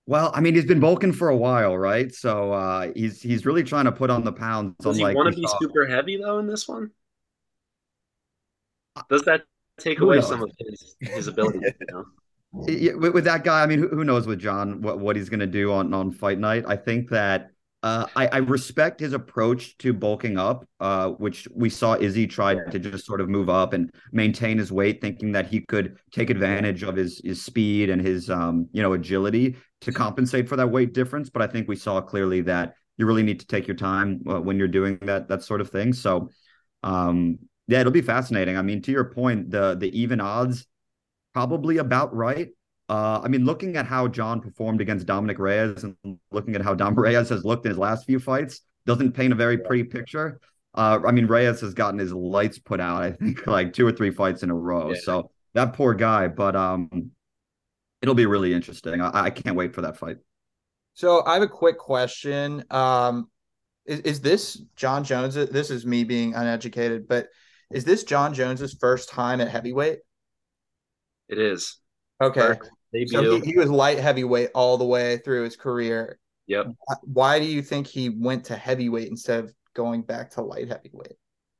Well, 0.07 0.31
I 0.35 0.41
mean, 0.41 0.55
he's 0.55 0.65
been 0.65 0.79
bulking 0.79 1.13
for 1.13 1.29
a 1.29 1.37
while, 1.37 1.77
right? 1.77 2.15
So 2.15 2.53
uh, 2.53 2.93
he's 2.95 3.21
he's 3.21 3.45
really 3.45 3.65
trying 3.65 3.87
to 3.87 3.93
put 3.93 4.09
on 4.09 4.25
the 4.25 4.33
pounds. 4.33 4.77
Does 4.81 4.97
he 4.97 5.05
want 5.05 5.35
to 5.35 5.41
be 5.41 5.47
super 5.61 5.85
heavy 5.85 6.17
though 6.17 6.39
in 6.39 6.47
this 6.47 6.69
one? 6.69 6.91
Does 9.11 9.23
that 9.23 9.43
take 9.79 10.01
away 10.01 10.21
some 10.21 10.43
of 10.43 10.51
his 10.59 10.97
his 11.01 11.27
ability? 11.27 11.59
You 11.59 11.87
know? 11.91 12.05
yeah, 12.69 12.93
with, 12.95 13.15
with, 13.15 13.25
that 13.25 13.45
guy, 13.45 13.63
I 13.63 13.67
mean, 13.67 13.81
who, 13.81 13.89
who 13.89 14.05
knows 14.05 14.27
with 14.27 14.39
Jon 14.39 14.81
what 14.81 15.01
what 15.01 15.17
he's 15.17 15.29
going 15.29 15.41
to 15.41 15.47
do 15.47 15.73
on 15.73 15.93
on 15.93 16.13
fight 16.13 16.39
night? 16.39 16.65
I 16.69 16.77
think 16.77 17.11
that 17.11 17.51
uh, 17.83 18.07
I, 18.17 18.27
I, 18.29 18.37
respect 18.39 19.01
his 19.01 19.13
approach 19.13 19.77
to 19.79 19.93
bulking 19.93 20.39
up, 20.39 20.67
uh, 20.81 21.11
which 21.11 21.47
we 21.55 21.69
saw 21.69 21.95
Izzy 21.95 22.27
tried 22.27 22.73
to 22.73 22.79
just 22.79 23.05
sort 23.05 23.21
of 23.21 23.29
move 23.29 23.49
up 23.49 23.75
and 23.75 23.91
maintain 24.13 24.59
his 24.59 24.73
weight, 24.73 25.01
thinking 25.01 25.33
that 25.33 25.47
he 25.47 25.61
could 25.61 25.97
take 26.11 26.31
advantage 26.31 26.83
of 26.83 26.97
his 26.97 27.21
his 27.23 27.45
speed 27.45 27.91
and 27.91 28.01
his 28.01 28.31
um, 28.31 28.69
you 28.73 28.83
know 28.83 28.95
agility 28.95 29.57
to 29.83 29.93
compensate 29.93 30.49
for 30.49 30.57
that 30.57 30.69
weight 30.69 30.95
difference. 30.95 31.29
But 31.31 31.43
I 31.43 31.47
think 31.47 31.69
we 31.69 31.77
saw 31.77 32.01
clearly 32.01 32.41
that 32.43 32.75
you 32.97 33.07
really 33.07 33.23
need 33.23 33.41
to 33.41 33.47
take 33.47 33.67
your 33.69 33.77
time 33.77 34.23
uh, 34.29 34.41
when 34.41 34.59
you're 34.59 34.69
doing 34.69 34.99
that 35.03 35.29
that 35.29 35.43
sort 35.43 35.61
of 35.61 35.71
thing. 35.71 35.93
So, 35.93 36.31
um, 36.83 37.39
yeah, 37.69 37.81
it'll 37.81 37.93
be 37.93 38.01
fascinating. 38.01 38.57
I 38.57 38.63
mean, 38.63 38.83
to 38.83 38.91
your 38.91 39.05
point, 39.13 39.51
the 39.51 39.77
the 39.79 39.97
even 39.97 40.21
odds 40.21 40.67
probably 41.35 41.77
about 41.77 42.15
right. 42.15 42.49
Uh, 42.89 43.21
I 43.23 43.29
mean, 43.29 43.45
looking 43.45 43.77
at 43.77 43.87
how 43.87 44.07
Jon 44.07 44.41
performed 44.41 44.81
against 44.81 45.07
Dominic 45.07 45.39
Reyes 45.39 45.83
and 45.83 45.97
looking 46.31 46.55
at 46.55 46.63
how 46.63 46.75
Dom 46.75 46.95
Reyes 46.99 47.29
has 47.31 47.45
looked 47.45 47.67
in 47.67 47.71
his 47.71 47.79
last 47.79 48.07
few 48.07 48.19
fights 48.21 48.61
doesn't 48.87 49.13
paint 49.13 49.33
a 49.33 49.37
very 49.37 49.59
pretty 49.59 49.85
picture. 49.85 50.41
Uh, 50.75 51.01
I 51.07 51.11
mean, 51.11 51.27
Reyes 51.27 51.61
has 51.63 51.75
gotten 51.75 51.99
his 51.99 52.13
lights 52.13 52.59
put 52.59 52.81
out, 52.81 53.03
I 53.03 53.13
think, 53.13 53.47
like 53.47 53.73
two 53.73 53.87
or 53.87 53.93
three 53.93 54.11
fights 54.11 54.43
in 54.43 54.51
a 54.51 54.55
row. 54.55 54.93
Yeah. 54.93 55.01
So 55.03 55.31
that 55.55 55.73
poor 55.73 55.95
guy, 55.95 56.29
but 56.29 56.55
um, 56.55 57.11
it'll 58.03 58.15
be 58.15 58.27
really 58.27 58.55
interesting. 58.55 59.01
I, 59.01 59.25
I 59.25 59.31
can't 59.31 59.57
wait 59.57 59.75
for 59.75 59.83
that 59.83 59.97
fight. 59.97 60.19
So 60.95 61.25
I 61.27 61.35
have 61.35 61.43
a 61.43 61.49
quick 61.49 61.79
question. 61.79 62.65
Um, 62.71 63.29
is, 63.85 64.01
is 64.01 64.21
this 64.21 64.63
Jon 64.77 65.03
Jones? 65.03 65.35
This 65.35 65.71
is 65.71 65.85
me 65.85 66.05
being 66.05 66.35
uneducated, 66.35 67.09
but 67.09 67.29
is 67.71 67.85
this 67.85 68.05
Jon 68.05 68.33
Jones's 68.33 68.75
first 68.75 69.09
time 69.09 69.41
at 69.41 69.49
heavyweight? 69.49 69.99
It 71.29 71.39
is. 71.39 71.79
Okay. 72.21 72.55
So 73.07 73.41
he, 73.41 73.53
he, 73.53 73.57
was 73.57 73.71
light 73.71 73.99
heavyweight 73.99 74.51
all 74.55 74.79
the 74.79 74.85
way 74.85 75.19
through 75.19 75.45
his 75.45 75.57
career. 75.57 76.19
Yep. 76.47 76.67
Why 77.03 77.39
do 77.39 77.45
you 77.45 77.61
think 77.63 77.87
he 77.87 78.09
went 78.09 78.45
to 78.47 78.57
heavyweight 78.57 79.09
instead 79.09 79.45
of 79.45 79.53
going 79.75 80.03
back 80.03 80.31
to 80.33 80.43
light 80.43 80.69
heavyweight? 80.69 81.17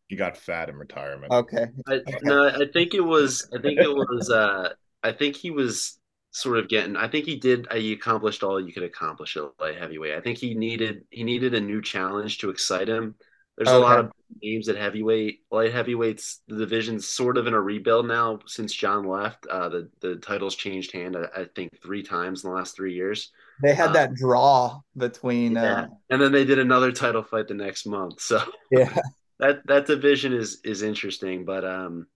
He 0.09 0.17
got 0.17 0.37
fat 0.37 0.69
in 0.69 0.77
retirement. 0.77 1.33
Okay. 1.33 1.67
I, 1.89 2.01
no, 2.23 2.49
I 2.49 2.67
think 2.73 2.95
it 2.95 3.01
was. 3.01 3.49
I 3.53 3.61
think 3.61 3.81
it 3.81 3.89
was. 3.89 4.31
uh 4.31 4.71
I 5.03 5.13
think 5.13 5.37
he 5.37 5.51
was 5.51 5.99
sort 6.31 6.59
of 6.59 6.69
getting. 6.69 6.97
I 6.97 7.09
think 7.09 7.27
he 7.27 7.37
did. 7.37 7.67
Uh, 7.71 7.77
he 7.77 7.93
accomplished 7.93 8.43
all 8.43 8.61
you 8.61 8.73
could 8.73 8.83
accomplish 8.83 9.37
at 9.37 9.45
light 9.61 9.79
heavyweight. 9.79 10.15
I 10.15 10.21
think 10.21 10.39
he 10.39 10.55
needed. 10.55 11.05
He 11.11 11.25
needed 11.25 11.55
a 11.55 11.61
new 11.61 11.83
challenge 11.83 12.39
to 12.39 12.51
excite 12.51 12.89
him. 12.89 13.17
There's 13.57 13.69
okay. 13.69 13.77
a 13.77 13.81
lot 13.81 13.99
of 13.99 14.13
names 14.43 14.69
at 14.69 14.77
heavyweight. 14.77 15.41
Light 15.51 15.73
heavyweights, 15.73 16.43
the 16.47 16.59
division's 16.59 17.09
sort 17.09 17.39
of 17.39 17.47
in 17.47 17.55
a 17.55 17.61
rebuild 17.61 18.07
now 18.07 18.39
since 18.47 18.75
Jon 18.75 19.07
left. 19.07 19.47
Uh, 19.47 19.69
the 19.69 19.91
the 20.01 20.17
titles 20.17 20.55
changed 20.55 20.93
hand, 20.93 21.17
I, 21.17 21.43
I, 21.43 21.45
think, 21.55 21.71
three 21.83 22.03
times 22.03 22.45
in 22.45 22.51
the 22.51 22.57
last 22.57 22.77
three 22.77 22.95
years. 22.95 23.31
They 23.63 23.75
had 23.75 23.91
uh, 23.91 23.93
that 23.93 24.15
draw 24.15 24.81
between, 24.97 25.53
yeah. 25.53 25.81
uh... 25.81 25.87
and 26.11 26.21
then 26.21 26.33
they 26.33 26.45
did 26.45 26.59
another 26.59 26.93
title 26.93 27.23
fight 27.23 27.49
the 27.49 27.55
next 27.55 27.87
month. 27.87 28.21
So 28.21 28.43
yeah, 28.71 28.95
that 29.39 29.67
that 29.67 29.87
division 29.87 30.35
is 30.35 30.61
is 30.63 30.83
interesting. 30.83 31.47
But 31.47 31.65
um, 31.65 32.07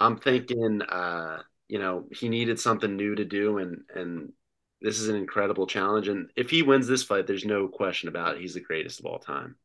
I'm 0.00 0.18
thinking, 0.18 0.82
uh, 0.82 1.42
you 1.68 1.78
know, 1.78 2.08
he 2.12 2.28
needed 2.28 2.60
something 2.60 2.94
new 2.94 3.14
to 3.14 3.24
do, 3.24 3.56
and 3.56 3.82
and 3.94 4.32
this 4.82 5.00
is 5.00 5.08
an 5.08 5.16
incredible 5.16 5.66
challenge. 5.66 6.08
And 6.08 6.30
if 6.36 6.50
he 6.50 6.62
wins 6.62 6.86
this 6.86 7.04
fight, 7.04 7.26
there's 7.26 7.46
no 7.46 7.68
question 7.68 8.10
about 8.10 8.34
it. 8.34 8.42
He's 8.42 8.54
the 8.54 8.60
greatest 8.60 9.00
of 9.00 9.06
all 9.06 9.18
time. 9.18 9.56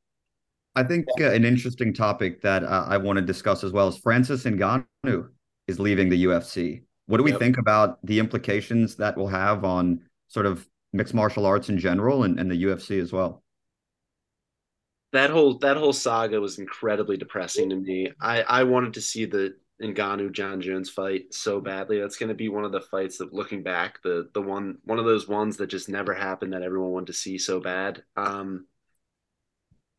I 0.78 0.84
think 0.84 1.08
uh, 1.20 1.32
an 1.32 1.44
interesting 1.44 1.92
topic 1.92 2.40
that 2.44 2.64
uh, 2.64 2.86
I 2.88 2.98
want 2.98 3.18
to 3.18 3.24
discuss 3.24 3.64
as 3.64 3.72
well 3.72 3.88
is 3.88 3.98
Francis 3.98 4.44
Ngannou 4.44 5.28
is 5.68 5.80
leaving 5.80 6.08
the 6.08 6.26
UFC. 6.26 6.84
What 7.08 7.18
do 7.18 7.24
we 7.24 7.32
yep. 7.32 7.40
think 7.40 7.58
about 7.58 7.98
the 8.06 8.20
implications 8.20 8.96
that 8.98 9.18
will 9.18 9.28
have 9.28 9.66
on 9.66 10.02
sort 10.28 10.46
of 10.46 10.68
mixed 10.94 11.16
martial 11.16 11.48
arts 11.48 11.70
in 11.70 11.80
general 11.80 12.26
and, 12.26 12.40
and 12.40 12.52
the 12.52 12.64
UFC 12.64 13.02
as 13.02 13.12
well? 13.12 13.42
That 15.14 15.32
whole 15.32 15.58
that 15.60 15.78
whole 15.78 15.94
saga 15.94 16.40
was 16.40 16.60
incredibly 16.60 17.18
depressing 17.18 17.72
to 17.72 17.76
me. 17.76 18.12
I 18.22 18.44
I 18.44 18.64
wanted 18.64 18.94
to 18.96 19.02
see 19.02 19.26
the 19.26 19.56
Ngannou 19.82 20.32
Jon 20.32 20.62
Jones 20.62 20.92
fight 20.92 21.34
so 21.34 21.60
badly. 21.60 22.00
That's 22.00 22.18
going 22.18 22.30
to 22.30 22.36
be 22.36 22.50
one 22.50 22.66
of 22.66 22.72
the 22.72 22.82
fights 22.82 23.18
that, 23.18 23.34
looking 23.34 23.64
back, 23.64 24.00
the 24.04 24.30
the 24.36 24.42
one 24.44 24.78
one 24.84 25.00
of 25.00 25.06
those 25.06 25.28
ones 25.28 25.58
that 25.58 25.68
just 25.68 25.90
never 25.90 26.14
happened 26.14 26.54
that 26.54 26.62
everyone 26.62 26.92
wanted 26.92 27.08
to 27.08 27.14
see 27.14 27.40
so 27.40 27.60
bad. 27.60 28.04
Um, 28.16 28.68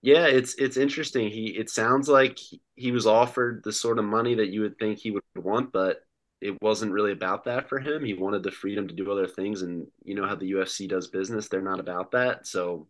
Yeah, 0.03 0.27
it's 0.27 0.55
it's 0.55 0.77
interesting. 0.77 1.29
He 1.29 1.49
it 1.49 1.71
sounds 1.71 2.09
like 2.09 2.39
he, 2.77 2.93
was 2.93 3.07
offered 3.07 3.63
the 3.65 3.73
sort 3.73 3.99
of 3.99 4.05
money 4.05 4.35
that 4.37 4.51
you 4.51 4.61
would 4.61 4.79
think 4.79 4.99
he 4.99 5.11
would 5.11 5.23
want, 5.37 5.73
but 5.73 5.99
it 6.41 6.57
wasn't 6.63 6.93
really 6.93 7.11
about 7.11 7.45
that 7.45 7.69
for 7.69 7.81
him. 7.81 8.05
He 8.05 8.15
wanted 8.15 8.45
the 8.45 8.53
freedom 8.53 8.87
to 8.87 8.95
do 8.95 9.11
other 9.11 9.27
things, 9.27 9.63
and 9.63 9.87
you 10.05 10.15
know 10.15 10.27
how 10.27 10.37
the 10.37 10.53
UFC 10.53 10.89
does 10.89 11.09
business; 11.09 11.49
they're 11.49 11.61
not 11.61 11.81
about 11.81 12.13
that. 12.13 12.47
So 12.47 12.87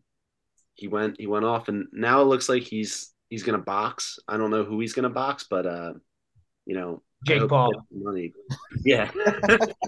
he 0.75 0.87
went 0.87 1.17
he 1.19 1.27
went 1.27 1.47
off, 1.47 1.69
and 1.69 1.87
now 1.93 2.21
it 2.21 2.27
looks 2.27 2.49
like 2.49 2.63
he's 2.63 3.15
he's 3.31 3.43
gonna 3.43 3.59
box. 3.59 4.19
I 4.29 4.37
don't 4.37 4.51
know 4.51 4.65
who 4.65 4.79
he's 4.79 4.93
gonna 4.93 5.09
box, 5.09 5.47
but 5.49 5.67
uh, 5.67 5.95
you 6.67 6.75
know, 6.75 7.03
Jake 7.27 7.49
Paul. 7.49 7.73
Money. 7.91 8.35
Yeah. 8.85 9.11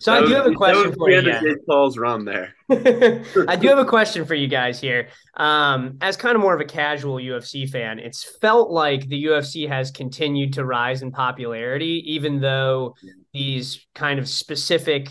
so 0.00 0.12
I 0.12 0.26
do 0.26 0.34
have 0.34 0.46
a 0.46 0.52
question 0.52 0.92
for 0.94 1.10
you. 1.10 1.22
Jake 1.22 1.66
Paul's 1.66 1.98
run 1.98 2.24
there. 2.24 2.54
I 2.70 3.56
do 3.56 3.68
have 3.68 3.78
a 3.78 3.84
question 3.84 4.24
for 4.24 4.34
you 4.34 4.48
guys 4.48 4.80
here. 4.80 5.08
Um, 5.36 5.98
as 6.00 6.16
kind 6.16 6.34
of 6.34 6.42
more 6.42 6.54
of 6.54 6.60
a 6.60 6.64
casual 6.64 7.16
UFC 7.16 7.68
fan, 7.68 7.98
it's 7.98 8.24
felt 8.40 8.70
like 8.70 9.08
the 9.08 9.24
UFC 9.24 9.68
has 9.68 9.90
continued 9.90 10.54
to 10.54 10.64
rise 10.64 11.02
in 11.02 11.10
popularity, 11.10 12.02
even 12.06 12.40
though 12.40 12.94
these 13.32 13.86
kind 13.94 14.18
of 14.18 14.28
specific 14.28 15.10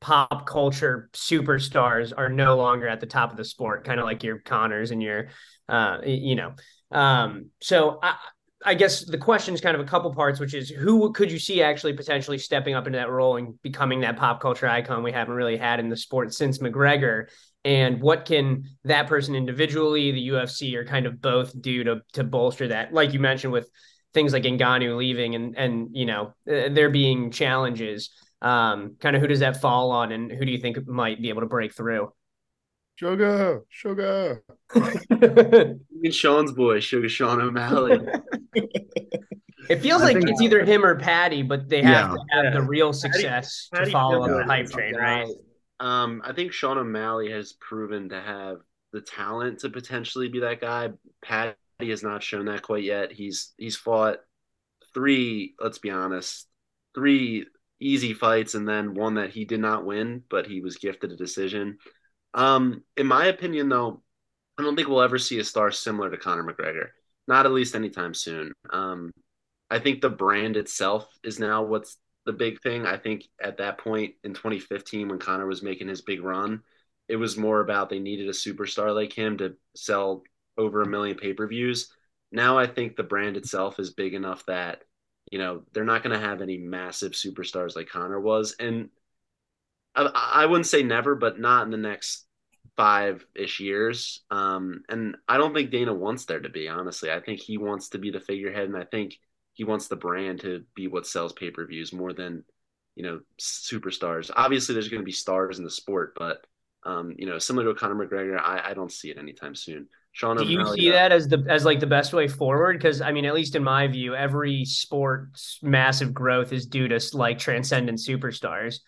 pop 0.00 0.46
culture 0.46 1.10
superstars 1.12 2.12
are 2.16 2.28
no 2.28 2.56
longer 2.56 2.88
at 2.88 3.00
the 3.00 3.06
top 3.06 3.30
of 3.30 3.36
the 3.36 3.44
sport, 3.44 3.84
kind 3.84 3.98
of 3.98 4.06
like 4.06 4.22
your 4.22 4.38
Connors 4.38 4.90
and 4.90 5.02
your, 5.02 5.28
uh, 5.68 5.98
you 6.04 6.36
know. 6.36 6.54
Um, 6.90 7.50
so 7.60 7.98
I, 8.02 8.16
I 8.68 8.74
guess 8.74 9.02
the 9.02 9.16
question 9.16 9.54
is 9.54 9.62
kind 9.62 9.74
of 9.74 9.80
a 9.80 9.88
couple 9.88 10.14
parts, 10.14 10.38
which 10.38 10.52
is 10.52 10.68
who 10.68 11.10
could 11.14 11.32
you 11.32 11.38
see 11.38 11.62
actually 11.62 11.94
potentially 11.94 12.36
stepping 12.36 12.74
up 12.74 12.86
into 12.86 12.98
that 12.98 13.08
role 13.08 13.38
and 13.38 13.60
becoming 13.62 14.02
that 14.02 14.18
pop 14.18 14.42
culture 14.42 14.68
icon 14.68 15.02
we 15.02 15.10
haven't 15.10 15.32
really 15.32 15.56
had 15.56 15.80
in 15.80 15.88
the 15.88 15.96
sport 15.96 16.34
since 16.34 16.58
McGregor? 16.58 17.30
And 17.64 18.02
what 18.02 18.26
can 18.26 18.64
that 18.84 19.06
person 19.06 19.34
individually, 19.34 20.12
the 20.12 20.28
UFC, 20.28 20.74
or 20.74 20.84
kind 20.84 21.06
of 21.06 21.22
both 21.22 21.58
do 21.58 21.82
to 21.84 22.02
to 22.12 22.24
bolster 22.24 22.68
that? 22.68 22.92
Like 22.92 23.14
you 23.14 23.20
mentioned 23.20 23.54
with 23.54 23.70
things 24.12 24.34
like 24.34 24.42
Ngannou 24.42 24.98
leaving 24.98 25.34
and 25.34 25.56
and 25.56 25.88
you 25.92 26.04
know 26.04 26.34
uh, 26.46 26.68
there 26.70 26.90
being 26.90 27.30
challenges. 27.30 28.10
Um, 28.42 28.96
kind 29.00 29.16
of 29.16 29.22
who 29.22 29.28
does 29.28 29.40
that 29.40 29.62
fall 29.62 29.92
on, 29.92 30.12
and 30.12 30.30
who 30.30 30.44
do 30.44 30.52
you 30.52 30.58
think 30.58 30.86
might 30.86 31.22
be 31.22 31.30
able 31.30 31.40
to 31.40 31.48
break 31.48 31.74
through? 31.74 32.12
Sugar, 32.96 33.64
sugar. 33.70 34.44
Even 35.98 36.12
Sean's 36.12 36.52
boy, 36.52 36.80
Sugar 36.80 37.08
Sean 37.08 37.40
O'Malley. 37.40 37.98
it 38.54 39.80
feels 39.80 40.02
I 40.02 40.12
like 40.12 40.28
it's 40.28 40.40
either 40.40 40.64
him 40.64 40.84
or 40.84 40.98
Paddy, 40.98 41.42
but 41.42 41.68
they 41.68 41.82
have 41.82 42.10
yeah. 42.10 42.14
to 42.14 42.24
have 42.30 42.44
yeah. 42.44 42.50
the 42.60 42.62
real 42.62 42.92
success 42.92 43.68
Paddy, 43.72 43.86
to 43.86 43.90
follow 43.90 44.22
up 44.22 44.30
the 44.30 44.44
hype 44.44 44.70
train, 44.70 44.94
right? 44.94 45.28
Um, 45.80 46.22
I 46.24 46.32
think 46.32 46.52
Sean 46.52 46.78
O'Malley 46.78 47.30
has 47.30 47.52
proven 47.54 48.08
to 48.10 48.20
have 48.20 48.58
the 48.92 49.00
talent 49.00 49.60
to 49.60 49.70
potentially 49.70 50.28
be 50.28 50.40
that 50.40 50.60
guy. 50.60 50.90
Paddy 51.22 51.54
has 51.80 52.02
not 52.02 52.22
shown 52.22 52.46
that 52.46 52.62
quite 52.62 52.84
yet. 52.84 53.12
He's 53.12 53.52
he's 53.56 53.76
fought 53.76 54.18
three, 54.94 55.54
let's 55.60 55.78
be 55.78 55.90
honest, 55.90 56.48
three 56.94 57.46
easy 57.80 58.14
fights 58.14 58.54
and 58.54 58.68
then 58.68 58.94
one 58.94 59.14
that 59.14 59.30
he 59.30 59.44
did 59.44 59.60
not 59.60 59.84
win, 59.84 60.22
but 60.28 60.46
he 60.46 60.60
was 60.60 60.76
gifted 60.76 61.12
a 61.12 61.16
decision. 61.16 61.78
Um, 62.34 62.82
in 62.96 63.06
my 63.06 63.26
opinion, 63.26 63.68
though, 63.68 64.02
I 64.58 64.62
don't 64.62 64.74
think 64.74 64.88
we'll 64.88 65.02
ever 65.02 65.18
see 65.18 65.38
a 65.38 65.44
star 65.44 65.70
similar 65.70 66.10
to 66.10 66.16
Conor 66.16 66.42
McGregor. 66.42 66.88
Not 67.28 67.46
at 67.46 67.52
least 67.52 67.74
anytime 67.74 68.14
soon. 68.14 68.52
Um, 68.70 69.12
I 69.70 69.78
think 69.78 70.00
the 70.00 70.10
brand 70.10 70.56
itself 70.56 71.06
is 71.22 71.38
now 71.38 71.62
what's 71.62 71.96
the 72.26 72.32
big 72.32 72.60
thing. 72.60 72.84
I 72.84 72.96
think 72.96 73.24
at 73.40 73.58
that 73.58 73.78
point 73.78 74.14
in 74.24 74.34
2015, 74.34 75.08
when 75.08 75.18
Conor 75.18 75.46
was 75.46 75.62
making 75.62 75.88
his 75.88 76.02
big 76.02 76.22
run, 76.22 76.62
it 77.08 77.16
was 77.16 77.36
more 77.36 77.60
about 77.60 77.88
they 77.88 78.00
needed 78.00 78.28
a 78.28 78.32
superstar 78.32 78.94
like 78.94 79.12
him 79.12 79.38
to 79.38 79.54
sell 79.76 80.22
over 80.56 80.82
a 80.82 80.88
million 80.88 81.16
pay 81.16 81.32
per 81.32 81.46
views. 81.46 81.90
Now 82.32 82.58
I 82.58 82.66
think 82.66 82.96
the 82.96 83.02
brand 83.02 83.36
itself 83.36 83.78
is 83.78 83.90
big 83.94 84.14
enough 84.14 84.44
that 84.46 84.82
you 85.30 85.38
know 85.38 85.62
they're 85.72 85.84
not 85.84 86.02
going 86.02 86.18
to 86.18 86.26
have 86.26 86.42
any 86.42 86.58
massive 86.58 87.12
superstars 87.12 87.76
like 87.76 87.88
Conor 87.88 88.20
was, 88.20 88.56
and 88.58 88.90
I, 89.94 90.10
I 90.34 90.46
wouldn't 90.46 90.66
say 90.66 90.82
never, 90.82 91.14
but 91.14 91.38
not 91.38 91.64
in 91.64 91.70
the 91.70 91.76
next 91.78 92.27
five 92.78 93.26
ish 93.34 93.58
years. 93.58 94.22
Um, 94.30 94.84
and 94.88 95.16
I 95.28 95.36
don't 95.36 95.52
think 95.52 95.70
Dana 95.70 95.92
wants 95.92 96.24
there 96.24 96.40
to 96.40 96.48
be, 96.48 96.68
honestly. 96.68 97.10
I 97.10 97.18
think 97.18 97.40
he 97.40 97.58
wants 97.58 97.90
to 97.90 97.98
be 97.98 98.10
the 98.12 98.20
figurehead, 98.20 98.68
and 98.68 98.76
I 98.76 98.84
think 98.84 99.16
he 99.52 99.64
wants 99.64 99.88
the 99.88 99.96
brand 99.96 100.40
to 100.42 100.62
be 100.76 100.86
what 100.86 101.06
sells 101.06 101.32
pay 101.32 101.50
per 101.50 101.66
views 101.66 101.92
more 101.92 102.12
than, 102.12 102.44
you 102.94 103.02
know, 103.02 103.20
superstars. 103.40 104.30
Obviously, 104.34 104.74
there's 104.74 104.88
going 104.88 105.02
to 105.02 105.04
be 105.06 105.12
stars 105.12 105.58
in 105.58 105.64
the 105.64 105.70
sport, 105.70 106.14
but, 106.16 106.46
um, 106.84 107.14
you 107.18 107.26
know, 107.26 107.40
similar 107.40 107.66
to 107.66 107.74
Conor 107.74 108.06
McGregor, 108.06 108.38
I, 108.38 108.70
I 108.70 108.74
don't 108.74 108.92
see 108.92 109.10
it 109.10 109.18
anytime 109.18 109.56
soon. 109.56 109.88
Sean 110.12 110.36
Do 110.36 110.44
you 110.44 110.64
see 110.66 110.90
that 110.90 111.12
as 111.12 111.28
the 111.28 111.44
as 111.48 111.64
like 111.64 111.80
the 111.80 111.86
best 111.86 112.12
way 112.12 112.28
forward? 112.28 112.78
Because 112.78 113.00
I 113.00 113.12
mean, 113.12 113.24
at 113.24 113.34
least 113.34 113.56
in 113.56 113.62
my 113.62 113.88
view, 113.88 114.14
every 114.14 114.64
sport's 114.64 115.58
massive 115.62 116.14
growth 116.14 116.52
is 116.52 116.66
due 116.66 116.88
to 116.88 117.00
like 117.12 117.38
transcendent 117.38 117.98
superstars. 117.98 118.78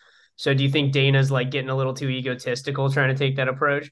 So 0.41 0.55
do 0.55 0.63
you 0.63 0.71
think 0.71 0.91
Dana's 0.91 1.29
like 1.29 1.51
getting 1.51 1.69
a 1.69 1.75
little 1.75 1.93
too 1.93 2.09
egotistical 2.09 2.89
trying 2.89 3.15
to 3.15 3.15
take 3.15 3.35
that 3.35 3.47
approach? 3.47 3.91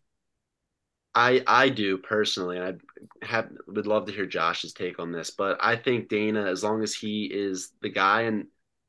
I 1.13 1.43
I 1.45 1.69
do 1.69 1.99
personally, 1.99 2.57
and 2.57 2.81
I 3.21 3.25
have 3.25 3.49
would 3.67 3.85
love 3.85 4.07
to 4.07 4.11
hear 4.11 4.25
Josh's 4.25 4.73
take 4.73 4.97
on 4.97 5.11
this. 5.11 5.29
But 5.29 5.59
I 5.61 5.75
think 5.75 6.09
Dana, 6.09 6.45
as 6.45 6.63
long 6.63 6.81
as 6.81 6.95
he 6.95 7.25
is 7.25 7.73
the 7.83 7.89
guy, 7.89 8.21
and 8.21 8.47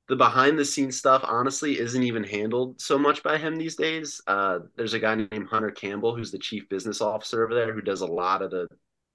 the 0.08 0.16
behind 0.16 0.58
the 0.58 0.64
scenes 0.64 0.96
stuff, 0.96 1.22
honestly, 1.22 1.78
isn't 1.78 2.02
even 2.02 2.24
handled 2.24 2.80
so 2.80 2.96
much 2.96 3.22
by 3.22 3.36
him 3.36 3.56
these 3.56 3.76
days. 3.76 4.22
Uh, 4.26 4.60
there's 4.76 4.94
a 4.94 4.98
guy 4.98 5.16
named 5.16 5.48
Hunter 5.50 5.70
Campbell 5.70 6.16
who's 6.16 6.30
the 6.30 6.38
chief 6.38 6.66
business 6.70 7.02
officer 7.02 7.44
over 7.44 7.54
there 7.54 7.74
who 7.74 7.82
does 7.82 8.00
a 8.00 8.06
lot 8.06 8.40
of 8.40 8.50
the 8.50 8.68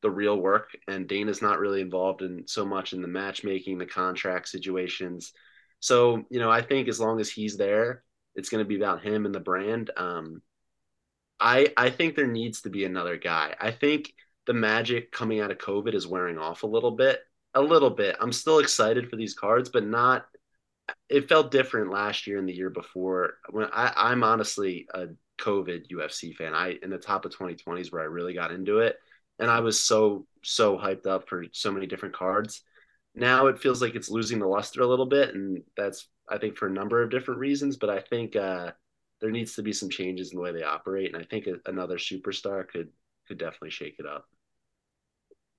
the 0.04 0.12
real 0.12 0.38
work, 0.38 0.70
and 0.88 1.08
Dana's 1.08 1.42
not 1.42 1.58
really 1.58 1.82
involved 1.82 2.22
in 2.22 2.44
so 2.46 2.64
much 2.64 2.94
in 2.94 3.02
the 3.02 3.08
matchmaking, 3.08 3.80
the 3.80 3.88
contract 3.88 4.50
situations. 4.50 5.34
So 5.80 6.26
you 6.30 6.40
know, 6.40 6.52
I 6.52 6.62
think 6.62 6.88
as 6.90 7.00
long 7.00 7.20
as 7.20 7.32
he's 7.32 7.58
there 7.58 8.04
it's 8.36 8.50
going 8.50 8.64
to 8.64 8.68
be 8.68 8.78
about 8.78 9.04
him 9.04 9.26
and 9.26 9.34
the 9.34 9.40
brand. 9.40 9.92
Um, 9.96 10.42
I 11.40 11.74
I 11.78 11.90
think 11.90 12.16
there 12.16 12.28
needs 12.28 12.62
to 12.62 12.70
be 12.70 12.86
another 12.86 13.18
guy. 13.18 13.56
I 13.60 13.72
think 13.72 14.14
the 14.46 14.54
magic 14.54 15.12
coming 15.12 15.40
out 15.40 15.52
of 15.52 15.58
COVID 15.58 15.94
is 15.94 16.08
wearing 16.08 16.38
off 16.38 16.64
a 16.64 16.68
little 16.68 16.92
bit. 16.92 17.20
A 17.54 17.62
little 17.62 17.90
bit. 17.90 18.18
I'm 18.20 18.34
still 18.34 18.60
excited 18.60 19.10
for 19.10 19.16
these 19.16 19.34
cards, 19.34 19.70
but 19.70 19.86
not. 19.86 20.26
It 21.10 21.30
felt 21.30 21.52
different 21.52 21.92
last 21.92 22.28
year 22.28 22.38
and 22.38 22.48
the 22.48 22.54
year 22.54 22.70
before. 22.70 23.36
When 23.50 23.68
I, 23.72 23.92
I'm 23.96 24.24
honestly 24.24 24.88
a 24.94 25.08
COVID 25.40 25.90
UFC 25.92 26.36
fan. 26.36 26.54
I 26.54 26.78
in 26.82 26.90
the 26.90 26.98
top 26.98 27.26
of 27.26 27.32
2020s 27.32 27.92
where 27.92 28.02
I 28.02 28.06
really 28.06 28.34
got 28.34 28.52
into 28.52 28.80
it, 28.80 28.98
and 29.40 29.50
I 29.50 29.60
was 29.60 29.82
so 29.82 30.28
so 30.44 30.78
hyped 30.78 31.08
up 31.08 31.28
for 31.28 31.46
so 31.52 31.72
many 31.72 31.88
different 31.88 32.16
cards. 32.16 32.62
Now 33.14 33.48
it 33.48 33.60
feels 33.60 33.82
like 33.82 33.96
it's 33.96 34.10
losing 34.10 34.40
the 34.40 34.48
luster 34.48 34.82
a 34.82 34.88
little 34.88 35.06
bit, 35.06 35.34
and 35.34 35.64
that's 35.78 36.08
I 36.30 36.38
think 36.38 36.58
for 36.58 36.68
a 36.68 36.72
number 36.72 37.02
of 37.02 37.12
different 37.12 37.40
reasons, 37.40 37.78
but 37.78 37.90
I 37.90 38.00
think 38.00 38.36
uh, 38.36 38.72
there 39.22 39.32
needs 39.32 39.56
to 39.56 39.64
be 39.64 39.74
some 39.74 39.90
changes 39.90 40.32
in 40.32 40.38
the 40.38 40.42
way 40.42 40.52
they 40.52 40.64
operate, 40.64 41.14
and 41.14 41.22
I 41.22 41.26
think 41.26 41.48
another 41.66 41.98
superstar 41.98 42.68
could 42.68 42.90
could 43.28 43.38
definitely 43.38 43.72
shake 43.72 43.96
it 44.00 44.06
up. 44.06 44.26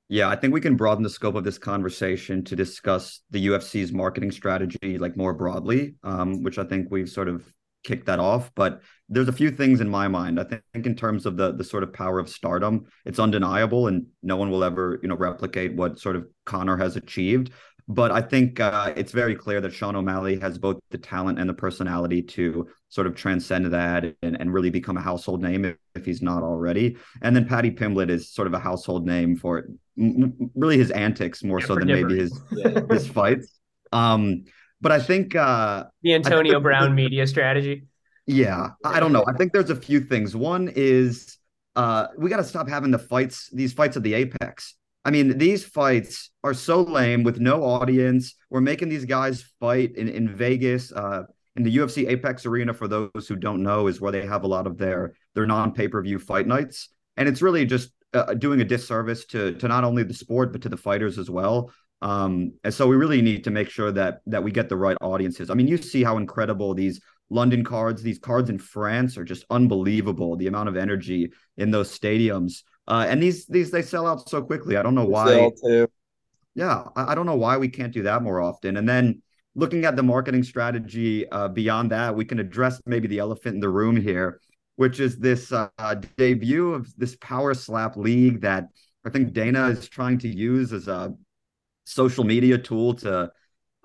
Yeah, 0.09 0.28
I 0.28 0.36
think 0.36 0.55
we 0.55 0.60
can 0.60 0.76
broaden 0.76 1.02
the 1.02 1.10
scope 1.10 1.34
of 1.34 1.43
this 1.43 1.59
conversation 1.59 2.44
to 2.44 2.55
discuss 2.55 3.22
the 3.30 3.48
UFC's 3.48 3.93
marketing 3.93 4.30
strategy, 4.30 4.98
like 4.98 5.16
more 5.16 5.34
broadly, 5.34 5.97
um, 6.05 6.44
which 6.44 6.59
I 6.59 6.64
think 6.64 6.88
we've 6.90 7.09
sort 7.09 7.28
of 7.28 7.44
kicked 7.82 8.06
that 8.06 8.20
off. 8.20 8.52
But 8.55 8.82
there's 9.09 9.28
a 9.28 9.32
few 9.32 9.51
things 9.51 9.80
in 9.80 9.88
my 9.88 10.06
mind. 10.06 10.38
I 10.38 10.44
think 10.44 10.86
in 10.86 10.94
terms 10.94 11.26
of 11.26 11.36
the 11.36 11.52
the 11.52 11.64
sort 11.64 11.82
of 11.82 11.93
power 11.93 12.20
of 12.20 12.28
stardom, 12.28 12.86
it's 13.05 13.18
undeniable, 13.18 13.88
and 13.88 14.06
no 14.22 14.36
one 14.36 14.51
will 14.51 14.62
ever 14.62 15.01
you 15.02 15.09
know 15.09 15.16
replicate 15.16 15.74
what 15.74 15.98
sort 15.98 16.14
of 16.14 16.26
Conor 16.44 16.76
has 16.76 16.97
achieved. 16.97 17.51
But 17.89 18.11
I 18.11 18.21
think 18.21 18.59
uh, 18.59 18.93
it's 18.97 19.13
very 19.13 19.37
clear 19.37 19.61
that 19.61 19.73
Sean 19.73 19.95
O'Malley 19.95 20.41
has 20.41 20.59
both 20.59 20.79
the 20.91 20.99
talent 20.99 21.39
and 21.39 21.49
the 21.49 21.55
personality 21.55 22.21
to 22.21 22.67
sort 22.89 23.07
of 23.07 23.15
transcend 23.15 23.67
that 23.67 24.05
and, 24.23 24.41
and 24.41 24.53
really 24.53 24.71
become 24.71 24.97
a 24.97 25.01
household 25.01 25.41
name 25.41 25.65
if, 25.65 25.77
if 25.95 26.05
he's 26.05 26.21
not 26.21 26.43
already. 26.43 26.97
And 27.23 27.35
then 27.37 27.47
Paddy 27.47 27.71
Pimblett 27.71 28.11
is 28.11 28.29
sort 28.29 28.49
of 28.49 28.55
a 28.55 28.59
household 28.59 29.07
name 29.07 29.37
for 29.37 29.69
m- 29.97 30.51
really 30.57 30.79
his 30.79 30.91
antics 30.91 31.45
more 31.45 31.61
yeah, 31.61 31.67
so 31.67 31.75
than 31.77 31.87
maybe 31.87 32.19
his 32.19 32.43
his 32.91 33.07
fights. 33.07 33.57
Um, 33.93 34.45
but 34.81 34.91
I 34.91 34.99
think 34.99 35.37
uh, 35.37 35.85
the 36.03 36.15
Antonio 36.15 36.55
think 36.55 36.65
Brown 36.65 36.95
media 36.95 37.25
strategy. 37.27 37.87
Yeah, 38.27 38.71
I 38.85 38.99
don't 38.99 39.13
know. 39.13 39.25
I 39.29 39.33
think 39.35 39.53
there's 39.53 39.71
a 39.71 39.77
few 39.77 40.01
things. 40.01 40.35
One 40.35 40.73
is 40.75 41.39
uh, 41.77 42.09
we 42.19 42.31
got 42.31 42.39
to 42.39 42.45
stop 42.45 42.69
having 42.69 42.91
the 42.91 42.99
fights, 42.99 43.49
these 43.53 43.73
fights 43.73 43.97
at 43.97 44.03
the 44.03 44.15
apex. 44.15 44.75
I 45.07 45.11
mean, 45.12 45.39
these 45.39 45.65
fights 45.65 46.31
are 46.43 46.53
so 46.53 46.83
lame 46.83 47.23
with 47.23 47.39
no 47.39 47.62
audience. 47.62 48.35
We're 48.51 48.61
making 48.61 48.89
these 48.89 49.05
guys 49.05 49.45
fight 49.61 49.95
in, 49.95 50.09
in 50.09 50.35
Vegas, 50.35 50.91
uh, 50.91 51.23
in 51.55 51.62
the 51.62 51.77
UFC 51.77 52.09
Apex 52.09 52.45
Arena. 52.45 52.74
For 52.74 52.89
those 52.89 53.28
who 53.28 53.37
don't 53.37 53.62
know, 53.62 53.87
is 53.87 54.01
where 54.01 54.11
they 54.11 54.27
have 54.27 54.43
a 54.43 54.49
lot 54.49 54.66
of 54.66 54.78
their 54.78 55.15
their 55.37 55.47
non 55.47 55.73
pay 55.73 55.87
per 55.87 56.03
view 56.03 56.19
fight 56.19 56.49
nights, 56.49 56.89
and 57.16 57.28
it's 57.28 57.41
really 57.41 57.65
just 57.65 57.93
uh, 58.15 58.35
doing 58.35 58.61
a 58.61 58.65
disservice 58.65 59.27
to 59.27 59.55
to 59.55 59.69
not 59.69 59.85
only 59.85 60.03
the 60.03 60.12
sport 60.12 60.53
but 60.53 60.62
to 60.62 60.69
the 60.69 60.77
fighters 60.77 61.20
as 61.20 61.31
well. 61.31 61.70
Um, 62.03 62.55
and 62.65 62.74
so 62.74 62.89
we 62.89 62.97
really 62.97 63.23
need 63.23 63.45
to 63.45 63.53
make 63.53 63.70
sure 63.70 63.93
that 63.93 64.23
that 64.27 64.43
we 64.43 64.51
get 64.51 64.69
the 64.69 64.77
right 64.77 64.97
audiences. 65.01 65.51
I 65.51 65.55
mean, 65.55 65.69
you 65.69 65.77
see 65.77 66.03
how 66.03 66.16
incredible 66.16 66.74
these 66.74 67.01
London 67.31 67.62
cards, 67.62 68.03
these 68.03 68.19
cards 68.19 68.51
in 68.51 68.59
France 68.59 69.16
are 69.16 69.24
just 69.24 69.45
unbelievable. 69.51 70.37
The 70.37 70.49
amount 70.49 70.69
of 70.69 70.77
energy 70.77 71.31
in 71.57 71.70
those 71.70 71.97
stadiums. 71.97 72.62
Uh, 72.89 73.07
and 73.09 73.23
these 73.23 73.47
these 73.47 73.71
they 73.71 73.83
sell 73.83 74.07
out 74.07 74.29
so 74.29 74.43
quickly. 74.43 74.77
I 74.77 74.83
don't 74.83 74.95
know 74.95 75.05
why. 75.05 75.51
Yeah, 76.55 76.85
I, 76.95 77.13
I 77.13 77.15
don't 77.15 77.27
know 77.27 77.37
why 77.37 77.57
we 77.57 77.69
can't 77.69 77.93
do 77.93 78.03
that 78.05 78.23
more 78.23 78.41
often. 78.41 78.77
And 78.77 78.89
then 78.89 79.23
looking 79.55 79.85
at 79.85 79.97
the 79.97 80.03
marketing 80.03 80.43
strategy 80.43 81.29
uh, 81.31 81.49
beyond 81.49 81.91
that, 81.91 82.15
we 82.15 82.25
can 82.25 82.39
address 82.39 82.81
maybe 82.87 83.09
the 83.09 83.19
elephant 83.19 83.55
in 83.57 83.61
the 83.61 83.69
room 83.69 83.97
here, 83.97 84.41
which 84.77 85.01
is 85.01 85.19
this 85.19 85.53
uh, 85.53 85.69
debut 86.17 86.75
of 86.75 86.95
this 86.97 87.17
power 87.17 87.55
slap 87.55 87.97
league 87.97 88.43
that 88.43 88.69
I 89.05 89.11
think 89.11 89.33
Dana 89.33 89.69
is 89.69 89.89
trying 89.89 90.19
to 90.19 90.29
use 90.29 90.73
as 90.73 90.89
a 90.89 91.15
social 91.85 92.25
media 92.25 92.59
tool 92.59 92.95
to, 92.95 93.31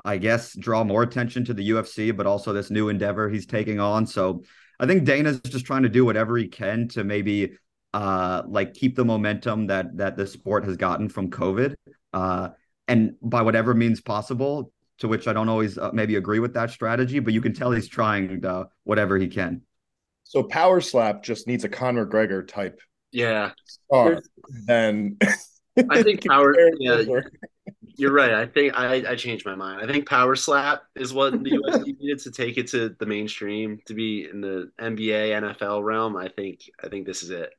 I 0.04 0.18
guess, 0.18 0.56
draw 0.56 0.84
more 0.84 1.04
attention 1.04 1.46
to 1.46 1.54
the 1.54 1.70
UFC, 1.70 2.16
but 2.16 2.26
also 2.26 2.54
this 2.54 2.70
new 2.70 2.90
endeavor 2.90 3.30
he's 3.30 3.46
taking 3.46 3.80
on. 3.80 4.06
So 4.06 4.44
I 4.80 4.88
think 4.88 5.04
Dana's 5.04 5.40
just 5.42 5.66
trying 5.66 5.84
to 5.84 5.90
do 5.90 6.06
whatever 6.06 6.38
he 6.38 6.48
can 6.48 6.88
to 6.90 7.04
maybe 7.04 7.54
uh 7.94 8.44
like 8.48 8.74
keep 8.74 8.96
the 8.96 9.06
momentum 9.06 9.68
that 9.68 9.98
that 9.98 10.16
the 10.18 10.26
sport 10.26 10.66
has 10.66 10.78
gotten 10.78 11.10
from 11.10 11.30
COVID. 11.30 11.76
Uh 12.14 12.50
and 12.88 13.16
by 13.22 13.42
whatever 13.42 13.74
means 13.74 14.02
possible, 14.02 14.74
to 15.00 15.08
which 15.08 15.28
I 15.28 15.34
don't 15.34 15.50
always 15.50 15.78
uh, 15.78 15.92
maybe 15.94 16.16
agree 16.16 16.40
with 16.40 16.54
that 16.54 16.72
strategy, 16.72 17.20
but 17.20 17.34
you 17.34 17.42
can 17.42 17.54
tell 17.54 17.72
he's 17.72 17.88
trying 17.88 18.46
uh, 18.46 18.66
whatever 18.84 19.18
he 19.18 19.28
can. 19.28 19.62
So 20.24 20.44
Power 20.44 20.80
Slap 20.80 21.24
just 21.24 21.48
needs 21.48 21.64
a 21.64 21.70
Conor 21.70 22.06
Gregor 22.06 22.44
type. 22.44 22.80
Yeah. 23.12 23.52
Star. 23.66 24.22
Then 24.68 25.18
I 25.90 26.04
think 26.04 26.26
Power. 26.28 26.56
yeah, 26.80 27.04
you're 27.96 28.14
right. 28.14 28.32
I 28.32 28.46
think 28.46 28.74
I, 28.78 29.12
I 29.12 29.16
changed 29.16 29.46
my 29.46 29.56
mind. 29.56 29.82
I 29.82 29.92
think 29.92 30.08
Power 30.08 30.36
Slap 30.36 30.84
is 30.96 31.14
what 31.14 31.32
the 31.32 31.52
UFC 31.52 31.86
needed 32.00 32.20
to 32.20 32.32
take 32.32 32.58
it 32.58 32.68
to 32.68 32.96
the 33.00 33.06
mainstream 33.06 33.80
to 33.88 33.94
be 33.94 34.28
in 34.32 34.42
the 34.42 34.72
NBA, 34.80 35.56
NFL 35.58 35.84
realm. 35.84 36.16
I 36.16 36.28
think 36.28 36.70
I 36.84 36.90
think 36.90 37.06
this 37.06 37.24
is 37.24 37.30
it. 37.30 37.52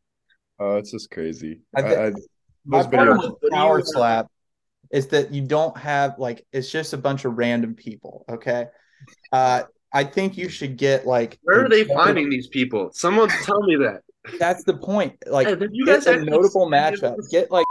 Oh, 0.62 0.76
it's 0.76 0.93
just 0.93 1.10
crazy. 1.10 1.60
I 1.76 1.82
I, 1.82 2.06
I, 2.06 2.12
My 2.64 2.82
problem 2.86 3.18
videos- 3.18 3.36
with 3.43 3.52
power 3.52 3.82
slap 3.84 4.28
is 4.93 5.09
that 5.09 5.32
you 5.32 5.43
don't 5.43 5.76
have 5.76 6.18
like 6.18 6.47
it's 6.52 6.70
just 6.70 6.93
a 6.93 6.97
bunch 6.97 7.24
of 7.24 7.36
random 7.36 7.74
people. 7.74 8.24
Okay, 8.28 8.66
uh, 9.32 9.64
I 9.93 10.05
think 10.05 10.39
you 10.39 10.48
should 10.48 10.76
get 10.76 11.05
like 11.05 11.39
Where 11.43 11.64
are 11.64 11.68
they 11.68 11.82
finding 11.84 12.30
these 12.30 12.47
people? 12.47 12.90
Someone 12.93 13.28
tell 13.43 13.60
me 13.62 13.74
that. 13.76 14.02
That's 14.39 14.62
the 14.62 14.74
point. 14.74 15.16
Like 15.26 15.48
Hey, 15.48 15.66
you 15.72 15.84
guys 15.84 16.06
a 16.06 16.18
notable 16.18 16.66
see 16.66 16.72
matchup. 16.72 17.16
Get 17.30 17.51
like 17.51 17.66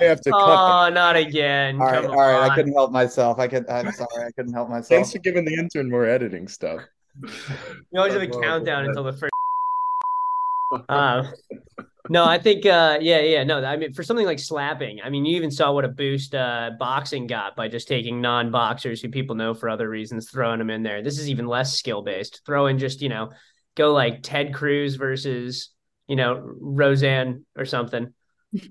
I 0.00 0.04
have 0.04 0.20
to 0.22 0.30
cut. 0.30 0.38
Oh, 0.40 0.88
not 0.90 1.16
again. 1.16 1.80
all 1.80 1.86
right, 1.86 2.02
Come 2.02 2.10
all 2.12 2.16
right. 2.16 2.50
I 2.50 2.54
couldn't 2.54 2.72
help 2.72 2.92
myself. 2.92 3.38
I 3.38 3.46
could. 3.46 3.68
I'm 3.68 3.92
sorry. 3.92 4.26
I 4.26 4.30
couldn't 4.32 4.54
help 4.54 4.70
myself. 4.70 4.88
Thanks 4.88 5.12
for 5.12 5.18
giving 5.18 5.44
the 5.44 5.54
intern 5.54 5.90
more 5.90 6.06
editing 6.06 6.48
stuff. 6.48 6.80
You 7.22 7.98
always 7.98 8.14
have 8.14 8.22
a 8.22 8.26
countdown 8.26 8.86
until 8.86 9.04
the 9.04 9.12
first. 9.12 9.35
Uh, 10.88 11.24
no, 12.08 12.24
I 12.24 12.38
think, 12.38 12.66
uh, 12.66 12.98
yeah, 13.00 13.20
yeah, 13.20 13.44
no. 13.44 13.64
I 13.64 13.76
mean, 13.76 13.92
for 13.92 14.02
something 14.02 14.26
like 14.26 14.38
slapping, 14.38 15.00
I 15.02 15.10
mean, 15.10 15.24
you 15.24 15.36
even 15.36 15.50
saw 15.50 15.72
what 15.72 15.84
a 15.84 15.88
boost 15.88 16.34
uh, 16.34 16.70
boxing 16.78 17.26
got 17.26 17.56
by 17.56 17.68
just 17.68 17.88
taking 17.88 18.20
non-boxers 18.20 19.00
who 19.00 19.08
people 19.08 19.34
know 19.36 19.54
for 19.54 19.68
other 19.68 19.88
reasons, 19.88 20.30
throwing 20.30 20.58
them 20.58 20.70
in 20.70 20.82
there. 20.82 21.02
This 21.02 21.18
is 21.18 21.28
even 21.28 21.46
less 21.46 21.74
skill-based. 21.74 22.42
Throw 22.46 22.66
in 22.66 22.78
just, 22.78 23.02
you 23.02 23.08
know, 23.08 23.30
go 23.74 23.92
like 23.92 24.22
Ted 24.22 24.54
Cruz 24.54 24.96
versus, 24.96 25.70
you 26.06 26.16
know, 26.16 26.40
Roseanne 26.60 27.44
or 27.56 27.64
something. 27.64 28.12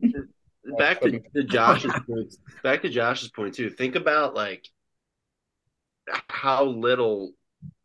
back 0.78 1.02
to, 1.02 1.20
to 1.36 1.44
Josh's 1.44 1.94
point, 2.08 2.36
back 2.64 2.82
to 2.82 2.90
Josh's 2.90 3.30
point 3.30 3.54
too. 3.54 3.70
Think 3.70 3.96
about 3.96 4.36
like 4.36 4.68
how 6.28 6.66
little 6.66 7.32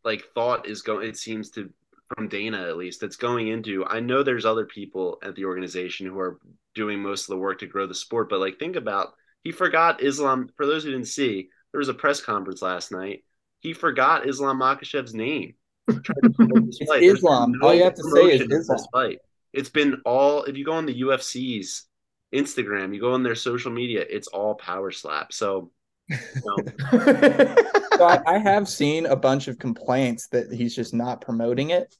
like 0.05 0.25
thought 0.35 0.69
is 0.69 0.83
going. 0.83 1.09
It 1.09 1.17
seems 1.17 1.51
to 1.51 1.71
from 2.15 2.29
Dana 2.29 2.69
at 2.69 2.77
least 2.77 3.01
that's 3.01 3.17
going 3.17 3.49
into. 3.49 3.85
I 3.85 4.01
know 4.01 4.23
there's 4.23 4.47
other 4.47 4.67
people 4.67 5.19
at 5.23 5.35
the 5.35 5.45
organization 5.45 6.07
who 6.07 6.19
are 6.19 6.39
doing 6.75 7.01
most 7.01 7.23
of 7.23 7.29
the 7.29 7.39
work 7.39 7.61
to 7.61 7.67
grow 7.67 7.87
the 7.87 7.95
sport, 7.95 8.29
but 8.29 8.41
like 8.41 8.59
think 8.59 8.77
about 8.77 9.15
he 9.45 9.53
forgot 9.53 10.03
Islam. 10.03 10.49
For 10.57 10.67
those 10.67 10.85
who 10.85 10.91
didn't 10.91 11.09
see, 11.09 11.49
there 11.73 11.79
was 11.79 11.89
a 11.89 11.95
press 11.95 12.21
conference 12.21 12.63
last 12.63 12.93
night. 12.93 13.25
He 13.61 13.73
forgot 13.73 14.29
Islam 14.29 14.61
Makhachev's 14.61 15.15
name. 15.15 15.55
It's 15.89 16.91
Islam. 17.03 17.55
All 17.63 17.75
you 17.75 17.85
have 17.85 17.95
to 17.95 18.11
say 18.15 18.33
is 18.33 18.43
Islam. 18.43 18.79
Fight. 18.93 19.19
It's 19.53 19.71
been 19.71 20.01
all. 20.05 20.45
If 20.45 20.57
you 20.57 20.65
go 20.65 20.73
on 20.73 20.87
the 20.87 21.03
UFC's 21.03 21.87
Instagram, 22.35 22.95
you 22.95 23.01
go 23.01 23.13
on 23.13 23.23
their 23.23 23.35
social 23.35 23.73
media, 23.73 24.05
it's 24.09 24.29
all 24.29 24.55
power 24.55 24.91
slap. 24.91 25.33
So, 25.33 25.71
you 26.09 26.17
know, 26.45 26.57
so 27.97 28.05
I, 28.05 28.21
I 28.27 28.39
have 28.39 28.69
seen 28.69 29.07
a 29.07 29.17
bunch 29.17 29.49
of 29.49 29.59
complaints 29.59 30.29
that 30.29 30.53
he's 30.53 30.75
just 30.75 30.95
not 30.95 31.21
promoting 31.21 31.71
it. 31.71 31.97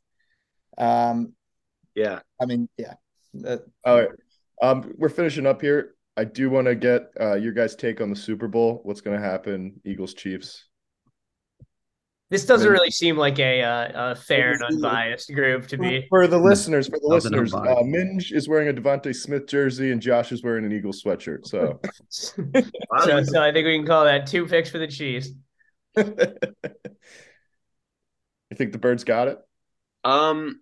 Um, 0.81 1.35
yeah. 1.95 2.21
I 2.41 2.47
mean, 2.47 2.69
yeah. 2.77 2.95
That, 3.35 3.65
All 3.85 4.01
right. 4.01 4.09
Um, 4.63 4.93
we're 4.99 5.09
finishing 5.09 5.47
up 5.47 5.61
here. 5.61 5.95
I 6.17 6.25
do 6.25 6.51
want 6.51 6.67
to 6.67 6.75
get 6.75 7.11
uh, 7.21 7.35
your 7.35 7.53
guys' 7.53 7.77
take 7.77 8.01
on 8.01 8.11
the 8.11 8.17
Super 8.17 8.49
Bowl. 8.49 8.81
What's 8.83 9.01
going 9.01 9.19
to 9.19 9.25
happen? 9.25 9.81
Eagles, 9.85 10.15
Chiefs. 10.15 10.67
This 12.31 12.47
doesn't 12.47 12.71
really 12.71 12.91
seem 12.91 13.17
like 13.17 13.41
a, 13.41 13.63
uh, 13.63 14.13
a 14.13 14.15
fair 14.15 14.53
and 14.53 14.63
unbiased 14.63 15.35
group 15.35 15.67
to 15.69 15.77
be. 15.77 16.07
For 16.09 16.29
the 16.29 16.39
listeners, 16.39 16.87
for 16.87 16.99
the 17.01 17.09
Nothing 17.09 17.33
listeners, 17.33 17.55
uh. 17.55 17.83
Minge 17.83 18.31
is 18.31 18.49
wearing 18.49 18.69
a 18.69 18.73
DeVonta 18.73 19.15
Smith 19.15 19.49
jersey 19.49 19.91
and 19.91 20.01
Josh 20.01 20.31
is 20.31 20.45
wearing 20.45 20.65
an 20.65 20.73
Eagles 20.73 21.03
sweatshirt. 21.03 21.47
So, 21.47 21.81
so, 22.09 22.45
so 23.25 23.43
I 23.43 23.53
think 23.53 23.67
we 23.67 23.77
can 23.77 23.87
call 23.87 24.05
that 24.05 24.29
two 24.29 24.47
picks 24.47 24.71
for 24.71 24.79
the 24.79 24.87
Chiefs. 24.87 25.31
you 25.97 26.05
think 28.55 28.71
the 28.71 28.79
Birds 28.79 29.03
got 29.03 29.27
it? 29.27 29.39
um, 30.05 30.61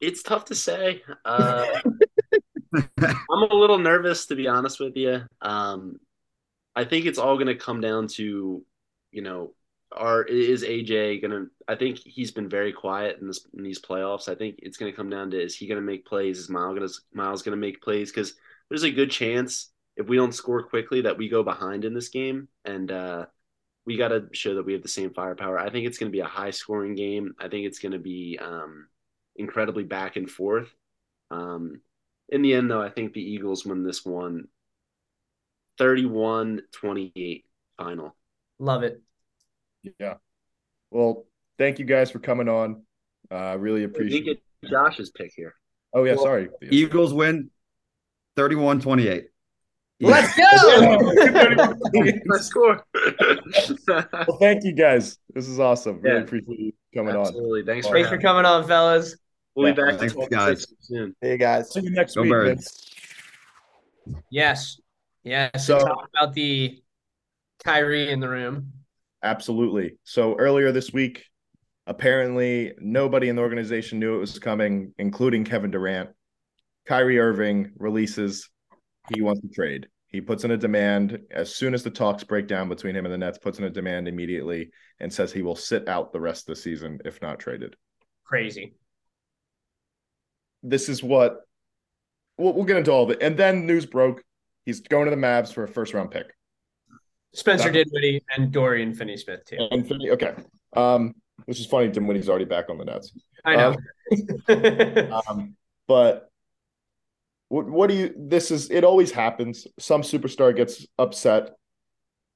it's 0.00 0.22
tough 0.22 0.46
to 0.46 0.54
say. 0.54 1.02
Uh, 1.24 1.66
I'm 3.02 3.42
a 3.50 3.54
little 3.54 3.78
nervous 3.78 4.26
to 4.26 4.36
be 4.36 4.46
honest 4.46 4.78
with 4.78 4.96
you. 4.96 5.22
Um, 5.42 5.98
I 6.76 6.84
think 6.84 7.04
it's 7.04 7.18
all 7.18 7.34
going 7.34 7.48
to 7.48 7.56
come 7.56 7.80
down 7.80 8.06
to, 8.14 8.64
you 9.10 9.22
know, 9.22 9.54
are 9.92 10.22
is 10.22 10.62
AJ 10.62 11.20
going 11.20 11.32
to? 11.32 11.46
I 11.66 11.74
think 11.74 11.98
he's 11.98 12.30
been 12.30 12.48
very 12.48 12.72
quiet 12.72 13.18
in 13.20 13.26
this 13.26 13.44
in 13.56 13.64
these 13.64 13.80
playoffs. 13.80 14.28
I 14.28 14.36
think 14.36 14.60
it's 14.62 14.76
going 14.76 14.90
to 14.90 14.96
come 14.96 15.10
down 15.10 15.32
to 15.32 15.42
is 15.42 15.56
he 15.56 15.66
going 15.66 15.80
to 15.80 15.86
make 15.86 16.06
plays? 16.06 16.38
Is 16.38 16.48
Miles 16.48 16.78
going 16.78 16.88
to 16.88 16.94
Miles 17.12 17.42
going 17.42 17.56
to 17.56 17.60
make 17.60 17.82
plays? 17.82 18.12
Because 18.12 18.34
there's 18.68 18.84
a 18.84 18.90
good 18.90 19.10
chance 19.10 19.72
if 19.96 20.06
we 20.06 20.16
don't 20.16 20.34
score 20.34 20.62
quickly 20.62 21.00
that 21.02 21.18
we 21.18 21.28
go 21.28 21.42
behind 21.42 21.84
in 21.84 21.92
this 21.92 22.08
game, 22.08 22.46
and 22.64 22.92
uh, 22.92 23.26
we 23.84 23.96
got 23.96 24.08
to 24.08 24.28
show 24.32 24.54
that 24.54 24.64
we 24.64 24.74
have 24.74 24.82
the 24.82 24.88
same 24.88 25.12
firepower. 25.12 25.58
I 25.58 25.70
think 25.70 25.86
it's 25.86 25.98
going 25.98 26.10
to 26.10 26.16
be 26.16 26.20
a 26.20 26.24
high 26.24 26.52
scoring 26.52 26.94
game. 26.94 27.34
I 27.40 27.48
think 27.48 27.66
it's 27.66 27.80
going 27.80 27.92
to 27.92 27.98
be 27.98 28.38
um, 28.40 28.86
incredibly 29.40 29.84
back 29.84 30.16
and 30.16 30.30
forth. 30.30 30.68
Um, 31.30 31.80
in 32.28 32.42
the 32.42 32.54
end, 32.54 32.70
though, 32.70 32.82
I 32.82 32.90
think 32.90 33.12
the 33.12 33.22
Eagles 33.22 33.64
win 33.64 33.84
this 33.84 34.04
one 34.04 34.46
31 35.78 36.62
28 36.72 37.44
final. 37.78 38.14
Love 38.58 38.82
it. 38.82 39.00
Yeah. 39.98 40.14
Well, 40.90 41.26
thank 41.58 41.78
you 41.78 41.84
guys 41.84 42.10
for 42.10 42.18
coming 42.18 42.48
on. 42.48 42.82
Uh, 43.30 43.34
I 43.34 43.52
really 43.54 43.84
appreciate 43.84 44.24
didn't 44.24 44.40
get 44.62 44.70
Josh's 44.70 45.10
pick 45.10 45.32
here. 45.34 45.54
Oh, 45.92 46.04
yeah. 46.04 46.14
Well, 46.14 46.24
Sorry. 46.24 46.48
Eagles 46.70 47.14
win 47.14 47.50
31 48.36 48.80
28. 48.80 49.26
Let's 50.02 50.34
go. 50.34 50.44
Let's 52.26 52.46
score. 52.46 52.84
Well, 53.86 54.38
thank 54.40 54.64
you 54.64 54.72
guys. 54.72 55.18
This 55.34 55.48
is 55.48 55.60
awesome. 55.60 56.00
Really 56.00 56.16
Yeah. 56.16 56.22
appreciate 56.22 56.58
you 56.58 56.72
coming 56.94 57.14
on. 57.14 57.26
Absolutely. 57.26 57.64
Thanks 57.64 57.86
for, 57.86 57.94
Thanks 57.94 58.08
for 58.08 58.18
coming 58.18 58.44
on, 58.44 58.66
fellas. 58.66 59.16
We'll 59.54 59.72
be 59.74 59.80
back 59.82 59.98
Thanks, 59.98 60.14
to 60.14 60.20
talk 60.20 60.30
guys. 60.30 60.66
soon. 60.80 61.14
hey 61.20 61.36
guys. 61.36 61.72
See 61.72 61.80
you 61.82 61.90
next 61.90 62.14
Go 62.14 62.22
week. 62.22 62.30
Birds. 62.30 62.90
Yes. 64.30 64.80
Yes. 65.24 65.66
So- 65.66 65.78
So 65.78 65.86
talk 65.86 66.08
about 66.14 66.34
the 66.34 66.80
Kyrie 67.64 68.10
in 68.10 68.20
the 68.20 68.28
room. 68.28 68.72
Absolutely. 69.22 69.98
So 70.04 70.36
earlier 70.38 70.72
this 70.72 70.92
week, 70.92 71.24
apparently 71.86 72.72
nobody 72.78 73.28
in 73.28 73.36
the 73.36 73.42
organization 73.42 73.98
knew 73.98 74.14
it 74.16 74.18
was 74.20 74.38
coming, 74.38 74.94
including 74.98 75.44
Kevin 75.44 75.70
Durant. 75.70 76.10
Kyrie 76.86 77.18
Irving 77.18 77.72
releases 77.76 78.48
he 79.14 79.20
wants 79.20 79.42
to 79.42 79.48
trade. 79.48 79.88
He 80.08 80.20
puts 80.20 80.44
in 80.44 80.50
a 80.52 80.56
demand 80.56 81.20
as 81.30 81.54
soon 81.54 81.74
as 81.74 81.82
the 81.82 81.90
talks 81.90 82.24
break 82.24 82.46
down 82.48 82.68
between 82.68 82.96
him 82.96 83.04
and 83.04 83.12
the 83.12 83.18
Nets, 83.18 83.38
puts 83.38 83.58
in 83.58 83.64
a 83.64 83.70
demand 83.70 84.08
immediately 84.08 84.70
and 84.98 85.12
says 85.12 85.32
he 85.32 85.42
will 85.42 85.54
sit 85.54 85.88
out 85.88 86.12
the 86.12 86.20
rest 86.20 86.48
of 86.48 86.54
the 86.56 86.60
season 86.60 87.00
if 87.04 87.20
not 87.20 87.38
traded. 87.38 87.76
Crazy. 88.24 88.74
This 90.62 90.88
is 90.88 91.02
what 91.02 91.40
we'll, 92.38 92.52
we'll 92.52 92.64
get 92.64 92.76
into 92.76 92.90
all 92.90 93.04
of 93.04 93.10
it. 93.10 93.22
And 93.22 93.36
then 93.36 93.66
news 93.66 93.86
broke. 93.86 94.22
He's 94.66 94.80
going 94.80 95.06
to 95.06 95.10
the 95.10 95.16
Mavs 95.16 95.52
for 95.52 95.64
a 95.64 95.68
first 95.68 95.94
round 95.94 96.10
pick. 96.10 96.34
Spencer 97.32 97.70
That- 97.70 97.84
Dinwiddie 97.84 98.24
and 98.36 98.52
Dorian 98.52 98.94
Finney-Smith 98.94 99.44
too. 99.46 99.68
And 99.70 99.86
Finney- 99.86 100.10
okay. 100.10 100.34
Um, 100.76 101.14
which 101.46 101.58
is 101.58 101.66
funny 101.66 101.90
he's 101.90 102.28
already 102.28 102.44
back 102.44 102.68
on 102.68 102.78
the 102.78 102.84
Nets. 102.84 103.12
I 103.44 103.56
know. 103.56 103.76
Um, 105.28 105.54
but 105.86 106.30
what 107.48 107.68
what 107.68 107.88
do 107.88 107.96
you? 107.96 108.14
This 108.16 108.50
is 108.50 108.70
it. 108.70 108.84
Always 108.84 109.10
happens. 109.10 109.66
Some 109.78 110.02
superstar 110.02 110.54
gets 110.54 110.86
upset, 110.98 111.50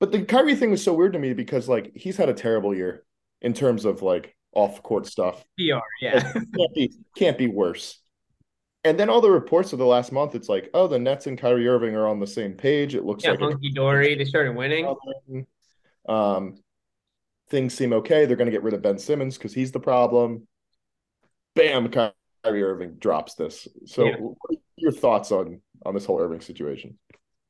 but 0.01 0.13
the 0.13 0.25
Kyrie 0.25 0.57
thing 0.57 0.71
was 0.71 0.83
so 0.83 0.93
weird 0.93 1.13
to 1.15 1.19
me 1.19 1.33
because 1.35 1.69
like 1.69 1.93
he's 1.95 2.17
had 2.17 2.29
a 2.29 2.35
terrible 2.35 2.75
year 2.75 3.05
in 3.41 3.53
terms 3.53 3.85
of 3.85 4.03
like 4.03 4.37
off 4.53 4.83
court 4.83 5.07
stuff. 5.07 5.45
PR, 5.57 5.79
yeah. 6.01 6.33
can't 6.33 6.75
be 6.75 6.93
can't 7.17 7.39
be 7.39 7.47
worse. 7.49 8.01
And 8.85 8.99
then 9.01 9.09
all 9.09 9.21
the 9.21 9.31
reports 9.31 9.73
of 9.73 9.79
the 9.79 9.87
last 9.87 10.13
month, 10.13 10.35
it's 10.35 10.49
like, 10.49 10.69
oh, 10.75 10.87
the 10.87 10.99
Nets 10.99 11.27
and 11.27 11.39
Kyrie 11.39 11.67
Irving 11.67 11.95
are 11.97 12.07
on 12.07 12.21
the 12.21 12.27
same 12.27 12.53
page. 12.53 12.95
It 12.95 13.05
looks 13.05 13.25
Yeah, 13.25 13.31
like 13.31 13.41
hunky 13.41 13.71
dory. 13.71 14.15
They 14.15 14.25
started 14.27 14.55
winning. 14.55 14.95
um, 16.09 16.57
things 17.49 17.75
seem 17.75 17.93
okay. 17.95 18.27
They're 18.27 18.37
going 18.37 18.47
to 18.47 18.53
get 18.53 18.63
rid 18.63 18.75
of 18.75 18.83
Ben 18.83 18.99
Simmons 18.99 19.39
because 19.39 19.55
he's 19.55 19.73
the 19.73 19.81
problem. 19.81 20.47
Bam, 21.55 21.89
Kyrie 21.89 22.63
Irving 22.63 22.97
drops 22.97 23.35
this. 23.35 23.67
So, 23.87 24.07
Yeah. 24.07 24.17
what 24.17 24.37
are 24.51 24.61
your 24.77 24.93
thoughts 24.93 25.33
on 25.33 25.61
on 25.87 25.95
this 25.95 26.05
whole 26.05 26.21
Irving 26.21 26.41
situation? 26.41 26.99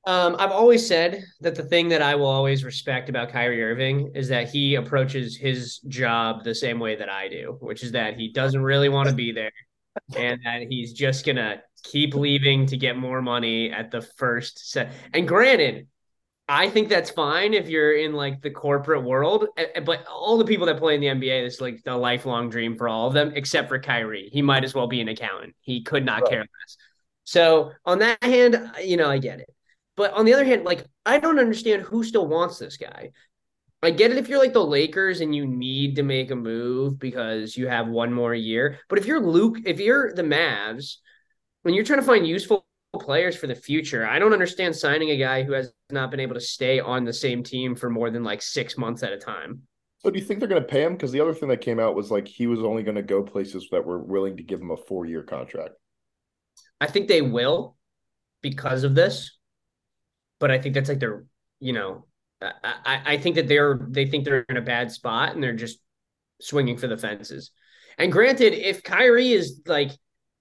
Um, 0.07 0.37
I've 0.39 0.51
always 0.53 0.87
said 0.87 1.23
that 1.41 1.55
the 1.55 1.63
thing 1.63 1.89
that 1.89 2.03
I 2.03 2.15
will 2.15 2.27
always 2.27 2.63
respect 2.63 3.09
about 3.09 3.31
Kyrie 3.31 3.63
Irving 3.63 4.13
is 4.15 4.29
that 4.29 4.51
he 4.51 4.75
approaches 4.75 5.37
his 5.37 5.79
job 5.89 6.45
the 6.45 6.55
same 6.55 6.79
way 6.79 6.95
that 6.97 7.09
I 7.09 7.29
do, 7.29 7.57
which 7.61 7.83
is 7.83 7.93
that 7.93 8.19
he 8.19 8.31
doesn't 8.31 8.63
really 8.63 8.91
want 8.91 9.09
to 9.09 9.15
be 9.15 9.33
there 9.33 9.51
and 10.17 10.41
that 10.45 10.63
he's 10.69 10.93
just 10.93 11.25
gonna 11.27 11.63
keep 11.83 12.15
leaving 12.15 12.67
to 12.67 12.77
get 12.77 12.97
more 12.97 13.23
money 13.23 13.71
at 13.71 13.91
the 13.91 14.03
first 14.03 14.71
set. 14.71 14.93
And 15.13 15.27
granted, 15.29 15.89
I 16.49 16.69
think 16.69 16.89
that's 16.91 17.11
fine 17.11 17.55
if 17.55 17.69
you're 17.71 17.95
in 17.97 18.13
like 18.13 18.43
the 18.43 18.51
corporate 18.51 19.03
world, 19.03 19.47
eh, 19.57 19.67
eh, 19.77 19.81
but 19.81 20.07
all 20.07 20.37
the 20.37 20.45
people 20.45 20.67
that 20.67 20.79
play 20.79 20.95
in 20.95 21.01
the 21.01 21.09
NBA, 21.09 21.41
it's 21.45 21.61
like 21.61 21.83
the 21.85 21.97
lifelong 21.97 22.51
dream 22.51 22.77
for 22.77 22.89
all 22.89 23.07
of 23.09 23.15
them, 23.15 23.33
except 23.35 23.69
for 23.69 23.79
Kyrie. 23.79 24.29
He 24.33 24.43
might 24.43 24.65
as 24.65 24.75
well 24.75 24.87
be 24.87 25.01
an 25.01 25.09
accountant. 25.09 25.55
He 25.61 25.83
could 25.83 26.05
not 26.05 26.25
Right. 26.25 26.29
care 26.29 26.41
less. 26.41 26.77
So 27.25 27.73
on 27.87 28.01
that 28.01 28.23
hand, 28.23 28.73
you 28.83 28.97
know, 28.99 29.09
I 29.09 29.19
get 29.19 29.41
it. 29.41 29.49
But 29.97 30.13
on 30.13 30.27
the 30.27 30.35
other 30.35 30.45
hand, 30.45 30.65
like 30.65 30.85
I 31.07 31.19
don't 31.19 31.39
understand 31.39 31.83
who 31.83 32.05
still 32.05 32.27
wants 32.27 32.59
this 32.59 32.77
guy. 32.77 33.13
I 33.87 33.91
get 33.91 34.11
it 34.11 34.19
if 34.19 34.29
you're 34.29 34.39
like 34.39 34.53
the 34.53 34.65
Lakers 34.65 35.21
and 35.21 35.35
you 35.35 35.47
need 35.47 35.97
to 35.97 36.03
make 36.03 36.31
a 36.31 36.37
move 36.37 36.99
because 36.99 37.57
you 37.57 37.67
have 37.69 37.89
one 37.89 38.13
more 38.13 38.35
year. 38.35 38.79
But 38.89 38.99
if 38.99 39.07
you're 39.07 39.21
Luke, 39.21 39.59
if 39.65 39.81
you're 39.81 40.13
the 40.15 40.23
Mavs, 40.23 40.97
when 41.63 41.75
you're 41.75 41.85
trying 41.85 42.01
to 42.01 42.07
find 42.07 42.27
useful 42.27 42.67
players 42.95 43.37
for 43.37 43.47
the 43.47 43.55
future, 43.55 44.07
I 44.07 44.19
don't 44.19 44.33
understand 44.33 44.77
signing 44.77 45.11
a 45.11 45.17
guy 45.17 45.43
who 45.43 45.53
has 45.53 45.73
not 45.91 46.11
been 46.11 46.21
able 46.21 46.35
to 46.35 46.41
stay 46.41 46.81
on 46.81 47.05
the 47.05 47.13
same 47.13 47.43
team 47.43 47.75
for 47.75 47.91
more 47.91 48.11
than 48.11 48.23
like 48.23 48.43
six 48.43 48.79
months 48.79 49.03
at 49.03 49.13
a 49.13 49.19
time. 49.19 49.63
So, 49.99 50.11
do 50.11 50.19
you 50.19 50.25
think 50.25 50.41
they're 50.41 50.49
going 50.49 50.63
to 50.63 50.69
pay 50.69 50.83
him? 50.83 50.93
Because 50.93 51.13
the 51.13 51.21
other 51.21 51.33
thing 51.33 51.49
that 51.49 51.63
came 51.63 51.81
out 51.81 51.95
was 51.95 52.11
like 52.11 52.29
he 52.29 52.47
was 52.47 52.61
only 52.61 52.83
going 52.83 52.97
to 52.97 53.03
go 53.03 53.23
places 53.23 53.69
that 53.73 53.85
were 53.85 53.99
willing 53.99 54.37
to 54.37 54.43
give 54.43 54.61
him 54.61 54.71
a 54.71 54.77
four 54.77 55.07
year 55.07 55.23
contract. 55.23 55.75
I 56.81 56.87
think 56.87 57.09
they 57.09 57.23
will 57.23 57.77
because 58.43 58.85
of 58.85 58.95
this, 58.95 59.39
but 60.39 60.51
I 60.51 60.59
think 60.59 60.75
that's 60.75 60.91
like 60.91 61.01
they're, 61.01 61.25
you 61.61 61.73
know, 61.73 62.05
I, 62.63 63.03
I, 63.05 63.17
think 63.19 63.37
that 63.37 63.49
they're 63.49 63.79
they 63.89 64.07
think 64.07 64.25
they're 64.25 64.45
in 64.49 64.57
a 64.57 64.63
bad 64.63 64.91
spot 64.91 65.35
and 65.35 65.43
they're 65.43 65.55
just 65.55 65.79
swinging 66.41 66.77
for 66.77 66.87
the 66.87 66.97
fences. 66.97 67.51
And 67.99 68.11
granted, 68.11 68.53
if 68.53 68.83
Kyrie 68.83 69.33
is 69.33 69.63
like 69.67 69.93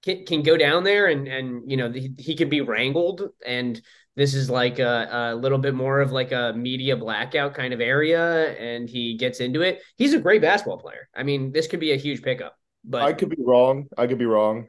can, 0.03 0.25
can 0.25 0.43
go 0.43 0.57
down 0.57 0.83
there 0.83 1.07
and 1.07 1.27
and 1.27 1.69
you 1.69 1.77
know 1.77 1.91
he, 1.91 2.13
he 2.17 2.35
could 2.35 2.49
be 2.49 2.61
wrangled 2.61 3.29
and 3.45 3.81
this 4.15 4.35
is 4.35 4.47
like 4.49 4.77
a, 4.77 5.33
a 5.33 5.35
little 5.35 5.57
bit 5.57 5.73
more 5.73 5.99
of 5.99 6.11
like 6.11 6.31
a 6.31 6.53
media 6.55 6.95
blackout 6.95 7.55
kind 7.55 7.73
of 7.73 7.81
area 7.81 8.53
and 8.57 8.87
he 8.87 9.17
gets 9.17 9.39
into 9.39 9.61
it 9.61 9.81
he's 9.95 10.13
a 10.13 10.19
great 10.19 10.41
basketball 10.41 10.77
player 10.77 11.09
i 11.15 11.23
mean 11.23 11.51
this 11.51 11.65
could 11.65 11.79
be 11.79 11.93
a 11.93 11.97
huge 11.97 12.21
pickup 12.21 12.55
but 12.83 13.03
I 13.03 13.13
could 13.13 13.29
be 13.29 13.37
wrong. 13.39 13.87
I 13.97 14.07
could 14.07 14.17
be 14.17 14.25
wrong. 14.25 14.67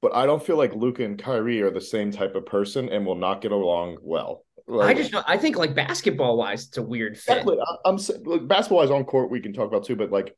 But 0.00 0.14
I 0.14 0.26
don't 0.26 0.42
feel 0.42 0.56
like 0.56 0.74
Luka 0.74 1.04
and 1.04 1.18
Kyrie 1.18 1.62
are 1.62 1.70
the 1.70 1.80
same 1.80 2.10
type 2.10 2.34
of 2.34 2.46
person 2.46 2.88
and 2.88 3.04
will 3.04 3.16
not 3.16 3.40
get 3.40 3.52
along 3.52 3.98
well. 4.02 4.44
I 4.68 4.72
Like- 4.72 4.96
just 4.96 5.14
i 5.28 5.36
think 5.36 5.56
like 5.56 5.74
basketball 5.74 6.36
wise 6.36 6.66
it's 6.66 6.76
a 6.78 6.82
weird 6.82 7.16
fit 7.16 7.38
Exactly. 7.38 7.58
I- 7.60 7.88
I'm 7.88 7.98
sa- 7.98 8.14
look, 8.24 8.46
basketball 8.48 8.82
is 8.82 8.90
on 8.90 9.04
court. 9.04 9.30
We 9.30 9.40
can 9.40 9.52
talk 9.52 9.68
about 9.68 9.84
too, 9.84 9.96
but 9.96 10.10
like 10.10 10.36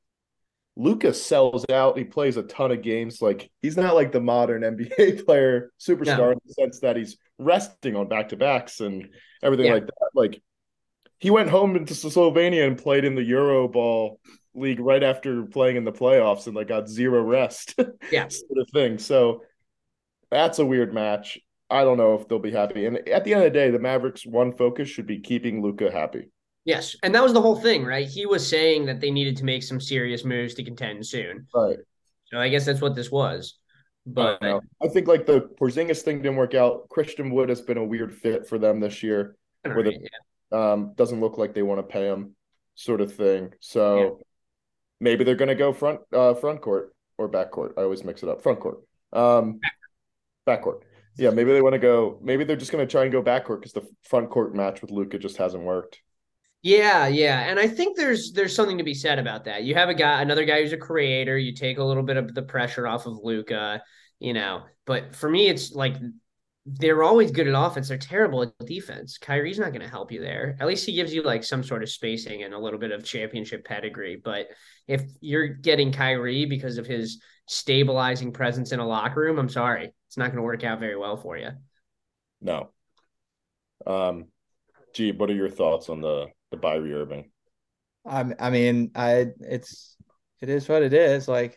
Lucas 0.76 1.20
sells 1.20 1.64
out. 1.70 1.98
He 1.98 2.05
plays 2.05 2.36
a 2.36 2.44
ton 2.44 2.70
of 2.70 2.82
games. 2.82 3.20
Like 3.20 3.50
he's 3.62 3.76
not 3.76 3.96
like 3.96 4.12
the 4.12 4.20
modern 4.20 4.62
NBA 4.76 5.24
player 5.24 5.72
superstar 5.80 6.18
No. 6.18 6.30
in 6.32 6.38
the 6.46 6.52
sense 6.55 6.78
that 6.80 6.96
he's 6.96 7.16
resting 7.38 7.96
on 7.96 8.06
back 8.09 8.28
to 8.28 8.36
backs 8.36 8.80
and 8.80 9.09
everything 9.42 9.66
Yeah. 9.66 9.72
like 9.74 9.86
that. 9.86 10.10
Like 10.14 10.40
he 11.18 11.30
went 11.30 11.50
home 11.50 11.74
into 11.74 11.94
Slovenia 11.94 12.64
and 12.66 12.78
played 12.78 13.05
in 13.05 13.16
the 13.16 13.24
Euro 13.24 13.66
Ball 13.66 14.20
league 14.55 14.78
right 14.78 15.02
after 15.02 15.42
playing 15.46 15.76
in 15.76 15.84
the 15.84 15.90
playoffs 15.92 16.46
and 16.46 16.55
like 16.55 16.68
got 16.68 16.88
zero 16.88 17.22
rest. 17.22 17.74
Yeah. 18.12 18.28
sort 18.28 18.59
of 18.59 18.68
thing. 18.72 18.98
So 18.98 19.42
that's 20.30 20.59
a 20.60 20.64
weird 20.66 20.94
match. 20.94 21.38
I 21.70 21.85
don't 21.85 21.99
know 21.99 22.15
if 22.15 22.28
they'll 22.28 22.39
be 22.39 22.51
happy. 22.51 22.86
And 22.86 22.97
at 23.09 23.24
the 23.24 23.35
end 23.35 23.45
of 23.45 23.53
the 23.53 23.59
day, 23.59 23.70
the 23.70 23.78
Mavericks' 23.78 24.27
one 24.27 24.53
focus 24.53 24.89
should 24.89 25.07
be 25.07 25.20
keeping 25.20 25.62
Luka 25.62 25.90
happy. 25.90 26.31
Yes, 26.65 26.97
and 27.03 27.15
that 27.15 27.23
was 27.23 27.32
the 27.32 27.40
whole 27.40 27.57
thing, 27.57 27.85
right? 27.85 28.07
He 28.07 28.27
was 28.27 28.47
saying 28.47 28.86
that 28.86 29.01
they 29.01 29.11
needed 29.11 29.36
to 29.39 29.45
make 29.45 29.62
some 29.62 29.81
serious 29.81 30.24
moves 30.24 30.55
to 30.55 30.65
contend 30.65 31.07
soon. 31.07 31.47
Right. 31.55 31.78
So 32.27 32.39
I 32.39 32.49
guess 32.49 32.66
that's 32.66 32.81
what 32.81 32.95
this 32.95 33.11
was. 33.11 33.59
But 34.07 34.43
I. 34.43 34.59
I 34.82 34.89
think 34.89 35.07
like 35.07 35.27
the 35.27 35.49
Porzingis 35.61 36.03
thing 36.03 36.19
didn't 36.19 36.36
work 36.36 36.55
out. 36.55 36.89
Christian 36.89 37.31
Wood 37.31 37.49
has 37.49 37.61
been 37.61 37.78
a 37.78 37.85
weird 37.85 38.15
fit 38.15 38.47
for 38.47 38.59
them 38.59 38.81
this 38.81 39.03
year. 39.03 39.36
right, 39.65 39.86
it, 39.86 40.11
yeah. 40.53 40.73
um, 40.73 40.93
doesn't 40.95 41.20
look 41.20 41.39
like 41.39 41.55
they 41.55 41.62
want 41.62 41.78
to 41.78 41.82
pay 41.82 42.07
him, 42.07 42.35
sort 42.74 43.01
of 43.01 43.15
thing. 43.15 43.53
So 43.61 44.20
maybe 45.01 45.24
they're 45.24 45.35
going 45.35 45.49
to 45.49 45.55
go 45.55 45.73
front 45.73 46.01
uh, 46.12 46.35
front 46.35 46.61
court 46.61 46.95
or 47.19 47.28
back 47.28 47.51
court. 47.51 47.74
I 47.77 47.82
always 47.82 48.05
mix 48.05 48.23
it 48.23 48.28
up. 48.28 48.43
Front 48.43 48.61
court, 48.61 48.78
um, 49.12 49.61
back 50.47 50.62
court. 50.62 50.85
Yeah, 51.19 51.31
maybe 51.31 51.53
they 51.53 51.62
want 51.62 51.74
to 51.74 51.81
go. 51.81 52.19
Maybe 52.23 52.45
they're 52.45 52.57
just 52.57 52.70
going 52.73 52.86
to 52.86 52.90
try 52.90 53.03
and 53.03 53.12
go 53.12 53.20
back 53.20 53.45
court 53.45 53.61
because 53.61 53.73
the 53.73 53.86
front 54.05 54.31
court 54.31 54.55
match 54.55 54.81
with 54.81 54.90
Luka 54.90 55.19
just 55.19 55.36
hasn't 55.36 55.65
worked. 55.65 56.01
Yeah, 56.62 57.07
yeah, 57.07 57.40
and 57.40 57.59
I 57.59 57.69
think 57.69 57.97
there's 57.97 58.32
there's 58.32 58.55
something 58.55 58.78
to 58.78 58.85
be 58.85 58.95
said 58.95 59.19
about 59.19 59.45
that. 59.45 59.62
You 59.62 59.74
have 59.74 59.89
a 59.89 59.95
guy, 59.95 60.20
another 60.23 60.45
guy 60.45 60.61
who's 60.61 60.73
a 60.73 60.77
creator. 60.77 61.39
You 61.39 61.55
take 61.55 61.78
a 61.78 61.85
little 61.85 62.03
bit 62.03 62.16
of 62.16 62.35
the 62.35 62.43
pressure 62.43 62.86
off 62.86 63.07
of 63.07 63.19
Luka, 63.23 63.82
you 64.19 64.32
know. 64.32 64.62
But 64.85 65.15
for 65.15 65.31
me, 65.31 65.49
it's 65.49 65.73
like 65.73 65.95
they're 66.66 67.03
always 67.03 67.31
good 67.31 67.47
at 67.47 67.55
offense. 67.57 67.89
They're 67.89 67.99
terrible 67.99 68.43
at 68.43 68.66
defense. 68.66 69.19
Kyrie's 69.19 69.59
not 69.59 69.70
going 69.70 69.82
to 69.82 69.89
help 69.89 70.11
you 70.11 70.20
there. 70.20 70.57
At 70.61 70.66
least 70.66 70.85
he 70.85 70.93
gives 70.93 71.15
you 71.15 71.23
like 71.23 71.45
some 71.45 71.62
sort 71.62 71.82
of 71.82 71.89
spacing 71.89 72.43
and 72.43 72.53
a 72.53 72.59
little 72.59 72.78
bit 72.78 72.90
of 72.90 73.05
championship 73.05 73.65
pedigree. 73.65 74.20
But 74.23 74.49
if 74.86 75.03
you're 75.20 75.49
getting 75.49 75.93
Kyrie 75.93 76.45
because 76.47 76.77
of 76.77 76.86
his 76.86 77.23
stabilizing 77.48 78.32
presence 78.32 78.72
in 78.72 78.78
a 78.78 78.86
locker 78.86 79.20
room, 79.20 79.38
I'm 79.38 79.48
sorry, 79.48 79.92
it's 80.06 80.16
not 80.16 80.26
going 80.26 80.36
to 80.36 80.42
work 80.42 80.62
out 80.64 80.80
very 80.80 80.96
well 80.96 81.16
for 81.16 81.36
you. 81.36 81.50
No. 82.40 82.70
Um, 83.86 84.26
gee, 84.94 85.12
what 85.12 85.30
are 85.30 85.34
your 85.34 85.50
thoughts 85.50 85.88
on 85.88 86.00
the 86.00 86.26
the 86.50 86.56
Kyrie 86.56 86.94
Irving? 86.94 87.30
I'm, 88.06 88.34
I 88.38 88.50
mean, 88.50 88.92
I 88.94 89.28
it's 89.40 89.96
it 90.40 90.48
is 90.48 90.68
what 90.68 90.82
it 90.82 90.92
is. 90.92 91.26
Like, 91.26 91.56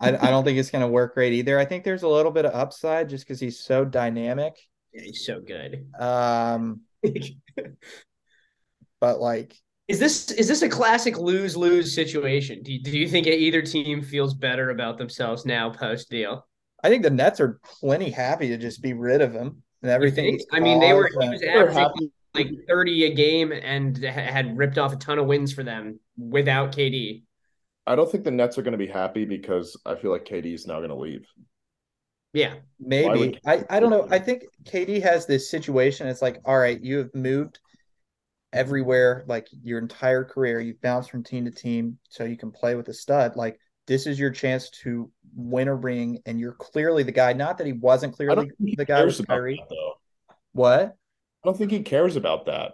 I 0.00 0.08
I 0.08 0.30
don't 0.30 0.44
think 0.44 0.58
it's 0.58 0.70
gonna 0.70 0.88
work 0.88 1.14
great 1.14 1.32
either. 1.32 1.58
I 1.58 1.64
think 1.64 1.84
there's 1.84 2.02
a 2.02 2.08
little 2.08 2.32
bit 2.32 2.44
of 2.44 2.54
upside 2.54 3.08
just 3.08 3.24
because 3.24 3.40
he's 3.40 3.60
so 3.60 3.84
dynamic. 3.84 4.56
Yeah, 4.92 5.02
he's 5.02 5.24
so 5.24 5.40
good. 5.40 5.86
Um, 5.98 6.82
but 9.00 9.20
like, 9.20 9.56
Is 9.90 9.98
this 9.98 10.30
is 10.30 10.46
this 10.46 10.62
a 10.62 10.68
classic 10.68 11.18
lose 11.18 11.56
lose 11.56 11.92
situation? 11.92 12.62
Do 12.62 12.72
you, 12.72 12.80
do 12.80 12.96
you 12.96 13.08
think 13.08 13.26
either 13.26 13.60
team 13.60 14.02
feels 14.02 14.34
better 14.34 14.70
about 14.70 14.98
themselves 14.98 15.44
now 15.44 15.68
post 15.70 16.08
deal? 16.08 16.46
I 16.84 16.88
think 16.88 17.02
the 17.02 17.10
Nets 17.10 17.40
are 17.40 17.58
plenty 17.80 18.08
happy 18.08 18.48
to 18.50 18.56
just 18.56 18.80
be 18.82 18.92
rid 18.92 19.20
of 19.20 19.32
him 19.32 19.64
and 19.82 19.90
everything. 19.90 20.38
I 20.52 20.60
mean, 20.60 20.78
they 20.78 20.92
were 20.92 21.10
uh, 21.18 21.22
he 21.24 21.28
was 21.30 21.40
They're 21.40 21.68
averaging 21.68 21.82
happy. 21.82 22.12
like 22.34 22.48
thirty 22.68 23.04
a 23.06 23.14
game 23.14 23.50
and 23.50 23.96
had 23.98 24.56
ripped 24.56 24.78
off 24.78 24.92
a 24.92 24.96
ton 24.96 25.18
of 25.18 25.26
wins 25.26 25.52
for 25.52 25.64
them 25.64 25.98
without 26.16 26.70
KD. 26.70 27.24
I 27.84 27.96
don't 27.96 28.08
think 28.08 28.22
the 28.22 28.30
Nets 28.30 28.58
are 28.58 28.62
going 28.62 28.70
to 28.72 28.78
be 28.78 28.86
happy 28.86 29.24
because 29.24 29.76
I 29.84 29.96
feel 29.96 30.12
like 30.12 30.24
KD 30.24 30.54
is 30.54 30.68
now 30.68 30.76
going 30.76 30.90
to 30.90 30.94
leave. 30.94 31.26
Yeah, 32.32 32.54
Maybe 32.78 33.18
would- 33.18 33.40
I, 33.44 33.64
I 33.68 33.80
don't 33.80 33.90
know. 33.90 34.06
I 34.08 34.20
think 34.20 34.44
KD 34.64 35.02
has 35.02 35.26
this 35.26 35.50
situation. 35.50 36.06
It's 36.06 36.22
like, 36.22 36.38
all 36.44 36.58
right, 36.58 36.80
you 36.80 36.98
have 36.98 37.12
moved 37.12 37.58
everywhere, 38.52 39.24
like 39.26 39.48
your 39.62 39.78
entire 39.78 40.24
career. 40.24 40.60
You've 40.60 40.80
bounced 40.80 41.10
from 41.10 41.22
team 41.22 41.44
to 41.44 41.50
team, 41.50 41.98
so 42.08 42.24
you 42.24 42.36
can 42.36 42.50
play 42.50 42.74
with 42.74 42.88
a 42.88 42.94
stud. 42.94 43.36
Like 43.36 43.58
this 43.86 44.06
is 44.06 44.18
your 44.18 44.30
chance 44.30 44.70
to 44.82 45.10
win 45.34 45.68
a 45.68 45.74
ring, 45.74 46.20
and 46.26 46.38
you're 46.38 46.52
clearly 46.52 47.02
the 47.02 47.12
guy. 47.12 47.32
Not 47.32 47.58
that 47.58 47.66
he 47.66 47.72
wasn't 47.72 48.14
clearly 48.14 48.50
he 48.64 48.76
the 48.76 48.84
guy 48.84 48.98
cares 49.00 49.18
with 49.18 49.28
Kyrie. 49.28 49.56
that, 49.56 49.74
though. 49.74 49.94
What? 50.52 50.96
I 51.42 51.48
don't 51.48 51.56
think 51.56 51.70
he 51.70 51.82
cares 51.82 52.16
about 52.16 52.46
that. 52.46 52.72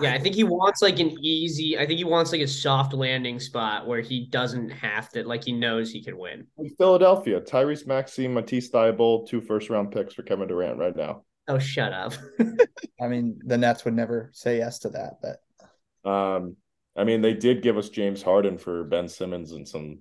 yeah. 0.00 0.12
I 0.12 0.18
think 0.18 0.34
he 0.34 0.44
wants 0.44 0.82
like 0.82 0.98
an 0.98 1.16
easy. 1.22 1.78
I 1.78 1.86
think 1.86 1.98
he 1.98 2.04
wants 2.04 2.30
like 2.30 2.42
a 2.42 2.48
soft 2.48 2.92
landing 2.92 3.40
spot 3.40 3.86
where 3.86 4.00
he 4.02 4.26
doesn't 4.26 4.70
have 4.70 5.08
to. 5.10 5.26
Like 5.26 5.44
he 5.44 5.52
knows 5.52 5.90
he 5.90 6.04
can 6.04 6.18
win. 6.18 6.46
Like 6.58 6.72
Philadelphia, 6.76 7.40
Tyrese 7.40 7.86
Maxey, 7.86 8.28
Matisse 8.28 8.70
Thybulle, 8.70 9.26
two 9.26 9.40
first 9.40 9.70
round 9.70 9.92
picks 9.92 10.14
for 10.14 10.22
Kevin 10.22 10.48
Durant 10.48 10.78
right 10.78 10.94
now. 10.94 11.24
Oh, 11.48 11.58
shut 11.58 11.92
up. 11.92 12.12
I 13.00 13.08
mean, 13.08 13.40
the 13.44 13.58
Nets 13.58 13.84
would 13.84 13.94
never 13.94 14.30
say 14.32 14.58
yes 14.58 14.80
to 14.80 14.90
that, 14.90 15.18
but 15.22 16.10
Um, 16.10 16.56
I 16.96 17.04
mean, 17.04 17.20
they 17.20 17.34
did 17.34 17.62
give 17.62 17.76
us 17.76 17.88
James 17.88 18.22
Harden 18.22 18.58
for 18.58 18.84
Ben 18.84 19.08
Simmons 19.08 19.52
and 19.52 19.66
some 19.68 19.98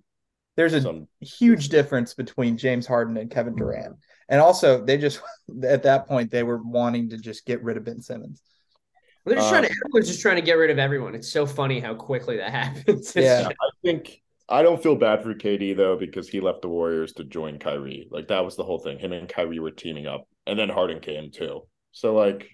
there's 0.55 0.73
a 0.73 0.81
some. 0.81 1.07
huge 1.19 1.67
difference 1.69 2.13
between 2.13 2.57
James 2.57 2.87
Harden 2.87 3.17
and 3.17 3.29
Kevin 3.29 3.55
Durant. 3.55 3.97
And 4.29 4.39
also, 4.39 4.83
they 4.83 4.97
just 4.97 5.21
at 5.63 5.83
that 5.83 6.07
point 6.07 6.31
they 6.31 6.43
were 6.43 6.61
wanting 6.63 7.09
to 7.09 7.17
just 7.17 7.45
get 7.45 7.61
rid 7.63 7.77
of 7.77 7.83
Ben 7.83 8.01
Simmons. 8.01 8.41
They're 9.25 9.35
just 9.35 9.47
Uh, 9.47 9.51
trying 9.51 9.63
to. 9.63 9.69
Everyone's 9.85 10.07
just 10.07 10.21
trying 10.21 10.37
to 10.37 10.41
get 10.41 10.53
rid 10.53 10.69
of 10.69 10.79
everyone. 10.79 11.15
It's 11.15 11.31
so 11.31 11.45
funny 11.45 11.79
how 11.79 11.95
quickly 11.95 12.37
that 12.37 12.51
happens. 12.63 13.13
Yeah. 13.15 13.49
I 13.49 13.69
think 13.83 14.21
I 14.47 14.61
don't 14.61 14.81
feel 14.81 14.95
bad 14.95 15.23
for 15.23 15.33
KD 15.33 15.75
though 15.75 15.97
because 15.97 16.29
he 16.29 16.39
left 16.39 16.61
the 16.61 16.69
Warriors 16.69 17.13
to 17.13 17.23
join 17.23 17.57
Kyrie. 17.59 18.07
Like 18.11 18.27
that 18.27 18.45
was 18.45 18.55
the 18.55 18.63
whole 18.63 18.79
thing. 18.79 18.99
Him 18.99 19.11
and 19.11 19.27
Kyrie 19.27 19.59
were 19.59 19.71
teaming 19.71 20.05
up, 20.07 20.27
and 20.45 20.57
then 20.57 20.69
Harden 20.69 20.99
came 20.99 21.31
too. 21.31 21.67
So 21.91 22.13
like, 22.13 22.47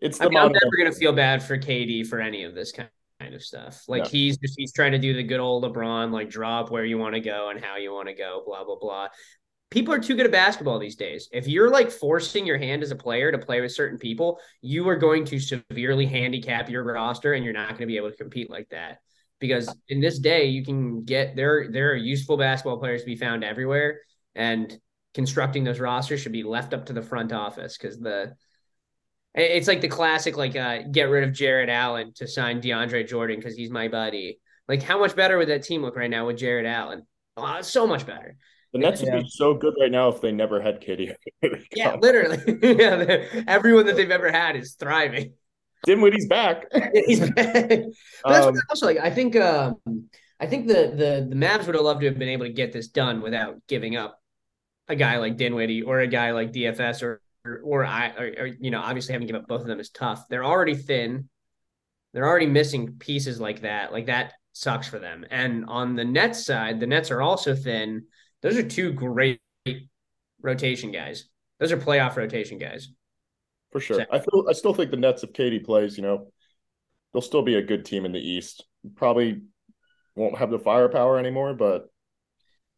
it's 0.00 0.20
I 0.20 0.26
mean, 0.26 0.38
I'm 0.38 0.52
never 0.52 0.76
gonna 0.76 0.92
feel 0.92 1.12
bad 1.12 1.42
for 1.42 1.56
KD 1.56 2.06
for 2.06 2.20
any 2.20 2.44
of 2.44 2.54
this 2.54 2.72
kind 2.72 2.88
kind 3.20 3.34
of 3.34 3.42
stuff. 3.42 3.84
Like 3.88 4.04
No. 4.04 4.08
he's 4.08 4.36
just 4.38 4.54
he's 4.58 4.72
trying 4.72 4.92
to 4.92 4.98
do 4.98 5.14
the 5.14 5.22
good 5.22 5.40
old 5.40 5.64
LeBron, 5.64 6.10
like 6.12 6.28
drop 6.30 6.70
where 6.70 6.84
you 6.84 6.98
want 6.98 7.14
to 7.14 7.20
go 7.20 7.50
and 7.50 7.62
how 7.64 7.76
you 7.76 7.92
want 7.92 8.08
to 8.08 8.14
go, 8.14 8.42
blah 8.44 8.64
blah 8.64 8.76
blah. 8.80 9.08
People 9.70 9.94
are 9.94 10.00
too 10.00 10.16
good 10.16 10.26
at 10.26 10.32
basketball 10.32 10.78
these 10.78 10.96
days. 10.96 11.28
If 11.32 11.46
you're 11.46 11.70
like 11.70 11.90
forcing 11.90 12.44
your 12.44 12.58
hand 12.58 12.82
as 12.82 12.90
a 12.90 12.96
player 12.96 13.32
to 13.32 13.38
play 13.38 13.60
with 13.60 13.72
certain 13.72 13.98
people, 13.98 14.38
you 14.60 14.86
are 14.88 14.96
going 14.96 15.24
to 15.26 15.38
severely 15.38 16.06
handicap 16.06 16.68
your 16.68 16.84
roster, 16.84 17.32
and 17.34 17.44
you're 17.44 17.54
not 17.54 17.68
going 17.70 17.80
to 17.80 17.86
be 17.86 17.96
able 17.96 18.10
to 18.10 18.16
compete 18.16 18.50
like 18.50 18.68
that. 18.70 18.98
Because 19.42 19.74
in 19.88 20.00
this 20.00 20.20
day, 20.20 20.46
you 20.46 20.64
can 20.64 21.02
get 21.02 21.34
there. 21.34 21.68
There 21.68 21.90
are 21.90 21.96
useful 21.96 22.36
basketball 22.36 22.78
players 22.78 23.02
to 23.02 23.06
be 23.06 23.16
found 23.16 23.42
everywhere, 23.42 23.98
and 24.36 24.72
constructing 25.14 25.64
those 25.64 25.80
rosters 25.80 26.20
should 26.20 26.32
be 26.32 26.44
left 26.44 26.72
up 26.72 26.86
to 26.86 26.92
the 26.92 27.02
front 27.02 27.32
office 27.32 27.76
because 27.76 27.98
the 27.98 28.34
it's 29.34 29.66
like 29.66 29.80
the 29.80 29.88
classic, 29.88 30.36
like 30.36 30.54
uh, 30.54 30.82
get 30.90 31.10
rid 31.10 31.24
of 31.24 31.32
Jarrett 31.32 31.68
Allen 31.68 32.12
to 32.16 32.28
sign 32.28 32.60
DeAndre 32.60 33.08
Jordan 33.08 33.36
because 33.36 33.56
he's 33.56 33.70
my 33.70 33.88
buddy. 33.88 34.38
Like, 34.68 34.82
how 34.82 35.00
much 35.00 35.16
better 35.16 35.38
would 35.38 35.48
that 35.48 35.64
team 35.64 35.82
look 35.82 35.96
right 35.96 36.10
now 36.10 36.28
with 36.28 36.36
Jarrett 36.36 36.66
Allen? 36.66 37.02
Oh, 37.36 37.62
so 37.62 37.84
much 37.84 38.06
better. 38.06 38.36
the 38.72 38.78
Nets 38.78 39.02
would 39.02 39.12
be 39.12 39.28
so 39.28 39.54
good 39.54 39.74
right 39.80 39.90
now 39.90 40.08
if 40.08 40.20
they 40.20 40.30
never 40.30 40.60
had 40.60 40.80
KD. 40.80 41.14
Yeah, 41.74 41.96
literally. 41.96 42.38
yeah, 42.62 43.24
everyone 43.48 43.86
that 43.86 43.96
they've 43.96 44.10
ever 44.10 44.30
had 44.30 44.54
is 44.54 44.74
thriving. 44.74 45.32
Dinwiddie's 45.84 46.26
back. 46.26 46.66
He's 47.06 47.20
back. 47.20 47.34
But 47.34 48.32
that's 48.32 48.46
Um, 48.46 48.54
what 48.54 48.64
also 48.70 48.86
like. 48.86 48.98
I 48.98 49.10
think 49.10 49.36
um, 49.36 49.76
I 50.38 50.46
think 50.46 50.68
the 50.68 50.92
the 50.94 51.26
the 51.28 51.36
Mavs 51.36 51.66
would 51.66 51.74
have 51.74 51.84
loved 51.84 52.00
to 52.00 52.06
have 52.06 52.18
been 52.18 52.28
able 52.28 52.46
to 52.46 52.52
get 52.52 52.72
this 52.72 52.88
done 52.88 53.20
without 53.20 53.60
giving 53.68 53.96
up 53.96 54.20
a 54.88 54.96
guy 54.96 55.18
like 55.18 55.36
Dinwiddie 55.36 55.82
or 55.82 56.00
a 56.00 56.06
guy 56.06 56.32
like 56.32 56.52
DFS 56.52 57.02
or 57.02 57.20
or, 57.44 57.60
or 57.64 57.84
I 57.84 58.10
or, 58.10 58.34
or 58.40 58.46
you 58.46 58.70
know 58.70 58.80
obviously 58.80 59.12
having 59.12 59.26
to 59.26 59.32
give 59.32 59.40
up 59.42 59.48
both 59.48 59.62
of 59.62 59.66
them 59.66 59.80
is 59.80 59.90
tough. 59.90 60.28
They're 60.28 60.44
already 60.44 60.74
thin. 60.74 61.28
They're 62.12 62.26
already 62.28 62.46
missing 62.46 62.96
pieces 62.98 63.40
like 63.40 63.62
that. 63.62 63.92
Like 63.92 64.06
that 64.06 64.34
sucks 64.52 64.86
for 64.86 64.98
them. 64.98 65.24
And 65.30 65.64
on 65.66 65.96
the 65.96 66.04
Nets 66.04 66.44
side, 66.44 66.78
the 66.78 66.86
Nets 66.86 67.10
are 67.10 67.22
also 67.22 67.54
thin. 67.54 68.04
Those 68.42 68.56
are 68.56 68.62
two 68.68 68.92
great 68.92 69.40
rotation 70.40 70.92
guys. 70.92 71.24
Those 71.58 71.72
are 71.72 71.76
playoff 71.78 72.16
rotation 72.16 72.58
guys. 72.58 72.88
For 73.72 73.80
sure. 73.80 74.06
I 74.10 74.18
feel 74.18 74.46
I 74.48 74.52
still 74.52 74.74
think 74.74 74.90
the 74.90 74.96
Nets 74.98 75.22
if 75.24 75.32
KD 75.32 75.64
plays, 75.64 75.96
you 75.96 76.02
know, 76.02 76.28
they'll 77.12 77.22
still 77.22 77.42
be 77.42 77.56
a 77.56 77.62
good 77.62 77.84
team 77.84 78.04
in 78.04 78.12
the 78.12 78.20
East. 78.20 78.64
Probably 78.96 79.40
won't 80.14 80.36
have 80.36 80.50
the 80.50 80.58
firepower 80.58 81.18
anymore, 81.18 81.54
but 81.54 81.86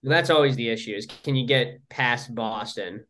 That's 0.02 0.30
always 0.30 0.54
the 0.56 0.68
issue 0.68 0.94
is 0.94 1.06
can 1.24 1.34
you 1.34 1.46
get 1.46 1.80
past 1.88 2.34
Boston? 2.34 3.04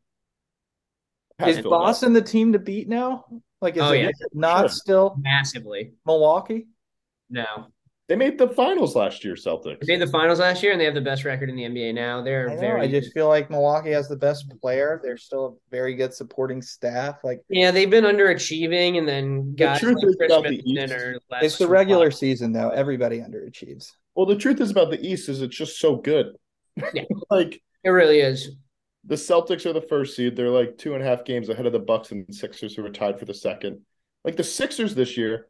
Is 1.45 1.61
Boston 1.61 2.13
the 2.13 2.23
team 2.23 2.53
to 2.53 2.59
beat 2.59 2.89
now? 2.89 3.25
Like, 3.61 3.77
is, 3.77 3.83
Oh, 3.83 3.93
it, 3.93 4.03
yeah. 4.03 4.11
not 4.33 4.61
Sure. 4.61 4.69
still 4.69 5.17
Massively. 5.21 5.95
Milwaukee? 6.07 6.67
No. 7.29 7.69
They 8.07 8.17
made 8.17 8.37
the 8.37 8.49
finals 8.49 8.95
last 8.95 9.25
year, 9.25 9.35
Celtics. 9.35 9.81
They 9.81 9.97
made 9.97 10.07
the 10.07 10.13
finals 10.13 10.39
last 10.39 10.63
year 10.63 10.73
and 10.73 10.81
they 10.81 10.85
have 10.85 10.95
the 10.95 11.01
best 11.01 11.25
record 11.25 11.49
in 11.49 11.57
the 11.57 11.63
NBA 11.63 11.95
now. 11.95 12.23
They're 12.23 12.51
I, 12.51 12.55
know, 12.55 12.61
very 12.61 12.81
I 12.83 12.91
just 12.91 13.15
feel 13.15 13.29
like 13.29 13.49
Milwaukee 13.51 13.93
has 13.93 14.09
the 14.09 14.17
best 14.17 14.53
player. 14.61 15.01
They're 15.03 15.17
still 15.17 15.47
a 15.47 15.71
very 15.71 15.95
good 15.95 16.13
supporting 16.13 16.61
staff. 16.61 17.17
Like 17.25 17.41
Yeah, 17.49 17.71
they've 17.71 17.89
been 17.89 18.05
underachieving 18.05 18.99
and 18.99 19.09
then 19.09 19.55
guys 19.55 19.81
truth 19.81 19.97
like 19.97 20.07
is 20.09 20.17
about 20.21 20.45
the 20.45 20.61
East- 20.71 20.93
less 21.31 21.43
it's 21.45 21.59
the 21.59 21.67
regular 21.67 22.11
season 22.11 22.53
though. 22.53 22.69
Everybody 22.69 23.21
underachieves. 23.21 23.93
Well, 24.15 24.27
the 24.27 24.37
truth 24.37 24.61
is 24.61 24.71
about 24.71 24.91
the 24.91 25.01
East 25.01 25.31
is 25.31 25.41
it's 25.41 25.57
just 25.57 25.79
so 25.81 25.97
good. 25.97 26.37
Yeah. 26.93 27.05
like 27.31 27.63
It 27.85 27.89
really 27.91 28.21
is. 28.21 28.51
the 29.05 29.15
Celtics 29.15 29.65
are 29.65 29.73
the 29.73 29.81
first 29.81 30.15
seed. 30.15 30.37
They're 30.37 30.51
like 30.51 30.77
two 30.77 30.93
and 30.93 31.03
a 31.03 31.07
half 31.07 31.25
games 31.25 31.49
ahead 31.49 31.65
of 31.65 31.73
the 31.73 31.79
Bucks 31.79 32.11
and 32.13 32.27
Sixers, 32.35 32.75
who 32.75 32.85
are 32.85 32.91
tied 32.91 33.19
for 33.19 33.25
the 33.25 33.33
second. 33.35 33.81
Like 34.25 34.37
the 34.37 34.45
Sixers 34.45 34.95
this 34.95 35.17
year, 35.17 35.49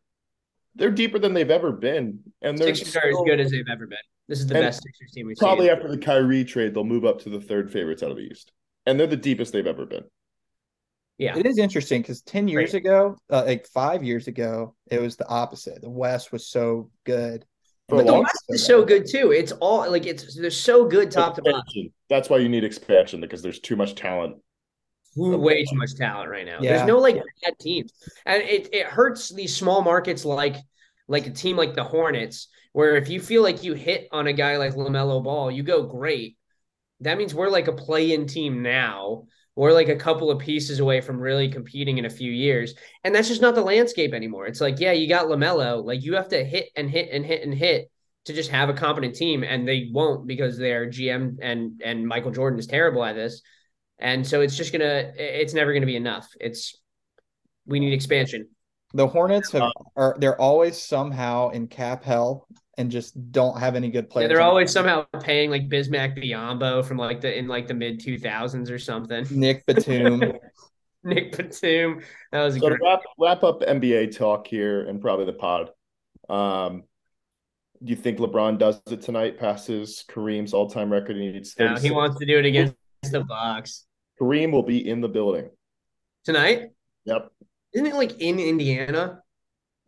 they're 0.75 0.91
deeper 0.91 1.19
than 1.19 1.35
they've 1.35 1.51
ever 1.51 1.73
been, 1.73 2.21
and 2.43 2.59
they're 2.59 2.75
Sixers 2.75 2.97
are 2.97 3.09
as 3.09 3.17
good 3.27 3.41
as 3.41 3.51
they've 3.51 3.69
ever 3.71 3.87
been. 3.87 3.99
This 4.29 4.41
is 4.41 4.47
the 4.47 4.55
best 4.55 4.83
Sixers 4.83 5.13
team 5.13 5.27
we've 5.27 5.37
Probably 5.37 5.67
seen. 5.67 5.77
after 5.77 5.89
the 5.89 5.99
Kyrie 5.99 6.45
trade, 6.45 6.75
they'll 6.75 6.85
move 6.85 7.05
up 7.05 7.21
to 7.23 7.31
the 7.31 7.41
third 7.41 7.71
favorites 7.71 8.03
out 8.03 8.11
of 8.11 8.17
the 8.17 8.23
East, 8.23 8.53
and 8.87 8.99
they're 8.99 9.07
the 9.07 9.17
deepest 9.17 9.53
they've 9.53 9.67
ever 9.67 9.87
been. 9.87 10.05
Yeah. 11.19 11.37
It 11.37 11.47
is 11.47 11.59
interesting 11.59 12.03
because 12.03 12.23
10 12.23 12.49
years 12.49 12.75
ago, 12.75 13.17
uh, 13.31 13.45
like 13.45 13.67
five 13.69 14.03
years 14.03 14.27
ago, 14.27 14.75
it 14.91 15.01
was 15.01 15.17
the 15.17 15.29
opposite. 15.29 15.81
The 15.81 15.91
West 15.91 16.33
was 16.33 16.49
so 16.49 16.91
good. 17.05 17.45
For 17.89 17.97
But 17.97 18.07
the 18.07 18.13
long 18.13 18.23
West 18.23 18.45
is 18.49 18.67
so 18.67 18.85
good 18.85 19.07
too. 19.09 19.31
It's 19.31 19.53
all 19.53 19.89
like 19.91 20.07
it's 20.07 20.37
they're 20.37 20.51
so 20.51 20.87
good 20.87 21.11
top 21.11 21.37
to 21.37 21.43
bottom. 21.43 21.63
That's 22.09 22.29
why 22.31 22.39
you 22.39 22.49
need 22.49 22.65
expansion 22.65 23.21
because 23.21 23.43
there's 23.43 23.61
too 23.61 23.77
much 23.77 23.95
talent. 23.95 24.37
Way 25.17 25.65
too 25.65 25.77
much 25.77 25.95
talent 25.95 26.31
right 26.31 26.47
now. 26.47 26.59
Yeah. 26.61 26.77
There's 26.77 26.89
no 26.89 26.99
like 26.99 27.17
bad 27.43 27.59
teams, 27.61 27.93
and 28.27 28.43
it 28.43 28.69
it 28.73 28.87
hurts 28.87 29.33
these 29.33 29.57
small 29.57 29.83
markets 29.83 30.25
like 30.25 30.57
like 31.09 31.27
a 31.27 31.31
team 31.31 31.57
like 31.57 31.75
the 31.75 31.85
Hornets, 31.85 32.49
where 32.73 32.97
if 32.97 33.09
you 33.09 33.21
feel 33.21 33.43
like 33.43 33.63
you 33.63 33.75
hit 33.75 34.09
on 34.11 34.27
a 34.27 34.33
guy 34.33 34.57
like 34.57 34.75
LaMelo 34.75 35.23
Ball, 35.23 35.51
you 35.51 35.63
go 35.63 35.85
great. 35.85 36.37
That 37.01 37.19
means 37.19 37.35
we're 37.35 37.49
like 37.49 37.69
a 37.69 37.73
play-in 37.73 38.27
team 38.27 38.63
now. 38.63 39.25
We're 39.57 39.73
like 39.73 39.89
a 39.89 39.97
couple 39.97 40.31
of 40.31 40.41
pieces 40.41 40.81
away 40.81 41.01
from 41.01 41.21
really 41.21 41.49
competing 41.49 41.99
in 41.99 42.07
a 42.07 42.11
few 42.11 42.33
years, 42.33 42.75
and 43.05 43.15
that's 43.15 43.29
just 43.29 43.43
not 43.43 43.55
the 43.55 43.63
landscape 43.63 44.13
anymore. 44.13 44.47
It's 44.47 44.61
like, 44.61 44.81
yeah, 44.81 44.93
you 44.93 45.09
got 45.09 45.27
Lamelo, 45.27 45.85
like 45.85 46.03
you 46.03 46.15
have 46.15 46.29
to 46.31 46.45
hit 46.45 46.71
and 46.75 46.91
hit 46.91 47.11
and 47.13 47.25
hit 47.25 47.43
and 47.43 47.55
hit 47.55 47.91
to 48.25 48.33
just 48.33 48.51
have 48.51 48.69
a 48.69 48.75
competent 48.75 49.15
team, 49.15 49.45
and 49.45 49.69
they 49.69 49.91
won't 49.93 50.27
because 50.27 50.59
their 50.59 50.89
GM 50.89 51.37
and 51.41 51.81
and 51.85 52.07
Michael 52.07 52.33
Jordan 52.33 52.59
is 52.59 52.67
terrible 52.67 53.05
at 53.05 53.15
this. 53.15 53.43
And 54.05 54.27
so 54.27 54.43
it's 54.43 54.55
just 54.55 54.71
gonna 54.71 55.13
it's 55.17 55.55
never 55.55 55.73
gonna 55.73 55.87
be 55.87 55.97
enough. 55.97 56.29
It's 56.39 56.79
we 57.67 57.81
need 57.81 57.95
expansion. 57.95 58.49
The 58.93 59.07
Hornets 59.07 59.51
have 59.53 59.73
are 59.97 60.15
they're 60.19 60.39
always 60.39 60.77
somehow 60.81 61.49
in 61.51 61.67
cap 61.69 62.05
hell 62.05 62.47
and 62.77 62.91
just 62.91 63.33
don't 63.33 63.59
have 63.59 63.77
any 63.77 63.89
good 63.91 64.05
Yeah, 64.05 64.13
players. 64.13 64.29
they're 64.29 64.43
always 64.43 64.71
somehow 64.71 65.07
paying 65.23 65.51
like 65.51 65.71
Bismack 65.71 66.19
Biyombo 66.19 66.85
from 66.85 66.99
like 66.99 67.23
the 67.23 67.37
in 67.37 67.49
like 67.49 67.67
the 67.67 67.73
mid 67.73 67.99
two 67.99 68.19
thousands 68.19 68.71
or 68.71 68.79
something. 68.79 69.27
Nick 69.31 69.65
Batum. 69.65 70.35
Nick 71.03 71.37
Batum. 71.37 72.03
That 72.31 72.45
was 72.45 72.57
a 72.57 72.61
So 72.61 72.69
to 72.69 72.77
great. 72.77 72.87
wrap 72.87 73.01
wrap 73.19 73.43
up 73.43 73.63
NBA 73.63 74.15
talk 74.17 74.47
here 74.47 74.87
and 74.87 75.01
probably 75.01 75.25
the 75.25 75.33
pod. 75.33 75.71
Um, 76.29 76.83
do 77.83 77.91
you 77.91 77.97
think 77.97 78.19
LeBron 78.19 78.59
does 78.59 78.81
it 78.91 79.01
tonight? 79.01 79.39
Passes 79.39 80.05
Kareem's 80.11 80.53
all 80.53 80.69
time 80.69 80.93
record. 80.93 81.17
He 81.17 81.33
needs 81.33 81.55
No, 81.59 81.75
he 81.77 81.91
wants 81.91 82.19
to 82.19 82.27
do 82.27 82.39
it 82.39 82.45
against 82.45 82.75
the 83.11 83.25
Bucks 83.25 83.87
Kareem 84.21 84.53
will 84.53 84.63
be 84.63 84.89
in 84.89 85.01
the 85.01 85.09
building. 85.09 85.51
tonight. 86.25 86.71
Yep. 87.05 87.31
Isn't 87.75 87.87
it 87.87 87.95
like 87.95 88.21
in 88.21 88.39
Indiana 88.39 89.21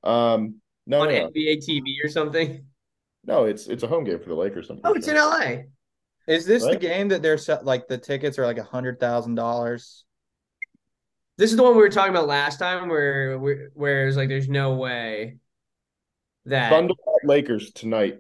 Um, 0.03 0.57
no, 0.87 1.03
on 1.03 1.09
no, 1.09 1.15
no, 1.19 1.31
NBA 1.31 1.59
TV 1.67 2.05
or 2.05 2.09
something? 2.09 2.67
no. 3.25 3.45
It's 3.45 3.67
it's 3.69 3.83
a 3.83 3.87
home 3.87 4.05
game 4.05 4.19
for 4.19 4.29
the 4.29 4.35
Lakers. 4.35 4.69
I'm 4.71 4.81
Oh, 4.85 4.93
it's 4.95 5.09
in 5.09 5.17
LA. 5.17 5.63
Is 6.27 6.45
this 6.45 6.65
the 6.65 6.77
game 6.77 7.09
that 7.09 7.23
they're 7.23 7.39
set 7.39 7.65
like 7.65 7.87
the 7.87 7.99
tickets 7.99 8.39
are 8.39 8.47
like 8.47 8.59
a 8.59 8.65
hundred 8.65 8.99
thousand 8.99 9.37
dollars? 9.37 10.05
This 11.39 11.51
is 11.51 11.57
the 11.57 11.63
one 11.63 11.73
we 11.73 11.79
were 11.83 11.89
talking 11.91 12.11
about 12.11 12.27
last 12.27 12.59
time, 12.59 12.89
where 12.89 13.39
where, 13.39 13.71
where 13.75 14.03
it 14.03 14.07
was 14.07 14.17
like, 14.17 14.29
there's 14.29 14.49
no 14.49 14.75
way 14.75 15.37
that 16.47 16.71
Thunder 16.71 16.95
Lakers 17.25 17.73
tonight. 17.73 18.19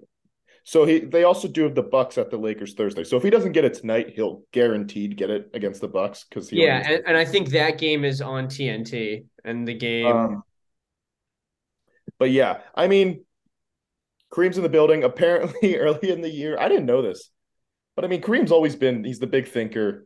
So 0.69 0.85
he 0.85 0.99
they 0.99 1.23
also 1.23 1.47
do 1.47 1.63
have 1.63 1.77
the 1.77 1.83
Bucks 1.85 2.19
at 2.19 2.29
the 2.29 2.37
Lakers 2.37 2.75
Thursday. 2.75 3.05
So 3.05 3.17
if 3.17 3.23
he 3.23 3.31
doesn't 3.31 3.53
get 3.53 3.65
it 3.65 3.75
tonight, 3.75 4.15
he'll 4.17 4.43
guaranteed 4.51 5.17
get 5.17 5.31
it 5.31 5.49
against 5.55 5.81
the 5.81 5.87
Bucks 5.87 6.27
because 6.29 6.49
he 6.49 6.61
yeah, 6.61 6.83
and, 6.85 7.05
and 7.07 7.17
I 7.17 7.25
think 7.25 7.51
that 7.51 7.79
game 7.79 8.05
is 8.05 8.21
on 8.21 8.49
TNT, 8.49 9.27
and 9.45 9.67
the 9.67 9.75
game. 9.75 10.07
Um, 10.07 10.43
but 12.19 12.33
yeah, 12.33 12.63
I 12.75 12.89
mean, 12.89 13.25
Kareem's 14.33 14.57
in 14.57 14.65
the 14.65 14.69
building. 14.69 15.05
Apparently, 15.05 15.77
early 15.79 16.11
in 16.11 16.21
the 16.21 16.29
year, 16.29 16.59
I 16.59 16.69
didn't 16.69 16.87
know 16.87 17.01
this, 17.01 17.31
but 17.95 18.05
I 18.05 18.09
mean, 18.09 18.21
Kareem's 18.21 18.51
always 18.51 18.75
been. 18.75 19.05
He's 19.05 19.21
the 19.21 19.29
big 19.29 19.47
thinker. 19.47 20.05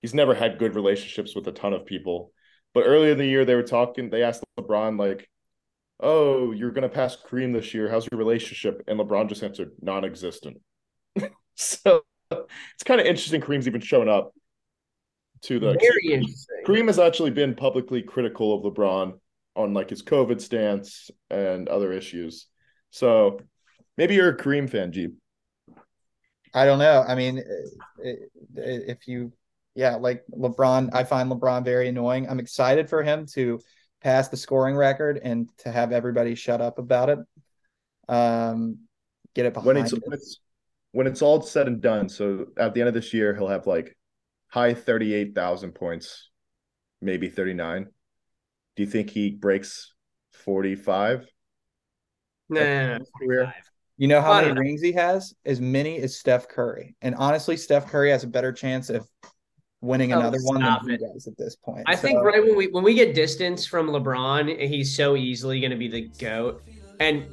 He's 0.00 0.14
never 0.14 0.34
had 0.34 0.58
good 0.58 0.74
relationships 0.74 1.36
with 1.36 1.46
a 1.46 1.52
ton 1.52 1.74
of 1.74 1.84
people. 1.84 2.32
But 2.72 2.84
earlier 2.84 3.12
in 3.12 3.18
the 3.18 3.26
year, 3.26 3.44
they 3.44 3.54
were 3.54 3.62
talking. 3.62 4.08
They 4.08 4.22
asked 4.22 4.42
LeBron 4.58 4.98
like, 4.98 5.28
"Oh, 6.00 6.52
you're 6.52 6.70
gonna 6.72 6.88
pass 6.88 7.16
Kareem 7.16 7.52
this 7.52 7.74
year. 7.74 7.88
How's 7.88 8.08
your 8.10 8.18
relationship?" 8.18 8.82
And 8.86 8.98
LeBron 8.98 9.28
just 9.28 9.42
answered, 9.42 9.72
"Non-existent." 9.80 10.58
so 11.54 12.02
it's 12.30 12.84
kind 12.84 13.00
of 13.00 13.06
interesting. 13.06 13.40
Kareem's 13.40 13.68
even 13.68 13.80
showing 13.80 14.08
up 14.08 14.32
to 15.42 15.58
the 15.58 15.74
Very 15.74 16.14
interesting. 16.14 16.62
Kareem 16.66 16.86
has 16.86 16.98
actually 16.98 17.30
been 17.30 17.54
publicly 17.54 18.02
critical 18.02 18.54
of 18.54 18.72
LeBron 18.74 19.18
on 19.56 19.74
like 19.74 19.90
his 19.90 20.02
COVID 20.02 20.40
stance 20.40 21.10
and 21.30 21.68
other 21.68 21.92
issues. 21.92 22.46
So 22.90 23.40
maybe 23.96 24.14
you're 24.14 24.30
a 24.30 24.36
Kareem 24.36 24.68
fan, 24.68 24.90
Jeep. 24.92 25.14
I 26.54 26.64
don't 26.64 26.78
know. 26.78 27.04
I 27.06 27.14
mean, 27.14 27.38
i- 28.04 28.08
i- 28.08 28.20
if 28.56 29.06
you, 29.08 29.32
yeah, 29.74 29.96
like 29.96 30.24
LeBron, 30.30 30.90
I 30.92 31.04
find 31.04 31.30
LeBron 31.30 31.64
very 31.64 31.88
annoying. 31.88 32.28
I'm 32.28 32.38
excited 32.38 32.88
for 32.88 33.02
him 33.02 33.26
to 33.34 33.60
pass 34.04 34.28
the 34.28 34.36
scoring 34.36 34.76
record 34.76 35.18
and 35.22 35.48
to 35.58 35.72
have 35.72 35.90
everybody 35.90 36.34
shut 36.34 36.60
up 36.60 36.78
about 36.78 37.08
it. 37.08 37.18
Um, 38.06 38.80
get 39.34 39.46
it 39.46 39.56
When 39.56 39.74
behind. 39.74 39.86
it's, 39.86 39.92
him. 39.94 40.02
when 40.04 40.12
it's 40.12 40.40
when 40.92 41.06
it's 41.08 41.22
all 41.22 41.42
said 41.42 41.66
and 41.66 41.80
done, 41.80 42.08
so 42.08 42.46
at 42.56 42.74
the 42.74 42.80
end 42.80 42.88
of 42.88 42.94
this 42.94 43.12
year, 43.12 43.34
he'll 43.34 43.48
have 43.48 43.66
like 43.66 43.96
high 44.48 44.74
38,000 44.74 45.72
points, 45.72 46.30
maybe 47.00 47.28
39. 47.28 47.86
Do 48.76 48.82
you 48.82 48.88
think 48.88 49.10
he 49.10 49.30
breaks 49.30 49.92
45? 50.32 51.26
No, 52.50 52.60
no, 52.60 52.98
no, 52.98 53.04
Career? 53.18 53.54
You 53.96 54.08
know 54.08 54.20
how 54.20 54.34
many 54.40 54.52
know. 54.52 54.60
rings 54.60 54.82
he 54.82 54.92
has? 54.92 55.34
As 55.44 55.60
many 55.60 55.98
as 55.98 56.16
Steph 56.18 56.46
Curry. 56.46 56.94
And 57.00 57.14
honestly, 57.14 57.56
Steph 57.56 57.88
Curry 57.88 58.10
has 58.10 58.22
a 58.22 58.28
better 58.28 58.52
chance 58.52 58.90
of 58.90 59.08
winning 59.84 60.12
Oh, 60.12 60.20
another 60.20 60.38
one 60.42 60.60
stop 60.60 60.82
than 60.82 60.90
he 60.92 60.96
does 60.96 61.26
at 61.26 61.36
this 61.36 61.56
point. 61.56 61.82
I 61.86 61.96
think 61.96 62.22
right 62.22 62.42
when 62.42 62.56
we 62.56 62.66
when 62.68 62.84
we 62.84 62.94
get 62.94 63.14
distance 63.14 63.66
from 63.66 63.88
LeBron, 63.88 64.68
he's 64.68 64.94
so 64.94 65.16
easily 65.16 65.60
going 65.60 65.70
to 65.70 65.76
be 65.76 65.88
the 65.88 66.08
goat. 66.18 66.62
And 67.00 67.26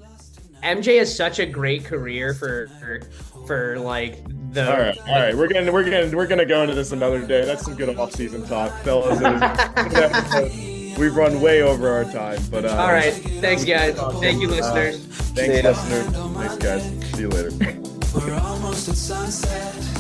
MJ 0.64 1.00
has 1.00 1.16
such 1.16 1.40
a 1.40 1.46
great 1.46 1.86
career 1.86 2.34
for 2.34 2.68
for, 2.80 3.02
for 3.48 3.80
like 3.80 4.24
the. 4.54 4.72
All 4.72 4.80
right, 4.80 4.98
all 5.08 5.20
right. 5.20 5.36
We're 5.36 5.48
gonna 5.48 5.72
we're 5.72 5.84
gonna 5.84 6.16
we're 6.16 6.28
gonna 6.28 6.46
go 6.46 6.62
into 6.62 6.76
this 6.76 6.92
another 6.92 7.26
day. 7.26 7.46
That's 7.46 7.64
some 7.66 7.76
good 7.76 7.96
off-season 7.98 8.46
talk, 8.46 8.72
fellas. 8.84 9.20
It 9.20 9.24
was 9.24 9.42
a 9.42 9.90
good 9.90 10.04
episode. 10.14 10.52
We've 11.00 11.16
run 11.16 11.42
way 11.42 11.62
over 11.64 11.90
our 11.90 12.04
time, 12.04 12.42
but 12.52 12.66
uh, 12.66 12.76
All 12.76 12.92
right, 12.92 13.14
thanks 13.14 13.64
guys. 13.64 13.96
Thank 14.20 14.42
you, 14.42 14.50
listeners. 14.50 15.04
Thanks, 15.34 15.64
listeners. 15.64 16.06
Thanks, 16.36 16.58
guys. 16.58 17.12
See 17.12 17.22
you 17.22 17.30
later. 17.30 17.52
We're 18.14 18.36
almost 18.36 18.90
at 18.90 18.98
sunset. 18.98 19.91